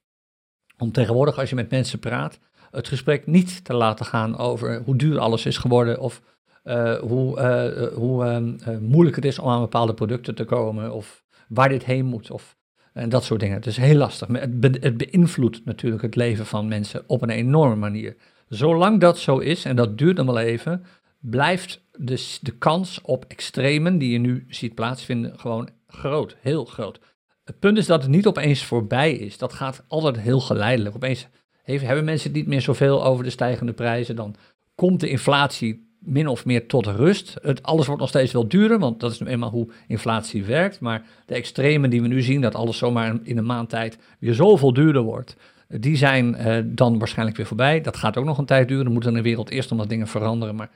om 0.78 0.92
tegenwoordig, 0.92 1.38
als 1.38 1.48
je 1.48 1.54
met 1.54 1.70
mensen 1.70 1.98
praat, 1.98 2.38
het 2.70 2.88
gesprek 2.88 3.26
niet 3.26 3.64
te 3.64 3.74
laten 3.74 4.06
gaan 4.06 4.36
over 4.36 4.82
hoe 4.84 4.96
duur 4.96 5.18
alles 5.18 5.46
is 5.46 5.58
geworden 5.58 6.00
of 6.00 6.22
uh, 6.64 6.98
hoe, 6.98 7.38
uh, 7.38 7.96
hoe 7.96 8.24
ehm, 8.24 8.84
moeilijk 8.84 9.16
het 9.16 9.24
is 9.24 9.38
om 9.38 9.48
aan 9.48 9.60
bepaalde 9.60 9.94
producten 9.94 10.34
te 10.34 10.44
komen 10.44 10.92
of 10.92 11.24
waar 11.48 11.68
dit 11.68 11.84
heen 11.84 12.04
moet 12.04 12.30
of 12.30 12.56
en 12.92 13.08
dat 13.08 13.24
soort 13.24 13.40
dingen. 13.40 13.56
Het 13.56 13.66
is 13.66 13.76
heel 13.76 13.96
lastig. 13.96 14.28
Het, 14.28 14.60
be 14.60 14.76
het 14.80 14.96
beïnvloedt 14.96 15.64
natuurlijk 15.64 16.02
het 16.02 16.16
leven 16.16 16.46
van 16.46 16.68
mensen 16.68 17.02
op 17.06 17.22
een 17.22 17.30
enorme 17.30 17.76
manier. 17.76 18.16
Zolang 18.48 19.00
dat 19.00 19.18
zo 19.18 19.38
is, 19.38 19.64
en 19.64 19.76
dat 19.76 19.98
duurt 19.98 20.16
dan 20.16 20.26
wel 20.26 20.38
even, 20.38 20.84
blijft 21.20 21.86
dus 21.98 22.38
de 22.42 22.52
kans 22.52 23.00
op 23.02 23.24
extremen 23.28 23.98
die 23.98 24.10
je 24.10 24.18
nu 24.18 24.44
ziet 24.48 24.74
plaatsvinden 24.74 25.38
gewoon 25.38 25.68
groot, 25.86 26.36
heel 26.40 26.64
groot. 26.64 27.00
Het 27.44 27.58
punt 27.58 27.78
is 27.78 27.86
dat 27.86 28.02
het 28.02 28.10
niet 28.10 28.26
opeens 28.26 28.64
voorbij 28.64 29.12
is. 29.12 29.38
Dat 29.38 29.52
gaat 29.52 29.84
altijd 29.88 30.18
heel 30.18 30.40
geleidelijk. 30.40 30.94
Opeens 30.94 31.28
hebben 31.62 32.04
mensen 32.04 32.32
niet 32.32 32.46
meer 32.46 32.60
zoveel 32.60 33.04
over 33.04 33.24
de 33.24 33.30
stijgende 33.30 33.72
prijzen. 33.72 34.16
Dan 34.16 34.34
komt 34.74 35.00
de 35.00 35.08
inflatie 35.08 35.86
min 35.98 36.26
of 36.26 36.44
meer 36.44 36.66
tot 36.66 36.86
rust. 36.86 37.36
Het, 37.42 37.62
alles 37.62 37.86
wordt 37.86 38.00
nog 38.00 38.10
steeds 38.10 38.32
wel 38.32 38.48
duurder, 38.48 38.78
want 38.78 39.00
dat 39.00 39.12
is 39.12 39.20
nu 39.20 39.26
eenmaal 39.26 39.50
hoe 39.50 39.68
inflatie 39.86 40.44
werkt. 40.44 40.80
Maar 40.80 41.06
de 41.26 41.34
extremen 41.34 41.90
die 41.90 42.02
we 42.02 42.08
nu 42.08 42.22
zien, 42.22 42.40
dat 42.40 42.54
alles 42.54 42.78
zomaar 42.78 43.18
in 43.22 43.38
een 43.38 43.46
maand 43.46 43.68
tijd 43.68 43.98
weer 44.18 44.34
zoveel 44.34 44.72
duurder 44.72 45.02
wordt, 45.02 45.36
die 45.68 45.96
zijn 45.96 46.36
uh, 46.38 46.58
dan 46.64 46.98
waarschijnlijk 46.98 47.36
weer 47.36 47.46
voorbij. 47.46 47.80
Dat 47.80 47.96
gaat 47.96 48.16
ook 48.16 48.24
nog 48.24 48.38
een 48.38 48.44
tijd 48.44 48.68
duren. 48.68 48.86
Er 48.86 48.92
moet 48.92 49.06
in 49.06 49.14
de 49.14 49.22
wereld 49.22 49.50
eerst 49.50 49.70
nog 49.70 49.78
wat 49.78 49.88
dingen 49.88 50.06
veranderen. 50.06 50.54
Maar 50.54 50.70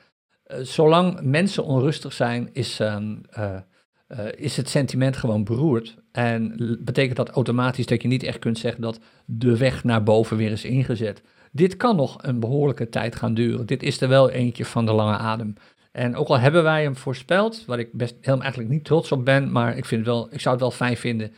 zolang 0.61 1.21
mensen 1.23 1.65
onrustig 1.65 2.13
zijn, 2.13 2.51
is, 2.53 2.81
uh, 2.81 3.57
is 4.35 4.57
het 4.57 4.69
sentiment 4.69 5.17
gewoon 5.17 5.45
beroerd. 5.45 5.97
En 6.13 6.57
betekent 6.85 7.17
dat 7.17 7.31
automatisch 7.31 7.87
dat 7.87 8.03
je 8.03 8.09
niet 8.09 8.23
echt 8.23 8.39
kunt 8.39 8.59
zeggen 8.59 8.83
dat 8.83 9.01
de 9.25 9.57
weg 9.57 9.85
naar 9.85 10.03
boven 10.03 10.37
weer 10.37 10.51
is 10.51 10.65
ingezet. 10.65 11.23
Dit 11.53 11.77
kan 11.77 11.97
nog 11.97 12.19
een 12.23 12.41
behoorlijke 12.41 12.89
tijd 12.89 13.17
gaan 13.17 13.35
duren. 13.35 13.67
Dit 13.67 13.83
is 13.83 14.01
er 14.01 14.09
wel 14.09 14.31
eentje 14.31 14.65
van 14.65 14.87
de 14.87 14.93
lange 14.93 15.17
adem. 15.17 15.55
En 15.93 16.17
ook 16.17 16.29
al 16.29 16.39
hebben 16.39 16.63
wij 16.63 16.83
hem 16.83 16.97
voorspeld, 16.97 17.65
waar 17.65 17.79
ik 17.79 17.93
best 17.93 18.15
helemaal 18.21 18.43
eigenlijk 18.43 18.73
niet 18.73 18.85
trots 18.85 19.13
op 19.13 19.25
ben, 19.25 19.53
maar 19.53 19.77
ik, 19.77 19.85
vind 19.85 20.07
wel, 20.07 20.29
ik 20.33 20.41
zou 20.41 20.55
het 20.55 20.65
wel 20.65 20.71
fijn 20.71 20.97
vinden 20.97 21.33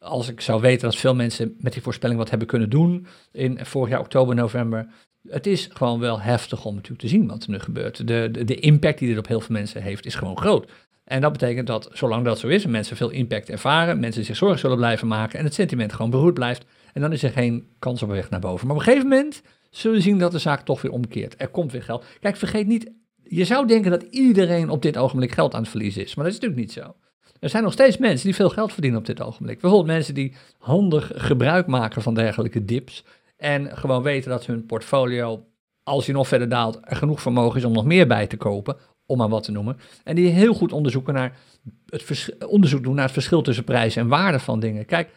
als 0.00 0.28
ik 0.28 0.40
zou 0.40 0.60
weten 0.60 0.88
dat 0.88 0.96
veel 0.96 1.14
mensen 1.14 1.54
met 1.58 1.72
die 1.72 1.82
voorspelling 1.82 2.18
wat 2.18 2.30
hebben 2.30 2.48
kunnen 2.48 2.70
doen 2.70 3.06
in 3.32 3.66
vorig 3.66 3.90
jaar 3.90 4.00
oktober, 4.00 4.34
november. 4.34 4.88
Het 5.28 5.46
is 5.46 5.68
gewoon 5.72 6.00
wel 6.00 6.20
heftig 6.20 6.64
om 6.64 6.74
natuurlijk 6.74 7.00
te 7.00 7.08
zien 7.08 7.26
wat 7.26 7.42
er 7.42 7.50
nu 7.50 7.58
gebeurt. 7.58 8.06
De, 8.06 8.44
de, 8.44 8.54
impact 8.54 8.98
die 8.98 9.08
dit 9.08 9.18
op 9.18 9.26
heel 9.26 9.40
veel 9.40 9.54
mensen 9.54 9.82
heeft, 9.82 10.06
is 10.06 10.14
gewoon 10.14 10.38
groot. 10.38 10.70
En 11.04 11.20
dat 11.20 11.32
betekent 11.32 11.66
dat 11.66 11.90
zolang 11.92 12.24
dat 12.24 12.38
zo 12.38 12.48
is 12.48 12.64
en 12.64 12.70
mensen 12.70 12.96
veel 12.96 13.10
impact 13.10 13.48
ervaren, 13.48 14.00
mensen 14.00 14.24
zich 14.24 14.36
zorgen 14.36 14.58
zullen 14.58 14.76
blijven 14.76 15.08
maken 15.08 15.38
en 15.38 15.44
het 15.44 15.54
sentiment 15.54 15.92
gewoon 15.92 16.10
beroerd 16.10 16.34
blijft, 16.34 16.64
en 16.92 17.00
dan 17.00 17.12
is 17.12 17.22
er 17.22 17.30
geen 17.30 17.66
kans 17.78 18.02
op 18.02 18.08
weg 18.08 18.30
naar 18.30 18.40
boven. 18.40 18.66
Maar 18.66 18.76
op 18.76 18.82
een 18.82 18.88
gegeven 18.88 19.08
moment 19.08 19.42
zullen 19.70 19.96
we 19.96 20.02
zien 20.02 20.18
dat 20.18 20.32
de 20.32 20.38
zaak 20.38 20.60
toch 20.60 20.82
weer 20.82 20.92
omkeert. 20.92 21.34
Er 21.38 21.48
komt 21.48 21.72
weer 21.72 21.82
geld. 21.82 22.04
Kijk, 22.20 22.36
vergeet 22.36 22.66
niet, 22.66 22.90
je 23.22 23.44
zou 23.44 23.66
denken 23.66 23.90
dat 23.90 24.02
iedereen 24.02 24.70
op 24.70 24.82
dit 24.82 24.96
ogenblik 24.96 25.32
geld 25.32 25.54
aan 25.54 25.60
het 25.60 25.70
verliezen 25.70 26.02
is. 26.02 26.14
Maar 26.14 26.24
dat 26.24 26.34
is 26.34 26.40
natuurlijk 26.40 26.66
niet 26.66 26.84
zo. 26.84 26.94
Er 27.40 27.48
zijn 27.48 27.62
nog 27.62 27.72
steeds 27.72 27.98
mensen 27.98 28.26
die 28.26 28.34
veel 28.34 28.48
geld 28.48 28.72
verdienen 28.72 28.98
op 28.98 29.06
dit 29.06 29.22
ogenblik. 29.22 29.60
Bijvoorbeeld 29.60 29.92
mensen 29.92 30.14
die 30.14 30.34
handig 30.58 31.10
gebruik 31.14 31.66
maken 31.66 32.02
van 32.02 32.14
dergelijke 32.14 32.64
dips. 32.64 33.04
En 33.40 33.76
gewoon 33.76 34.02
weten 34.02 34.30
dat 34.30 34.46
hun 34.46 34.66
portfolio, 34.66 35.46
als 35.82 36.06
hij 36.06 36.14
nog 36.14 36.28
verder 36.28 36.48
daalt, 36.48 36.78
er 36.82 36.96
genoeg 36.96 37.22
vermogen 37.22 37.58
is 37.58 37.64
om 37.64 37.72
nog 37.72 37.84
meer 37.84 38.06
bij 38.06 38.26
te 38.26 38.36
kopen. 38.36 38.76
Om 39.06 39.18
maar 39.18 39.28
wat 39.28 39.42
te 39.42 39.52
noemen. 39.52 39.76
En 40.04 40.14
die 40.14 40.28
heel 40.28 40.54
goed 40.54 40.72
onderzoeken 40.72 41.14
naar 41.14 41.38
het 41.86 42.36
onderzoek 42.46 42.82
doen 42.82 42.94
naar 42.94 43.04
het 43.04 43.12
verschil 43.12 43.42
tussen 43.42 43.64
prijs 43.64 43.96
en 43.96 44.08
waarde 44.08 44.38
van 44.38 44.60
dingen. 44.60 44.84
Kijk, 44.84 45.10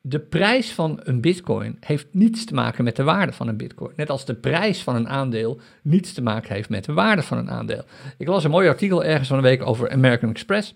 de 0.00 0.20
prijs 0.20 0.72
van 0.72 1.00
een 1.02 1.20
bitcoin 1.20 1.76
heeft 1.80 2.06
niets 2.10 2.44
te 2.44 2.54
maken 2.54 2.84
met 2.84 2.96
de 2.96 3.02
waarde 3.02 3.32
van 3.32 3.48
een 3.48 3.56
bitcoin. 3.56 3.92
Net 3.96 4.10
als 4.10 4.24
de 4.24 4.34
prijs 4.34 4.82
van 4.82 4.94
een 4.96 5.08
aandeel 5.08 5.60
niets 5.82 6.12
te 6.12 6.22
maken 6.22 6.54
heeft 6.54 6.68
met 6.68 6.84
de 6.84 6.92
waarde 6.92 7.22
van 7.22 7.38
een 7.38 7.50
aandeel. 7.50 7.84
Ik 8.18 8.28
las 8.28 8.44
een 8.44 8.50
mooi 8.50 8.68
artikel 8.68 9.04
ergens 9.04 9.28
van 9.28 9.36
een 9.36 9.42
week 9.42 9.66
over 9.66 9.90
American 9.90 10.30
Express. 10.30 10.74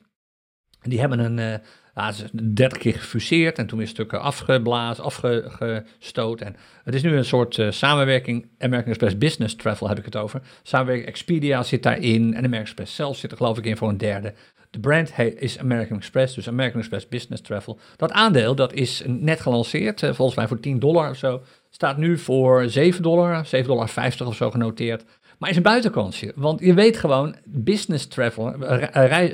Die 0.80 1.00
hebben 1.00 1.18
een, 1.18 1.38
uh, 1.38 1.66
ja, 2.00 2.12
30 2.32 2.78
keer 2.78 2.94
gefuseerd 2.94 3.58
en 3.58 3.66
toen 3.66 3.78
weer 3.78 3.88
stukken 3.88 4.20
afgeblazen, 4.20 5.04
afgestoot. 5.04 6.40
En 6.40 6.56
het 6.84 6.94
is 6.94 7.02
nu 7.02 7.16
een 7.16 7.24
soort 7.24 7.56
uh, 7.56 7.70
samenwerking. 7.70 8.48
American 8.58 8.90
Express 8.90 9.18
Business 9.18 9.56
Travel 9.56 9.88
heb 9.88 9.98
ik 9.98 10.04
het 10.04 10.16
over. 10.16 10.40
Samenwerking 10.62 11.08
Expedia 11.08 11.62
zit 11.62 11.82
daarin 11.82 12.22
en 12.22 12.36
American 12.36 12.60
Express 12.60 12.94
zelf 12.94 13.16
zit 13.16 13.30
er 13.30 13.36
geloof 13.36 13.58
ik 13.58 13.64
in 13.64 13.76
voor 13.76 13.88
een 13.88 13.98
derde. 13.98 14.34
De 14.70 14.80
brand 14.80 15.12
is 15.36 15.58
American 15.58 15.96
Express, 15.96 16.34
dus 16.34 16.48
American 16.48 16.78
Express 16.80 17.08
Business 17.08 17.42
Travel. 17.42 17.78
Dat 17.96 18.12
aandeel, 18.12 18.54
dat 18.54 18.72
is 18.72 19.02
net 19.06 19.40
gelanceerd, 19.40 20.02
eh, 20.02 20.12
volgens 20.12 20.36
mij 20.36 20.48
voor 20.48 20.60
10 20.60 20.78
dollar 20.78 21.10
of 21.10 21.16
zo. 21.16 21.42
Staat 21.70 21.96
nu 21.96 22.18
voor 22.18 22.68
7 22.68 23.02
dollar, 23.02 23.46
7,50 23.46 24.16
dollar 24.16 24.32
of 24.32 24.36
zo 24.36 24.50
genoteerd. 24.50 25.04
Maar 25.38 25.50
is 25.50 25.56
een 25.56 25.62
buitenkansje, 25.62 26.32
want 26.36 26.60
je 26.60 26.74
weet 26.74 26.96
gewoon, 26.96 27.36
business 27.44 28.06
travel, 28.06 28.54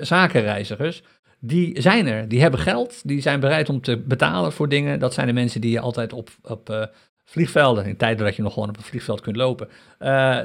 zakenreizigers, 0.00 1.02
die 1.46 1.80
zijn 1.80 2.06
er. 2.06 2.28
Die 2.28 2.40
hebben 2.40 2.60
geld, 2.60 3.08
die 3.08 3.20
zijn 3.20 3.40
bereid 3.40 3.68
om 3.68 3.80
te 3.80 3.96
betalen 3.96 4.52
voor 4.52 4.68
dingen. 4.68 4.98
Dat 4.98 5.14
zijn 5.14 5.26
de 5.26 5.32
mensen 5.32 5.60
die 5.60 5.70
je 5.70 5.80
altijd 5.80 6.12
op, 6.12 6.30
op 6.42 6.70
uh, 6.70 6.82
vliegvelden, 7.24 7.84
in 7.84 7.96
tijden 7.96 8.24
dat 8.24 8.36
je 8.36 8.42
nog 8.42 8.52
gewoon 8.52 8.68
op 8.68 8.76
een 8.76 8.82
vliegveld 8.82 9.20
kunt 9.20 9.36
lopen, 9.36 9.68
uh, 10.00 10.38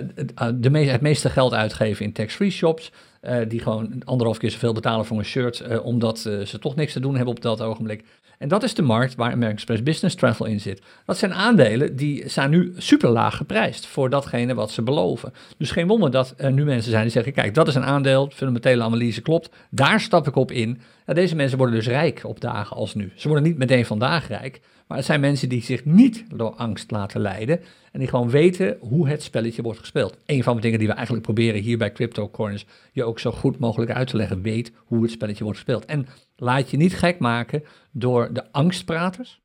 de 0.55 0.69
me 0.69 0.79
het 0.79 1.01
meeste 1.01 1.29
geld 1.29 1.53
uitgeven 1.53 2.05
in 2.05 2.13
tax-free 2.13 2.49
shops. 2.49 2.91
Uh, 3.21 3.37
die 3.47 3.59
gewoon 3.59 4.01
anderhalf 4.05 4.37
keer 4.37 4.51
zoveel 4.51 4.73
betalen 4.73 5.05
voor 5.05 5.17
een 5.17 5.25
shirt, 5.25 5.81
omdat 5.81 6.19
ze 6.19 6.57
toch 6.59 6.75
niks 6.75 6.93
te 6.93 6.99
doen 6.99 7.15
hebben 7.15 7.33
op 7.33 7.41
dat 7.41 7.61
ogenblik. 7.61 8.03
En 8.41 8.47
dat 8.47 8.63
is 8.63 8.73
de 8.73 8.81
markt 8.81 9.15
waar 9.15 9.31
American 9.31 9.53
Express 9.53 9.83
Business 9.83 10.15
Travel 10.15 10.45
in 10.45 10.59
zit. 10.59 10.81
Dat 11.05 11.17
zijn 11.17 11.33
aandelen 11.33 11.95
die 11.95 12.29
zijn 12.29 12.49
nu 12.49 12.73
super 12.77 13.09
laag 13.09 13.37
geprijsd 13.37 13.85
voor 13.85 14.09
datgene 14.09 14.53
wat 14.53 14.71
ze 14.71 14.81
beloven. 14.81 15.33
Dus 15.57 15.71
geen 15.71 15.87
wonder 15.87 16.11
dat 16.11 16.33
er 16.37 16.51
nu 16.51 16.63
mensen 16.63 16.91
zijn 16.91 17.03
die 17.03 17.11
zeggen: 17.11 17.33
kijk, 17.33 17.53
dat 17.53 17.67
is 17.67 17.75
een 17.75 17.83
aandeel, 17.83 18.31
fundamentele 18.33 18.83
analyse 18.83 19.21
klopt, 19.21 19.49
daar 19.69 19.99
stap 19.99 20.27
ik 20.27 20.35
op 20.35 20.51
in. 20.51 20.81
Deze 21.05 21.35
mensen 21.35 21.57
worden 21.57 21.75
dus 21.75 21.87
rijk 21.87 22.21
op 22.23 22.41
dagen 22.41 22.75
als 22.75 22.93
nu. 22.93 23.11
Ze 23.15 23.27
worden 23.27 23.47
niet 23.47 23.57
meteen 23.57 23.85
vandaag 23.85 24.27
rijk, 24.27 24.61
maar 24.91 24.99
het 24.99 25.09
zijn 25.09 25.21
mensen 25.21 25.49
die 25.49 25.61
zich 25.61 25.85
niet 25.85 26.23
door 26.35 26.55
angst 26.55 26.91
laten 26.91 27.21
leiden 27.21 27.59
en 27.91 27.99
die 27.99 28.07
gewoon 28.07 28.29
weten 28.29 28.77
hoe 28.79 29.07
het 29.07 29.23
spelletje 29.23 29.61
wordt 29.61 29.79
gespeeld. 29.79 30.17
Een 30.25 30.43
van 30.43 30.55
de 30.55 30.61
dingen 30.61 30.79
die 30.79 30.87
we 30.87 30.93
eigenlijk 30.93 31.25
proberen 31.25 31.61
hier 31.61 31.77
bij 31.77 31.91
CryptoCoins 31.91 32.65
je 32.91 33.03
ook 33.03 33.19
zo 33.19 33.31
goed 33.31 33.59
mogelijk 33.59 33.91
uit 33.91 34.07
te 34.07 34.17
leggen. 34.17 34.41
Weet 34.41 34.71
hoe 34.75 35.01
het 35.01 35.11
spelletje 35.11 35.43
wordt 35.43 35.59
gespeeld. 35.59 35.85
En 35.85 36.07
laat 36.35 36.69
je 36.69 36.77
niet 36.77 36.97
gek 36.97 37.19
maken 37.19 37.63
door 37.91 38.33
de 38.33 38.51
angstpraters. 38.51 39.41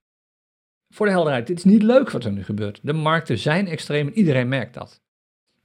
Voor 0.88 1.07
de 1.07 1.12
helderheid, 1.12 1.47
dit 1.47 1.59
is 1.59 1.64
niet 1.64 1.82
leuk 1.82 2.11
wat 2.11 2.24
er 2.24 2.32
nu 2.32 2.44
gebeurt. 2.44 2.80
De 2.82 2.92
markten 2.92 3.38
zijn 3.38 3.68
extreem 3.68 4.07
en 4.07 4.18
iedereen 4.18 4.49
merkt 4.49 4.74
dat. 4.74 5.03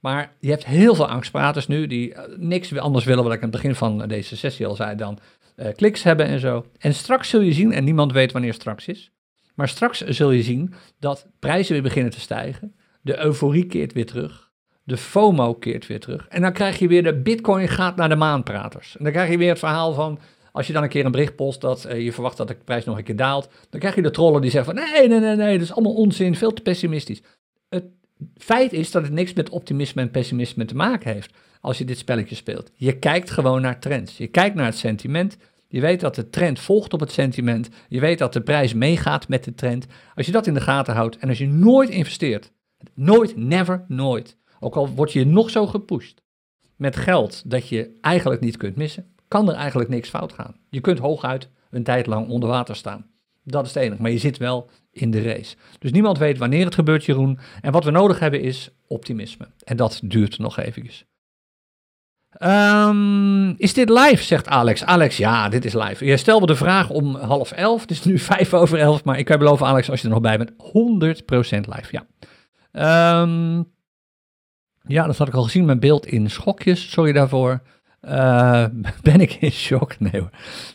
Maar 0.00 0.32
je 0.40 0.50
hebt 0.50 0.66
heel 0.66 0.94
veel 0.94 1.08
angstpraters 1.08 1.66
nu 1.66 1.86
die 1.86 2.10
uh, 2.10 2.20
niks 2.36 2.76
anders 2.76 3.04
willen, 3.04 3.24
wat 3.24 3.32
ik 3.32 3.42
aan 3.42 3.50
het 3.50 3.60
begin 3.60 3.74
van 3.74 3.98
deze 4.08 4.36
sessie 4.36 4.66
al 4.66 4.74
zei, 4.74 4.96
dan 4.96 5.18
uh, 5.56 5.66
kliks 5.74 6.02
hebben 6.02 6.26
en 6.26 6.40
zo. 6.40 6.66
En 6.78 6.94
straks 6.94 7.28
zul 7.28 7.40
je 7.40 7.52
zien, 7.52 7.72
en 7.72 7.84
niemand 7.84 8.12
weet 8.12 8.32
wanneer 8.32 8.54
straks 8.54 8.86
is, 8.86 9.12
maar 9.54 9.68
straks 9.68 10.00
zul 10.00 10.30
je 10.30 10.42
zien 10.42 10.74
dat 10.98 11.26
prijzen 11.38 11.72
weer 11.72 11.82
beginnen 11.82 12.12
te 12.12 12.20
stijgen. 12.20 12.74
De 13.00 13.24
euforie 13.24 13.66
keert 13.66 13.92
weer 13.92 14.06
terug. 14.06 14.50
De 14.84 14.96
FOMO 14.96 15.54
keert 15.54 15.86
weer 15.86 16.00
terug. 16.00 16.26
En 16.28 16.42
dan 16.42 16.52
krijg 16.52 16.78
je 16.78 16.88
weer 16.88 17.02
de 17.02 17.14
Bitcoin 17.14 17.68
gaat 17.68 17.96
naar 17.96 18.08
de 18.08 18.16
maanpraters. 18.16 18.96
En 18.96 19.04
dan 19.04 19.12
krijg 19.12 19.30
je 19.30 19.38
weer 19.38 19.48
het 19.48 19.58
verhaal 19.58 19.92
van. 19.92 20.18
Als 20.52 20.66
je 20.66 20.72
dan 20.72 20.82
een 20.82 20.88
keer 20.88 21.04
een 21.04 21.10
bericht 21.10 21.36
post 21.36 21.60
dat 21.60 21.86
uh, 21.86 22.04
je 22.04 22.12
verwacht 22.12 22.36
dat 22.36 22.48
de 22.48 22.56
prijs 22.64 22.84
nog 22.84 22.98
een 22.98 23.04
keer 23.04 23.16
daalt, 23.16 23.48
dan 23.70 23.80
krijg 23.80 23.94
je 23.94 24.02
de 24.02 24.10
trollen 24.10 24.40
die 24.40 24.50
zeggen 24.50 24.74
van 24.74 24.84
nee, 24.84 25.08
nee, 25.08 25.20
nee, 25.20 25.36
nee, 25.36 25.52
dat 25.52 25.66
is 25.66 25.72
allemaal 25.72 25.94
onzin, 25.94 26.36
veel 26.36 26.52
te 26.52 26.62
pessimistisch. 26.62 27.22
Het 27.68 27.84
feit 28.36 28.72
is 28.72 28.90
dat 28.90 29.02
het 29.02 29.12
niks 29.12 29.32
met 29.32 29.48
optimisme 29.48 30.02
en 30.02 30.10
pessimisme 30.10 30.64
te 30.64 30.74
maken 30.74 31.12
heeft 31.12 31.34
als 31.60 31.78
je 31.78 31.84
dit 31.84 31.98
spelletje 31.98 32.34
speelt. 32.34 32.70
Je 32.74 32.98
kijkt 32.98 33.30
gewoon 33.30 33.60
naar 33.60 33.80
trends. 33.80 34.16
Je 34.16 34.26
kijkt 34.26 34.54
naar 34.54 34.64
het 34.64 34.76
sentiment. 34.76 35.36
Je 35.72 35.80
weet 35.80 36.00
dat 36.00 36.14
de 36.14 36.30
trend 36.30 36.60
volgt 36.60 36.92
op 36.92 37.00
het 37.00 37.12
sentiment. 37.12 37.68
Je 37.88 38.00
weet 38.00 38.18
dat 38.18 38.32
de 38.32 38.40
prijs 38.40 38.74
meegaat 38.74 39.28
met 39.28 39.44
de 39.44 39.54
trend. 39.54 39.86
Als 40.14 40.26
je 40.26 40.32
dat 40.32 40.46
in 40.46 40.54
de 40.54 40.60
gaten 40.60 40.94
houdt 40.94 41.16
en 41.16 41.28
als 41.28 41.38
je 41.38 41.46
nooit 41.46 41.88
investeert, 41.88 42.52
nooit, 42.94 43.36
never, 43.36 43.84
nooit, 43.88 44.36
ook 44.60 44.74
al 44.74 44.88
word 44.88 45.12
je 45.12 45.26
nog 45.26 45.50
zo 45.50 45.66
gepusht 45.66 46.22
met 46.76 46.96
geld 46.96 47.50
dat 47.50 47.68
je 47.68 47.98
eigenlijk 48.00 48.40
niet 48.40 48.56
kunt 48.56 48.76
missen, 48.76 49.14
kan 49.28 49.48
er 49.48 49.54
eigenlijk 49.54 49.90
niks 49.90 50.08
fout 50.08 50.32
gaan. 50.32 50.56
Je 50.68 50.80
kunt 50.80 50.98
hooguit 50.98 51.48
een 51.70 51.82
tijd 51.82 52.06
lang 52.06 52.28
onder 52.28 52.48
water 52.48 52.76
staan. 52.76 53.06
Dat 53.44 53.66
is 53.66 53.74
het 53.74 53.82
enige, 53.82 54.02
maar 54.02 54.10
je 54.10 54.18
zit 54.18 54.36
wel 54.36 54.70
in 54.90 55.10
de 55.10 55.22
race. 55.22 55.56
Dus 55.78 55.92
niemand 55.92 56.18
weet 56.18 56.38
wanneer 56.38 56.64
het 56.64 56.74
gebeurt, 56.74 57.04
Jeroen. 57.04 57.38
En 57.60 57.72
wat 57.72 57.84
we 57.84 57.90
nodig 57.90 58.18
hebben 58.18 58.40
is 58.40 58.70
optimisme. 58.86 59.48
En 59.64 59.76
dat 59.76 60.00
duurt 60.04 60.38
nog 60.38 60.58
eventjes. 60.58 61.06
Um, 62.38 63.54
is 63.56 63.74
dit 63.74 63.88
live, 63.88 64.22
zegt 64.22 64.48
Alex. 64.48 64.84
Alex, 64.84 65.16
ja, 65.16 65.48
dit 65.48 65.64
is 65.64 65.74
live. 65.74 66.04
Je 66.04 66.16
stelde 66.16 66.46
de 66.46 66.56
vraag 66.56 66.90
om 66.90 67.16
half 67.16 67.52
elf. 67.52 67.80
Het 67.80 67.90
is 67.90 68.04
nu 68.04 68.18
vijf 68.32 68.54
over 68.54 68.78
elf. 68.78 69.04
Maar 69.04 69.18
ik 69.18 69.24
kan 69.24 69.38
beloven, 69.38 69.66
Alex, 69.66 69.90
als 69.90 70.00
je 70.00 70.06
er 70.06 70.12
nog 70.12 70.22
bij 70.22 70.38
bent, 70.38 70.52
100% 70.52 70.54
live, 71.68 71.88
ja. 71.90 72.06
Um, 73.20 73.70
ja, 74.86 75.06
dat 75.06 75.18
had 75.18 75.28
ik 75.28 75.34
al 75.34 75.42
gezien, 75.42 75.64
mijn 75.64 75.80
beeld 75.80 76.06
in 76.06 76.30
schokjes. 76.30 76.90
Sorry 76.90 77.12
daarvoor. 77.12 77.62
Uh, 78.08 78.64
ben 79.02 79.20
ik 79.20 79.36
in 79.40 79.50
shock? 79.50 79.98
Nee 79.98 80.20
hoor. 80.20 80.30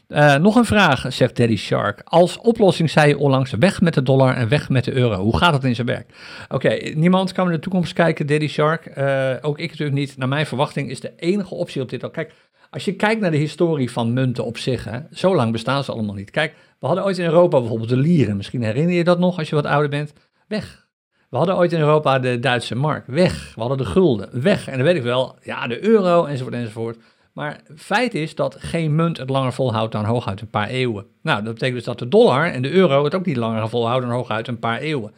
Uh, 0.07 0.35
nog 0.35 0.55
een 0.55 0.65
vraag, 0.65 1.05
zegt 1.13 1.37
Daddy 1.37 1.55
Shark. 1.55 2.01
Als 2.03 2.37
oplossing 2.37 2.89
zei 2.89 3.07
je 3.07 3.17
onlangs 3.17 3.51
weg 3.51 3.81
met 3.81 3.93
de 3.93 4.03
dollar 4.03 4.35
en 4.35 4.49
weg 4.49 4.69
met 4.69 4.83
de 4.83 4.93
euro. 4.93 5.23
Hoe 5.23 5.37
gaat 5.37 5.53
het 5.53 5.63
in 5.63 5.75
zijn 5.75 5.87
werk? 5.87 6.13
Oké, 6.49 6.69
niemand 6.95 7.31
kan 7.31 7.45
in 7.45 7.51
de 7.51 7.59
toekomst 7.59 7.93
kijken, 7.93 8.27
Daddy 8.27 8.47
Shark. 8.47 8.97
Uh, 8.97 9.33
ook 9.41 9.59
ik 9.59 9.69
natuurlijk 9.69 9.97
niet. 9.97 10.17
Naar 10.17 10.27
mijn 10.27 10.45
verwachting 10.45 10.89
is 10.89 10.99
de 10.99 11.13
enige 11.15 11.55
optie 11.55 11.81
op 11.81 11.89
dit 11.89 12.03
al. 12.03 12.09
Kijk, 12.09 12.33
als 12.69 12.85
je 12.85 12.93
kijkt 12.93 13.21
naar 13.21 13.31
de 13.31 13.37
historie 13.37 13.91
van 13.91 14.13
munten 14.13 14.45
op 14.45 14.57
zich, 14.57 14.83
hè, 14.83 14.99
zo 15.11 15.35
lang 15.35 15.51
bestaan 15.51 15.83
ze 15.83 15.91
allemaal 15.91 16.15
niet. 16.15 16.31
Kijk, 16.31 16.53
we 16.79 16.87
hadden 16.87 17.05
ooit 17.05 17.17
in 17.17 17.25
Europa 17.25 17.59
bijvoorbeeld 17.59 17.89
de 17.89 17.97
lieren. 17.97 18.37
Misschien 18.37 18.63
herinner 18.63 18.95
je 18.95 19.03
dat 19.03 19.19
nog 19.19 19.37
als 19.37 19.49
je 19.49 19.55
wat 19.55 19.65
ouder 19.65 19.89
bent. 19.89 20.13
Weg. 20.47 20.87
We 21.29 21.37
hadden 21.37 21.57
ooit 21.57 21.73
in 21.73 21.79
Europa 21.79 22.19
de 22.19 22.39
Duitse 22.39 22.75
mark. 22.75 23.05
Weg. 23.07 23.51
We 23.55 23.59
hadden 23.59 23.77
de 23.77 23.85
gulden. 23.85 24.41
Weg. 24.41 24.67
En 24.67 24.75
dan 24.75 24.85
weet 24.85 24.95
ik 24.95 25.03
wel, 25.03 25.35
ja, 25.43 25.67
de 25.67 25.83
euro 25.83 26.25
enzovoort 26.25 26.55
enzovoort. 26.55 26.97
Maar 27.37 27.61
feit 27.75 28.13
is 28.13 28.35
dat 28.35 28.55
geen 28.59 28.95
munt 28.95 29.17
het 29.17 29.29
langer 29.29 29.53
volhoudt 29.53 29.91
dan 29.91 30.05
hooguit 30.05 30.41
een 30.41 30.49
paar 30.49 30.67
eeuwen. 30.67 31.05
Nou, 31.21 31.43
dat 31.43 31.53
betekent 31.53 31.75
dus 31.75 31.85
dat 31.85 31.99
de 31.99 32.07
dollar 32.07 32.51
en 32.51 32.61
de 32.61 32.71
euro 32.71 33.03
het 33.03 33.15
ook 33.15 33.25
niet 33.25 33.37
langer 33.37 33.69
volhouden 33.69 34.09
dan 34.09 34.17
hooguit 34.17 34.47
een 34.47 34.59
paar 34.59 34.79
eeuwen. 34.79 35.13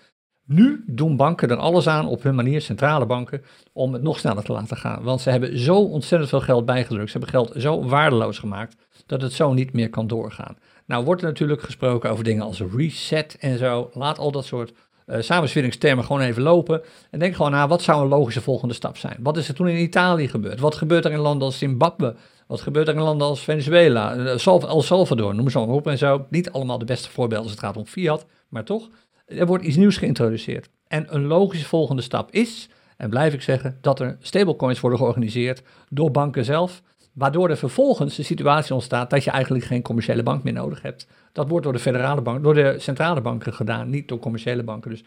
Nu 0.46 0.84
doen 0.88 1.16
banken 1.16 1.50
er 1.50 1.58
alles 1.58 1.88
aan 1.88 2.08
op 2.08 2.24
hun 2.24 2.36
manier, 2.36 2.62
centrale 2.62 3.06
banken, 3.06 3.42
om 3.74 3.94
het 3.94 4.02
nog 4.02 4.20
sneller 4.20 4.44
te 4.44 4.52
laten 4.52 4.78
gaan. 4.78 5.04
Want 5.04 5.22
ze 5.22 5.30
hebben 5.30 5.60
zo 5.60 5.76
ontzettend 5.76 6.30
veel 6.30 6.42
geld 6.42 6.66
bijgedrukt. 6.66 7.12
Ze 7.12 7.18
hebben 7.18 7.30
geld 7.30 7.54
zo 7.58 7.84
waardeloos 7.84 8.40
gemaakt 8.40 8.76
dat 9.06 9.22
het 9.22 9.34
zo 9.34 9.54
niet 9.54 9.74
meer 9.74 9.90
kan 9.90 10.08
doorgaan. 10.08 10.58
Nou 10.86 11.06
wordt 11.06 11.22
er 11.22 11.28
natuurlijk 11.28 11.62
gesproken 11.62 12.10
over 12.10 12.24
dingen 12.24 12.44
als 12.44 12.62
reset 12.76 13.38
en 13.40 13.58
zo. 13.58 13.90
Laat 13.94 14.18
al 14.18 14.32
dat 14.32 14.46
soort 14.46 14.74
uh, 15.12 16.04
gewoon 16.04 16.22
even 16.22 16.42
lopen. 16.42 16.82
En 17.12 17.20
denk 17.20 17.36
gewoon 17.36 17.52
na, 17.52 17.68
wat 17.68 17.82
zou 17.82 18.02
een 18.02 18.08
logische 18.08 18.42
volgende 18.42 18.74
stap 18.74 18.98
zijn? 18.98 19.18
Wat 19.20 19.38
is 19.38 19.48
er 19.48 19.54
toen 19.54 19.68
in 19.68 19.82
Italië 19.82 20.28
gebeurd? 20.28 20.60
Wat 20.60 20.76
gebeurt 20.76 21.06
er 21.06 21.12
in 21.12 21.20
landen 21.20 21.46
als 21.46 21.58
Zimbabwe? 21.58 22.16
Wat 22.48 22.62
gebeurt 22.62 22.88
er 22.88 22.96
in 22.96 23.02
landen 23.02 23.28
als 23.28 23.44
Venezuela? 23.44 24.16
Uh, 24.16 24.46
El 24.46 24.82
Salvador, 24.82 25.36
noem 25.36 25.50
ze 25.50 25.60
maar 25.60 25.68
op 25.68 25.88
en 25.88 25.98
zo. 25.98 26.26
Niet 26.30 26.52
allemaal 26.52 26.78
de 26.78 26.86
beste 26.86 27.10
voorbeelden 27.10 27.48
als 27.48 27.56
het 27.56 27.66
gaat 27.66 27.78
om 27.78 27.86
fiat, 27.86 28.26
maar 28.50 28.64
toch. 28.64 28.90
Er 29.26 29.46
wordt 29.46 29.64
iets 29.64 29.76
nieuws 29.76 29.98
geïntroduceerd. 29.98 30.70
En 30.88 31.16
een 31.16 31.26
logische 31.26 31.66
volgende 31.66 32.02
stap 32.02 32.32
is, 32.32 32.70
en 32.98 33.10
blijf 33.10 33.34
ik 33.34 33.42
zeggen, 33.42 33.78
dat 33.82 34.00
er 34.00 34.18
stablecoins 34.20 34.80
worden 34.80 35.00
georganiseerd 35.00 35.62
door 35.90 36.12
banken 36.12 36.46
zelf. 36.46 36.82
Waardoor 37.20 37.50
er 37.50 37.58
vervolgens 37.58 38.16
de 38.16 38.24
situatie 38.24 38.74
ontstaat 38.74 39.10
dat 39.10 39.24
je 39.24 39.32
eigenlijk 39.32 39.66
geen 39.66 39.82
commerciële 39.82 40.24
bank 40.24 40.44
meer 40.44 40.54
nodig 40.54 40.82
hebt. 40.82 41.08
Dat 41.32 41.50
wordt 41.50 41.64
door 41.64 41.74
de 41.74 41.80
federale 41.80 42.22
bank, 42.22 42.44
door 42.44 42.54
de 42.54 42.76
centrale 42.78 43.22
banken 43.22 43.54
gedaan, 43.54 43.90
niet 43.90 44.08
door 44.08 44.20
commerciële 44.20 44.64
banken. 44.64 44.90
Dus 44.90 45.04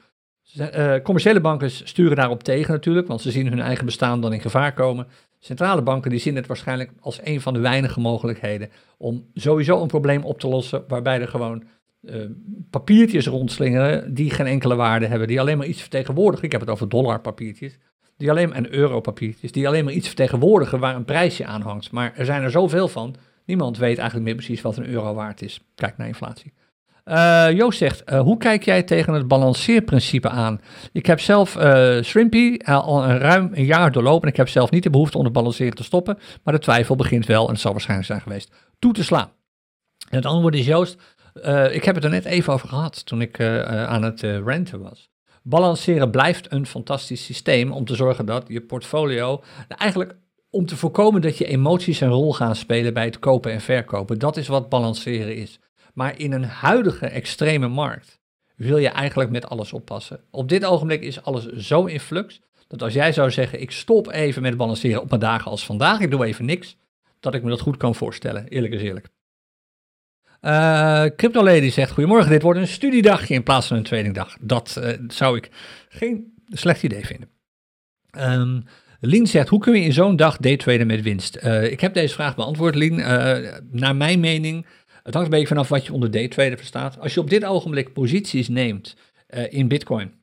uh, 0.57 0.95
commerciële 1.03 1.41
banken 1.41 1.71
sturen 1.71 2.17
daarop 2.17 2.43
tegen 2.43 2.73
natuurlijk, 2.73 3.07
want 3.07 3.21
ze 3.21 3.31
zien 3.31 3.49
hun 3.49 3.61
eigen 3.61 3.85
bestaan 3.85 4.21
dan 4.21 4.33
in 4.33 4.41
gevaar 4.41 4.73
komen. 4.73 5.07
Centrale 5.39 5.83
banken 5.83 6.11
die 6.11 6.19
zien 6.19 6.37
het 6.37 6.47
waarschijnlijk 6.47 6.91
als 7.01 7.21
een 7.25 7.41
van 7.41 7.53
de 7.55 7.61
weinige 7.61 8.01
mogelijkheden 8.01 8.69
om 8.99 9.27
sowieso 9.35 9.83
een 9.83 9.89
probleem 9.89 10.25
op 10.25 10.41
te 10.41 10.49
lossen 10.49 10.85
waarbij 10.89 11.21
er 11.21 11.29
gewoon 11.29 11.65
uh, 12.01 12.25
papiertjes 12.71 13.27
rondslingeren 13.27 14.15
die 14.15 14.31
geen 14.31 14.47
enkele 14.47 14.75
waarde 14.75 15.07
hebben, 15.07 15.29
die 15.29 15.41
alleen 15.41 15.59
maar 15.59 15.67
iets 15.67 15.81
vertegenwoordigen. 15.81 16.45
Ik 16.45 16.53
heb 16.53 16.61
het 16.61 16.71
over 16.71 16.89
dollarpapiertjes 16.89 17.79
die 18.17 18.31
alleen, 18.31 18.53
en 18.53 18.73
europapiertjes, 18.73 19.53
die 19.53 19.67
alleen 19.67 19.85
maar 19.85 19.93
iets 19.93 20.07
vertegenwoordigen 20.07 20.79
waar 20.79 20.97
een 20.97 21.05
prijsje 21.05 21.47
aan 21.47 21.63
hangt. 21.63 21.91
Maar 21.91 22.13
er 22.17 22.25
zijn 22.25 22.43
er 22.43 22.51
zoveel 22.51 22.89
van, 22.89 23.15
niemand 23.45 23.79
weet 23.79 23.97
eigenlijk 23.99 24.27
meer 24.27 24.37
precies 24.37 24.61
wat 24.61 24.77
een 24.77 24.87
euro 24.87 25.15
waard 25.15 25.43
is. 25.43 25.61
Kijk 25.75 25.97
naar 25.97 26.07
inflatie. 26.07 26.53
Uh, 27.05 27.51
Joost 27.51 27.79
zegt, 27.79 28.11
uh, 28.13 28.21
hoe 28.21 28.37
kijk 28.37 28.63
jij 28.63 28.83
tegen 28.83 29.13
het 29.13 29.29
balanceerprincipe 29.29 30.29
aan? 30.29 30.61
Ik 30.93 31.07
heb 31.07 31.21
zelf 31.21 31.57
uh, 31.57 32.03
Shrimpy 32.03 32.57
al 32.65 33.05
een 33.05 33.19
ruim 33.19 33.51
een 33.55 33.65
jaar 33.65 33.93
doorlopen 33.93 34.23
en 34.23 34.29
ik 34.29 34.37
heb 34.37 34.49
zelf 34.49 34.71
niet 34.71 34.83
de 34.83 34.91
behoefte 34.91 35.19
om 35.19 35.25
het 35.25 35.33
balanceren 35.33 35.75
te 35.75 35.85
stoppen, 35.85 36.19
maar 36.43 36.55
de 36.55 36.61
twijfel 36.61 36.97
begint 36.97 37.27
wel, 37.27 37.47
en 37.47 37.53
het 37.53 37.61
zal 37.61 37.71
waarschijnlijk 37.73 38.09
zijn 38.09 38.21
geweest, 38.21 38.53
toe 38.79 38.93
te 38.93 39.05
slaan. 39.05 39.31
En 40.09 40.17
het 40.17 40.27
antwoord 40.27 40.55
is 40.55 40.67
Joost, 40.67 41.03
ik 41.71 41.85
heb 41.85 41.95
het 41.95 42.05
er 42.05 42.11
net 42.11 42.25
even 42.25 42.53
over 42.53 42.69
gehad 42.69 43.07
toen 43.07 43.21
ik 43.21 43.41
aan 43.41 44.03
het 44.03 44.21
renten 44.21 44.81
was. 44.81 45.12
Balanceren 45.43 46.11
blijft 46.11 46.53
een 46.53 46.66
fantastisch 46.66 47.24
systeem 47.24 47.72
om 47.72 47.84
te 47.84 47.95
zorgen 47.95 48.26
dat 48.26 48.45
je 48.49 48.61
portfolio 48.61 49.43
eigenlijk 49.68 50.16
om 50.51 50.66
te 50.66 50.76
voorkomen 50.76 51.20
dat 51.20 51.38
je 51.38 51.47
emoties 51.47 52.01
een 52.01 52.09
rol 52.09 52.32
gaan 52.32 52.57
spelen 52.57 52.95
bij 52.95 53.05
het 53.05 53.18
kopen 53.18 53.53
en 53.53 53.61
verkopen. 53.61 54.18
Dat 54.18 54.36
is 54.36 54.49
wat 54.49 54.68
balanceren 54.68 55.36
is. 55.36 55.61
Maar 55.95 56.18
in 56.18 56.32
een 56.32 56.45
huidige 56.45 57.07
extreme 57.07 57.68
markt 57.68 58.20
wil 58.57 58.76
je 58.76 58.88
eigenlijk 58.88 59.30
met 59.30 59.49
alles 59.49 59.72
oppassen. 59.72 60.20
Op 60.30 60.49
dit 60.49 60.64
ogenblik 60.64 61.03
is 61.03 61.22
alles 61.22 61.47
zo 61.47 61.84
in 61.84 62.01
flux 62.01 62.40
dat 62.72 62.82
als 62.82 62.93
jij 62.93 63.12
zou 63.12 63.30
zeggen: 63.30 63.61
ik 63.61 63.70
stop 63.70 64.11
even 64.11 64.43
met 64.43 64.57
balanceren 64.57 65.03
op 65.03 65.09
mijn 65.09 65.20
dagen 65.20 65.51
als 65.51 65.64
vandaag, 65.64 66.01
ik 66.01 66.11
doe 66.11 66.24
even 66.24 66.45
niks, 66.45 66.76
dat 67.20 67.34
ik 67.34 67.43
me 67.43 67.49
dat 67.49 67.61
goed 67.61 67.76
kan 67.76 67.95
voorstellen. 67.95 68.49
Eerlijk 68.49 68.72
is 68.72 68.82
eerlijk. 68.82 69.09
Uh, 70.43 71.05
Crypto 71.16 71.43
Lady 71.43 71.70
zegt: 71.70 71.90
Goedemorgen, 71.90 72.30
dit 72.30 72.43
wordt 72.43 72.59
een 72.61 72.68
studiedagje 72.68 73.34
in 73.34 73.43
plaats 73.43 73.66
van 73.66 73.76
een 73.76 73.82
tweedingdag. 73.82 74.36
Dat 74.40 74.76
uh, 74.78 74.88
zou 75.09 75.36
ik 75.36 75.51
geen 75.88 76.34
slecht 76.49 76.82
idee 76.82 77.07
vinden. 77.07 77.28
Um, 78.18 78.64
Lien 79.01 79.26
zegt: 79.26 79.49
Hoe 79.49 79.61
kun 79.61 79.74
je 79.74 79.84
in 79.84 79.93
zo'n 79.93 80.16
dag 80.16 80.36
daytraden 80.36 80.86
met 80.86 81.03
winst? 81.03 81.38
Uh, 81.43 81.70
ik 81.70 81.80
heb 81.80 81.95
deze 81.95 82.14
vraag 82.14 82.34
beantwoord, 82.34 82.74
Lien. 82.74 82.97
naar 83.70 83.97
mijn 83.97 84.20
mening, 84.20 84.66
het 85.03 85.14
hangt 85.14 85.28
een 85.28 85.38
beetje 85.38 85.55
vanaf 85.55 85.68
wat 85.68 85.86
je 85.86 85.93
onder 85.93 86.11
daytraden 86.11 86.59
verstaat. 86.59 87.01
Als 87.01 87.14
je 87.14 87.20
op 87.20 87.30
dit 87.30 87.45
ogenblik 87.45 87.93
posities 87.93 88.49
neemt 88.49 88.97
in 89.49 89.68
Bitcoin. 89.68 90.20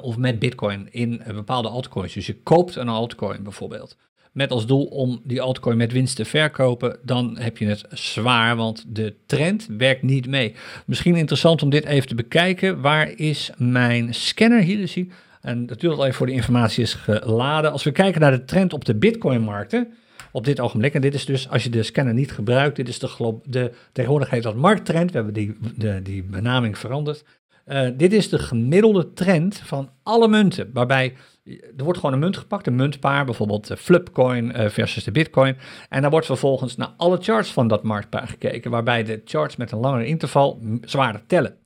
Of 0.00 0.16
met 0.16 0.38
Bitcoin 0.38 0.88
in 0.90 1.22
bepaalde 1.26 1.68
altcoins. 1.68 2.12
Dus 2.12 2.26
je 2.26 2.42
koopt 2.42 2.76
een 2.76 2.88
altcoin 2.88 3.42
bijvoorbeeld 3.42 3.96
met 4.32 4.50
als 4.50 4.66
doel 4.66 4.84
om 4.84 5.20
die 5.24 5.40
altcoin 5.40 5.76
met 5.76 5.92
winst 5.92 6.16
te 6.16 6.24
verkopen, 6.24 6.98
dan 7.02 7.38
heb 7.38 7.58
je 7.58 7.66
het 7.66 7.84
zwaar, 7.90 8.56
want 8.56 8.84
de 8.88 9.14
trend 9.26 9.68
werkt 9.78 10.02
niet 10.02 10.26
mee. 10.26 10.54
Misschien 10.86 11.16
interessant 11.16 11.62
om 11.62 11.70
dit 11.70 11.84
even 11.84 12.08
te 12.08 12.14
bekijken. 12.14 12.80
Waar 12.80 13.10
is 13.16 13.50
mijn 13.56 14.14
scanner? 14.14 14.60
Hier 14.60 14.90
hij. 14.94 15.08
En 15.40 15.66
duurt 15.80 15.96
al 15.96 16.04
even 16.04 16.14
voor 16.14 16.26
de 16.26 16.32
informatie 16.32 16.82
is 16.82 16.94
geladen. 16.94 17.72
Als 17.72 17.82
we 17.82 17.92
kijken 17.92 18.20
naar 18.20 18.30
de 18.30 18.44
trend 18.44 18.72
op 18.72 18.84
de 18.84 18.94
Bitcoin-markten, 18.94 19.92
op 20.32 20.44
dit 20.44 20.60
ogenblik. 20.60 20.94
En 20.94 21.00
dit 21.00 21.14
is 21.14 21.24
dus, 21.24 21.48
als 21.48 21.64
je 21.64 21.70
de 21.70 21.82
scanner 21.82 22.14
niet 22.14 22.32
gebruikt, 22.32 22.76
dit 22.76 22.88
is 22.88 22.98
de, 22.98 23.38
de 23.44 23.72
tegenwoordig 23.92 24.42
dat 24.42 24.56
markttrend. 24.56 25.10
We 25.10 25.16
hebben 25.16 25.34
die, 25.34 25.56
de, 25.76 26.02
die 26.02 26.22
benaming 26.22 26.78
veranderd. 26.78 27.24
Uh, 27.66 27.88
dit 27.96 28.12
is 28.12 28.28
de 28.28 28.38
gemiddelde 28.38 29.12
trend 29.12 29.56
van 29.64 29.90
alle 30.02 30.28
munten, 30.28 30.70
waarbij 30.72 31.14
er 31.44 31.84
wordt 31.84 31.98
gewoon 31.98 32.14
een 32.14 32.20
munt 32.20 32.36
gepakt, 32.36 32.66
een 32.66 32.76
muntpaar, 32.76 33.24
bijvoorbeeld 33.24 33.66
de 33.66 33.76
Flipcoin 33.76 34.60
uh, 34.60 34.68
versus 34.68 35.04
de 35.04 35.10
Bitcoin. 35.10 35.56
En 35.88 36.02
dan 36.02 36.10
wordt 36.10 36.26
vervolgens 36.26 36.76
naar 36.76 36.92
alle 36.96 37.18
charts 37.20 37.52
van 37.52 37.68
dat 37.68 37.82
marktpaar 37.82 38.28
gekeken, 38.28 38.70
waarbij 38.70 39.04
de 39.04 39.22
charts 39.24 39.56
met 39.56 39.72
een 39.72 39.78
langere 39.78 40.06
interval 40.06 40.60
zwaarder 40.80 41.26
tellen. 41.26 41.56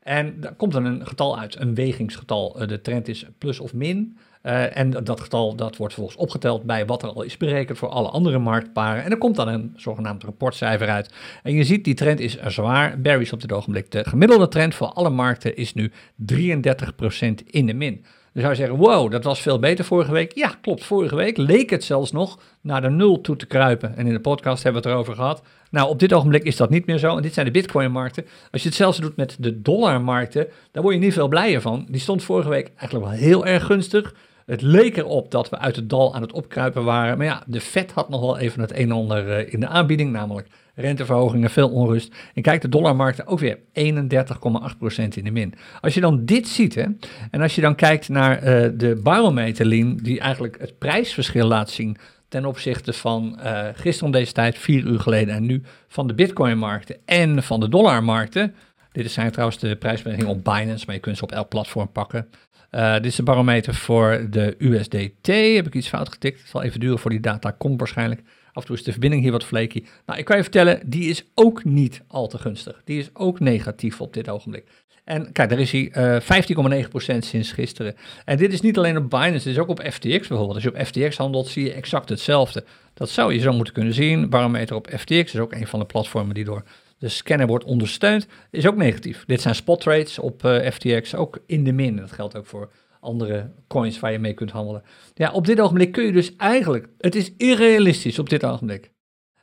En 0.00 0.40
daar 0.40 0.54
komt 0.54 0.72
dan 0.72 0.84
een 0.84 1.06
getal 1.06 1.38
uit, 1.38 1.60
een 1.60 1.74
wegingsgetal. 1.74 2.62
Uh, 2.62 2.68
de 2.68 2.80
trend 2.80 3.08
is 3.08 3.26
plus 3.38 3.60
of 3.60 3.74
min. 3.74 4.18
En 4.72 4.90
dat 4.90 5.20
getal 5.20 5.56
dat 5.56 5.76
wordt 5.76 5.94
vervolgens 5.94 6.22
opgeteld 6.22 6.62
bij 6.62 6.86
wat 6.86 7.02
er 7.02 7.08
al 7.08 7.22
is 7.22 7.36
berekend 7.36 7.78
voor 7.78 7.88
alle 7.88 8.08
andere 8.08 8.38
marktparen. 8.38 9.04
En 9.04 9.10
er 9.10 9.18
komt 9.18 9.36
dan 9.36 9.48
een 9.48 9.72
zogenaamd 9.76 10.22
rapportcijfer 10.22 10.88
uit. 10.88 11.14
En 11.42 11.52
je 11.52 11.64
ziet, 11.64 11.84
die 11.84 11.94
trend 11.94 12.20
is 12.20 12.36
zwaar. 12.46 13.00
Barry's 13.00 13.32
op 13.32 13.40
dit 13.40 13.52
ogenblik. 13.52 13.90
De 13.90 14.04
gemiddelde 14.04 14.48
trend 14.48 14.74
voor 14.74 14.86
alle 14.86 15.10
markten 15.10 15.56
is 15.56 15.74
nu 15.74 15.90
33% 15.90 15.94
in 17.44 17.66
de 17.66 17.74
min. 17.74 18.04
Dan 18.34 18.42
zou 18.42 18.54
je 18.54 18.60
zeggen, 18.60 18.78
wow, 18.78 19.10
dat 19.10 19.24
was 19.24 19.40
veel 19.40 19.58
beter 19.58 19.84
vorige 19.84 20.12
week. 20.12 20.34
Ja, 20.34 20.54
klopt. 20.60 20.84
Vorige 20.84 21.16
week 21.16 21.36
leek 21.36 21.70
het 21.70 21.84
zelfs 21.84 22.12
nog 22.12 22.38
naar 22.60 22.80
de 22.80 22.90
nul 22.90 23.20
toe 23.20 23.36
te 23.36 23.46
kruipen. 23.46 23.96
En 23.96 24.06
in 24.06 24.12
de 24.12 24.20
podcast 24.20 24.62
hebben 24.62 24.82
we 24.82 24.88
het 24.88 24.96
erover 24.96 25.14
gehad. 25.14 25.42
Nou, 25.70 25.88
op 25.88 25.98
dit 25.98 26.12
ogenblik 26.12 26.42
is 26.42 26.56
dat 26.56 26.70
niet 26.70 26.86
meer 26.86 26.98
zo. 26.98 27.16
En 27.16 27.22
dit 27.22 27.34
zijn 27.34 27.46
de 27.46 27.52
bitcoin-markten. 27.52 28.26
Als 28.50 28.62
je 28.62 28.68
hetzelfde 28.68 29.02
doet 29.02 29.16
met 29.16 29.36
de 29.38 29.62
dollarmarkten, 29.62 30.46
daar 30.70 30.82
word 30.82 30.94
je 30.94 31.00
niet 31.00 31.12
veel 31.12 31.28
blijer 31.28 31.60
van. 31.60 31.86
Die 31.90 32.00
stond 32.00 32.22
vorige 32.22 32.48
week 32.48 32.70
eigenlijk 32.76 33.10
wel 33.10 33.18
heel 33.18 33.46
erg 33.46 33.64
gunstig. 33.64 34.14
Het 34.46 34.62
leek 34.62 34.96
erop 34.96 35.30
dat 35.30 35.48
we 35.48 35.58
uit 35.58 35.76
het 35.76 35.90
dal 35.90 36.14
aan 36.14 36.22
het 36.22 36.32
opkruipen 36.32 36.84
waren. 36.84 37.18
Maar 37.18 37.26
ja, 37.26 37.42
de 37.46 37.60
Fed 37.60 37.92
had 37.92 38.08
nog 38.08 38.20
wel 38.20 38.38
even 38.38 38.60
het 38.60 38.72
een 38.72 38.78
en 38.78 38.92
ander 38.92 39.30
eh, 39.30 39.52
in 39.52 39.60
de 39.60 39.68
aanbieding, 39.68 40.12
namelijk 40.12 40.48
renteverhogingen, 40.74 41.50
veel 41.50 41.68
onrust. 41.68 42.14
En 42.34 42.42
kijk, 42.42 42.60
de 42.60 42.68
dollarmarkten 42.68 43.26
ook 43.26 43.38
weer 43.38 43.58
31,8% 43.58 43.64
in 45.14 45.24
de 45.24 45.30
min. 45.30 45.54
Als 45.80 45.94
je 45.94 46.00
dan 46.00 46.24
dit 46.24 46.48
ziet, 46.48 46.76
en 47.30 47.40
als 47.40 47.54
je 47.54 47.60
dan 47.60 47.74
kijkt 47.74 48.08
naar 48.08 48.36
uh, 48.36 48.68
de 48.74 49.00
barometerlijn, 49.02 49.96
die 49.96 50.20
eigenlijk 50.20 50.56
het 50.60 50.78
prijsverschil 50.78 51.46
laat 51.46 51.70
zien 51.70 51.96
ten 52.28 52.44
opzichte 52.44 52.92
van 52.92 53.38
uh, 53.44 53.68
gisteren 53.74 54.06
om 54.06 54.12
deze 54.12 54.32
tijd, 54.32 54.58
vier 54.58 54.84
uur 54.84 55.00
geleden, 55.00 55.34
en 55.34 55.46
nu 55.46 55.62
van 55.88 56.06
de 56.06 56.14
bitcoinmarkten 56.14 56.96
en 57.04 57.42
van 57.42 57.60
de 57.60 57.68
dollarmarkten. 57.68 58.54
Dit 58.92 59.10
zijn 59.10 59.30
trouwens 59.30 59.58
de 59.58 59.76
prijsbewegingen 59.76 60.30
op 60.30 60.44
Binance, 60.44 60.84
maar 60.86 60.94
je 60.94 61.00
kunt 61.00 61.16
ze 61.16 61.22
op 61.22 61.32
elk 61.32 61.48
platform 61.48 61.92
pakken. 61.92 62.28
Uh, 62.70 62.94
dit 62.94 63.04
is 63.04 63.16
de 63.16 63.22
barometer 63.22 63.74
voor 63.74 64.26
de 64.30 64.54
USDT. 64.58 65.26
Heb 65.26 65.66
ik 65.66 65.74
iets 65.74 65.88
fout 65.88 66.08
getikt? 66.08 66.40
Het 66.40 66.48
zal 66.48 66.62
even 66.62 66.80
duren 66.80 66.98
voor 66.98 67.10
die 67.10 67.20
data 67.20 67.50
komt 67.50 67.78
waarschijnlijk. 67.78 68.22
Af 68.54 68.62
en 68.62 68.68
toe 68.68 68.76
is 68.76 68.82
de 68.82 68.90
verbinding 68.90 69.22
hier 69.22 69.32
wat 69.32 69.44
flaky. 69.44 69.84
Nou, 70.06 70.18
ik 70.18 70.24
kan 70.24 70.36
je 70.36 70.42
vertellen, 70.42 70.80
die 70.86 71.08
is 71.08 71.24
ook 71.34 71.64
niet 71.64 72.02
al 72.06 72.28
te 72.28 72.38
gunstig. 72.38 72.82
Die 72.84 72.98
is 72.98 73.10
ook 73.12 73.40
negatief 73.40 74.00
op 74.00 74.12
dit 74.12 74.28
ogenblik. 74.28 74.64
En 75.04 75.32
kijk, 75.32 75.48
daar 75.48 75.58
is 75.58 75.72
hij 75.72 75.92
uh, 75.96 77.14
15,9% 77.14 77.18
sinds 77.18 77.52
gisteren. 77.52 77.94
En 78.24 78.36
dit 78.36 78.52
is 78.52 78.60
niet 78.60 78.78
alleen 78.78 78.96
op 78.96 79.10
Binance, 79.10 79.32
dit 79.32 79.56
is 79.56 79.58
ook 79.58 79.68
op 79.68 79.80
FTX 79.90 80.28
bijvoorbeeld. 80.28 80.54
Als 80.54 80.62
je 80.62 80.74
op 80.74 80.86
FTX 80.86 81.16
handelt, 81.16 81.48
zie 81.48 81.64
je 81.64 81.72
exact 81.72 82.08
hetzelfde. 82.08 82.64
Dat 82.94 83.10
zou 83.10 83.32
je 83.32 83.40
zo 83.40 83.52
moeten 83.52 83.74
kunnen 83.74 83.94
zien. 83.94 84.30
Barometer 84.30 84.76
op 84.76 84.88
FTX 84.98 85.34
is 85.34 85.38
ook 85.38 85.52
een 85.52 85.66
van 85.66 85.78
de 85.78 85.86
platformen 85.86 86.34
die 86.34 86.44
door 86.44 86.62
de 86.98 87.08
scanner 87.08 87.46
wordt 87.46 87.64
ondersteund. 87.64 88.26
Is 88.50 88.66
ook 88.66 88.76
negatief. 88.76 89.24
Dit 89.26 89.40
zijn 89.40 89.54
spot 89.54 89.80
trades 89.80 90.18
op 90.18 90.44
uh, 90.44 90.70
FTX, 90.70 91.14
ook 91.14 91.38
in 91.46 91.64
de 91.64 91.72
min. 91.72 91.96
Dat 91.96 92.12
geldt 92.12 92.36
ook 92.36 92.46
voor 92.46 92.70
andere 93.04 93.52
coins 93.68 94.00
waar 94.00 94.12
je 94.12 94.18
mee 94.18 94.34
kunt 94.34 94.50
handelen. 94.50 94.82
Ja, 95.14 95.32
op 95.32 95.46
dit 95.46 95.60
ogenblik 95.60 95.92
kun 95.92 96.04
je 96.04 96.12
dus 96.12 96.36
eigenlijk, 96.36 96.88
het 96.98 97.14
is 97.14 97.32
irrealistisch 97.36 98.18
op 98.18 98.28
dit 98.28 98.44
ogenblik. 98.44 98.92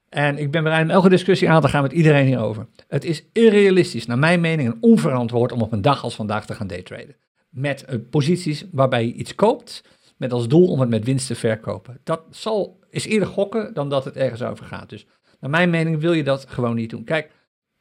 En 0.09 0.37
ik 0.37 0.51
ben 0.51 0.63
bereid 0.63 0.83
om 0.83 0.89
elke 0.89 1.09
discussie 1.09 1.49
aan 1.49 1.61
te 1.61 1.67
gaan 1.67 1.81
met 1.81 1.91
iedereen 1.91 2.25
hierover. 2.25 2.67
Het 2.87 3.03
is 3.03 3.25
irrealistisch, 3.33 4.05
naar 4.05 4.19
mijn 4.19 4.41
mening, 4.41 4.69
en 4.69 4.77
onverantwoord 4.81 5.51
om 5.51 5.61
op 5.61 5.71
een 5.71 5.81
dag 5.81 6.03
als 6.03 6.15
vandaag 6.15 6.45
te 6.45 6.53
gaan 6.53 6.67
daytraden. 6.67 7.15
Met 7.49 7.85
uh, 7.89 7.95
posities 8.09 8.65
waarbij 8.71 9.05
je 9.05 9.13
iets 9.13 9.35
koopt, 9.35 9.83
met 10.17 10.33
als 10.33 10.47
doel 10.47 10.67
om 10.67 10.79
het 10.79 10.89
met 10.89 11.05
winst 11.05 11.27
te 11.27 11.35
verkopen. 11.35 11.99
Dat 12.03 12.21
zal, 12.29 12.79
is 12.89 13.05
eerder 13.05 13.27
gokken 13.27 13.73
dan 13.73 13.89
dat 13.89 14.05
het 14.05 14.15
ergens 14.15 14.43
over 14.43 14.65
gaat. 14.65 14.89
Dus 14.89 15.05
naar 15.39 15.49
mijn 15.49 15.69
mening 15.69 15.99
wil 15.99 16.13
je 16.13 16.23
dat 16.23 16.45
gewoon 16.49 16.75
niet 16.75 16.89
doen. 16.89 17.03
Kijk, 17.03 17.31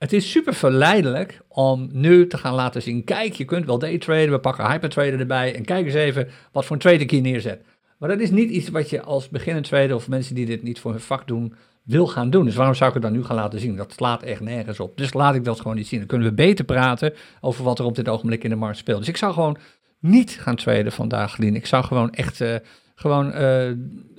het 0.00 0.12
is 0.12 0.30
super 0.30 0.54
verleidelijk 0.54 1.40
om 1.48 1.88
nu 1.92 2.26
te 2.26 2.38
gaan 2.38 2.54
laten 2.54 2.82
zien, 2.82 3.04
kijk, 3.04 3.34
je 3.34 3.44
kunt 3.44 3.66
wel 3.66 3.78
daytraden, 3.78 4.30
we 4.30 4.38
pakken 4.38 4.70
hypertrader 4.70 5.20
erbij 5.20 5.54
en 5.54 5.64
kijk 5.64 5.84
eens 5.84 5.94
even 5.94 6.28
wat 6.52 6.64
voor 6.64 6.76
een 6.76 6.82
trade 6.82 6.98
ik 6.98 7.22
neerzet. 7.22 7.62
Maar 7.98 8.08
dat 8.08 8.20
is 8.20 8.30
niet 8.30 8.50
iets 8.50 8.68
wat 8.68 8.90
je 8.90 9.02
als 9.02 9.28
beginnend 9.28 9.66
trader 9.66 9.94
of 9.94 10.08
mensen 10.08 10.34
die 10.34 10.46
dit 10.46 10.62
niet 10.62 10.80
voor 10.80 10.90
hun 10.90 11.00
vak 11.00 11.26
doen, 11.26 11.54
wil 11.82 12.06
gaan 12.06 12.30
doen. 12.30 12.44
Dus 12.44 12.54
waarom 12.54 12.74
zou 12.74 12.88
ik 12.88 12.94
het 12.94 13.02
dan 13.02 13.12
nu 13.12 13.24
gaan 13.24 13.36
laten 13.36 13.60
zien? 13.60 13.76
Dat 13.76 13.92
slaat 13.92 14.22
echt 14.22 14.40
nergens 14.40 14.80
op. 14.80 14.96
Dus 14.96 15.12
laat 15.12 15.34
ik 15.34 15.44
dat 15.44 15.60
gewoon 15.60 15.76
niet 15.76 15.86
zien. 15.86 15.98
Dan 15.98 16.08
kunnen 16.08 16.28
we 16.28 16.34
beter 16.34 16.64
praten 16.64 17.12
over 17.40 17.64
wat 17.64 17.78
er 17.78 17.84
op 17.84 17.96
dit 17.96 18.08
ogenblik 18.08 18.44
in 18.44 18.50
de 18.50 18.56
markt 18.56 18.78
speelt. 18.78 18.98
Dus 18.98 19.08
ik 19.08 19.16
zou 19.16 19.32
gewoon 19.32 19.56
niet 19.98 20.30
gaan 20.30 20.56
traden 20.56 20.92
vandaag, 20.92 21.36
Lien. 21.36 21.54
Ik 21.54 21.66
zou 21.66 21.84
gewoon 21.84 22.12
echt 22.12 22.40
uh, 22.40 22.54
gewoon, 22.94 23.26
uh, 23.40 23.70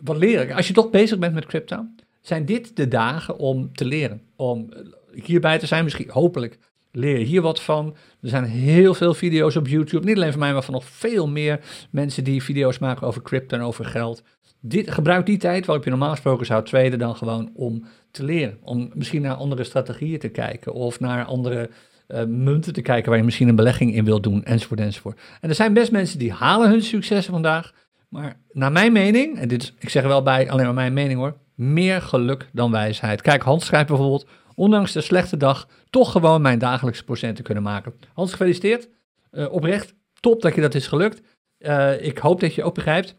wat 0.03 0.17
leren. 0.17 0.55
Als 0.55 0.67
je 0.67 0.73
toch 0.73 0.89
bezig 0.89 1.19
bent 1.19 1.33
met 1.33 1.45
crypto, 1.45 1.85
zijn 2.21 2.45
dit 2.45 2.75
de 2.75 2.87
dagen 2.87 3.37
om 3.37 3.73
te 3.73 3.85
leren. 3.85 4.21
Om 4.35 4.69
hierbij 5.13 5.59
te 5.59 5.65
zijn, 5.65 5.83
misschien 5.83 6.09
hopelijk 6.09 6.57
leer 6.91 7.19
je 7.19 7.25
hier 7.25 7.41
wat 7.41 7.61
van. 7.61 7.95
Er 8.21 8.29
zijn 8.29 8.43
heel 8.43 8.93
veel 8.93 9.13
video's 9.13 9.55
op 9.55 9.67
YouTube, 9.67 10.05
niet 10.05 10.15
alleen 10.15 10.31
van 10.31 10.39
mij, 10.39 10.53
maar 10.53 10.63
van 10.63 10.73
nog 10.73 10.85
veel 10.85 11.27
meer 11.27 11.59
mensen 11.89 12.23
die 12.23 12.43
video's 12.43 12.79
maken 12.79 13.07
over 13.07 13.21
crypto 13.21 13.57
en 13.57 13.63
over 13.63 13.85
geld. 13.85 14.23
Dit, 14.59 14.91
gebruik 14.91 15.25
die 15.25 15.37
tijd 15.37 15.65
waarop 15.65 15.83
je 15.83 15.89
normaal 15.89 16.11
gesproken 16.11 16.45
zou 16.45 16.63
traden 16.63 16.99
dan 16.99 17.15
gewoon 17.15 17.51
om 17.53 17.85
te 18.11 18.23
leren. 18.23 18.57
Om 18.61 18.91
misschien 18.93 19.21
naar 19.21 19.35
andere 19.35 19.63
strategieën 19.63 20.19
te 20.19 20.29
kijken 20.29 20.73
of 20.73 20.99
naar 20.99 21.25
andere 21.25 21.69
uh, 22.07 22.23
munten 22.23 22.73
te 22.73 22.81
kijken 22.81 23.09
waar 23.09 23.19
je 23.19 23.25
misschien 23.25 23.47
een 23.47 23.55
belegging 23.55 23.95
in 23.95 24.05
wilt 24.05 24.23
doen, 24.23 24.43
enzovoort, 24.43 24.79
enzovoort. 24.79 25.19
En 25.41 25.49
er 25.49 25.55
zijn 25.55 25.73
best 25.73 25.91
mensen 25.91 26.19
die 26.19 26.31
halen 26.31 26.69
hun 26.69 26.81
successen 26.81 27.33
vandaag, 27.33 27.73
maar 28.09 28.39
naar 28.51 28.71
mijn 28.71 28.91
mening, 28.91 29.37
en 29.37 29.47
dit 29.47 29.63
is, 29.63 29.73
ik 29.79 29.89
zeg 29.89 30.03
wel 30.03 30.23
bij, 30.23 30.49
alleen 30.49 30.65
maar 30.65 30.73
mijn 30.73 30.93
mening 30.93 31.19
hoor, 31.19 31.37
meer 31.55 32.01
geluk 32.01 32.49
dan 32.53 32.71
wijsheid. 32.71 33.21
Kijk, 33.21 33.41
Hans 33.41 33.65
schrijft 33.65 33.87
bijvoorbeeld, 33.87 34.27
ondanks 34.55 34.91
de 34.91 35.01
slechte 35.01 35.37
dag, 35.37 35.67
toch 35.89 36.11
gewoon 36.11 36.41
mijn 36.41 36.59
dagelijkse 36.59 37.03
procenten 37.03 37.43
kunnen 37.43 37.63
maken. 37.63 37.93
Hans, 38.13 38.31
gefeliciteerd. 38.31 38.89
Uh, 39.31 39.51
oprecht, 39.51 39.93
top 40.19 40.41
dat 40.41 40.55
je 40.55 40.61
dat 40.61 40.75
is 40.75 40.87
gelukt. 40.87 41.21
Uh, 41.59 42.05
ik 42.05 42.17
hoop 42.17 42.39
dat 42.39 42.55
je 42.55 42.63
ook 42.63 42.73
begrijpt 42.73 43.15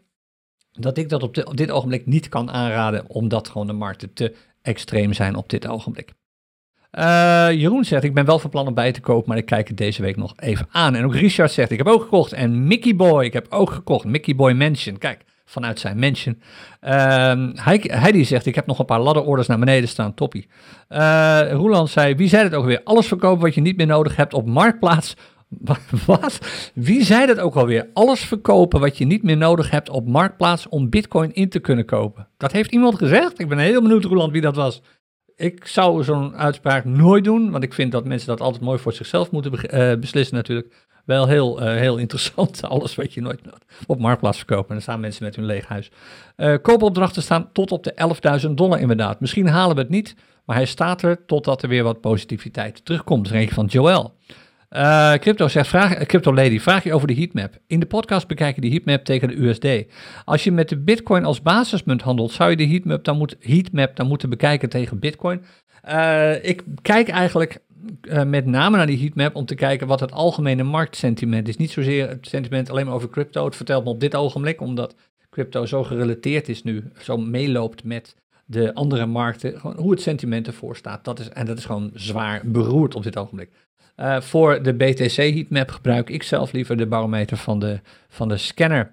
dat 0.71 0.97
ik 0.97 1.09
dat 1.09 1.23
op, 1.23 1.57
dit 1.57 1.71
ogenblik 1.71 2.05
niet 2.05 2.29
kan 2.29 2.51
aanraden, 2.51 3.09
omdat 3.09 3.49
gewoon 3.49 3.67
de 3.67 3.73
markten 3.73 4.13
te 4.13 4.35
extreem 4.61 5.13
zijn 5.13 5.35
op 5.35 5.49
dit 5.49 5.67
ogenblik. 5.67 6.13
Uh, 6.91 7.47
Jeroen 7.51 7.85
zegt, 7.85 8.03
ik 8.03 8.13
ben 8.13 8.25
wel 8.25 8.39
van 8.39 8.49
plan 8.49 8.67
om 8.67 8.73
bij 8.73 8.91
te 8.91 9.01
kopen, 9.01 9.29
maar 9.29 9.37
ik 9.37 9.45
kijk 9.45 9.67
het 9.67 9.77
deze 9.77 10.01
week 10.01 10.15
nog 10.15 10.33
even 10.35 10.67
aan. 10.71 10.95
En 10.95 11.05
ook 11.05 11.15
Richard 11.15 11.51
zegt, 11.51 11.71
ik 11.71 11.77
heb 11.77 11.87
ook 11.87 12.01
gekocht. 12.01 12.33
En 12.33 12.67
Mickey 12.67 12.95
Boy, 12.95 13.25
ik 13.25 13.33
heb 13.33 13.47
ook 13.49 13.71
gekocht. 13.71 14.05
Mickey 14.05 14.35
Boy 14.35 14.51
Mansion, 14.51 14.97
kijk, 14.97 15.23
vanuit 15.45 15.79
zijn 15.79 15.99
mansion. 15.99 16.41
Uh, 16.81 17.33
Heidi 17.87 18.25
zegt, 18.25 18.45
ik 18.45 18.55
heb 18.55 18.65
nog 18.65 18.79
een 18.79 18.85
paar 18.85 18.99
ladderorders 18.99 19.47
naar 19.47 19.59
beneden 19.59 19.89
staan, 19.89 20.13
toppie. 20.13 20.47
Uh, 20.89 21.51
Roeland 21.51 21.89
zei, 21.89 22.15
wie 22.15 22.27
zei 22.27 22.43
het 22.43 22.53
ook 22.53 22.65
weer? 22.65 22.81
Alles 22.83 23.07
verkopen 23.07 23.41
wat 23.41 23.55
je 23.55 23.61
niet 23.61 23.77
meer 23.77 23.87
nodig 23.87 24.15
hebt 24.15 24.33
op 24.33 24.47
Marktplaats. 24.47 25.15
Wat? 26.05 26.39
Wie 26.73 27.03
zei 27.03 27.25
dat 27.25 27.39
ook 27.39 27.55
alweer? 27.55 27.89
Alles 27.93 28.19
verkopen 28.19 28.79
wat 28.79 28.97
je 28.97 29.05
niet 29.05 29.23
meer 29.23 29.37
nodig 29.37 29.69
hebt 29.69 29.89
op 29.89 30.07
Marktplaats 30.07 30.69
om 30.69 30.89
bitcoin 30.89 31.33
in 31.33 31.49
te 31.49 31.59
kunnen 31.59 31.85
kopen. 31.85 32.27
Dat 32.37 32.51
heeft 32.51 32.71
iemand 32.71 32.97
gezegd? 32.97 33.39
Ik 33.39 33.49
ben 33.49 33.57
heel 33.57 33.81
benieuwd, 33.81 34.03
Roeland, 34.03 34.31
wie 34.31 34.41
dat 34.41 34.55
was 34.55 34.81
ik 35.35 35.67
zou 35.67 36.03
zo'n 36.03 36.35
uitspraak 36.35 36.85
nooit 36.85 37.23
doen, 37.23 37.51
want 37.51 37.63
ik 37.63 37.73
vind 37.73 37.91
dat 37.91 38.05
mensen 38.05 38.27
dat 38.27 38.41
altijd 38.41 38.63
mooi 38.63 38.79
voor 38.79 38.93
zichzelf 38.93 39.31
moeten 39.31 39.53
uh, 39.53 39.99
beslissen 39.99 40.35
natuurlijk. 40.35 40.87
Wel 41.03 41.27
heel, 41.27 41.61
uh, 41.61 41.75
heel 41.75 41.97
interessant, 41.97 42.63
alles 42.67 42.95
wat 42.95 43.13
je 43.13 43.21
nooit 43.21 43.41
op 43.87 43.99
Marktplaats 43.99 44.37
verkopen. 44.37 44.67
En 44.67 44.73
dan 44.73 44.81
staan 44.81 44.99
mensen 44.99 45.23
met 45.23 45.35
hun 45.35 45.45
leeg 45.45 45.67
huis. 45.67 45.91
Uh, 46.37 46.55
koopopdrachten 46.61 47.21
staan 47.21 47.49
tot 47.51 47.71
op 47.71 47.83
de 47.83 47.93
11.000 48.47 48.51
dollar 48.51 48.79
inderdaad. 48.79 49.19
Misschien 49.19 49.47
halen 49.47 49.75
we 49.75 49.81
het 49.81 49.91
niet, 49.91 50.15
maar 50.45 50.55
hij 50.55 50.65
staat 50.65 51.01
er 51.01 51.25
totdat 51.25 51.63
er 51.63 51.69
weer 51.69 51.83
wat 51.83 52.01
positiviteit 52.01 52.85
terugkomt. 52.85 53.23
Dat 53.23 53.33
is 53.33 53.41
een 53.41 53.53
van 53.53 53.65
Joel. 53.65 54.13
Uh, 54.71 55.13
crypto 55.13 55.47
zegt, 55.47 55.67
vraag, 55.67 56.05
Crypto 56.05 56.33
Lady, 56.33 56.59
vraag 56.59 56.83
je 56.83 56.93
over 56.93 57.07
de 57.07 57.13
heatmap. 57.13 57.57
In 57.67 57.79
de 57.79 57.85
podcast 57.85 58.27
bekijk 58.27 58.55
je 58.55 58.61
de 58.61 58.69
heatmap 58.69 59.05
tegen 59.05 59.27
de 59.27 59.35
USD. 59.35 59.93
Als 60.25 60.43
je 60.43 60.51
met 60.51 60.69
de 60.69 60.77
bitcoin 60.77 61.25
als 61.25 61.41
basismunt 61.41 62.01
handelt, 62.01 62.31
zou 62.31 62.49
je 62.49 62.55
de 62.55 62.67
heatmap 62.67 63.03
dan, 63.03 63.17
moet, 63.17 63.35
heatmap 63.39 63.95
dan 63.95 64.07
moeten 64.07 64.29
bekijken 64.29 64.69
tegen 64.69 64.99
bitcoin? 64.99 65.45
Uh, 65.89 66.43
ik 66.43 66.63
kijk 66.81 67.09
eigenlijk 67.09 67.59
met 68.25 68.45
name 68.45 68.77
naar 68.77 68.87
die 68.87 68.99
heatmap 68.99 69.35
om 69.35 69.45
te 69.45 69.55
kijken 69.55 69.87
wat 69.87 69.99
het 69.99 70.11
algemene 70.11 70.63
marktsentiment 70.63 71.47
is. 71.47 71.57
Niet 71.57 71.71
zozeer 71.71 72.09
het 72.09 72.27
sentiment 72.27 72.69
alleen 72.69 72.85
maar 72.85 72.95
over 72.95 73.09
crypto. 73.09 73.45
Het 73.45 73.55
vertelt 73.55 73.83
me 73.83 73.89
op 73.89 73.99
dit 73.99 74.15
ogenblik, 74.15 74.61
omdat 74.61 74.95
crypto 75.29 75.65
zo 75.65 75.83
gerelateerd 75.83 76.49
is 76.49 76.63
nu, 76.63 76.83
zo 77.01 77.17
meeloopt 77.17 77.83
met 77.83 78.15
de 78.45 78.73
andere 78.73 79.05
markten, 79.05 79.59
gewoon 79.59 79.77
hoe 79.77 79.91
het 79.91 80.01
sentiment 80.01 80.47
ervoor 80.47 80.75
staat. 80.75 81.05
Dat 81.05 81.19
is, 81.19 81.29
en 81.29 81.45
dat 81.45 81.57
is 81.57 81.65
gewoon 81.65 81.91
zwaar 81.93 82.41
beroerd 82.45 82.95
op 82.95 83.03
dit 83.03 83.17
ogenblik. 83.17 83.49
Uh, 83.97 84.21
voor 84.21 84.63
de 84.63 84.73
BTC 84.73 85.15
heatmap 85.15 85.71
gebruik 85.71 86.09
ik 86.09 86.23
zelf 86.23 86.51
liever 86.51 86.77
de 86.77 86.85
barometer 86.85 87.37
van 87.37 87.59
de, 87.59 87.79
van 88.07 88.27
de 88.27 88.37
scanner. 88.37 88.91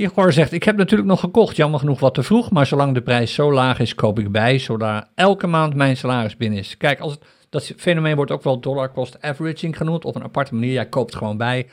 Igor 0.00 0.32
zegt, 0.32 0.52
ik 0.52 0.62
heb 0.62 0.76
natuurlijk 0.76 1.08
nog 1.08 1.20
gekocht, 1.20 1.56
jammer 1.56 1.80
genoeg 1.80 2.00
wat 2.00 2.14
te 2.14 2.22
vroeg, 2.22 2.50
maar 2.50 2.66
zolang 2.66 2.94
de 2.94 3.02
prijs 3.02 3.34
zo 3.34 3.52
laag 3.52 3.78
is, 3.78 3.94
koop 3.94 4.18
ik 4.18 4.32
bij, 4.32 4.58
zodat 4.58 5.08
elke 5.14 5.46
maand 5.46 5.74
mijn 5.74 5.96
salaris 5.96 6.36
binnen 6.36 6.58
is. 6.58 6.76
Kijk, 6.76 7.00
als 7.00 7.18
dat 7.48 7.72
fenomeen 7.76 8.16
wordt 8.16 8.30
ook 8.30 8.42
wel 8.42 8.60
dollar 8.60 8.92
cost 8.92 9.22
averaging 9.22 9.76
genoemd, 9.76 10.04
op 10.04 10.14
een 10.14 10.22
aparte 10.22 10.54
manier, 10.54 10.72
jij 10.72 10.88
koopt 10.88 11.14
gewoon 11.14 11.36
bij. 11.36 11.68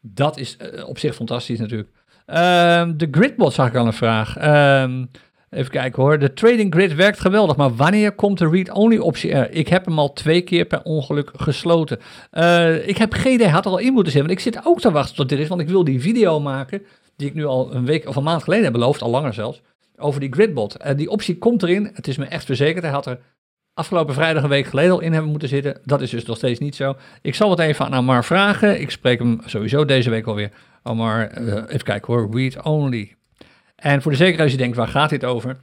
Dat 0.00 0.38
is 0.38 0.56
uh, 0.74 0.88
op 0.88 0.98
zich 0.98 1.14
fantastisch 1.14 1.58
natuurlijk. 1.58 1.88
Uh, 2.26 2.36
de 2.96 3.08
Gridbot 3.10 3.52
zag 3.52 3.68
ik 3.68 3.76
al 3.76 3.86
een 3.86 3.92
vraag. 3.92 4.38
Uh, 4.38 5.02
Even 5.50 5.70
kijken 5.70 6.02
hoor. 6.02 6.18
De 6.18 6.32
trading 6.32 6.74
grid 6.74 6.94
werkt 6.94 7.20
geweldig, 7.20 7.56
maar 7.56 7.74
wanneer 7.74 8.12
komt 8.12 8.38
de 8.38 8.48
read-only 8.48 8.98
optie 8.98 9.32
er? 9.32 9.50
Ik 9.50 9.68
heb 9.68 9.84
hem 9.84 9.98
al 9.98 10.12
twee 10.12 10.40
keer 10.40 10.64
per 10.64 10.82
ongeluk 10.82 11.30
gesloten. 11.36 11.98
Uh, 12.32 12.88
ik 12.88 12.96
heb 12.98 13.12
geen 13.12 13.32
idee, 13.32 13.48
had 13.48 13.64
er 13.64 13.70
al 13.70 13.78
in 13.78 13.92
moeten 13.92 14.12
zetten, 14.12 14.30
want 14.30 14.46
ik 14.46 14.52
zit 14.52 14.66
ook 14.66 14.80
te 14.80 14.90
wachten 14.90 15.16
tot 15.16 15.28
dit 15.28 15.38
is, 15.38 15.48
want 15.48 15.60
ik 15.60 15.68
wil 15.68 15.84
die 15.84 16.00
video 16.00 16.40
maken, 16.40 16.82
die 17.16 17.28
ik 17.28 17.34
nu 17.34 17.44
al 17.44 17.74
een 17.74 17.86
week 17.86 18.08
of 18.08 18.16
een 18.16 18.22
maand 18.22 18.42
geleden 18.42 18.64
heb 18.64 18.72
beloofd, 18.72 19.02
al 19.02 19.10
langer 19.10 19.34
zelfs, 19.34 19.62
over 19.96 20.20
die 20.20 20.32
gridbot. 20.32 20.76
Uh, 20.84 20.96
die 20.96 21.10
optie 21.10 21.38
komt 21.38 21.62
erin, 21.62 21.90
het 21.92 22.08
is 22.08 22.16
me 22.16 22.24
echt 22.24 22.44
verzekerd. 22.44 22.84
Hij 22.84 22.92
had 22.92 23.06
er 23.06 23.20
afgelopen 23.74 24.14
vrijdag 24.14 24.42
een 24.42 24.48
week 24.48 24.66
geleden 24.66 24.92
al 24.92 25.00
in 25.00 25.12
hebben 25.12 25.30
moeten 25.30 25.48
zitten. 25.48 25.80
Dat 25.84 26.00
is 26.00 26.10
dus 26.10 26.24
nog 26.24 26.36
steeds 26.36 26.60
niet 26.60 26.76
zo. 26.76 26.96
Ik 27.22 27.34
zal 27.34 27.50
het 27.50 27.58
even 27.58 27.84
aan 27.84 27.94
Amar 27.94 28.24
vragen. 28.24 28.80
Ik 28.80 28.90
spreek 28.90 29.18
hem 29.18 29.40
sowieso 29.44 29.84
deze 29.84 30.10
week 30.10 30.26
alweer. 30.26 30.50
Amar, 30.82 31.40
uh, 31.40 31.54
even 31.54 31.82
kijken 31.82 32.12
hoor, 32.12 32.28
read-only. 32.36 33.14
En 33.76 34.02
voor 34.02 34.10
de 34.10 34.16
zekerheid, 34.16 34.42
als 34.42 34.52
je 34.52 34.62
denkt, 34.62 34.76
waar 34.76 34.88
gaat 34.88 35.10
dit 35.10 35.24
over? 35.24 35.56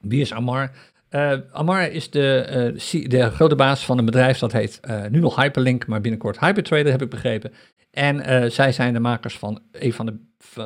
Wie 0.00 0.20
is 0.20 0.32
Amar? 0.32 0.70
Uh, 1.10 1.32
Amar 1.52 1.90
is 1.90 2.10
de, 2.10 2.74
de, 3.06 3.30
grote 3.30 3.54
baas 3.54 3.84
van 3.84 3.98
een 3.98 4.04
bedrijf 4.04 4.38
dat 4.38 4.52
heet 4.52 4.80
nu 5.10 5.18
nog 5.18 5.36
Hyperlink, 5.36 5.86
maar 5.86 6.00
binnenkort 6.00 6.40
Hypertrader 6.40 6.90
heb 6.90 7.02
ik 7.02 7.10
begrepen. 7.10 7.52
En 7.96 8.52
zij 8.52 8.72
zijn 8.72 8.92
de 8.92 9.00
makers 9.00 9.38
van 9.38 9.60
een 9.72 9.92
van 9.92 10.06
de, 10.06 10.14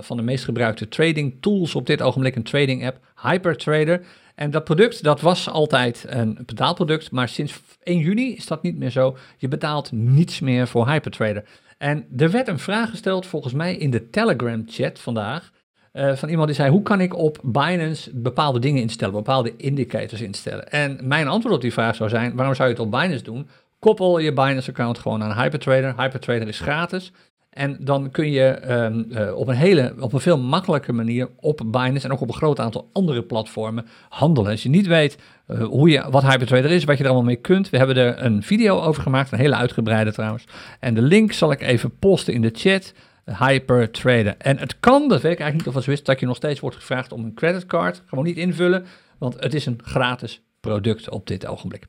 van 0.03 0.17
de 0.17 0.23
meest 0.23 0.45
gebruikte 0.45 0.89
trading 0.89 1.37
tools 1.41 1.75
op 1.75 1.87
dit 1.87 2.03
ogenblik, 2.03 2.37
een 2.37 2.43
trading 2.43 2.87
app, 2.87 2.99
Hypertrader. 3.23 4.07
En 4.35 4.51
dat 4.51 4.65
product, 4.65 5.03
dat 5.03 5.21
was 5.21 5.49
altijd 5.49 6.05
een 6.09 6.39
betaalproduct, 6.47 7.11
maar 7.11 7.29
sinds 7.29 7.61
1 7.83 7.99
juni 7.99 8.37
is 8.37 8.47
dat 8.47 8.63
niet 8.63 8.77
meer 8.77 8.91
zo. 8.91 9.17
Je 9.37 9.49
betaalt 9.49 9.93
niets 9.93 10.41
meer 10.41 10.67
voor 10.67 10.89
Hypertrader. 10.89 11.45
En 11.79 12.07
er 12.17 12.31
werd 12.31 12.49
een 12.49 12.59
vraag 12.59 12.91
gesteld, 12.91 13.27
volgens 13.27 13.53
mij 13.53 13.77
in 13.77 13.91
de 13.91 14.11
Telegram 14.11 14.65
chat 14.67 14.99
vandaag, 14.99 15.53
uh, 15.93 16.15
van 16.15 16.29
iemand 16.29 16.47
die 16.47 16.57
zei: 16.57 16.71
Hoe 16.71 16.83
kan 16.83 17.01
ik 17.01 17.17
op 17.17 17.39
Binance 17.43 18.11
bepaalde 18.15 18.59
dingen 18.59 18.83
instellen, 18.83 19.15
bepaalde 19.15 19.57
indicators 19.57 20.21
instellen? 20.21 20.71
En 20.71 20.99
mijn 21.03 21.29
antwoord 21.29 21.55
op 21.55 21.61
die 21.61 21.73
vraag 21.73 21.95
zou 21.95 22.09
zijn: 22.09 22.37
Waarom 22.37 22.55
zou 22.55 22.69
je 22.69 22.75
het 22.75 22.85
op 22.85 22.91
Binance 22.91 23.25
doen? 23.25 23.49
Koppel 23.81 24.19
je 24.19 24.33
Binance-account 24.33 24.99
gewoon 24.99 25.23
aan 25.23 25.43
Hypertrader. 25.43 25.95
Hypertrader 25.97 26.49
is 26.49 26.61
gratis. 26.61 27.13
En 27.51 27.77
dan 27.81 28.11
kun 28.11 28.31
je 28.31 28.73
um, 28.73 29.07
uh, 29.09 29.37
op 29.37 29.49
een 29.49 29.55
hele, 29.55 29.95
op 29.99 30.13
een 30.13 30.21
veel 30.21 30.39
makkelijke 30.39 30.93
manier 30.93 31.29
op 31.37 31.61
Binance 31.67 32.07
en 32.07 32.13
ook 32.13 32.21
op 32.21 32.29
een 32.29 32.35
groot 32.35 32.61
aantal 32.61 32.91
andere 32.93 33.23
platformen 33.23 33.87
handelen. 34.09 34.51
Als 34.51 34.63
je 34.63 34.69
niet 34.69 34.87
weet 34.87 35.19
uh, 35.49 35.63
hoe 35.63 35.89
je, 35.89 36.11
wat 36.11 36.23
Hypertrader 36.23 36.71
is, 36.71 36.85
wat 36.85 36.97
je 36.97 37.03
er 37.03 37.09
allemaal 37.09 37.29
mee 37.29 37.37
kunt, 37.37 37.71
we 37.71 37.77
hebben 37.77 37.97
er 37.97 38.25
een 38.25 38.43
video 38.43 38.81
over 38.81 39.03
gemaakt, 39.03 39.33
een 39.33 39.39
hele 39.39 39.57
uitgebreide 39.57 40.13
trouwens. 40.13 40.45
En 40.81 40.95
de 40.95 41.03
link 41.03 41.33
zal 41.33 41.53
ik 41.53 41.61
even 41.61 41.99
posten 41.99 42.35
in 42.35 42.43
de 42.43 42.51
chat. 42.53 42.93
Hypertrader. 43.39 44.35
En 44.39 44.59
het 44.59 44.81
kan, 44.81 45.09
dat 45.09 45.21
weet 45.21 45.33
ik 45.33 45.41
eigenlijk 45.41 45.55
niet 45.55 45.77
of 45.77 45.87
het 45.87 45.99
zo 45.99 46.05
dat 46.05 46.21
je 46.21 46.27
nog 46.27 46.37
steeds 46.37 46.61
wordt 46.61 46.77
gevraagd 46.77 47.13
om 47.13 47.25
een 47.25 47.35
creditcard. 47.35 48.03
Gewoon 48.07 48.25
niet 48.25 48.37
invullen, 48.37 48.87
want 49.19 49.37
het 49.41 49.55
is 49.55 49.67
een 49.67 49.81
gratis 49.85 50.43
product 50.61 51.11
op 51.11 51.27
dit 51.27 51.47
ogenblik. 51.47 51.87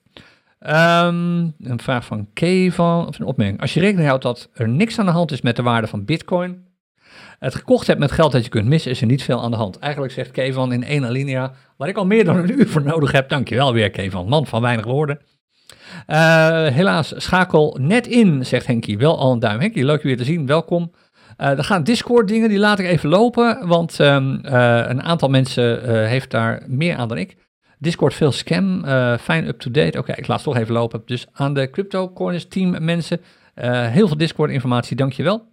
Um, 0.68 1.53
een 1.59 1.80
vraag 1.82 2.05
van 2.05 2.28
Kevan, 2.34 3.07
of 3.07 3.20
een 3.20 3.26
opmerking. 3.26 3.62
Als 3.62 3.74
je 3.74 3.80
rekening 3.80 4.07
houdt 4.07 4.24
dat 4.24 4.49
er 4.53 4.70
niks 4.70 4.99
aan 4.99 5.05
de 5.05 5.12
hand 5.12 5.32
is 5.32 5.41
met 5.41 5.55
de 5.55 5.62
waarde 5.62 5.88
van 5.88 6.05
bitcoin, 6.05 6.66
het 7.39 7.55
gekocht 7.55 7.88
hebt 7.88 7.99
met 7.99 8.12
geld 8.12 8.32
dat 8.32 8.43
je 8.43 8.49
kunt 8.49 8.68
missen, 8.68 8.91
is 8.91 9.01
er 9.01 9.07
niet 9.07 9.24
veel 9.24 9.41
aan 9.41 9.51
de 9.51 9.57
hand. 9.57 9.80
Eigenlijk 9.80 10.14
zegt 10.14 10.32
Kevan 10.32 10.74
in 10.74 10.84
één 10.84 11.05
alinea, 11.05 11.51
waar 11.78 11.88
ik 11.88 11.97
al 11.97 12.05
meer 12.05 12.26
dan 12.26 12.38
een 12.38 12.59
uur 12.59 12.68
voor 12.68 12.84
nodig 12.84 13.12
heb. 13.12 13.30
Dankjewel 13.30 13.74
weer 13.74 13.89
Kevan, 13.89 14.28
man 14.28 14.47
van 14.47 14.62
weinig 14.62 14.86
woorden. 14.86 15.20
Uh, 16.07 16.16
helaas, 16.68 17.14
schakel 17.18 17.78
net 17.80 18.07
in, 18.07 18.45
zegt 18.45 18.68
Henkie. 18.68 18.97
Wel 18.97 19.20
al 19.20 19.32
een 19.32 19.39
duim. 19.39 19.59
Henkie, 19.59 19.86
leuk 19.86 20.01
je 20.01 20.07
weer 20.07 20.18
te 20.18 20.24
zien, 20.24 20.45
welkom. 20.45 20.91
Uh, 21.38 21.57
er 21.57 21.64
gaan 21.64 21.84
Discord 21.84 22.28
dingen, 22.28 22.49
die 22.49 22.59
laat 22.59 22.80
ik 22.80 22.86
even 22.86 23.09
lopen, 23.09 23.68
want 23.68 23.99
um, 23.99 24.39
een 24.43 25.03
aantal 25.03 25.30
mensen 25.30 26.07
heeft 26.07 26.32
daar 26.32 26.64
meer 26.68 26.95
aan 26.95 27.07
dan 27.07 27.18
ik. 27.18 27.38
Discord 27.82 28.14
veel 28.14 28.32
scam, 28.32 28.84
fijn 29.18 29.48
up-to-date. 29.48 29.98
Oké, 29.98 30.12
ik 30.12 30.28
laat 30.28 30.44
het 30.44 30.54
toch 30.54 30.58
even 30.58 30.74
lopen. 30.74 31.02
Dus 31.06 31.28
aan 31.32 31.54
de 31.54 31.70
Crypto 31.70 32.14
Corners 32.14 32.48
team 32.48 32.84
mensen, 32.84 33.22
heel 33.56 34.08
veel 34.08 34.18
Discord 34.18 34.52
informatie, 34.52 34.96
dankjewel. 34.96 35.48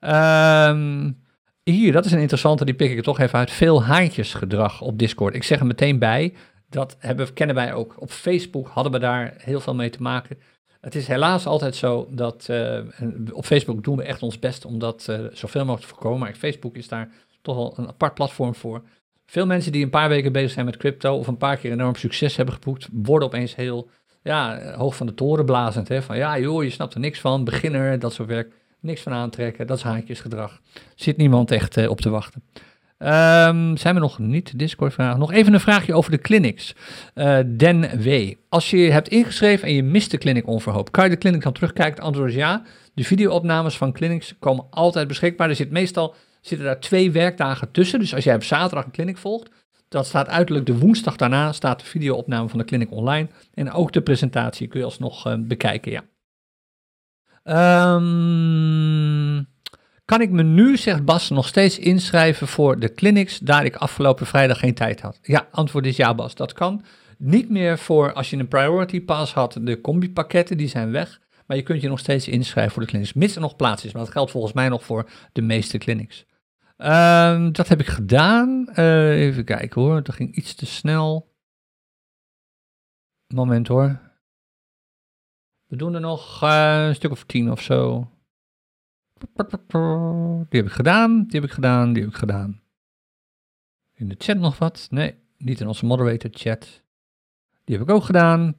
Um, 0.00 1.22
hier, 1.62 1.92
dat 1.92 2.04
is 2.04 2.12
een 2.12 2.20
interessante, 2.20 2.64
die 2.64 2.74
pik 2.74 2.90
ik 2.90 2.96
er 2.96 3.02
toch 3.02 3.18
even 3.18 3.38
uit. 3.38 3.50
Veel 3.50 3.84
haantjesgedrag 3.84 4.80
op 4.80 4.98
Discord. 4.98 5.34
Ik 5.34 5.42
zeg 5.42 5.60
er 5.60 5.66
meteen 5.66 5.98
bij, 5.98 6.34
dat 6.68 6.96
hebben, 6.98 7.32
kennen 7.32 7.56
wij 7.56 7.72
ook. 7.72 7.94
Op 7.98 8.10
Facebook 8.10 8.68
hadden 8.68 8.92
we 8.92 8.98
daar 8.98 9.34
heel 9.36 9.60
veel 9.60 9.74
mee 9.74 9.90
te 9.90 10.02
maken. 10.02 10.38
Het 10.80 10.94
is 10.94 11.06
helaas 11.06 11.46
altijd 11.46 11.76
zo 11.76 12.08
dat 12.10 12.46
uh, 12.50 12.78
op 13.32 13.44
Facebook 13.44 13.84
doen 13.84 13.96
we 13.96 14.02
echt 14.02 14.22
ons 14.22 14.38
best 14.38 14.64
om 14.64 14.78
dat 14.78 15.02
zoveel 15.32 15.64
mogelijk 15.64 15.82
te 15.82 15.88
voorkomen. 15.88 16.18
Maar 16.18 16.34
Facebook 16.34 16.76
is 16.76 16.88
daar 16.88 17.08
toch 17.42 17.56
wel 17.56 17.74
een 17.76 17.88
apart 17.88 18.14
platform 18.14 18.54
voor. 18.54 18.82
Veel 19.30 19.46
mensen 19.46 19.72
die 19.72 19.84
een 19.84 19.90
paar 19.90 20.08
weken 20.08 20.32
bezig 20.32 20.50
zijn 20.50 20.64
met 20.64 20.76
crypto 20.76 21.16
of 21.16 21.26
een 21.26 21.36
paar 21.36 21.56
keer 21.56 21.72
enorm 21.72 21.94
succes 21.94 22.36
hebben 22.36 22.54
geboekt, 22.54 22.88
worden 22.92 23.28
opeens 23.28 23.54
heel 23.54 23.88
ja, 24.22 24.72
hoog 24.76 24.96
van 24.96 25.06
de 25.06 25.14
toren 25.14 25.44
blazend. 25.44 25.88
Hè? 25.88 26.02
Van 26.02 26.16
ja, 26.16 26.38
joh, 26.38 26.62
je 26.62 26.70
snapt 26.70 26.94
er 26.94 27.00
niks 27.00 27.20
van, 27.20 27.44
beginner, 27.44 27.98
dat 27.98 28.12
soort 28.12 28.28
werk. 28.28 28.52
Niks 28.80 29.00
van 29.00 29.12
aantrekken, 29.12 29.66
dat 29.66 29.76
is 29.76 29.82
haakjesgedrag. 29.82 30.60
Zit 30.94 31.16
niemand 31.16 31.50
echt 31.50 31.76
uh, 31.76 31.90
op 31.90 32.00
te 32.00 32.10
wachten. 32.10 32.42
Um, 32.98 33.76
zijn 33.76 33.94
we 33.94 34.00
nog 34.00 34.18
niet? 34.18 34.58
Discord-vragen. 34.58 35.18
Nog 35.18 35.32
even 35.32 35.54
een 35.54 35.60
vraagje 35.60 35.94
over 35.94 36.10
de 36.10 36.18
clinics. 36.18 36.74
Uh, 37.14 37.38
Den 37.46 38.02
W. 38.02 38.32
Als 38.48 38.70
je 38.70 38.76
hebt 38.76 39.08
ingeschreven 39.08 39.68
en 39.68 39.74
je 39.74 39.82
mist 39.82 40.10
de 40.10 40.18
clinic 40.18 40.46
onverhoopt, 40.46 40.90
kan 40.90 41.04
je 41.04 41.10
de 41.10 41.18
clinic 41.18 41.42
dan 41.42 41.52
terugkijken? 41.52 41.94
Het 41.94 42.04
antwoord 42.04 42.28
is 42.28 42.36
ja. 42.36 42.62
De 42.94 43.04
videoopnames 43.04 43.76
van 43.76 43.92
clinics 43.92 44.34
komen 44.38 44.64
altijd 44.70 45.08
beschikbaar. 45.08 45.48
Er 45.48 45.56
zit 45.56 45.70
meestal 45.70 46.14
zitten 46.48 46.66
daar 46.66 46.80
twee 46.80 47.10
werkdagen 47.10 47.70
tussen. 47.70 47.98
Dus 47.98 48.14
als 48.14 48.24
jij 48.24 48.34
op 48.34 48.44
zaterdag 48.44 48.84
een 48.84 48.90
clinic 48.90 49.16
volgt, 49.16 49.50
dat 49.88 50.06
staat 50.06 50.28
uiterlijk 50.28 50.66
de 50.66 50.78
woensdag 50.78 51.16
daarna 51.16 51.52
staat 51.52 51.80
de 51.80 51.86
videoopname 51.86 52.48
van 52.48 52.58
de 52.58 52.64
clinic 52.64 52.90
online. 52.90 53.28
En 53.54 53.72
ook 53.72 53.92
de 53.92 54.00
presentatie 54.00 54.66
kun 54.66 54.78
je 54.78 54.84
alsnog 54.84 55.26
uh, 55.26 55.34
bekijken, 55.38 55.92
ja. 55.92 56.02
Um, 57.94 59.46
kan 60.04 60.20
ik 60.20 60.30
me 60.30 60.42
nu, 60.42 60.76
zegt 60.76 61.04
Bas, 61.04 61.28
nog 61.28 61.46
steeds 61.46 61.78
inschrijven 61.78 62.48
voor 62.48 62.78
de 62.78 62.94
clinics, 62.94 63.38
daar 63.38 63.64
ik 63.64 63.76
afgelopen 63.76 64.26
vrijdag 64.26 64.58
geen 64.58 64.74
tijd 64.74 65.00
had? 65.00 65.18
Ja, 65.22 65.48
antwoord 65.50 65.86
is 65.86 65.96
ja, 65.96 66.14
Bas, 66.14 66.34
dat 66.34 66.52
kan. 66.52 66.84
Niet 67.18 67.50
meer 67.50 67.78
voor 67.78 68.12
als 68.12 68.30
je 68.30 68.36
een 68.36 68.48
priority 68.48 69.00
pass 69.00 69.32
had, 69.32 69.58
de 69.60 69.80
combi-pakketten, 69.80 70.56
die 70.56 70.68
zijn 70.68 70.90
weg. 70.90 71.20
Maar 71.46 71.56
je 71.56 71.62
kunt 71.62 71.80
je 71.80 71.88
nog 71.88 71.98
steeds 71.98 72.28
inschrijven 72.28 72.72
voor 72.72 72.82
de 72.82 72.88
clinics, 72.88 73.12
mits 73.12 73.34
er 73.34 73.40
nog 73.40 73.56
plaats 73.56 73.84
is. 73.84 73.92
Maar 73.92 74.02
dat 74.02 74.12
geldt 74.12 74.30
volgens 74.30 74.52
mij 74.52 74.68
nog 74.68 74.84
voor 74.84 75.08
de 75.32 75.42
meeste 75.42 75.78
clinics. 75.78 76.24
Um, 76.80 77.52
dat 77.52 77.68
heb 77.68 77.80
ik 77.80 77.86
gedaan. 77.86 78.68
Uh, 78.74 79.20
even 79.20 79.44
kijken 79.44 79.80
hoor, 79.80 80.02
dat 80.02 80.14
ging 80.14 80.34
iets 80.34 80.54
te 80.54 80.66
snel. 80.66 81.34
Moment 83.34 83.68
hoor. 83.68 84.00
We 85.66 85.76
doen 85.76 85.94
er 85.94 86.00
nog 86.00 86.42
uh, 86.42 86.86
een 86.86 86.94
stuk 86.94 87.10
of 87.10 87.24
tien 87.24 87.50
of 87.50 87.62
zo. 87.62 88.10
Die 90.48 90.60
heb 90.60 90.66
ik 90.66 90.72
gedaan, 90.72 91.22
die 91.22 91.40
heb 91.40 91.48
ik 91.48 91.54
gedaan, 91.54 91.92
die 91.92 92.02
heb 92.02 92.12
ik 92.12 92.18
gedaan. 92.18 92.62
In 93.94 94.08
de 94.08 94.14
chat 94.18 94.36
nog 94.36 94.58
wat? 94.58 94.86
Nee, 94.90 95.18
niet 95.36 95.60
in 95.60 95.66
onze 95.66 95.86
moderator 95.86 96.30
chat. 96.32 96.82
Die 97.64 97.76
heb 97.78 97.88
ik 97.88 97.94
ook 97.94 98.04
gedaan. 98.04 98.56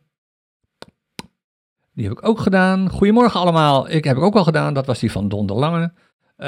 Die 1.94 2.08
heb 2.08 2.18
ik 2.18 2.26
ook 2.26 2.40
gedaan. 2.40 2.90
Goedemorgen 2.90 3.40
allemaal. 3.40 3.90
Ik 3.90 4.04
heb 4.04 4.18
ik 4.18 4.24
ook 4.24 4.36
al 4.36 4.44
gedaan. 4.44 4.74
Dat 4.74 4.86
was 4.86 5.00
die 5.00 5.12
van 5.12 5.30
Don 5.30 5.46
de 5.46 5.54
Lange. 5.54 5.94
Uh, 6.40 6.48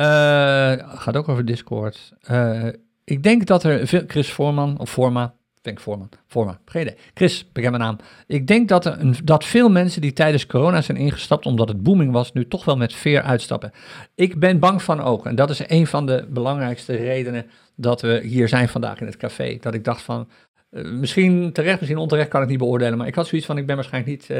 gaat 0.99 1.17
ook 1.17 1.29
over 1.29 1.45
Discord. 1.45 2.13
Uh, 2.31 2.67
ik 3.03 3.23
denk 3.23 3.45
dat 3.45 3.63
er 3.63 4.03
Chris 4.07 4.31
Voorman 4.31 4.79
of 4.79 4.89
Forma 4.89 5.33
Denk 5.61 5.79
Voorman. 5.79 6.57
Geen 6.65 6.81
idee. 6.81 6.97
Chris, 7.13 7.51
bekende 7.51 7.77
naam. 7.77 7.97
Ik 8.27 8.47
denk 8.47 8.69
dat, 8.69 8.85
er 8.85 9.19
dat 9.23 9.45
veel 9.45 9.69
mensen 9.69 10.01
die 10.01 10.13
tijdens 10.13 10.45
corona 10.45 10.81
zijn 10.81 10.97
ingestapt 10.97 11.45
omdat 11.45 11.67
het 11.67 11.83
booming 11.83 12.11
was, 12.11 12.33
nu 12.33 12.47
toch 12.47 12.65
wel 12.65 12.77
met 12.77 12.93
veer 12.93 13.21
uitstappen. 13.21 13.71
Ik 14.15 14.39
ben 14.39 14.59
bang 14.59 14.83
van 14.83 15.01
ook. 15.01 15.25
En 15.25 15.35
dat 15.35 15.49
is 15.49 15.61
een 15.67 15.87
van 15.87 16.05
de 16.05 16.27
belangrijkste 16.29 16.95
redenen 16.95 17.45
dat 17.75 18.01
we 18.01 18.21
hier 18.23 18.47
zijn 18.47 18.69
vandaag 18.69 18.99
in 18.99 19.05
het 19.05 19.17
café. 19.17 19.57
Dat 19.59 19.73
ik 19.73 19.83
dacht 19.83 20.01
van, 20.01 20.29
uh, 20.71 20.91
misschien 20.91 21.51
terecht, 21.51 21.79
misschien 21.79 22.01
onterecht 22.01 22.29
kan 22.29 22.41
ik 22.41 22.47
niet 22.47 22.57
beoordelen. 22.57 22.97
Maar 22.97 23.07
ik 23.07 23.15
had 23.15 23.27
zoiets 23.27 23.47
van, 23.47 23.57
ik 23.57 23.65
ben 23.65 23.75
waarschijnlijk 23.75 24.29
niet 24.29 24.37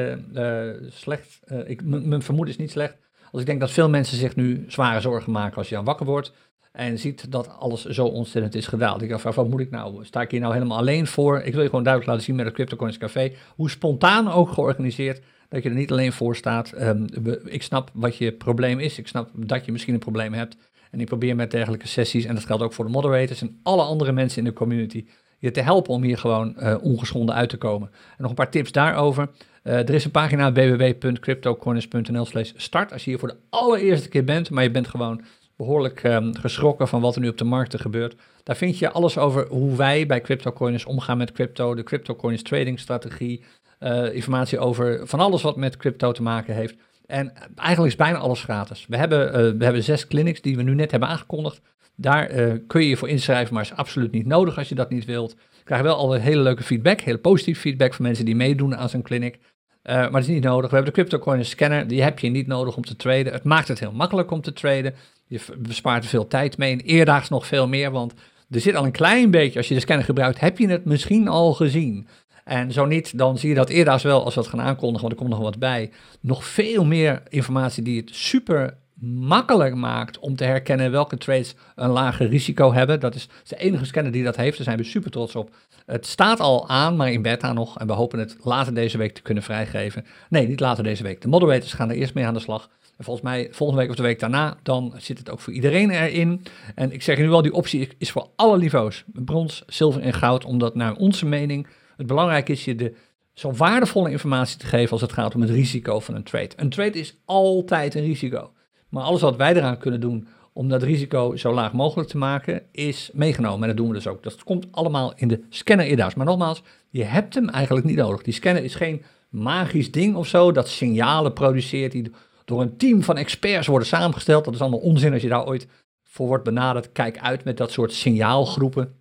slecht. 0.93 1.39
ik, 1.66 1.84
mijn 1.84 2.22
vermoeden 2.22 2.54
is 2.54 2.60
niet 2.60 2.72
slecht. 2.72 2.97
Als 3.32 3.42
ik 3.42 3.48
denk 3.48 3.60
dat 3.60 3.72
veel 3.72 3.90
mensen 3.90 4.18
zich 4.18 4.36
nu 4.36 4.66
zware 4.68 5.00
zorgen 5.00 5.32
maken 5.32 5.58
als 5.58 5.70
je 5.70 5.76
dan 5.76 5.86
wakker 5.86 6.06
wordt. 6.06 6.34
En 6.72 7.00
ziet 7.00 7.32
dat 7.32 7.50
alles 7.60 7.86
zo 7.86 8.06
ontzettend 8.06 8.56
is 8.56 8.68
gedaald. 8.68 9.02
Ik 9.02 9.10
dacht, 9.10 9.36
wat 9.36 9.50
moet 9.50 9.60
ik 9.60 9.72
nou? 9.72 10.06
Sta 10.06 10.22
ik 10.22 10.32
hier 10.32 10.40
nou 10.40 10.54
helemaal 10.54 10.78
alleen 10.78 11.08
voor? 11.08 11.42
Ik 11.42 11.54
wil 11.54 11.62
je 11.62 11.70
gewoon 11.70 11.84
duidelijk 11.84 12.12
laten 12.12 12.26
zien 12.28 12.36
met 12.36 12.46
het 12.46 12.54
CryptoCoins 12.54 12.98
Café. 12.98 13.32
Hoe 13.56 13.70
spontaan 13.70 14.32
ook 14.32 14.50
georganiseerd. 14.50 15.22
Dat 15.50 15.64
je 15.64 15.70
er 15.70 15.76
niet 15.76 15.92
alleen 15.92 16.14
voor 16.14 16.36
staat. 16.36 16.74
Um, 16.82 17.06
ik 17.46 17.64
snap 17.64 17.90
wat 17.94 18.18
je 18.18 18.32
probleem 18.32 18.80
is. 18.80 18.98
Ik 18.98 19.08
snap 19.08 19.30
dat 19.34 19.66
je 19.66 19.72
misschien 19.72 19.94
een 19.94 20.00
probleem 20.00 20.34
hebt. 20.34 20.58
En 20.92 21.00
ik 21.00 21.06
probeer 21.06 21.36
met 21.36 21.52
dergelijke 21.52 21.88
sessies, 21.88 22.26
en 22.26 22.36
dat 22.36 22.46
geldt 22.46 22.64
ook 22.64 22.74
voor 22.74 22.86
de 22.86 22.92
moderators 22.92 23.42
en 23.42 23.60
alle 23.64 23.84
andere 23.84 24.12
mensen 24.12 24.38
in 24.38 24.44
de 24.44 24.54
community, 24.54 25.06
je 25.40 25.52
te 25.52 25.62
helpen 25.62 25.94
om 25.94 26.04
hier 26.04 26.18
gewoon 26.18 26.56
uh, 26.58 26.76
ongeschonden 26.82 27.36
uit 27.36 27.50
te 27.50 27.58
komen. 27.58 27.90
En 27.92 28.18
nog 28.18 28.30
een 28.30 28.36
paar 28.36 28.52
tips 28.52 28.72
daarover. 28.72 29.30
Uh, 29.64 29.74
er 29.74 29.93
is 29.93 30.05
een 30.05 30.12
pagina 30.12 30.51
www.cryptocorners.nl 30.51 32.26
slash 32.26 32.51
start. 32.55 32.91
Als 32.91 33.03
je 33.03 33.09
hier 33.09 33.20
voor 33.20 33.28
de 33.28 33.38
allereerste 33.49 34.09
keer 34.09 34.24
bent, 34.24 34.49
maar 34.49 34.64
je 34.64 34.72
bent 34.72 34.88
gewoon 34.88 35.22
behoorlijk 35.55 36.03
um, 36.03 36.36
geschrokken 36.36 36.88
van 36.88 37.01
wat 37.01 37.16
er 37.16 37.22
nu 37.22 37.28
op 37.28 37.38
de 37.38 37.43
markten 37.43 37.80
gebeurt. 37.80 38.16
Daar 38.43 38.55
vind 38.55 38.80
je 38.80 38.91
alles 38.91 39.18
over 39.18 39.47
hoe 39.47 39.76
wij 39.76 40.05
bij 40.05 40.22
CryptoCoins 40.22 40.86
omgaan 40.86 41.18
met 41.18 41.32
crypto, 41.32 41.76
de 41.76 41.84
CryptoCoins 41.84 42.41
trading 42.41 42.80
strategie, 42.80 43.43
uh, 43.80 44.14
informatie 44.14 44.59
over 44.59 45.07
van 45.07 45.20
alles 45.20 45.41
wat 45.41 45.55
met 45.55 45.78
crypto 45.78 46.12
te 46.12 46.22
maken 46.22 46.55
heeft. 46.55 46.76
En 47.05 47.34
eigenlijk 47.55 47.91
is 47.91 47.97
bijna 47.97 48.18
alles 48.18 48.43
gratis. 48.43 48.86
We 48.89 48.97
hebben, 48.97 49.28
uh, 49.28 49.57
we 49.57 49.64
hebben 49.64 49.84
zes 49.84 50.07
clinics 50.07 50.41
die 50.41 50.55
we 50.55 50.64
nu 50.64 50.76
net 50.76 50.91
hebben 50.91 51.09
aangekondigd. 51.09 51.62
Daar 51.96 52.36
uh, 52.36 52.54
kun 52.68 52.82
je 52.82 52.89
je 52.89 52.98
voor 52.98 53.10
inschrijven, 53.10 53.54
maar 53.54 53.64
is 53.64 53.74
absoluut 53.74 54.12
niet 54.12 54.26
nodig 54.26 54.58
als 54.58 54.70
je 54.70 54.76
dat 54.76 54.89
niet 54.89 55.06
wilt. 55.06 55.34
We 55.34 55.64
krijgen 55.64 55.88
wel 55.88 55.96
altijd 55.96 56.22
hele 56.22 56.42
leuke 56.42 56.64
feedback, 56.64 57.02
hele 57.02 57.18
positieve 57.18 57.60
feedback 57.60 57.94
van 57.94 58.06
mensen 58.06 58.26
die 58.26 58.36
meedoen 58.36 58.76
aan 58.76 58.89
zo'n 58.89 59.02
clinic. 59.02 59.39
Uh, 59.84 59.96
maar 59.96 60.12
dat 60.12 60.22
is 60.22 60.28
niet 60.28 60.44
nodig. 60.44 60.70
We 60.70 60.76
hebben 60.76 60.94
de 60.94 61.00
CryptoCoin 61.00 61.46
scanner, 61.46 61.88
die 61.88 62.04
heb 62.04 62.20
je 62.20 62.30
niet 62.30 62.48
nodig 62.48 62.76
om 62.76 62.84
te 62.84 62.96
traden. 62.96 63.34
Het 63.34 63.44
maakt 63.44 63.68
het 63.68 63.80
heel 63.80 63.92
makkelijk 63.92 64.32
om 64.32 64.42
te 64.42 64.54
traden. 64.54 64.94
Je 65.28 65.39
bespaart 65.58 66.04
er 66.04 66.10
veel 66.10 66.28
tijd 66.28 66.58
mee. 66.58 66.72
En 66.72 66.80
eerdaags 66.80 67.30
nog 67.30 67.48
veel 67.48 67.68
meer, 67.68 67.92
want 67.92 68.14
er 68.50 68.60
zit 68.60 68.76
al 68.76 68.86
een 68.86 68.92
klein 68.92 69.32
beetje, 69.32 69.58
als 69.58 69.68
je 69.68 69.74
de 69.74 69.80
scanner 69.80 70.06
gebruikt, 70.06 70.39
heb 70.39 70.58
je 70.58 70.68
het 70.68 70.86
misschien 70.86 71.28
al 71.28 71.54
gezien. 71.54 72.08
En 72.44 72.72
zo 72.72 72.86
niet, 72.86 73.18
dan 73.18 73.38
zie 73.38 73.50
je 73.50 73.56
dat 73.56 73.70
eerdaags 73.70 74.04
wel, 74.04 74.24
als 74.24 74.36
we 74.36 74.42
het 74.42 74.50
gaan 74.50 74.62
aankondigen, 74.62 75.02
want 75.02 75.12
er 75.12 75.18
komt 75.18 75.30
nog 75.30 75.39
wat 75.39 75.60
bij, 75.60 75.92
nog 76.22 76.46
veel 76.46 76.86
meer 76.86 77.24
informatie 77.30 77.84
die 77.84 78.00
het 78.00 78.10
super 78.16 78.78
makkelijk 79.02 79.76
maakt 79.76 80.20
om 80.20 80.36
te 80.36 80.43
herkennen 80.43 80.91
welke 80.91 81.18
trades 81.18 81.56
een 81.76 81.89
lager 81.89 82.28
risico 82.28 82.74
hebben. 82.74 82.99
Dat 82.99 83.16
is 83.16 83.28
de 83.47 83.58
enige 83.58 83.86
scanner 83.86 84.12
die 84.12 84.24
dat 84.24 84.36
heeft, 84.36 84.58
daar 84.58 84.66
zijn 84.66 84.78
we 84.78 84.84
super 84.84 85.12
trots 85.12 85.36
op. 85.36 85.56
Het 85.86 86.06
staat 86.06 86.39
al 86.39 86.70
aan, 86.70 86.95
maar 86.95 87.12
in 87.12 87.22
beta 87.22 87.54
nog. 87.54 87.80
En 87.80 87.88
we 87.88 87.93
hopen 87.93 88.20
het 88.20 88.38
later 88.41 88.74
deze 88.74 88.97
week 88.97 89.14
te 89.14 89.22
kunnen 89.22 89.43
vrijgeven. 89.43 90.06
Nee, 90.30 90.47
niet 90.47 90.60
later 90.60 90.84
deze 90.84 91.04
week. 91.04 91.22
De 91.22 91.28
moderators 91.28 91.74
gaan 91.74 91.89
er 91.89 91.95
eerst 91.95 92.14
mee 92.14 92.26
aan 92.26 92.34
de 92.34 92.39
slag. 92.39 92.70
En 92.97 93.04
volgens 93.04 93.26
mij 93.26 93.47
volgende 93.52 93.82
week 93.82 93.89
of 93.89 93.97
de 93.97 94.04
week 94.04 94.20
daarna, 94.20 94.58
dan 94.64 94.93
zit 94.97 95.18
het 95.18 95.30
ook 95.30 95.39
voor 95.39 95.54
iedereen 95.54 95.89
erin. 95.89 96.43
En 96.76 96.91
ik 96.91 97.02
zeg 97.02 97.18
nu 97.18 97.32
al, 97.32 97.41
die 97.41 97.54
optie 97.54 97.89
is 97.97 98.12
voor 98.12 98.28
alle 98.36 98.58
niveaus. 98.58 99.04
Brons, 99.14 99.64
zilver 99.68 100.02
en 100.02 100.14
goud, 100.14 100.45
omdat 100.45 100.76
naar 100.76 100.95
onze 100.95 101.26
mening 101.26 101.68
het 101.97 102.08
belangrijk 102.08 102.49
is 102.49 102.66
je 102.66 102.76
de 102.76 102.93
zo 103.34 103.52
waardevolle 103.52 104.12
informatie 104.12 104.58
te 104.58 104.66
geven 104.66 104.91
als 104.91 105.02
het 105.02 105.14
gaat 105.14 105.36
om 105.36 105.41
het 105.41 105.49
risico 105.49 105.99
van 105.99 106.16
een 106.16 106.24
trade. 106.24 106.49
Een 106.56 106.70
trade 106.70 106.99
is 106.99 107.18
altijd 107.26 107.95
een 107.95 108.04
risico. 108.04 108.52
Maar 108.92 109.04
alles 109.04 109.22
wat 109.22 109.36
wij 109.36 109.56
eraan 109.56 109.78
kunnen 109.78 110.00
doen 110.00 110.28
om 110.54 110.70
dat 110.70 110.84
risico 110.84 111.36
zo 111.36 111.54
laag 111.54 111.74
mogelijk 111.74 112.10
te 112.10 112.18
maken, 112.18 112.64
is 112.72 113.10
meegenomen. 113.14 113.62
En 113.62 113.68
dat 113.68 113.78
doen 113.78 113.88
we 113.88 113.94
dus 113.94 114.08
ook. 114.08 114.24
Dat 114.24 114.44
komt 114.44 114.68
allemaal 114.72 115.14
in 115.16 115.28
de 115.28 115.44
scanner 115.50 115.86
inderdaad. 115.86 116.16
Maar 116.16 116.26
nogmaals, 116.26 116.64
je 116.89 117.04
hebt 117.04 117.34
hem 117.34 117.50
eigenlijk 117.50 117.86
niet 117.86 117.98
nodig. 117.98 118.22
Die 118.22 118.34
scanner 118.34 118.64
is 118.64 118.76
geen 118.76 119.04
magisch 119.30 119.92
ding 119.92 120.16
of 120.16 120.28
zo 120.28 120.52
dat 120.52 120.70
signalen 120.70 121.34
produceert 121.34 121.92
die 121.92 122.12
door 122.46 122.62
een 122.62 122.78
team 122.78 123.04
van 123.04 123.18
experts 123.18 123.68
worden 123.68 123.88
samengesteld. 123.88 124.46
Dat 124.46 124.54
is 124.54 124.62
allemaal 124.62 124.80
onzin 124.80 125.14
als 125.14 125.22
je 125.22 125.30
daar 125.30 125.46
ooit 125.46 125.68
voor 126.04 126.28
wordt 126.28 126.44
benaderd. 126.44 126.92
Kijk 126.92 127.20
uit 127.20 127.44
met 127.44 127.58
dat 127.58 127.72
soort 127.72 127.94
signaalgroepen. 127.94 128.96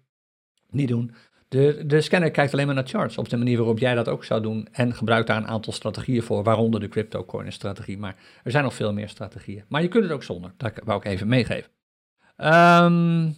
Niet 0.70 0.88
doen. 0.88 1.14
De, 1.50 2.00
scanner 2.00 2.30
kijkt 2.30 2.52
alleen 2.52 2.66
maar 2.66 2.74
naar 2.74 2.88
charts 2.88 3.18
op 3.18 3.28
de 3.28 3.36
manier 3.36 3.56
waarop 3.56 3.78
jij 3.78 3.94
dat 3.94 4.08
ook 4.08 4.24
zou 4.24 4.42
doen. 4.42 4.68
En 4.72 4.94
gebruikt 4.94 5.26
daar 5.26 5.36
een 5.36 5.46
aantal 5.46 5.72
strategieën 5.72 6.22
voor, 6.22 6.42
waaronder 6.42 6.80
de 6.80 6.88
cryptocurrency 6.88 7.56
strategie. 7.56 7.98
Maar 7.98 8.16
er 8.44 8.50
zijn 8.50 8.64
nog 8.64 8.74
veel 8.74 8.92
meer 8.92 9.08
strategieën. 9.08 9.64
Maar 9.68 9.82
je 9.82 9.88
kunt 9.88 10.04
het 10.04 10.12
ook 10.12 10.22
zonder. 10.22 10.52
Dat 10.56 10.72
wou 10.84 10.98
ik 10.98 11.04
even 11.06 11.28
meegeven. 11.28 11.70
Um, 12.36 13.36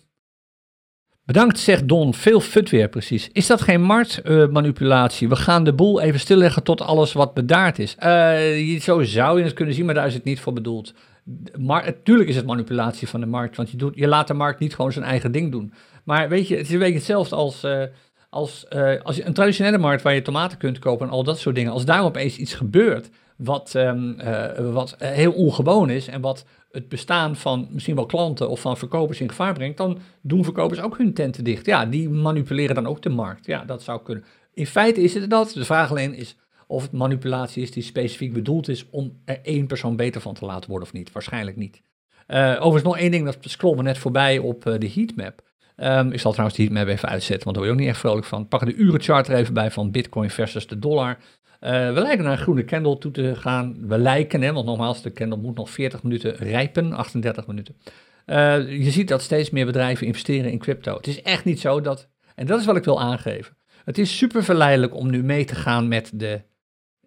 Bedankt, 1.24 1.58
zegt 1.58 1.88
Don. 1.88 2.14
Veel 2.14 2.40
fut 2.40 2.70
weer, 2.70 2.88
precies. 2.88 3.28
Is 3.32 3.46
dat 3.46 3.60
geen 3.60 3.82
marktmanipulatie? 3.82 5.26
Uh, 5.28 5.32
we 5.32 5.38
gaan 5.38 5.64
de 5.64 5.72
boel 5.72 6.00
even 6.00 6.20
stilleggen 6.20 6.62
tot 6.62 6.80
alles 6.80 7.12
wat 7.12 7.34
bedaard 7.34 7.78
is. 7.78 7.96
Uh, 8.02 8.80
zo 8.80 9.02
zou 9.02 9.38
je 9.38 9.44
het 9.44 9.52
kunnen 9.52 9.74
zien, 9.74 9.84
maar 9.84 9.94
daar 9.94 10.06
is 10.06 10.14
het 10.14 10.24
niet 10.24 10.40
voor 10.40 10.52
bedoeld. 10.52 10.94
Maar 11.58 11.84
natuurlijk 11.84 12.28
is 12.28 12.36
het 12.36 12.46
manipulatie 12.46 13.08
van 13.08 13.20
de 13.20 13.26
markt, 13.26 13.56
want 13.56 13.70
je, 13.70 13.76
doet, 13.76 13.96
je 13.96 14.08
laat 14.08 14.26
de 14.26 14.34
markt 14.34 14.60
niet 14.60 14.74
gewoon 14.74 14.92
zijn 14.92 15.04
eigen 15.04 15.32
ding 15.32 15.50
doen. 15.50 15.72
Maar 16.04 16.28
weet 16.28 16.48
je, 16.48 16.56
het 16.56 16.66
is 16.66 16.72
een 16.72 16.78
beetje 16.78 16.94
hetzelfde 16.94 17.36
als, 17.36 17.64
uh, 17.64 17.82
als, 18.30 18.66
uh, 18.72 19.00
als 19.02 19.24
een 19.24 19.32
traditionele 19.32 19.78
markt 19.78 20.02
waar 20.02 20.14
je 20.14 20.22
tomaten 20.22 20.58
kunt 20.58 20.78
kopen 20.78 21.06
en 21.06 21.12
al 21.12 21.24
dat 21.24 21.38
soort 21.38 21.54
dingen. 21.54 21.72
Als 21.72 21.84
daar 21.84 22.04
opeens 22.04 22.36
iets 22.36 22.54
gebeurt 22.54 23.10
wat, 23.36 23.72
um, 23.76 24.20
uh, 24.20 24.72
wat 24.72 24.94
heel 24.98 25.32
ongewoon 25.32 25.90
is 25.90 26.08
en 26.08 26.20
wat 26.20 26.44
het 26.72 26.88
bestaan 26.88 27.36
van 27.36 27.68
misschien 27.70 27.94
wel 27.94 28.06
klanten 28.06 28.48
of 28.48 28.60
van 28.60 28.76
verkopers 28.76 29.20
in 29.20 29.28
gevaar 29.28 29.54
brengt, 29.54 29.76
dan 29.76 29.98
doen 30.20 30.44
verkopers 30.44 30.80
ook 30.80 30.98
hun 30.98 31.14
tenten 31.14 31.44
dicht. 31.44 31.66
Ja, 31.66 31.86
die 31.86 32.08
manipuleren 32.08 32.74
dan 32.74 32.86
ook 32.86 33.02
de 33.02 33.08
markt. 33.08 33.46
Ja, 33.46 33.64
dat 33.64 33.82
zou 33.82 34.02
kunnen. 34.02 34.24
In 34.54 34.66
feite 34.66 35.00
is 35.02 35.14
het 35.14 35.30
dat. 35.30 35.52
De 35.52 35.64
vraag 35.64 35.90
alleen 35.90 36.14
is 36.14 36.36
of 36.72 36.82
het 36.82 36.92
manipulatie 36.92 37.62
is 37.62 37.70
die 37.70 37.82
specifiek 37.82 38.32
bedoeld 38.32 38.68
is 38.68 38.86
om 38.90 39.20
er 39.24 39.40
één 39.42 39.66
persoon 39.66 39.96
beter 39.96 40.20
van 40.20 40.34
te 40.34 40.44
laten 40.44 40.70
worden 40.70 40.88
of 40.88 40.94
niet. 40.94 41.12
Waarschijnlijk 41.12 41.56
niet. 41.56 41.82
Uh, 42.28 42.50
overigens 42.52 42.82
nog 42.82 42.98
één 42.98 43.10
ding, 43.10 43.24
dat 43.24 43.36
scrollen 43.40 43.78
we 43.78 43.82
net 43.82 43.98
voorbij 43.98 44.38
op 44.38 44.66
uh, 44.66 44.78
de 44.78 44.90
heatmap. 44.94 45.42
Um, 45.76 46.12
ik 46.12 46.20
zal 46.20 46.30
trouwens 46.30 46.58
de 46.58 46.64
heatmap 46.64 46.86
even 46.86 47.08
uitzetten, 47.08 47.44
want 47.44 47.56
daar 47.56 47.64
word 47.64 47.66
je 47.66 47.72
ook 47.72 47.78
niet 47.78 47.88
echt 47.88 47.98
vrolijk 47.98 48.26
van. 48.26 48.48
Pakken 48.48 48.68
de 48.68 48.74
urenchart 48.74 49.28
er 49.28 49.34
even 49.34 49.54
bij 49.54 49.70
van 49.70 49.90
Bitcoin 49.90 50.30
versus 50.30 50.66
de 50.66 50.78
dollar. 50.78 51.18
Uh, 51.60 51.70
we 51.70 52.00
lijken 52.00 52.24
naar 52.24 52.32
een 52.32 52.38
groene 52.38 52.64
candle 52.64 52.98
toe 52.98 53.10
te 53.10 53.36
gaan. 53.36 53.76
We 53.88 53.98
lijken, 53.98 54.42
hè, 54.42 54.52
want 54.52 54.66
nogmaals, 54.66 55.02
de 55.02 55.12
candle 55.12 55.38
moet 55.38 55.56
nog 55.56 55.70
40 55.70 56.02
minuten 56.02 56.34
rijpen, 56.34 56.92
38 56.92 57.46
minuten. 57.46 57.76
je 58.80 58.90
ziet 58.90 59.08
dat 59.08 59.22
steeds 59.22 59.50
meer 59.50 59.66
bedrijven 59.66 60.06
investeren 60.06 60.50
in 60.50 60.58
crypto. 60.58 60.96
Het 60.96 61.06
is 61.06 61.22
echt 61.22 61.44
niet 61.44 61.60
zo 61.60 61.80
dat, 61.80 62.08
en 62.34 62.46
dat 62.46 62.60
is 62.60 62.66
wat 62.66 62.76
ik 62.76 62.84
wil 62.84 63.00
aangeven. 63.00 63.56
Het 63.84 63.98
is 63.98 64.16
super 64.16 64.44
verleidelijk 64.44 64.94
om 64.94 65.10
nu 65.10 65.22
mee 65.22 65.44
te 65.44 65.54
gaan 65.54 65.88
met, 65.88 66.10
de, 66.14 66.40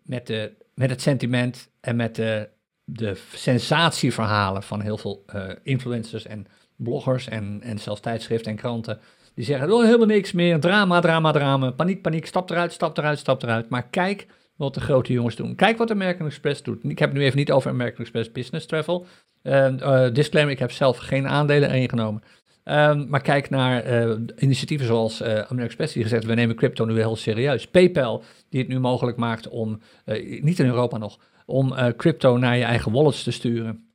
met, 0.05 0.27
de, 0.27 0.51
met 0.73 0.89
het 0.89 1.01
sentiment 1.01 1.69
en 1.81 1.95
met 1.95 2.15
de, 2.15 2.49
de 2.83 3.17
sensatieverhalen 3.33 4.63
van 4.63 4.81
heel 4.81 4.97
veel 4.97 5.25
uh, 5.35 5.49
influencers 5.63 6.25
en 6.25 6.47
bloggers 6.75 7.27
en, 7.27 7.59
en 7.63 7.79
zelfs 7.79 8.01
tijdschriften 8.01 8.51
en 8.51 8.57
kranten. 8.57 8.99
Die 9.33 9.45
zeggen, 9.45 9.71
oh, 9.71 9.83
helemaal 9.83 10.07
niks 10.07 10.31
meer, 10.31 10.59
drama, 10.59 10.99
drama, 10.99 11.31
drama, 11.31 11.71
paniek, 11.71 12.01
paniek, 12.01 12.25
stap 12.25 12.49
eruit, 12.49 12.73
stap 12.73 12.97
eruit, 12.97 13.19
stap 13.19 13.43
eruit. 13.43 13.69
Maar 13.69 13.87
kijk 13.87 14.27
wat 14.55 14.73
de 14.73 14.81
grote 14.81 15.13
jongens 15.13 15.35
doen. 15.35 15.55
Kijk 15.55 15.77
wat 15.77 15.91
American 15.91 16.25
Express 16.25 16.63
doet. 16.63 16.83
Ik 16.83 16.99
heb 16.99 17.09
het 17.09 17.17
nu 17.17 17.23
even 17.23 17.37
niet 17.37 17.51
over 17.51 17.71
American 17.71 17.99
Express 17.99 18.31
Business 18.31 18.65
Travel. 18.65 19.05
Uh, 19.43 19.71
uh, 19.71 20.13
disclaimer, 20.13 20.53
ik 20.53 20.59
heb 20.59 20.71
zelf 20.71 20.97
geen 20.97 21.27
aandelen 21.27 21.69
ingenomen. 21.69 22.23
Um, 22.69 23.09
maar 23.09 23.21
kijk 23.21 23.49
naar 23.49 24.05
uh, 24.07 24.15
initiatieven 24.37 24.85
zoals 24.87 25.21
uh, 25.21 25.59
Express 25.59 25.93
die 25.93 26.03
gezegd, 26.03 26.25
we 26.25 26.33
nemen 26.33 26.55
crypto 26.55 26.85
nu 26.85 26.95
heel 26.95 27.15
serieus. 27.15 27.67
PayPal, 27.67 28.23
die 28.49 28.59
het 28.59 28.69
nu 28.69 28.79
mogelijk 28.79 29.17
maakt 29.17 29.47
om, 29.47 29.79
uh, 30.05 30.43
niet 30.43 30.59
in 30.59 30.65
Europa 30.65 30.97
nog, 30.97 31.19
om 31.45 31.73
crypto 31.97 32.37
naar 32.37 32.57
je 32.57 32.63
eigen 32.63 32.91
wallets 32.91 33.23
te 33.23 33.31
sturen. 33.31 33.89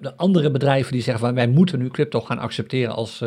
de 0.00 0.16
andere 0.16 0.50
bedrijven 0.50 0.92
die 0.92 1.02
zeggen, 1.02 1.26
van, 1.26 1.34
wij 1.34 1.48
moeten 1.48 1.78
nu 1.78 1.88
crypto 1.88 2.20
gaan 2.20 2.38
accepteren 2.38 2.94
als, 2.94 3.24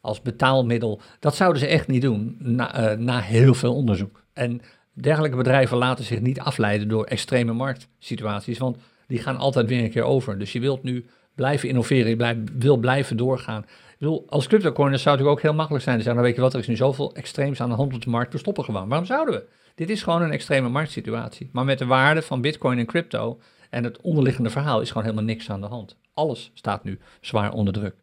als 0.00 0.22
betaalmiddel. 0.22 1.00
Dat 1.18 1.36
zouden 1.36 1.60
ze 1.60 1.66
echt 1.66 1.88
niet 1.88 2.02
doen, 2.02 2.36
na, 2.38 2.94
na 2.94 3.20
heel 3.20 3.54
veel 3.54 3.74
onderzoek. 3.74 4.24
En 4.32 4.60
dergelijke 4.92 5.36
bedrijven 5.36 5.76
laten 5.76 6.04
zich 6.04 6.20
niet 6.20 6.40
afleiden 6.40 6.88
door 6.88 7.04
extreme 7.04 7.52
marktsituaties, 7.52 8.58
want 8.58 8.76
die 9.06 9.18
gaan 9.18 9.36
altijd 9.36 9.68
weer 9.68 9.82
een 9.82 9.90
keer 9.90 10.02
over. 10.02 10.38
Dus 10.38 10.52
je 10.52 10.60
wilt 10.60 10.82
nu 10.82 11.04
blijven 11.34 11.68
innoveren, 11.68 12.08
je 12.08 12.16
blijf, 12.16 12.36
wil 12.58 12.76
blijven 12.76 13.16
doorgaan 13.16 13.64
bedoel, 14.00 14.26
als 14.28 14.46
cryptocoiners 14.46 15.02
zou 15.02 15.18
het 15.18 15.26
ook 15.26 15.42
heel 15.42 15.54
makkelijk 15.54 15.84
zijn 15.84 15.96
te 15.96 16.02
zeggen, 16.02 16.22
nou 16.22 16.26
weet 16.26 16.36
je 16.36 16.42
wat, 16.42 16.54
er 16.54 16.60
is 16.60 16.68
nu 16.68 16.76
zoveel 16.76 17.14
extreems 17.14 17.60
aan 17.60 17.68
de 17.68 17.74
hand 17.74 17.94
op 17.94 18.02
de 18.02 18.10
markt, 18.10 18.32
we 18.32 18.38
stoppen 18.38 18.64
gewoon. 18.64 18.88
Waarom 18.88 19.06
zouden 19.06 19.34
we? 19.34 19.46
Dit 19.74 19.90
is 19.90 20.02
gewoon 20.02 20.22
een 20.22 20.30
extreme 20.30 20.68
marktsituatie. 20.68 21.48
Maar 21.52 21.64
met 21.64 21.78
de 21.78 21.86
waarde 21.86 22.22
van 22.22 22.40
bitcoin 22.40 22.78
en 22.78 22.86
crypto 22.86 23.40
en 23.70 23.84
het 23.84 24.00
onderliggende 24.00 24.50
verhaal 24.50 24.80
is 24.80 24.88
gewoon 24.88 25.02
helemaal 25.02 25.24
niks 25.24 25.50
aan 25.50 25.60
de 25.60 25.66
hand. 25.66 25.96
Alles 26.14 26.50
staat 26.54 26.84
nu 26.84 26.98
zwaar 27.20 27.52
onder 27.52 27.72
druk. 27.72 27.94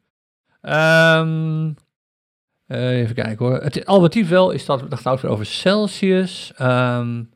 Um, 0.61 1.75
even 2.67 3.15
kijken 3.15 3.45
hoor. 3.45 3.61
Het 3.61 3.85
alternatief 3.85 4.29
wel 4.29 4.51
is 4.51 4.65
dat, 4.65 4.89
dat 4.89 4.99
gaat 4.99 5.25
over 5.25 5.45
Celsius. 5.45 6.53
Um, 6.61 7.29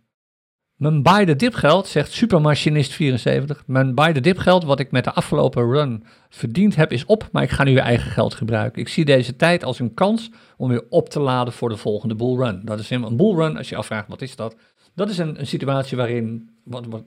mijn 0.81 1.03
buy 1.03 1.25
the 1.25 1.35
dip 1.35 1.53
geld, 1.53 1.87
zegt 1.87 2.23
Supermachinist74, 2.23 3.65
mijn 3.65 3.95
buy 3.95 4.13
the 4.13 4.19
dip 4.19 4.37
geld 4.37 4.63
wat 4.63 4.79
ik 4.79 4.91
met 4.91 5.03
de 5.03 5.13
afgelopen 5.13 5.71
run 5.71 6.03
verdiend 6.29 6.75
heb 6.75 6.91
is 6.91 7.05
op, 7.05 7.29
maar 7.31 7.43
ik 7.43 7.49
ga 7.49 7.63
nu 7.63 7.73
weer 7.73 7.83
eigen 7.83 8.11
geld 8.11 8.33
gebruiken. 8.33 8.81
Ik 8.81 8.87
zie 8.87 9.05
deze 9.05 9.35
tijd 9.35 9.63
als 9.63 9.79
een 9.79 9.93
kans 9.93 10.29
om 10.57 10.69
weer 10.69 10.83
op 10.89 11.09
te 11.09 11.19
laden 11.19 11.53
voor 11.53 11.69
de 11.69 11.77
volgende 11.77 12.15
bull 12.15 12.35
run. 12.35 12.61
Dat 12.65 12.79
is 12.79 12.89
een 12.89 13.17
bull 13.17 13.35
run, 13.35 13.57
als 13.57 13.69
je 13.69 13.75
afvraagt 13.75 14.07
wat 14.07 14.21
is 14.21 14.35
dat, 14.35 14.55
dat 14.95 15.09
is 15.09 15.17
een, 15.17 15.39
een 15.39 15.47
situatie 15.47 15.97
waarin 15.97 16.49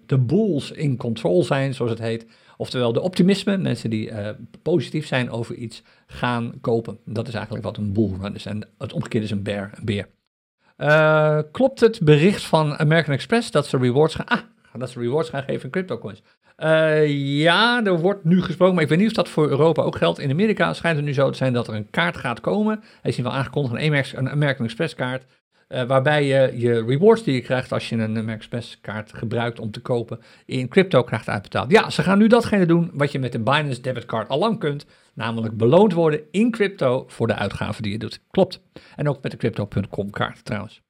de 0.06 0.18
bulls 0.18 0.70
in 0.70 0.96
control 0.96 1.44
zijn, 1.44 1.74
zoals 1.74 1.90
het 1.90 2.00
heet. 2.00 2.26
Oftewel 2.56 2.92
de 2.92 3.00
optimisme, 3.00 3.56
mensen 3.56 3.90
die 3.90 4.10
uh, 4.10 4.28
positief 4.62 5.06
zijn 5.06 5.30
over 5.30 5.54
iets, 5.54 5.82
gaan 6.06 6.52
kopen. 6.60 6.98
Dat 7.04 7.28
is 7.28 7.34
eigenlijk 7.34 7.64
wat 7.64 7.76
een 7.76 7.92
bull 7.92 8.12
run 8.20 8.34
is. 8.34 8.46
En 8.46 8.68
het 8.78 8.92
omgekeerde 8.92 9.26
is 9.26 9.32
een 9.32 9.42
bear, 9.42 9.70
een 9.74 9.84
beer. 9.84 10.08
Uh, 10.76 11.38
klopt 11.52 11.80
het 11.80 12.00
bericht 12.00 12.42
van 12.42 12.78
American 12.78 13.14
Express 13.14 13.50
dat 13.50 13.66
ze 13.66 13.78
rewards 13.78 14.14
gaan, 14.14 14.26
ah, 14.26 14.40
dat 14.78 14.90
ze 14.90 15.00
rewards 15.00 15.28
gaan 15.28 15.42
geven 15.42 15.62
in 15.62 15.70
cryptocoins? 15.70 16.22
Uh, 16.58 17.08
ja, 17.38 17.84
er 17.84 18.00
wordt 18.00 18.24
nu 18.24 18.42
gesproken, 18.42 18.74
maar 18.74 18.82
ik 18.82 18.88
weet 18.88 18.98
niet 18.98 19.08
of 19.08 19.14
dat 19.14 19.28
voor 19.28 19.48
Europa 19.48 19.82
ook 19.82 19.96
geldt. 19.96 20.18
In 20.18 20.30
Amerika 20.30 20.72
schijnt 20.72 20.96
het 20.96 21.06
nu 21.06 21.12
zo 21.12 21.30
te 21.30 21.36
zijn 21.36 21.52
dat 21.52 21.68
er 21.68 21.74
een 21.74 21.90
kaart 21.90 22.16
gaat 22.16 22.40
komen. 22.40 22.80
Hij 23.00 23.10
is 23.10 23.16
in 23.16 23.24
wel 23.24 23.32
aangekondigd, 23.32 24.14
een 24.14 24.30
American 24.30 24.64
Express 24.64 24.94
kaart. 24.94 25.24
Uh, 25.68 25.82
waarbij 25.82 26.26
je 26.26 26.52
je 26.58 26.84
rewards 26.84 27.22
die 27.22 27.34
je 27.34 27.40
krijgt 27.40 27.72
als 27.72 27.88
je 27.88 27.94
een 27.94 28.02
American 28.02 28.28
Express 28.28 28.80
kaart 28.80 29.12
gebruikt 29.12 29.60
om 29.60 29.70
te 29.70 29.80
kopen, 29.80 30.20
in 30.46 30.68
crypto 30.68 31.02
krijgt 31.02 31.28
uitbetaald. 31.28 31.70
Ja, 31.70 31.90
ze 31.90 32.02
gaan 32.02 32.18
nu 32.18 32.26
datgene 32.26 32.66
doen 32.66 32.90
wat 32.92 33.12
je 33.12 33.18
met 33.18 33.32
de 33.32 33.40
Binance 33.40 33.80
debitcard 33.80 34.28
al 34.28 34.38
lang 34.38 34.58
kunt. 34.58 34.86
Namelijk 35.14 35.56
beloond 35.56 35.92
worden 35.92 36.20
in 36.30 36.50
crypto 36.50 37.04
voor 37.08 37.26
de 37.26 37.34
uitgaven 37.34 37.82
die 37.82 37.92
je 37.92 37.98
doet. 37.98 38.20
Klopt. 38.30 38.60
En 38.96 39.08
ook 39.08 39.22
met 39.22 39.30
de 39.30 39.36
crypto.com 39.36 40.10
kaart 40.10 40.44
trouwens. 40.44 40.82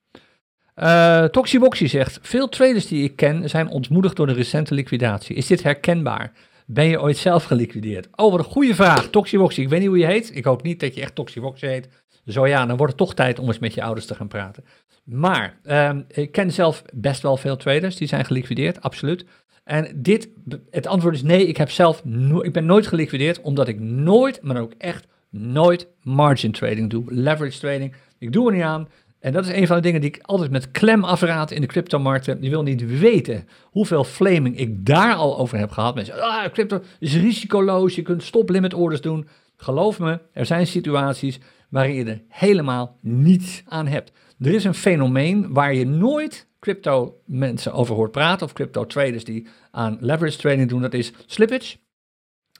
Uh, 0.76 1.26
zegt, 1.70 2.18
veel 2.22 2.48
traders 2.48 2.86
die 2.86 3.04
ik 3.04 3.16
ken 3.16 3.48
zijn 3.48 3.68
ontmoedigd 3.68 4.16
door 4.16 4.26
de 4.26 4.32
recente 4.32 4.74
liquidatie. 4.74 5.36
Is 5.36 5.46
dit 5.46 5.62
herkenbaar? 5.62 6.32
Ben 6.66 6.84
je 6.84 7.00
ooit 7.00 7.16
zelf 7.16 7.44
geliquideerd? 7.44 8.08
Oh, 8.16 8.30
wat 8.30 8.38
een 8.38 8.52
goede 8.52 8.74
vraag. 8.74 9.08
Toxiboxy, 9.08 9.60
ik 9.60 9.68
weet 9.68 9.80
niet 9.80 9.88
hoe 9.88 9.98
je 9.98 10.06
heet. 10.06 10.36
Ik 10.36 10.44
hoop 10.44 10.62
niet 10.62 10.80
dat 10.80 10.94
je 10.94 11.00
echt 11.00 11.14
Toxiboxy 11.14 11.66
heet. 11.66 11.88
Zo 12.26 12.46
ja, 12.46 12.66
dan 12.66 12.76
wordt 12.76 12.92
het 12.92 13.02
toch 13.02 13.14
tijd 13.14 13.38
om 13.38 13.46
eens 13.46 13.58
met 13.58 13.74
je 13.74 13.82
ouders 13.82 14.06
te 14.06 14.14
gaan 14.14 14.28
praten. 14.28 14.64
Maar 15.04 15.58
um, 15.64 16.04
ik 16.08 16.32
ken 16.32 16.52
zelf 16.52 16.82
best 16.92 17.22
wel 17.22 17.36
veel 17.36 17.56
traders 17.56 17.96
die 17.96 18.08
zijn 18.08 18.24
geliquideerd, 18.24 18.80
absoluut. 18.80 19.24
En 19.64 19.92
dit, 19.96 20.28
het 20.70 20.86
antwoord 20.86 21.14
is 21.14 21.22
nee, 21.22 21.46
ik 21.46 21.56
heb 21.56 21.70
zelf 21.70 22.02
ik 22.40 22.52
ben 22.52 22.66
nooit 22.66 22.86
geliquideerd, 22.86 23.40
omdat 23.40 23.68
ik 23.68 23.80
nooit, 23.80 24.42
maar 24.42 24.60
ook 24.60 24.72
echt 24.78 25.06
nooit 25.30 25.88
margin 26.02 26.52
trading 26.52 26.90
doe. 26.90 27.04
Leverage 27.06 27.58
trading, 27.58 27.94
ik 28.18 28.32
doe 28.32 28.46
er 28.46 28.54
niet 28.54 28.62
aan. 28.62 28.88
En 29.20 29.32
dat 29.32 29.46
is 29.46 29.52
een 29.52 29.66
van 29.66 29.76
de 29.76 29.82
dingen 29.82 30.00
die 30.00 30.10
ik 30.10 30.22
altijd 30.22 30.50
met 30.50 30.70
klem 30.70 31.04
afraad 31.04 31.50
in 31.50 31.60
de 31.60 31.66
cryptomarkten. 31.66 32.38
Je 32.40 32.50
wil 32.50 32.62
niet 32.62 32.98
weten 32.98 33.48
hoeveel 33.62 34.04
flaming 34.04 34.58
ik 34.58 34.86
daar 34.86 35.14
al 35.14 35.38
over 35.38 35.58
heb 35.58 35.70
gehad. 35.70 35.94
Mensen 35.94 36.20
ah, 36.20 36.52
crypto 36.52 36.80
is 36.98 37.16
risicoloos, 37.16 37.94
je 37.94 38.02
kunt 38.02 38.22
stop-limit 38.22 38.74
orders 38.74 39.00
doen. 39.00 39.28
Geloof 39.56 39.98
me, 39.98 40.20
er 40.32 40.46
zijn 40.46 40.66
situaties 40.66 41.38
waarin 41.74 41.94
je 41.94 42.04
er 42.04 42.22
helemaal 42.28 42.98
niets 43.00 43.62
aan 43.68 43.86
hebt. 43.86 44.12
Er 44.38 44.54
is 44.54 44.64
een 44.64 44.74
fenomeen 44.74 45.52
waar 45.52 45.74
je 45.74 45.86
nooit 45.86 46.48
crypto 46.60 47.20
mensen 47.26 47.72
over 47.72 47.94
hoort 47.94 48.10
praten, 48.10 48.46
of 48.46 48.52
crypto 48.52 48.86
traders 48.86 49.24
die 49.24 49.46
aan 49.70 49.96
leverage 50.00 50.38
trading 50.38 50.68
doen, 50.68 50.82
dat 50.82 50.94
is 50.94 51.12
slippage. 51.26 51.76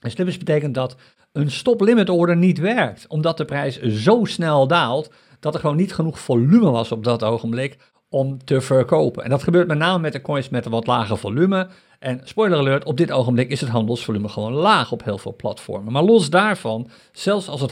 En 0.01 0.11
slippage 0.11 0.37
betekent 0.37 0.73
dat 0.73 0.95
een 1.31 1.51
stop-limit 1.51 2.09
order 2.09 2.37
niet 2.37 2.59
werkt, 2.59 3.07
omdat 3.07 3.37
de 3.37 3.45
prijs 3.45 3.81
zo 3.81 4.25
snel 4.25 4.67
daalt 4.67 5.13
dat 5.39 5.53
er 5.53 5.59
gewoon 5.59 5.75
niet 5.75 5.93
genoeg 5.93 6.19
volume 6.19 6.71
was 6.71 6.91
op 6.91 7.03
dat 7.03 7.23
ogenblik 7.23 7.77
om 8.09 8.43
te 8.45 8.61
verkopen. 8.61 9.23
En 9.23 9.29
dat 9.29 9.43
gebeurt 9.43 9.67
met 9.67 9.77
name 9.77 9.99
met 9.99 10.13
de 10.13 10.21
coins 10.21 10.49
met 10.49 10.65
een 10.65 10.71
wat 10.71 10.87
lager 10.87 11.17
volume. 11.17 11.67
En 12.05 12.21
spoiler 12.23 12.57
alert, 12.57 12.83
op 12.83 12.97
dit 12.97 13.11
ogenblik 13.11 13.49
is 13.49 13.61
het 13.61 13.69
handelsvolume 13.69 14.29
gewoon 14.29 14.53
laag 14.53 14.91
op 14.91 15.03
heel 15.03 15.17
veel 15.17 15.35
platformen. 15.35 15.93
Maar 15.93 16.03
los 16.03 16.29
daarvan, 16.29 16.89
zelfs 17.11 17.47
als 17.47 17.61
het 17.61 17.71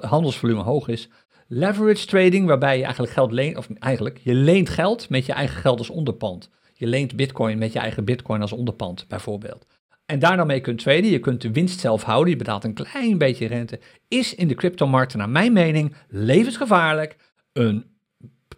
handelsvolume 0.00 0.62
hoog 0.62 0.88
is, 0.88 1.08
Leverage 1.48 2.06
trading, 2.06 2.46
waarbij 2.46 2.76
je 2.76 2.82
eigenlijk 2.82 3.12
geld 3.12 3.32
leent, 3.32 3.56
of 3.56 3.68
eigenlijk, 3.78 4.20
je 4.22 4.34
leent 4.34 4.68
geld 4.68 5.08
met 5.08 5.26
je 5.26 5.32
eigen 5.32 5.60
geld 5.60 5.78
als 5.78 5.90
onderpand. 5.90 6.50
Je 6.72 6.86
leent 6.86 7.16
bitcoin 7.16 7.58
met 7.58 7.72
je 7.72 7.78
eigen 7.78 8.04
bitcoin 8.04 8.40
als 8.40 8.52
onderpand, 8.52 9.08
bijvoorbeeld. 9.08 9.66
En 10.06 10.18
daar 10.18 10.36
dan 10.36 10.46
mee 10.46 10.60
kunt 10.60 10.78
traden, 10.78 11.10
je 11.10 11.18
kunt 11.18 11.40
de 11.40 11.52
winst 11.52 11.80
zelf 11.80 12.02
houden, 12.02 12.30
je 12.30 12.38
betaalt 12.38 12.64
een 12.64 12.74
klein 12.74 13.18
beetje 13.18 13.46
rente, 13.46 13.80
is 14.08 14.34
in 14.34 14.48
de 14.48 14.54
cryptomarkten 14.54 15.18
naar 15.18 15.30
mijn 15.30 15.52
mening 15.52 15.94
levensgevaarlijk. 16.08 17.16
Een 17.52 17.84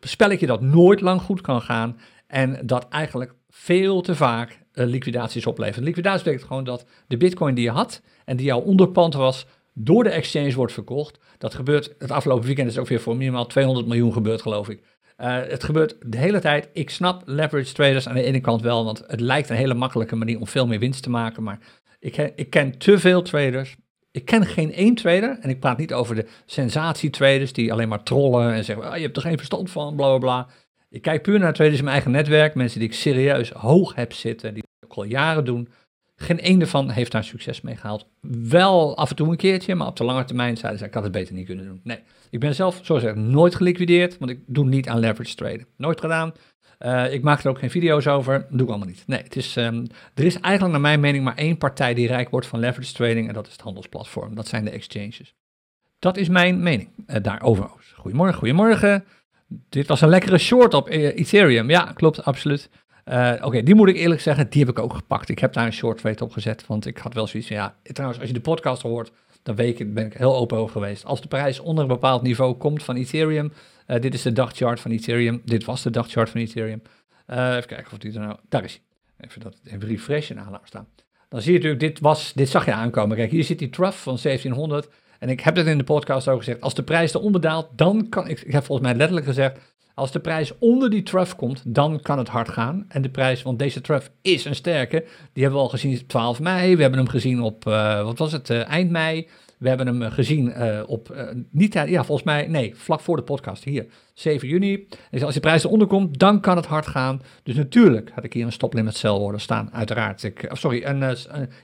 spelletje 0.00 0.46
dat 0.46 0.60
nooit 0.60 1.00
lang 1.00 1.20
goed 1.20 1.40
kan 1.40 1.62
gaan 1.62 1.96
en 2.26 2.66
dat 2.66 2.88
eigenlijk 2.88 3.34
veel 3.56 4.00
te 4.00 4.14
vaak 4.14 4.58
uh, 4.72 4.86
liquidaties 4.86 5.46
oplevert. 5.46 5.84
Liquidatie 5.84 6.24
betekent 6.24 6.46
gewoon 6.46 6.64
dat 6.64 6.86
de 7.06 7.16
bitcoin 7.16 7.54
die 7.54 7.64
je 7.64 7.70
had 7.70 8.02
en 8.24 8.36
die 8.36 8.46
jouw 8.46 8.60
onderpand 8.60 9.14
was, 9.14 9.46
door 9.74 10.04
de 10.04 10.10
exchange 10.10 10.54
wordt 10.54 10.72
verkocht. 10.72 11.18
Dat 11.38 11.54
gebeurt, 11.54 11.94
het 11.98 12.10
afgelopen 12.10 12.46
weekend 12.46 12.70
is 12.70 12.78
ook 12.78 12.88
weer 12.88 13.00
voor 13.00 13.16
minimaal 13.16 13.46
200 13.46 13.86
miljoen 13.86 14.12
gebeurd, 14.12 14.42
geloof 14.42 14.68
ik. 14.68 14.80
Uh, 15.18 15.36
het 15.48 15.64
gebeurt 15.64 15.96
de 16.06 16.18
hele 16.18 16.40
tijd. 16.40 16.68
Ik 16.72 16.90
snap 16.90 17.22
leverage 17.24 17.72
traders 17.72 18.08
aan 18.08 18.14
de 18.14 18.22
ene 18.22 18.40
kant 18.40 18.62
wel, 18.62 18.84
want 18.84 19.02
het 19.06 19.20
lijkt 19.20 19.50
een 19.50 19.56
hele 19.56 19.74
makkelijke 19.74 20.16
manier 20.16 20.40
om 20.40 20.46
veel 20.46 20.66
meer 20.66 20.78
winst 20.78 21.02
te 21.02 21.10
maken. 21.10 21.42
Maar 21.42 21.58
Ik 22.00 22.16
ik 22.16 22.50
ken 22.50 22.78
te 22.78 22.98
veel 22.98 23.22
traders. 23.22 23.76
Ik 24.10 24.24
ken 24.24 24.46
geen 24.46 24.72
één 24.72 24.94
trader. 24.94 25.38
En 25.40 25.50
ik 25.50 25.60
praat 25.60 25.78
niet 25.78 25.92
over 25.92 26.14
de 26.14 26.26
sensatietraders 26.46 27.52
die 27.52 27.72
alleen 27.72 27.88
maar 27.88 28.02
trollen 28.02 28.52
en 28.52 28.64
zeggen: 28.64 28.90
oh, 28.90 28.96
je 28.96 29.02
hebt 29.02 29.16
er 29.16 29.22
geen 29.22 29.36
verstand 29.36 29.70
van, 29.70 29.96
bla 29.96 30.08
bla 30.08 30.18
bla. 30.18 30.48
Ik 30.94 31.02
kijk 31.02 31.22
puur 31.22 31.38
naar 31.38 31.52
traders 31.52 31.78
in 31.78 31.84
mijn 31.84 31.96
eigen 31.96 32.12
netwerk. 32.12 32.54
Mensen 32.54 32.78
die 32.78 32.88
ik 32.88 32.94
serieus 32.94 33.50
hoog 33.50 33.94
heb 33.94 34.12
zitten, 34.12 34.54
die 34.54 34.62
ook 34.84 34.92
al 34.92 35.04
jaren 35.04 35.44
doen. 35.44 35.68
Geen 36.16 36.40
één 36.40 36.60
ervan 36.60 36.90
heeft 36.90 37.12
daar 37.12 37.24
succes 37.24 37.60
mee 37.60 37.76
gehaald. 37.76 38.06
Wel 38.48 38.96
af 38.96 39.10
en 39.10 39.16
toe 39.16 39.28
een 39.28 39.36
keertje, 39.36 39.74
maar 39.74 39.86
op 39.86 39.96
de 39.96 40.04
lange 40.04 40.24
termijn 40.24 40.56
zeiden 40.56 40.80
ze: 40.80 40.86
ik 40.86 40.94
had 40.94 41.02
het 41.02 41.12
beter 41.12 41.34
niet 41.34 41.46
kunnen 41.46 41.64
doen. 41.64 41.80
Nee, 41.84 41.98
ik 42.30 42.40
ben 42.40 42.54
zelf, 42.54 42.80
zoals 42.82 43.02
ik 43.02 43.16
nooit 43.16 43.54
geliquideerd, 43.54 44.18
want 44.18 44.30
ik 44.30 44.40
doe 44.46 44.64
niet 44.64 44.88
aan 44.88 44.98
leverage 44.98 45.34
traden. 45.34 45.66
Nooit 45.76 46.00
gedaan. 46.00 46.32
Uh, 46.80 47.12
ik 47.12 47.22
maak 47.22 47.42
er 47.42 47.50
ook 47.50 47.58
geen 47.58 47.70
video's 47.70 48.06
over. 48.06 48.46
doe 48.50 48.62
ik 48.62 48.68
allemaal 48.68 48.88
niet. 48.88 49.02
Nee, 49.06 49.22
het 49.22 49.36
is, 49.36 49.56
um, 49.56 49.86
er 50.14 50.24
is 50.24 50.40
eigenlijk 50.40 50.72
naar 50.72 50.80
mijn 50.80 51.00
mening 51.00 51.24
maar 51.24 51.36
één 51.36 51.58
partij 51.58 51.94
die 51.94 52.06
rijk 52.06 52.30
wordt 52.30 52.46
van 52.46 52.58
leverage 52.58 52.92
trading. 52.92 53.28
En 53.28 53.34
dat 53.34 53.46
is 53.46 53.52
het 53.52 53.60
handelsplatform. 53.60 54.34
Dat 54.34 54.48
zijn 54.48 54.64
de 54.64 54.70
exchanges. 54.70 55.34
Dat 55.98 56.16
is 56.16 56.28
mijn 56.28 56.62
mening 56.62 56.88
uh, 57.06 57.16
daarover. 57.22 57.70
Goedemorgen, 57.96 58.38
goedemorgen. 58.38 59.04
Dit 59.68 59.86
was 59.86 60.00
een 60.00 60.08
lekkere 60.08 60.38
short 60.38 60.74
op 60.74 60.90
uh, 60.90 61.16
Ethereum. 61.16 61.70
Ja, 61.70 61.92
klopt, 61.94 62.24
absoluut. 62.24 62.70
Oké, 63.42 63.62
die 63.62 63.74
moet 63.74 63.88
ik 63.88 63.96
eerlijk 63.96 64.20
zeggen, 64.20 64.50
die 64.50 64.64
heb 64.64 64.76
ik 64.76 64.78
ook 64.78 64.94
gepakt. 64.94 65.28
Ik 65.28 65.38
heb 65.38 65.52
daar 65.52 65.66
een 65.66 65.72
short 65.72 65.98
trade 65.98 66.24
op 66.24 66.32
gezet, 66.32 66.66
want 66.66 66.86
ik 66.86 66.98
had 66.98 67.14
wel 67.14 67.26
zoiets 67.26 67.48
van, 67.48 67.58
ja, 67.58 67.76
trouwens, 67.82 68.20
als 68.20 68.28
je 68.28 68.34
de 68.34 68.40
podcast 68.40 68.82
hoort, 68.82 69.12
dan 69.42 69.54
weet 69.54 69.80
ik, 69.80 69.94
ben 69.94 70.06
ik 70.06 70.14
heel 70.14 70.36
open 70.36 70.58
over 70.58 70.72
geweest. 70.72 71.04
Als 71.04 71.20
de 71.20 71.28
prijs 71.28 71.60
onder 71.60 71.82
een 71.82 71.90
bepaald 71.90 72.22
niveau 72.22 72.54
komt 72.54 72.82
van 72.82 72.96
Ethereum, 72.96 73.52
uh, 73.86 74.00
dit 74.00 74.14
is 74.14 74.22
de 74.22 74.32
dagchart 74.32 74.80
van 74.80 74.90
Ethereum. 74.90 75.42
Dit 75.44 75.64
was 75.64 75.82
de 75.82 75.90
dagchart 75.90 76.30
van 76.30 76.40
Ethereum. 76.40 76.82
Even 77.26 77.66
kijken 77.66 77.92
of 77.92 77.98
die 77.98 78.12
er 78.12 78.20
nou... 78.20 78.36
Daar 78.48 78.64
is 78.64 78.72
hij. 78.72 78.82
Even 79.28 79.40
dat 79.40 79.56
even 79.64 79.88
refreshen 79.88 80.38
aan 80.38 80.50
laten 80.50 80.66
staan. 80.66 80.88
Dan 81.28 81.42
zie 81.42 81.52
je 81.52 81.58
natuurlijk, 81.58 81.94
dit, 81.94 82.00
was, 82.00 82.32
dit 82.32 82.48
zag 82.48 82.64
je 82.64 82.72
aankomen. 82.72 83.16
Kijk, 83.16 83.30
hier 83.30 83.44
zit 83.44 83.58
die 83.58 83.70
trough 83.70 83.96
van 83.96 84.18
1700. 84.22 84.88
En 85.18 85.28
ik 85.28 85.40
heb 85.40 85.56
het 85.56 85.66
in 85.66 85.78
de 85.78 85.84
podcast 85.84 86.28
ook 86.28 86.38
gezegd. 86.38 86.60
Als 86.60 86.74
de 86.74 86.82
prijs 86.82 87.14
eronder 87.14 87.40
daalt, 87.40 87.68
dan 87.76 88.08
kan... 88.08 88.28
Ik, 88.28 88.40
ik 88.40 88.52
heb 88.52 88.64
volgens 88.64 88.88
mij 88.88 88.96
letterlijk 88.96 89.26
gezegd... 89.26 89.58
Als 89.94 90.12
de 90.12 90.20
prijs 90.20 90.52
onder 90.58 90.90
die 90.90 91.02
trough 91.02 91.36
komt, 91.36 91.62
dan 91.66 92.00
kan 92.00 92.18
het 92.18 92.28
hard 92.28 92.48
gaan. 92.48 92.84
En 92.88 93.02
de 93.02 93.08
prijs, 93.08 93.42
want 93.42 93.58
deze 93.58 93.80
trough 93.80 94.06
is 94.22 94.44
een 94.44 94.54
sterke. 94.54 95.04
Die 95.32 95.42
hebben 95.42 95.60
we 95.60 95.66
al 95.66 95.70
gezien 95.70 96.00
op 96.00 96.08
12 96.08 96.40
mei. 96.40 96.76
We 96.76 96.82
hebben 96.82 97.00
hem 97.00 97.08
gezien 97.08 97.40
op, 97.40 97.66
uh, 97.66 98.02
wat 98.02 98.18
was 98.18 98.32
het, 98.32 98.50
uh, 98.50 98.68
eind 98.68 98.90
mei. 98.90 99.28
We 99.58 99.68
hebben 99.68 99.86
hem 99.86 100.02
eh, 100.02 100.12
gezien 100.12 100.46
uh, 100.46 100.82
op, 100.86 101.12
uh, 101.12 101.22
niet, 101.50 101.72
ja, 101.72 102.04
volgens 102.04 102.22
mij, 102.22 102.46
nee, 102.46 102.76
vlak 102.76 103.00
voor 103.00 103.16
de 103.16 103.22
podcast, 103.22 103.64
hier, 103.64 103.86
7 104.14 104.48
juni. 104.48 104.86
Dus 105.10 105.22
als 105.22 105.34
de 105.34 105.40
prijs 105.40 105.64
eronder 105.64 105.86
komt, 105.86 106.18
dan 106.18 106.40
kan 106.40 106.56
het 106.56 106.66
hard 106.66 106.86
gaan. 106.86 107.22
Dus 107.42 107.54
natuurlijk 107.54 108.10
had 108.14 108.24
ik 108.24 108.32
hier 108.32 108.44
een 108.44 108.52
stoplimit 108.52 109.04
order 109.04 109.40
staan, 109.40 109.72
uiteraard. 109.72 110.22
Ik, 110.22 110.48
sorry, 110.52 110.84
een, 110.84 111.02
een, 111.02 111.16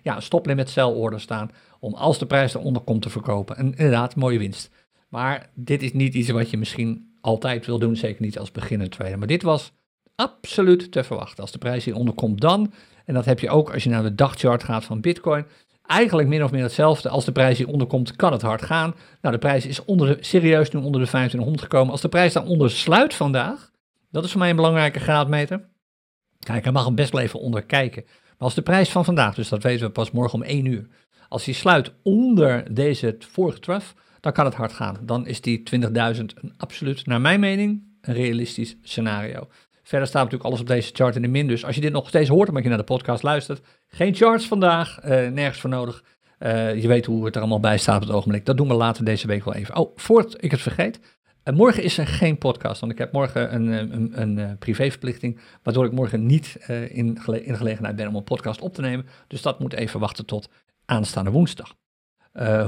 ja, 0.03 0.19
een 0.31 0.85
order 0.85 1.21
staan, 1.21 1.51
om 1.81 1.95
als 1.95 2.19
de 2.19 2.27
prijs 2.27 2.55
eronder 2.55 2.83
komt 2.83 3.03
te 3.03 3.11
verkopen. 3.11 3.57
En 3.57 3.67
inderdaad, 3.67 4.17
mooie 4.17 4.39
winst. 4.39 4.71
Maar 5.09 5.51
dit 5.55 5.83
is 5.83 5.93
niet 5.93 6.15
iets 6.15 6.31
wat 6.31 6.51
je 6.51 6.59
misschien 6.59 7.11
altijd 7.21 7.67
wil 7.67 7.79
doen, 7.79 7.97
zeker 7.97 8.23
niet 8.23 8.39
als 8.39 8.53
beginner 8.53 8.91
trader. 8.91 9.19
Maar 9.19 9.27
dit 9.27 9.43
was 9.43 9.73
absoluut 10.15 10.93
te 10.93 11.05
verwachten. 11.05 11.43
Als 11.43 11.53
de 11.53 11.59
prijs 11.59 11.85
hieronder 11.85 12.15
komt 12.15 12.41
dan, 12.41 12.73
en 13.05 13.15
dat 13.15 13.25
heb 13.25 13.41
je 13.41 13.51
ook 13.51 13.73
als 13.73 13.85
je 13.85 13.91
naar 13.91 14.03
de 14.03 14.15
dagchart 14.15 14.65
gaat 14.65 14.85
van 14.85 15.01
Bitcoin, 15.01 15.47
eigenlijk 15.91 16.29
min 16.29 16.45
of 16.45 16.51
meer 16.51 16.63
hetzelfde. 16.63 17.09
Als 17.09 17.25
de 17.25 17.33
prijs 17.33 17.59
hieronder 17.59 17.87
komt, 17.87 18.17
kan 18.17 18.33
het 18.33 18.43
hard 18.43 18.63
gaan. 18.63 18.95
Nou, 19.21 19.35
de 19.35 19.41
prijs 19.41 19.67
is 19.67 19.85
onder 19.85 20.07
de, 20.07 20.17
serieus 20.21 20.71
nu 20.71 20.81
onder 20.81 21.01
de 21.01 21.07
2500 21.07 21.63
gekomen. 21.63 21.93
Als 21.93 22.01
de 22.01 22.09
prijs 22.09 22.33
daaronder 22.33 22.71
sluit 22.71 23.15
vandaag, 23.15 23.71
dat 24.11 24.25
is 24.25 24.31
voor 24.31 24.41
mij 24.41 24.51
een 24.51 24.57
belangrijke 24.57 25.01
graadmeter. 25.01 25.69
Kijk, 26.39 26.65
hij 26.65 26.73
mag 26.73 26.85
hem 26.85 26.95
best 26.95 27.13
wel 27.13 27.21
even 27.21 27.41
onder 27.41 27.63
kijken. 27.63 28.03
Maar 28.07 28.49
als 28.49 28.55
de 28.55 28.63
prijs 28.63 28.91
van 28.91 29.05
vandaag, 29.05 29.35
dus 29.35 29.49
dat 29.49 29.63
weten 29.63 29.87
we 29.87 29.93
pas 29.93 30.11
morgen 30.11 30.39
om 30.39 30.45
1 30.45 30.65
uur, 30.65 30.87
als 31.29 31.45
die 31.45 31.55
sluit 31.55 31.93
onder 32.03 32.75
deze 32.75 33.17
vorige 33.19 33.61
trough, 33.61 33.87
dan 34.21 34.33
kan 34.33 34.45
het 34.45 34.55
hard 34.55 34.73
gaan. 34.73 34.99
Dan 35.03 35.27
is 35.27 35.41
die 35.41 35.63
20.000 35.75 35.89
een 35.91 36.55
absoluut, 36.57 37.07
naar 37.07 37.21
mijn 37.21 37.41
mening, 37.41 37.83
een 38.01 38.15
realistisch 38.15 38.77
scenario. 38.83 39.49
Verder 39.91 40.09
staat 40.09 40.23
natuurlijk 40.23 40.51
alles 40.51 40.61
op 40.61 40.67
deze 40.67 40.91
chart 40.95 41.17
in 41.17 41.23
de 41.23 41.29
min. 41.29 41.47
Dus 41.47 41.65
als 41.65 41.75
je 41.75 41.81
dit 41.81 41.93
nog 41.93 42.09
steeds 42.09 42.29
hoort, 42.29 42.49
omdat 42.49 42.63
je 42.63 42.69
naar 42.69 42.79
de 42.79 42.85
podcast 42.85 43.23
luistert, 43.23 43.61
geen 43.89 44.15
charts 44.15 44.47
vandaag, 44.47 44.99
uh, 45.05 45.09
nergens 45.29 45.61
voor 45.61 45.71
nodig. 45.71 46.05
Uh, 46.39 46.83
je 46.83 46.89
weet 46.89 47.07
hoe 47.07 47.25
het 47.25 47.35
er 47.35 47.41
allemaal 47.41 47.61
bij 47.61 47.79
staat 47.79 48.03
op 48.03 48.09
het 48.09 48.17
ogenblik. 48.17 48.47
Dat 48.47 48.57
doen 48.57 48.69
we 48.69 48.75
later 48.75 49.05
deze 49.05 49.27
week 49.27 49.45
wel 49.45 49.55
even. 49.55 49.77
Oh, 49.77 49.97
voordat 49.97 50.45
ik 50.45 50.51
het 50.51 50.61
vergeet. 50.61 51.01
Uh, 51.45 51.55
morgen 51.55 51.83
is 51.83 51.99
er 51.99 52.07
geen 52.07 52.39
podcast, 52.39 52.81
want 52.81 52.93
ik 52.93 52.99
heb 52.99 53.13
morgen 53.13 53.55
een, 53.55 53.67
een, 53.67 54.21
een 54.21 54.59
privéverplichting, 54.59 55.41
waardoor 55.63 55.85
ik 55.85 55.93
morgen 55.93 56.27
niet 56.27 56.57
in, 56.69 57.19
in 57.43 57.57
gelegenheid 57.57 57.97
ben 57.97 58.09
om 58.09 58.15
een 58.15 58.25
podcast 58.25 58.61
op 58.61 58.75
te 58.75 58.81
nemen. 58.81 59.07
Dus 59.27 59.43
dat 59.43 59.61
moet 59.61 59.73
even 59.73 60.01
wachten 60.01 60.27
tot 60.27 60.49
aanstaande 60.85 61.31
woensdag. 61.31 61.75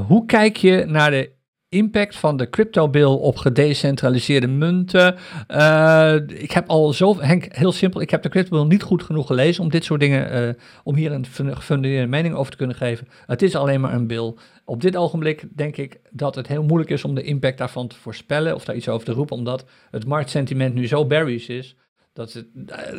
hoe 0.06 0.26
kijk 0.26 0.56
je 0.56 0.84
naar 0.86 1.10
de 1.10 1.32
impact 1.72 2.16
van 2.16 2.36
de 2.36 2.50
crypto-bill 2.50 3.04
op 3.04 3.36
gedecentraliseerde 3.36 4.46
munten. 4.46 5.16
Uh, 5.48 6.14
ik 6.26 6.52
heb 6.52 6.68
al 6.68 6.92
zo, 6.92 7.20
Henk, 7.20 7.56
heel 7.56 7.72
simpel, 7.72 8.00
ik 8.00 8.10
heb 8.10 8.22
de 8.22 8.28
crypto-bill 8.28 8.66
niet 8.66 8.82
goed 8.82 9.02
genoeg 9.02 9.26
gelezen 9.26 9.62
om 9.62 9.70
dit 9.70 9.84
soort 9.84 10.00
dingen, 10.00 10.48
uh, 10.48 10.54
om 10.84 10.94
hier 10.94 11.12
een 11.12 11.26
gefundeerde 11.56 12.06
mening 12.06 12.34
over 12.34 12.50
te 12.50 12.56
kunnen 12.56 12.76
geven. 12.76 13.08
Het 13.26 13.42
is 13.42 13.56
alleen 13.56 13.80
maar 13.80 13.94
een 13.94 14.06
bill. 14.06 14.34
Op 14.64 14.80
dit 14.80 14.96
ogenblik 14.96 15.44
denk 15.56 15.76
ik 15.76 16.00
dat 16.10 16.34
het 16.34 16.46
heel 16.46 16.62
moeilijk 16.62 16.90
is 16.90 17.04
om 17.04 17.14
de 17.14 17.22
impact 17.22 17.58
daarvan 17.58 17.88
te 17.88 17.96
voorspellen 17.96 18.54
of 18.54 18.64
daar 18.64 18.76
iets 18.76 18.88
over 18.88 19.06
te 19.06 19.12
roepen, 19.12 19.36
omdat 19.36 19.64
het 19.90 20.06
marktsentiment 20.06 20.74
nu 20.74 20.86
zo 20.86 21.06
bearish 21.06 21.48
is. 21.48 21.76
Dat 22.12 22.32
het, 22.32 22.46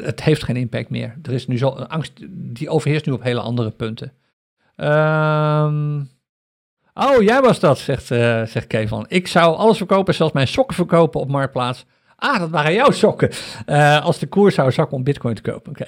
het 0.04 0.24
heeft 0.24 0.44
geen 0.44 0.56
impact 0.56 0.90
meer. 0.90 1.18
Er 1.24 1.34
is 1.34 1.48
nu 1.48 1.58
zo 1.58 1.76
een 1.76 1.88
angst, 1.88 2.14
die 2.32 2.70
overheerst 2.70 3.06
nu 3.06 3.12
op 3.14 3.24
hele 3.24 3.40
andere 3.40 3.72
punten. 3.72 4.14
Ehm 4.76 6.02
Oh, 6.94 7.22
jij 7.22 7.42
was 7.42 7.60
dat, 7.60 7.80
zegt, 7.80 8.12
uh, 8.12 8.46
zegt 8.46 8.68
Kevin. 8.68 9.06
Ik 9.08 9.28
zou 9.28 9.56
alles 9.56 9.78
verkopen, 9.78 10.14
zelfs 10.14 10.34
mijn 10.34 10.48
sokken 10.48 10.76
verkopen 10.76 11.22
op 11.22 11.30
Marktplaats. 11.30 11.86
Ah, 12.16 12.40
dat 12.40 12.50
waren 12.50 12.74
jouw 12.74 12.92
sokken. 12.92 13.30
Uh, 13.66 14.06
als 14.06 14.20
de 14.20 14.28
koers 14.28 14.56
zou 14.56 14.72
zakken 14.72 14.98
om 14.98 15.04
bitcoin 15.04 15.36
te 15.36 15.42
kopen. 15.42 15.72
Oké. 15.72 15.86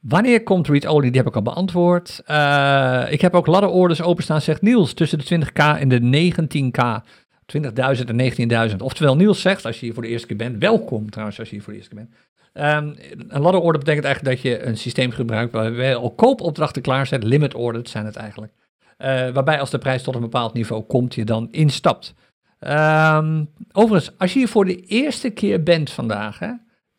Wanneer 0.00 0.42
komt 0.42 0.68
read-only? 0.68 1.10
Die 1.10 1.16
heb 1.16 1.26
ik 1.26 1.34
al 1.34 1.42
beantwoord. 1.42 2.22
Uh, 2.26 3.04
ik 3.08 3.20
heb 3.20 3.34
ook 3.34 3.46
ladderorders 3.46 4.02
openstaan, 4.02 4.40
zegt 4.40 4.62
Niels. 4.62 4.94
Tussen 4.94 5.18
de 5.18 5.24
20k 5.24 5.78
en 5.78 5.88
de 5.88 6.32
19k. 6.32 7.10
20.000 7.56 8.04
en 8.06 8.70
19.000. 8.70 8.76
Oftewel, 8.76 9.16
Niels 9.16 9.40
zegt, 9.40 9.64
als 9.66 9.80
je 9.80 9.84
hier 9.84 9.94
voor 9.94 10.02
de 10.02 10.08
eerste 10.08 10.26
keer 10.26 10.36
bent, 10.36 10.58
welkom 10.58 11.10
trouwens 11.10 11.38
als 11.38 11.48
je 11.48 11.54
hier 11.54 11.64
voor 11.64 11.72
de 11.72 11.78
eerste 11.78 11.94
keer 11.94 12.04
bent. 12.04 12.16
Um, 12.54 12.94
een 13.28 13.40
ladderorder 13.40 13.80
betekent 13.80 14.04
eigenlijk 14.04 14.36
dat 14.36 14.52
je 14.52 14.66
een 14.66 14.76
systeem 14.76 15.10
gebruikt 15.10 15.52
waarbij 15.52 15.88
je 15.88 15.94
al 15.94 16.10
koopopdrachten 16.10 16.82
klaarzet. 16.82 17.22
Limit 17.22 17.54
orders 17.54 17.90
zijn 17.90 18.04
het 18.04 18.16
eigenlijk. 18.16 18.52
Uh, 18.98 19.30
waarbij 19.30 19.60
als 19.60 19.70
de 19.70 19.78
prijs 19.78 20.02
tot 20.02 20.14
een 20.14 20.20
bepaald 20.20 20.52
niveau 20.52 20.82
komt, 20.82 21.14
je 21.14 21.24
dan 21.24 21.48
instapt. 21.50 22.14
Um, 22.60 23.48
overigens, 23.72 24.18
als 24.18 24.32
je 24.32 24.38
hier 24.38 24.48
voor 24.48 24.64
de 24.64 24.80
eerste 24.80 25.30
keer 25.30 25.62
bent 25.62 25.90
vandaag, 25.90 26.38
hè, 26.38 26.50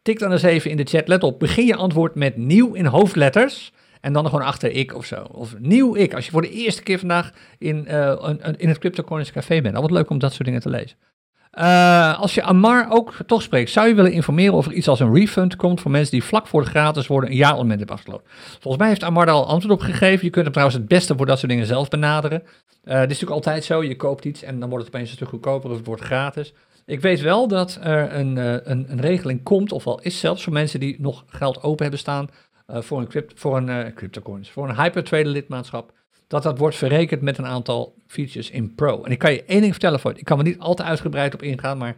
tik 0.02 0.20
dan 0.20 0.32
eens 0.32 0.44
even 0.44 0.72
in 0.72 0.78
de 0.78 0.84
chat. 0.84 1.08
Let 1.08 1.24
op, 1.24 1.40
begin 1.40 1.66
je 1.66 1.76
antwoord 1.76 2.16
met 2.16 2.38
nieuw 2.38 2.74
in 2.74 2.86
hoofdletters. 2.86 3.74
En 4.02 4.14
dan 4.14 4.26
gewoon 4.26 4.46
achter 4.46 4.72
ik 4.72 4.96
of 4.96 5.06
zo. 5.06 5.24
Of 5.32 5.60
nieuw 5.60 5.96
ik. 5.96 6.14
Als 6.14 6.26
je 6.26 6.32
voor 6.32 6.42
de 6.42 6.50
eerste 6.50 6.84
keer 6.84 7.00
vandaag 7.00 7.32
in, 7.58 7.86
uh, 7.90 8.30
in 8.58 8.70
het 8.70 8.78
CryptoCoins 8.78 9.32
Café 9.32 9.62
bent. 9.62 9.76
Altijd 9.76 9.94
leuk 9.94 10.10
om 10.10 10.20
dat 10.20 10.34
soort 10.34 10.46
dingen 10.46 10.62
te 10.62 10.70
lezen. 10.70 10.98
Uh, 11.60 12.20
als 12.20 12.34
je 12.34 12.44
Amar 12.44 12.88
ook 12.90 13.14
toch 13.26 13.42
spreekt, 13.42 13.72
zou 13.72 13.88
je 13.88 13.94
willen 13.94 14.12
informeren 14.12 14.54
of 14.54 14.66
er 14.66 14.74
iets 14.74 14.88
als 14.88 15.00
een 15.00 15.14
refund 15.14 15.56
komt 15.56 15.82
voor 15.82 15.92
mensen 15.92 16.12
die 16.12 16.24
vlak 16.24 16.48
voor 16.48 16.64
de 16.64 16.70
gratis 16.70 17.08
worden 17.08 17.30
een 17.30 17.36
jaarabonnement 17.36 17.80
hebben 17.80 17.96
afgesloten. 17.98 18.28
Volgens 18.60 18.78
mij 18.78 18.88
heeft 18.88 19.04
Amar 19.04 19.26
daar 19.26 19.36
al 19.36 19.48
antwoord 19.48 19.74
op 19.74 19.86
gegeven. 19.86 20.26
Je 20.26 20.30
kunt 20.30 20.44
hem 20.44 20.54
trouwens 20.54 20.78
het 20.78 20.88
beste 20.88 21.16
voor 21.16 21.26
dat 21.26 21.40
soort 21.40 21.52
dingen 21.52 21.66
zelf 21.66 21.90
benaderen. 21.90 22.42
Uh, 22.42 22.50
dit 22.84 22.94
is 22.94 23.00
natuurlijk 23.00 23.32
altijd 23.32 23.64
zo, 23.64 23.84
je 23.84 23.96
koopt 23.96 24.26
iets 24.26 24.44
en 24.44 24.60
dan 24.60 24.70
wordt 24.70 24.86
het 24.86 24.94
opeens 24.94 25.10
een 25.10 25.16
stuk 25.16 25.30
goedkoper 25.30 25.70
of 25.70 25.76
het 25.78 25.86
wordt 25.86 26.02
gratis. 26.02 26.54
Ik 26.86 27.02
weet 27.02 27.22
wel 27.22 27.48
dat 27.48 27.80
er 27.82 28.14
een, 28.14 28.36
uh, 28.36 28.52
een, 28.52 28.86
een, 28.90 29.02
regeling 29.02 29.44
komt, 29.44 29.72
of 29.72 29.88
al 29.88 30.02
is 30.02 30.20
zelfs 30.20 30.44
voor 30.44 30.54
mensen 30.54 30.80
die 30.80 31.02
nog 31.02 31.24
geld 31.28 31.64
open 31.64 31.82
hebben 31.82 32.00
staan 32.00 32.30
voor 32.68 33.00
een, 33.00 33.08
crypt, 33.08 33.40
voor 33.40 33.58
een 33.58 33.94
cryptocoins, 33.94 34.50
voor 34.50 34.70
een 34.70 34.82
hypertrader 34.82 35.32
lidmaatschap 35.32 35.92
dat 36.34 36.44
dat 36.44 36.58
wordt 36.58 36.76
verrekend 36.76 37.22
met 37.22 37.38
een 37.38 37.46
aantal 37.46 37.96
features 38.08 38.50
in 38.50 38.76
Pro. 38.76 39.04
En 39.04 39.12
ik 39.12 39.20
kan 39.20 39.32
je 39.34 39.44
één 39.44 39.62
ding 39.62 39.72
vertellen, 39.72 40.00
voor, 40.00 40.14
ik 40.16 40.26
kan 40.26 40.38
er 40.38 40.44
niet 40.44 40.60
al 40.60 40.74
te 40.74 40.84
uitgebreid 40.84 41.34
op 41.34 41.42
ingaan, 41.42 41.78
maar 41.78 41.96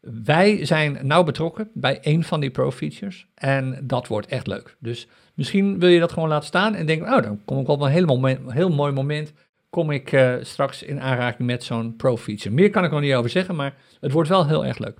wij 0.00 0.64
zijn 0.64 0.98
nauw 1.02 1.22
betrokken 1.22 1.70
bij 1.74 2.00
één 2.00 2.22
van 2.22 2.40
die 2.40 2.50
Pro-features 2.50 3.26
en 3.34 3.80
dat 3.82 4.06
wordt 4.06 4.26
echt 4.26 4.46
leuk. 4.46 4.76
Dus 4.80 5.08
misschien 5.34 5.78
wil 5.78 5.88
je 5.88 6.00
dat 6.00 6.12
gewoon 6.12 6.28
laten 6.28 6.46
staan 6.46 6.74
en 6.74 6.86
denken, 6.86 7.14
oh, 7.14 7.22
dan 7.22 7.40
kom 7.44 7.60
ik 7.60 7.68
op 7.68 7.80
een 7.80 7.90
heel, 7.90 8.24
heel 8.48 8.70
mooi 8.70 8.92
moment, 8.92 9.32
kom 9.70 9.90
ik 9.90 10.12
uh, 10.12 10.34
straks 10.40 10.82
in 10.82 11.00
aanraking 11.00 11.48
met 11.48 11.64
zo'n 11.64 11.96
Pro-feature. 11.96 12.54
Meer 12.54 12.70
kan 12.70 12.84
ik 12.84 12.90
nog 12.90 13.00
niet 13.00 13.14
over 13.14 13.30
zeggen, 13.30 13.56
maar 13.56 13.74
het 14.00 14.12
wordt 14.12 14.28
wel 14.28 14.46
heel 14.46 14.66
erg 14.66 14.78
leuk. 14.78 14.98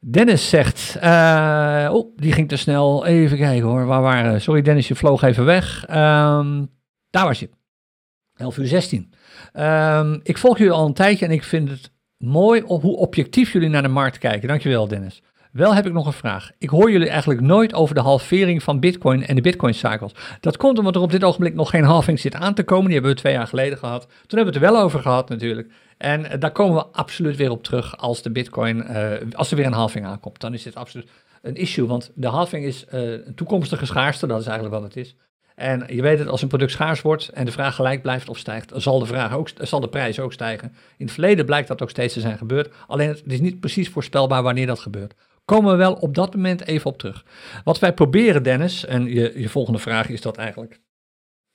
Dennis 0.00 0.48
zegt, 0.48 0.96
uh, 1.02 1.88
oh, 1.92 2.16
die 2.16 2.32
ging 2.32 2.48
te 2.48 2.56
snel. 2.56 3.06
Even 3.06 3.36
kijken 3.36 3.68
hoor, 3.68 3.86
waar 3.86 4.02
waren 4.02 4.40
Sorry 4.40 4.62
Dennis, 4.62 4.88
je 4.88 4.94
vloog 4.94 5.22
even 5.22 5.44
weg. 5.44 5.86
Um, 5.90 6.74
daar 7.16 7.26
was 7.26 7.40
je. 7.40 7.50
11 8.36 8.56
uur 8.58 8.66
16. 8.66 9.12
Um, 9.54 10.20
ik 10.22 10.38
volg 10.38 10.58
jullie 10.58 10.72
al 10.72 10.86
een 10.86 10.94
tijdje 10.94 11.24
en 11.24 11.30
ik 11.30 11.44
vind 11.44 11.70
het 11.70 11.90
mooi 12.16 12.60
hoe 12.60 12.96
objectief 12.96 13.52
jullie 13.52 13.68
naar 13.68 13.82
de 13.82 13.88
markt 13.88 14.18
kijken. 14.18 14.48
Dankjewel, 14.48 14.88
Dennis. 14.88 15.22
Wel 15.52 15.74
heb 15.74 15.86
ik 15.86 15.92
nog 15.92 16.06
een 16.06 16.12
vraag. 16.12 16.50
Ik 16.58 16.68
hoor 16.68 16.90
jullie 16.90 17.08
eigenlijk 17.08 17.40
nooit 17.40 17.74
over 17.74 17.94
de 17.94 18.00
halvering 18.00 18.62
van 18.62 18.80
Bitcoin 18.80 19.26
en 19.26 19.34
de 19.34 19.40
Bitcoin-cycles. 19.40 20.12
Dat 20.40 20.56
komt 20.56 20.78
omdat 20.78 20.94
er 20.94 21.00
op 21.00 21.10
dit 21.10 21.24
ogenblik 21.24 21.54
nog 21.54 21.70
geen 21.70 21.84
halving 21.84 22.20
zit 22.20 22.34
aan 22.34 22.54
te 22.54 22.64
komen. 22.64 22.84
Die 22.84 22.94
hebben 22.94 23.10
we 23.10 23.18
twee 23.20 23.32
jaar 23.32 23.46
geleden 23.46 23.78
gehad. 23.78 24.02
Toen 24.02 24.38
hebben 24.38 24.54
we 24.54 24.58
het 24.58 24.68
er 24.68 24.72
wel 24.72 24.82
over 24.82 25.00
gehad 25.00 25.28
natuurlijk. 25.28 25.72
En 25.98 26.30
eh, 26.30 26.40
daar 26.40 26.52
komen 26.52 26.76
we 26.76 26.86
absoluut 26.86 27.36
weer 27.36 27.50
op 27.50 27.62
terug 27.62 27.96
als 27.96 28.22
de 28.22 28.30
Bitcoin, 28.30 28.76
uh, 28.76 29.12
als 29.32 29.50
er 29.50 29.56
weer 29.56 29.66
een 29.66 29.72
halving 29.72 30.06
aankomt. 30.06 30.40
Dan 30.40 30.54
is 30.54 30.62
dit 30.62 30.74
absoluut 30.74 31.10
een 31.42 31.54
issue, 31.54 31.86
want 31.86 32.10
de 32.14 32.26
halving 32.26 32.64
is 32.64 32.84
een 32.88 33.34
toekomstige 33.34 33.86
schaarste. 33.86 34.26
Dat 34.26 34.40
is 34.40 34.46
eigenlijk 34.46 34.80
wat 34.80 34.84
het 34.84 34.96
is. 34.96 35.16
En 35.56 35.84
je 35.94 36.02
weet 36.02 36.18
het, 36.18 36.28
als 36.28 36.42
een 36.42 36.48
product 36.48 36.70
schaars 36.70 37.02
wordt 37.02 37.28
en 37.28 37.44
de 37.44 37.52
vraag 37.52 37.74
gelijk 37.74 38.02
blijft 38.02 38.28
of 38.28 38.38
stijgt, 38.38 38.72
zal 38.74 38.98
de, 38.98 39.06
vraag 39.06 39.34
ook, 39.34 39.50
zal 39.60 39.80
de 39.80 39.88
prijs 39.88 40.20
ook 40.20 40.32
stijgen. 40.32 40.68
In 40.96 41.04
het 41.04 41.14
verleden 41.14 41.44
blijkt 41.44 41.68
dat 41.68 41.82
ook 41.82 41.90
steeds 41.90 42.14
te 42.14 42.20
zijn 42.20 42.38
gebeurd. 42.38 42.74
Alleen 42.86 43.08
het 43.08 43.22
is 43.26 43.40
niet 43.40 43.60
precies 43.60 43.88
voorspelbaar 43.88 44.42
wanneer 44.42 44.66
dat 44.66 44.78
gebeurt. 44.78 45.14
Komen 45.44 45.70
we 45.70 45.76
wel 45.76 45.92
op 45.94 46.14
dat 46.14 46.34
moment 46.34 46.66
even 46.66 46.90
op 46.90 46.98
terug. 46.98 47.24
Wat 47.64 47.78
wij 47.78 47.94
proberen, 47.94 48.42
Dennis, 48.42 48.84
en 48.84 49.04
je, 49.04 49.32
je 49.40 49.48
volgende 49.48 49.78
vraag 49.78 50.08
is 50.08 50.20
dat 50.20 50.36
eigenlijk, 50.36 50.80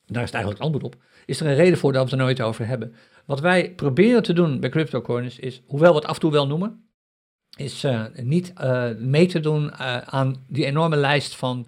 daar 0.06 0.24
is 0.24 0.32
het 0.32 0.34
eigenlijk 0.34 0.64
het 0.64 0.74
antwoord 0.74 0.94
op, 0.94 1.02
is 1.26 1.40
er 1.40 1.48
een 1.48 1.56
reden 1.56 1.78
voor 1.78 1.92
dat 1.92 2.04
we 2.04 2.10
het 2.10 2.20
er 2.20 2.26
nooit 2.26 2.42
over 2.42 2.68
hebben. 2.68 2.96
Wat 3.26 3.40
wij 3.40 3.74
proberen 3.76 4.24
te 4.24 4.34
doen 4.34 4.60
bij 4.60 4.70
CryptoCoins 4.70 5.40
is, 5.40 5.62
hoewel 5.66 5.90
we 5.90 5.96
het 5.96 6.08
af 6.08 6.14
en 6.14 6.20
toe 6.20 6.32
wel 6.32 6.48
noemen, 6.48 6.90
is 7.58 7.84
uh, 7.84 8.06
niet 8.16 8.54
uh, 8.62 8.90
mee 8.98 9.26
te 9.26 9.40
doen 9.40 9.64
uh, 9.64 9.98
aan 9.98 10.46
die 10.48 10.66
enorme 10.66 10.96
lijst 10.96 11.36
van 11.36 11.68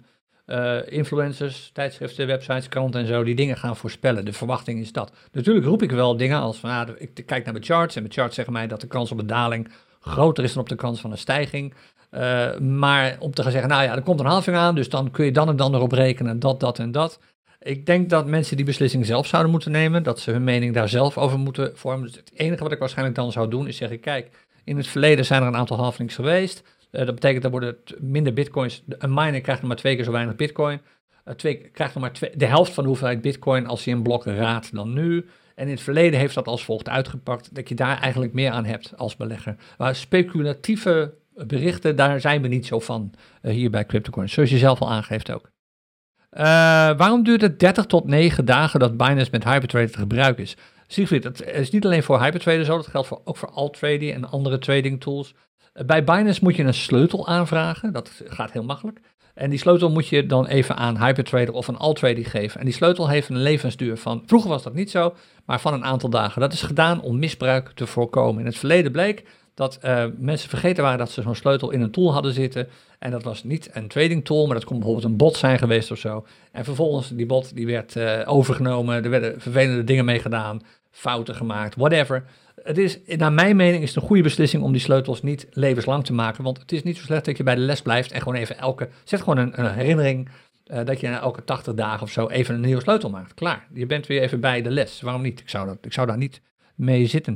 influencers, 0.88 1.70
tijdschriften, 1.72 2.26
websites, 2.26 2.68
kranten 2.68 3.00
en 3.00 3.06
zo, 3.06 3.24
die 3.24 3.34
dingen 3.34 3.56
gaan 3.56 3.76
voorspellen. 3.76 4.24
De 4.24 4.32
verwachting 4.32 4.80
is 4.80 4.92
dat. 4.92 5.12
Natuurlijk 5.32 5.66
roep 5.66 5.82
ik 5.82 5.90
wel 5.90 6.16
dingen 6.16 6.40
als 6.40 6.62
ah, 6.62 6.88
ik 6.96 7.22
kijk 7.26 7.44
naar 7.44 7.52
mijn 7.52 7.64
charts 7.64 7.96
en 7.96 8.02
mijn 8.02 8.14
charts 8.14 8.34
zeggen 8.34 8.52
mij 8.52 8.66
dat 8.66 8.80
de 8.80 8.86
kans 8.86 9.12
op 9.12 9.18
een 9.18 9.26
daling 9.26 9.68
groter 10.00 10.44
is 10.44 10.52
dan 10.52 10.62
op 10.62 10.68
de 10.68 10.74
kans 10.74 11.00
van 11.00 11.10
een 11.10 11.18
stijging. 11.18 11.74
Uh, 12.10 12.58
maar 12.58 13.16
om 13.18 13.32
te 13.32 13.42
gaan 13.42 13.50
zeggen, 13.50 13.70
nou 13.70 13.82
ja, 13.82 13.94
er 13.94 14.02
komt 14.02 14.20
een 14.20 14.26
halving 14.26 14.56
aan, 14.56 14.74
dus 14.74 14.88
dan 14.88 15.10
kun 15.10 15.24
je 15.24 15.32
dan 15.32 15.48
en 15.48 15.56
dan 15.56 15.74
erop 15.74 15.92
rekenen, 15.92 16.38
dat, 16.38 16.60
dat 16.60 16.78
en 16.78 16.92
dat. 16.92 17.18
Ik 17.60 17.86
denk 17.86 18.10
dat 18.10 18.26
mensen 18.26 18.56
die 18.56 18.64
beslissing 18.64 19.06
zelf 19.06 19.26
zouden 19.26 19.50
moeten 19.50 19.70
nemen, 19.70 20.02
dat 20.02 20.20
ze 20.20 20.30
hun 20.30 20.44
mening 20.44 20.74
daar 20.74 20.88
zelf 20.88 21.18
over 21.18 21.38
moeten 21.38 21.72
vormen. 21.74 22.06
Dus 22.06 22.16
het 22.16 22.30
enige 22.34 22.62
wat 22.62 22.72
ik 22.72 22.78
waarschijnlijk 22.78 23.16
dan 23.16 23.32
zou 23.32 23.48
doen, 23.48 23.66
is 23.66 23.76
zeggen, 23.76 24.00
kijk, 24.00 24.30
in 24.64 24.76
het 24.76 24.86
verleden 24.86 25.24
zijn 25.24 25.42
er 25.42 25.48
een 25.48 25.56
aantal 25.56 25.76
halvings 25.76 26.14
geweest. 26.14 26.62
Uh, 26.94 27.06
dat 27.06 27.14
betekent 27.14 27.42
dat 27.42 27.50
worden 27.50 27.76
minder 27.98 28.32
bitcoins. 28.32 28.82
Een 28.88 29.14
miner 29.14 29.40
krijgt 29.40 29.60
nog 29.60 29.70
maar 29.70 29.78
twee 29.78 29.96
keer 29.96 30.04
zo 30.04 30.12
weinig 30.12 30.36
bitcoin. 30.36 30.80
Uh, 31.24 31.34
twee, 31.34 31.56
krijgt 31.56 31.94
nog 31.94 32.02
maar 32.02 32.12
twee, 32.12 32.36
de 32.36 32.46
helft 32.46 32.72
van 32.72 32.82
de 32.82 32.88
hoeveelheid 32.88 33.20
bitcoin 33.20 33.66
als 33.66 33.84
hij 33.84 33.94
een 33.94 34.02
blok 34.02 34.24
raadt 34.24 34.74
dan 34.74 34.92
nu. 34.92 35.26
En 35.54 35.64
in 35.64 35.70
het 35.70 35.80
verleden 35.80 36.18
heeft 36.18 36.34
dat 36.34 36.46
als 36.46 36.64
volgt 36.64 36.88
uitgepakt, 36.88 37.54
dat 37.54 37.68
je 37.68 37.74
daar 37.74 38.00
eigenlijk 38.00 38.32
meer 38.32 38.50
aan 38.50 38.64
hebt 38.64 38.96
als 38.96 39.16
belegger. 39.16 39.56
Maar 39.78 39.94
speculatieve 39.94 41.14
berichten, 41.34 41.96
daar 41.96 42.20
zijn 42.20 42.42
we 42.42 42.48
niet 42.48 42.66
zo 42.66 42.80
van 42.80 43.12
uh, 43.42 43.52
hier 43.52 43.70
bij 43.70 43.86
CryptoCoins, 43.86 44.32
zoals 44.32 44.50
je 44.50 44.58
zelf 44.58 44.80
al 44.80 44.90
aangeeft 44.90 45.32
ook. 45.32 45.52
Waarom 46.96 47.24
duurt 47.24 47.40
het 47.40 47.60
30 47.60 47.86
tot 47.86 48.06
9 48.06 48.44
dagen 48.44 48.80
dat 48.80 48.96
Binance 48.96 49.30
met 49.30 49.44
Hypertrader 49.44 49.90
te 49.90 49.98
gebruiken 49.98 50.42
is? 50.42 50.56
Siegfried, 50.86 51.22
dat 51.22 51.44
is 51.44 51.70
niet 51.70 51.84
alleen 51.84 52.02
voor 52.02 52.22
Hypertrader 52.22 52.64
zo, 52.64 52.76
dat 52.76 52.86
geldt 52.86 53.08
voor, 53.08 53.20
ook 53.24 53.36
voor 53.36 53.50
Alt-trading 53.50 54.12
en 54.12 54.30
andere 54.30 54.58
trading 54.58 55.00
tools. 55.00 55.34
Bij 55.86 56.04
Binance 56.04 56.40
moet 56.42 56.56
je 56.56 56.62
een 56.62 56.74
sleutel 56.74 57.28
aanvragen, 57.28 57.92
dat 57.92 58.22
gaat 58.24 58.52
heel 58.52 58.64
makkelijk. 58.64 59.00
En 59.34 59.50
die 59.50 59.58
sleutel 59.58 59.90
moet 59.90 60.08
je 60.08 60.26
dan 60.26 60.46
even 60.46 60.76
aan 60.76 60.98
Hypertrader 60.98 61.54
of 61.54 61.68
een 61.68 61.76
Alt-trading 61.76 62.30
geven. 62.30 62.60
En 62.60 62.64
die 62.64 62.74
sleutel 62.74 63.08
heeft 63.08 63.28
een 63.28 63.42
levensduur 63.42 63.96
van, 63.96 64.22
vroeger 64.26 64.50
was 64.50 64.62
dat 64.62 64.74
niet 64.74 64.90
zo, 64.90 65.14
maar 65.44 65.60
van 65.60 65.72
een 65.72 65.84
aantal 65.84 66.08
dagen. 66.08 66.40
Dat 66.40 66.52
is 66.52 66.62
gedaan 66.62 67.02
om 67.02 67.18
misbruik 67.18 67.70
te 67.74 67.86
voorkomen. 67.86 68.40
In 68.40 68.46
het 68.46 68.58
verleden 68.58 68.92
bleek 68.92 69.24
dat 69.54 69.78
uh, 69.84 70.04
mensen 70.18 70.48
vergeten 70.48 70.82
waren 70.82 70.98
dat 70.98 71.10
ze 71.10 71.22
zo'n 71.22 71.34
sleutel 71.34 71.70
in 71.70 71.80
een 71.80 71.90
tool 71.90 72.12
hadden 72.12 72.32
zitten. 72.32 72.68
En 72.98 73.10
dat 73.10 73.22
was 73.22 73.44
niet 73.44 73.70
een 73.72 73.88
trading 73.88 74.24
tool, 74.24 74.46
maar 74.46 74.54
dat 74.54 74.64
kon 74.64 74.76
bijvoorbeeld 74.76 75.06
een 75.06 75.16
bot 75.16 75.36
zijn 75.36 75.58
geweest 75.58 75.90
of 75.90 75.98
zo. 75.98 76.26
En 76.52 76.64
vervolgens, 76.64 77.08
die 77.08 77.26
bot 77.26 77.56
die 77.56 77.66
werd 77.66 77.96
uh, 77.96 78.20
overgenomen, 78.24 79.04
er 79.04 79.10
werden 79.10 79.40
vervelende 79.40 79.84
dingen 79.84 80.04
mee 80.04 80.18
gedaan, 80.18 80.62
fouten 80.90 81.34
gemaakt, 81.34 81.76
whatever. 81.76 82.24
Het 82.62 82.78
is, 82.78 82.98
naar 83.06 83.32
mijn 83.32 83.56
mening 83.56 83.82
is 83.82 83.94
het 83.94 84.02
een 84.02 84.08
goede 84.08 84.22
beslissing 84.22 84.62
om 84.62 84.72
die 84.72 84.80
sleutels 84.80 85.22
niet 85.22 85.46
levenslang 85.50 86.04
te 86.04 86.12
maken. 86.12 86.44
Want 86.44 86.58
het 86.58 86.72
is 86.72 86.82
niet 86.82 86.96
zo 86.96 87.02
slecht 87.02 87.24
dat 87.24 87.36
je 87.36 87.42
bij 87.42 87.54
de 87.54 87.60
les 87.60 87.82
blijft 87.82 88.12
en 88.12 88.18
gewoon 88.18 88.34
even 88.34 88.58
elke, 88.58 88.88
zet 89.04 89.22
gewoon 89.22 89.38
een, 89.38 89.72
herinnering 89.72 90.28
uh, 90.66 90.84
dat 90.84 91.00
je 91.00 91.08
na 91.08 91.20
elke 91.20 91.44
80 91.44 91.74
dagen 91.74 92.02
of 92.02 92.10
zo 92.10 92.28
even 92.28 92.54
een 92.54 92.60
nieuwe 92.60 92.82
sleutel 92.82 93.10
maakt. 93.10 93.34
Klaar, 93.34 93.66
je 93.72 93.86
bent 93.86 94.06
weer 94.06 94.22
even 94.22 94.40
bij 94.40 94.62
de 94.62 94.70
les. 94.70 95.00
Waarom 95.00 95.22
niet? 95.22 95.40
Ik 95.40 95.48
zou, 95.48 95.66
dat, 95.66 95.78
ik 95.80 95.92
zou 95.92 96.06
daar 96.06 96.16
niet 96.16 96.40
mee 96.74 97.06
zitten. 97.06 97.32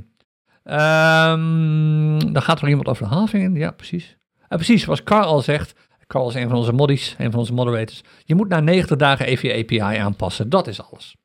Um, 0.65 2.32
dan 2.32 2.43
gaat 2.43 2.61
er 2.61 2.69
iemand 2.69 2.89
over 2.89 3.09
de 3.09 3.15
halvingen. 3.15 3.55
Ja, 3.55 3.70
precies. 3.70 4.16
Uh, 4.40 4.49
precies, 4.49 4.82
zoals 4.82 5.03
Carl 5.03 5.43
zegt. 5.43 5.74
Carl 6.07 6.28
is 6.28 6.35
een 6.35 6.49
van 6.49 6.59
onze 6.59 6.73
moddies, 6.73 7.15
een 7.19 7.31
van 7.31 7.40
onze 7.40 7.53
moderators. 7.53 8.03
Je 8.24 8.35
moet 8.35 8.49
na 8.49 8.61
90 8.61 8.97
dagen 8.97 9.27
even 9.27 9.49
je 9.49 9.62
API 9.62 9.99
aanpassen. 9.99 10.49
Dat 10.49 10.66
is 10.66 10.82
alles. 10.82 11.16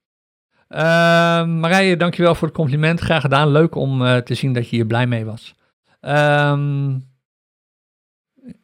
Uh, 0.73 0.79
Marije, 1.45 1.97
dankjewel 1.97 2.35
voor 2.35 2.47
het 2.47 2.57
compliment. 2.57 2.99
Graag 2.99 3.21
gedaan. 3.21 3.51
Leuk 3.51 3.75
om 3.75 4.01
uh, 4.01 4.17
te 4.17 4.33
zien 4.33 4.53
dat 4.53 4.69
je 4.69 4.75
hier 4.75 4.85
blij 4.85 5.07
mee 5.07 5.25
was. 5.25 5.55
Um, 6.01 7.11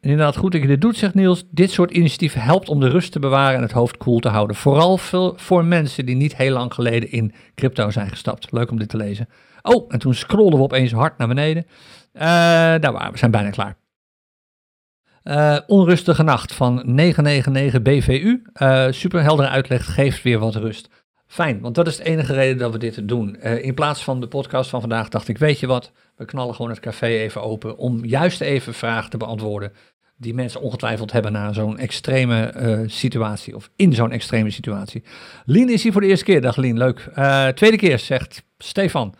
inderdaad, 0.00 0.36
goed 0.36 0.52
dat 0.52 0.60
je 0.60 0.66
dit 0.66 0.80
doet, 0.80 0.96
zegt 0.96 1.14
Niels. 1.14 1.44
Dit 1.50 1.70
soort 1.70 1.90
initiatieven 1.90 2.40
helpt 2.40 2.68
om 2.68 2.80
de 2.80 2.88
rust 2.88 3.12
te 3.12 3.18
bewaren 3.18 3.56
en 3.56 3.62
het 3.62 3.72
hoofd 3.72 3.96
koel 3.96 4.18
te 4.18 4.28
houden. 4.28 4.56
Vooral 4.56 4.98
voor 5.36 5.64
mensen 5.64 6.06
die 6.06 6.16
niet 6.16 6.36
heel 6.36 6.52
lang 6.52 6.74
geleden 6.74 7.10
in 7.10 7.32
crypto 7.54 7.90
zijn 7.90 8.08
gestapt. 8.08 8.52
Leuk 8.52 8.70
om 8.70 8.78
dit 8.78 8.88
te 8.88 8.96
lezen. 8.96 9.28
Oh, 9.62 9.84
en 9.88 9.98
toen 9.98 10.14
scrolden 10.14 10.58
we 10.58 10.64
opeens 10.64 10.92
hard 10.92 11.18
naar 11.18 11.28
beneden. 11.28 11.66
Uh, 12.14 12.22
daar 12.22 12.92
waren 12.92 13.12
we, 13.12 13.18
zijn 13.18 13.30
bijna 13.30 13.50
klaar. 13.50 13.76
Uh, 15.24 15.58
onrustige 15.66 16.22
nacht 16.22 16.54
van 16.54 16.82
999 16.84 17.82
BVU. 17.82 18.42
Uh, 18.62 18.86
superheldere 18.90 19.48
uitleg 19.48 19.94
geeft 19.94 20.22
weer 20.22 20.38
wat 20.38 20.54
rust. 20.54 20.99
Fijn, 21.30 21.60
want 21.60 21.74
dat 21.74 21.86
is 21.86 21.96
de 21.96 22.04
enige 22.04 22.32
reden 22.32 22.58
dat 22.58 22.72
we 22.72 22.78
dit 22.78 23.08
doen. 23.08 23.36
Uh, 23.42 23.64
in 23.64 23.74
plaats 23.74 24.04
van 24.04 24.20
de 24.20 24.28
podcast 24.28 24.70
van 24.70 24.80
vandaag 24.80 25.08
dacht 25.08 25.28
ik, 25.28 25.38
weet 25.38 25.60
je 25.60 25.66
wat, 25.66 25.92
we 26.16 26.24
knallen 26.24 26.54
gewoon 26.54 26.70
het 26.70 26.80
café 26.80 27.06
even 27.06 27.42
open 27.42 27.76
om 27.76 28.04
juist 28.04 28.40
even 28.40 28.74
vragen 28.74 29.10
te 29.10 29.16
beantwoorden 29.16 29.72
die 30.16 30.34
mensen 30.34 30.60
ongetwijfeld 30.60 31.12
hebben 31.12 31.32
na 31.32 31.52
zo'n 31.52 31.78
extreme 31.78 32.54
uh, 32.56 32.80
situatie 32.86 33.56
of 33.56 33.70
in 33.76 33.92
zo'n 33.92 34.12
extreme 34.12 34.50
situatie. 34.50 35.02
Lien 35.44 35.68
is 35.68 35.82
hier 35.82 35.92
voor 35.92 36.00
de 36.00 36.06
eerste 36.06 36.24
keer. 36.24 36.40
Dag 36.40 36.56
Lien, 36.56 36.78
leuk. 36.78 37.08
Uh, 37.18 37.46
tweede 37.46 37.76
keer 37.76 37.98
zegt 37.98 38.42
Stefan. 38.58 39.14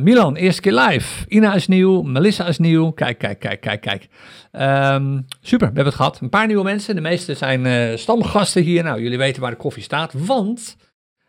Milan, 0.00 0.36
eerste 0.36 0.60
keer 0.60 0.72
live. 0.72 1.24
Ina 1.28 1.54
is 1.54 1.66
nieuw, 1.66 2.02
Melissa 2.02 2.46
is 2.46 2.58
nieuw. 2.58 2.90
Kijk, 2.90 3.18
kijk, 3.18 3.38
kijk, 3.38 3.60
kijk, 3.60 3.80
kijk. 3.80 4.08
Um, 4.92 5.24
super, 5.40 5.68
we 5.68 5.74
hebben 5.74 5.84
het 5.84 5.94
gehad. 5.94 6.20
Een 6.20 6.28
paar 6.28 6.46
nieuwe 6.46 6.64
mensen. 6.64 6.94
De 6.94 7.00
meeste 7.00 7.34
zijn 7.34 7.98
stamgasten 7.98 8.62
hier. 8.62 8.82
Nou, 8.82 9.02
jullie 9.02 9.18
weten 9.18 9.42
waar 9.42 9.50
de 9.50 9.56
koffie 9.56 9.82
staat, 9.82 10.12
want 10.12 10.76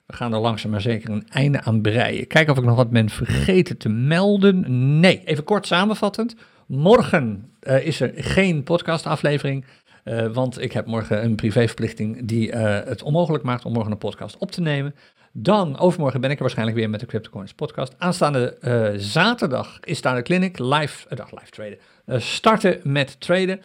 we 0.07 0.13
gaan 0.13 0.34
er 0.34 0.39
langzaam 0.39 0.71
maar 0.71 0.81
zeker 0.81 1.09
een 1.09 1.27
einde 1.29 1.61
aan 1.61 1.81
breien. 1.81 2.27
Kijk 2.27 2.49
of 2.49 2.57
ik 2.57 2.63
nog 2.63 2.75
wat 2.75 2.89
ben 2.89 3.09
vergeten 3.09 3.77
te 3.77 3.89
melden. 3.89 4.99
Nee, 4.99 5.21
even 5.25 5.43
kort 5.43 5.67
samenvattend. 5.67 6.35
Morgen 6.67 7.51
uh, 7.61 7.85
is 7.85 7.99
er 7.99 8.11
geen 8.15 8.63
podcastaflevering. 8.63 9.65
Uh, 10.03 10.27
want 10.27 10.61
ik 10.61 10.71
heb 10.71 10.85
morgen 10.85 11.23
een 11.23 11.35
privéverplichting 11.35 12.27
die 12.27 12.51
uh, 12.51 12.79
het 12.84 13.03
onmogelijk 13.03 13.43
maakt 13.43 13.65
om 13.65 13.73
morgen 13.73 13.91
een 13.91 13.97
podcast 13.97 14.38
op 14.38 14.51
te 14.51 14.61
nemen. 14.61 14.95
Dan, 15.31 15.79
overmorgen 15.79 16.21
ben 16.21 16.29
ik 16.29 16.35
er 16.35 16.41
waarschijnlijk 16.41 16.77
weer 16.77 16.89
met 16.89 16.99
de 16.99 17.05
CryptoCoins 17.05 17.53
podcast. 17.53 17.95
Aanstaande 17.97 18.57
zaterdag 18.97 19.79
is 19.84 20.01
daar 20.01 20.15
de 20.15 20.21
clinic 20.21 20.59
live, 20.59 21.15
dag 21.15 21.31
live 21.31 21.51
traden. 21.51 22.21
starten 22.21 22.79
met 22.84 23.19
traden. 23.19 23.61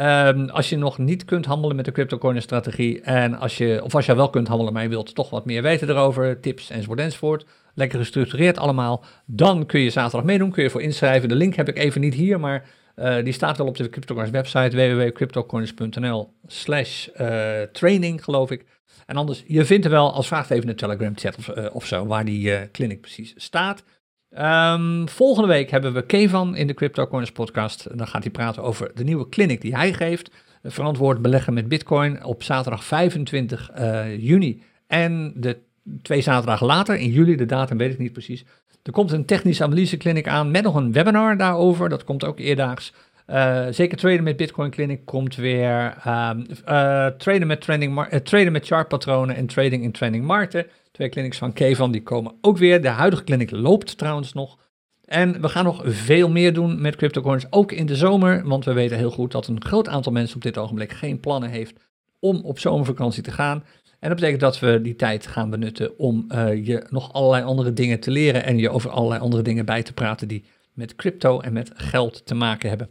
Um, 0.00 0.48
als 0.48 0.68
je 0.68 0.76
nog 0.76 0.98
niet 0.98 1.24
kunt 1.24 1.46
handelen 1.46 1.76
met 1.76 1.84
de 1.84 1.92
CryptoCoin 1.92 2.42
strategie 2.42 3.00
en 3.00 3.34
als 3.34 3.56
je, 3.56 3.80
of 3.84 3.94
als 3.94 4.06
je 4.06 4.14
wel 4.14 4.30
kunt 4.30 4.48
handelen, 4.48 4.72
maar 4.72 4.82
je 4.82 4.88
wilt 4.88 5.14
toch 5.14 5.30
wat 5.30 5.44
meer 5.44 5.62
weten 5.62 5.88
erover, 5.88 6.40
tips 6.40 6.70
enzovoort 6.70 7.00
enzovoort, 7.00 7.46
lekker 7.74 7.98
gestructureerd 7.98 8.58
allemaal, 8.58 9.04
dan 9.26 9.66
kun 9.66 9.80
je 9.80 9.90
zaterdag 9.90 10.24
meedoen, 10.24 10.50
kun 10.50 10.62
je 10.62 10.70
voor 10.70 10.82
inschrijven. 10.82 11.28
De 11.28 11.34
link 11.34 11.54
heb 11.54 11.68
ik 11.68 11.78
even 11.78 12.00
niet 12.00 12.14
hier, 12.14 12.40
maar 12.40 12.68
uh, 12.96 13.24
die 13.24 13.32
staat 13.32 13.56
wel 13.56 13.66
op 13.66 13.76
de 13.76 13.88
CryptoCoins 13.88 14.30
website 14.30 14.76
www.cryptocoins.nl 14.76 16.32
slash 16.46 17.08
uh, 17.20 17.62
training, 17.72 18.24
geloof 18.24 18.50
ik. 18.50 18.64
En 19.06 19.16
anders, 19.16 19.44
je 19.46 19.64
vindt 19.64 19.84
er 19.84 19.90
wel, 19.90 20.12
als 20.12 20.26
vraagt 20.26 20.50
even 20.50 20.68
een 20.68 20.76
Telegram 20.76 21.12
chat 21.16 21.36
of, 21.36 21.48
uh, 21.56 21.66
of 21.72 21.86
zo, 21.86 22.06
waar 22.06 22.24
die 22.24 22.70
clinic 22.70 23.00
precies 23.00 23.34
staat. 23.36 23.84
Um, 24.38 25.08
volgende 25.08 25.48
week 25.48 25.70
hebben 25.70 25.92
we 25.92 26.06
Kevan 26.06 26.56
in 26.56 26.66
de 26.66 26.74
CryptoCoins 26.74 27.32
podcast. 27.32 27.98
Dan 27.98 28.06
gaat 28.06 28.22
hij 28.22 28.32
praten 28.32 28.62
over 28.62 28.90
de 28.94 29.04
nieuwe 29.04 29.28
clinic 29.28 29.60
die 29.60 29.76
hij 29.76 29.92
geeft. 29.92 30.30
Verantwoord 30.62 31.22
beleggen 31.22 31.54
met 31.54 31.68
bitcoin 31.68 32.24
op 32.24 32.42
zaterdag 32.42 32.84
25 32.84 33.70
juni 34.18 34.62
en 34.86 35.32
de 35.36 35.58
twee 36.02 36.20
zaterdagen 36.20 36.66
later, 36.66 36.96
in 36.96 37.10
juli, 37.10 37.36
de 37.36 37.46
datum 37.46 37.78
weet 37.78 37.92
ik 37.92 37.98
niet 37.98 38.12
precies. 38.12 38.44
Er 38.82 38.92
komt 38.92 39.12
een 39.12 39.24
technische 39.24 39.64
analyse 39.64 39.96
clinic 39.96 40.28
aan 40.28 40.50
met 40.50 40.62
nog 40.62 40.74
een 40.74 40.92
webinar 40.92 41.36
daarover. 41.36 41.88
Dat 41.88 42.04
komt 42.04 42.24
ook 42.24 42.38
eerdaags. 42.38 42.92
Uh, 43.30 43.66
zeker 43.70 43.96
traden 43.96 44.22
met 44.22 44.36
Bitcoin 44.36 44.70
Clinic 44.70 45.04
komt 45.04 45.36
weer. 45.36 45.96
Um, 46.06 46.46
met 47.46 47.60
trending, 47.60 48.06
traden 48.22 48.52
met 48.52 48.66
chartpatronen 48.66 49.36
en 49.36 49.46
trading 49.46 49.82
in 49.82 49.92
trending 49.92 50.24
markten. 50.24 50.66
Twee 50.96 51.08
clinics 51.08 51.38
van 51.38 51.52
Kevan 51.52 51.92
die 51.92 52.02
komen 52.02 52.32
ook 52.40 52.58
weer. 52.58 52.82
De 52.82 52.88
huidige 52.88 53.24
clinic 53.24 53.50
loopt 53.50 53.98
trouwens 53.98 54.32
nog. 54.32 54.58
En 55.04 55.40
we 55.40 55.48
gaan 55.48 55.64
nog 55.64 55.82
veel 55.84 56.30
meer 56.30 56.52
doen 56.52 56.80
met 56.80 56.96
CryptoCoins, 56.96 57.46
ook 57.50 57.72
in 57.72 57.86
de 57.86 57.96
zomer, 57.96 58.48
want 58.48 58.64
we 58.64 58.72
weten 58.72 58.96
heel 58.96 59.10
goed 59.10 59.32
dat 59.32 59.46
een 59.46 59.64
groot 59.64 59.88
aantal 59.88 60.12
mensen 60.12 60.36
op 60.36 60.42
dit 60.42 60.58
ogenblik 60.58 60.92
geen 60.92 61.20
plannen 61.20 61.50
heeft 61.50 61.80
om 62.20 62.40
op 62.44 62.58
zomervakantie 62.58 63.22
te 63.22 63.30
gaan. 63.30 63.64
En 63.98 64.08
dat 64.08 64.18
betekent 64.18 64.40
dat 64.40 64.58
we 64.58 64.80
die 64.82 64.96
tijd 64.96 65.26
gaan 65.26 65.50
benutten 65.50 65.98
om 65.98 66.24
uh, 66.28 66.66
je 66.66 66.86
nog 66.90 67.12
allerlei 67.12 67.44
andere 67.44 67.72
dingen 67.72 68.00
te 68.00 68.10
leren 68.10 68.44
en 68.44 68.58
je 68.58 68.70
over 68.70 68.90
allerlei 68.90 69.20
andere 69.20 69.42
dingen 69.42 69.64
bij 69.64 69.82
te 69.82 69.92
praten 69.92 70.28
die 70.28 70.44
met 70.72 70.94
crypto 70.94 71.40
en 71.40 71.52
met 71.52 71.70
geld 71.74 72.26
te 72.26 72.34
maken 72.34 72.68
hebben. 72.68 72.88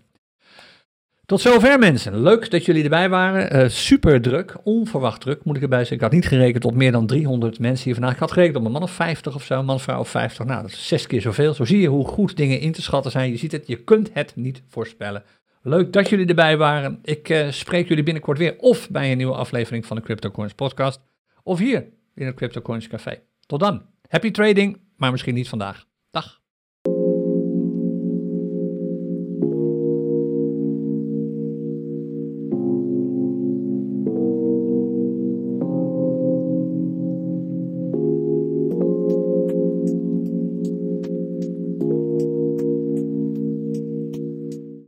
Tot 1.25 1.41
zover 1.41 1.79
mensen. 1.79 2.21
Leuk 2.21 2.51
dat 2.51 2.65
jullie 2.65 2.83
erbij 2.83 3.09
waren. 3.09 3.55
Uh, 3.55 3.69
super 3.69 4.21
druk, 4.21 4.55
onverwacht 4.63 5.21
druk 5.21 5.43
moet 5.43 5.55
ik 5.55 5.61
erbij 5.61 5.79
zeggen. 5.79 5.97
Ik 5.97 6.03
had 6.03 6.11
niet 6.11 6.27
gerekend 6.27 6.65
op 6.65 6.75
meer 6.75 6.91
dan 6.91 7.07
300 7.07 7.59
mensen 7.59 7.85
hier 7.85 7.93
vandaag. 7.93 8.13
Ik 8.13 8.19
had 8.19 8.31
gerekend 8.31 8.57
op 8.57 8.65
een 8.65 8.71
man 8.71 8.83
of 8.83 8.91
50 8.91 9.35
of 9.35 9.43
zo, 9.43 9.59
een 9.59 9.65
man, 9.65 9.79
vrouw 9.79 9.99
of 9.99 10.09
50. 10.09 10.45
Nou, 10.45 10.61
dat 10.61 10.71
is 10.71 10.87
zes 10.87 11.07
keer 11.07 11.21
zoveel. 11.21 11.53
Zo 11.53 11.65
zie 11.65 11.79
je 11.79 11.87
hoe 11.87 12.07
goed 12.07 12.37
dingen 12.37 12.59
in 12.59 12.71
te 12.71 12.81
schatten 12.81 13.11
zijn. 13.11 13.31
Je 13.31 13.37
ziet 13.37 13.51
het, 13.51 13.67
je 13.67 13.83
kunt 13.83 14.09
het 14.13 14.35
niet 14.35 14.61
voorspellen. 14.67 15.23
Leuk 15.61 15.93
dat 15.93 16.09
jullie 16.09 16.27
erbij 16.27 16.57
waren. 16.57 16.99
Ik 17.03 17.29
uh, 17.29 17.51
spreek 17.51 17.87
jullie 17.87 18.03
binnenkort 18.03 18.37
weer 18.37 18.55
of 18.57 18.89
bij 18.89 19.11
een 19.11 19.17
nieuwe 19.17 19.35
aflevering 19.35 19.85
van 19.85 19.95
de 19.95 20.01
CryptoCoins 20.01 20.53
podcast 20.53 21.01
of 21.43 21.59
hier 21.59 21.85
in 22.15 22.25
het 22.25 22.35
CryptoCoins 22.35 22.87
Café. 22.87 23.19
Tot 23.45 23.59
dan. 23.59 23.81
Happy 24.07 24.31
trading, 24.31 24.79
maar 24.97 25.11
misschien 25.11 25.33
niet 25.33 25.49
vandaag. 25.49 25.85
Dag. 26.11 26.44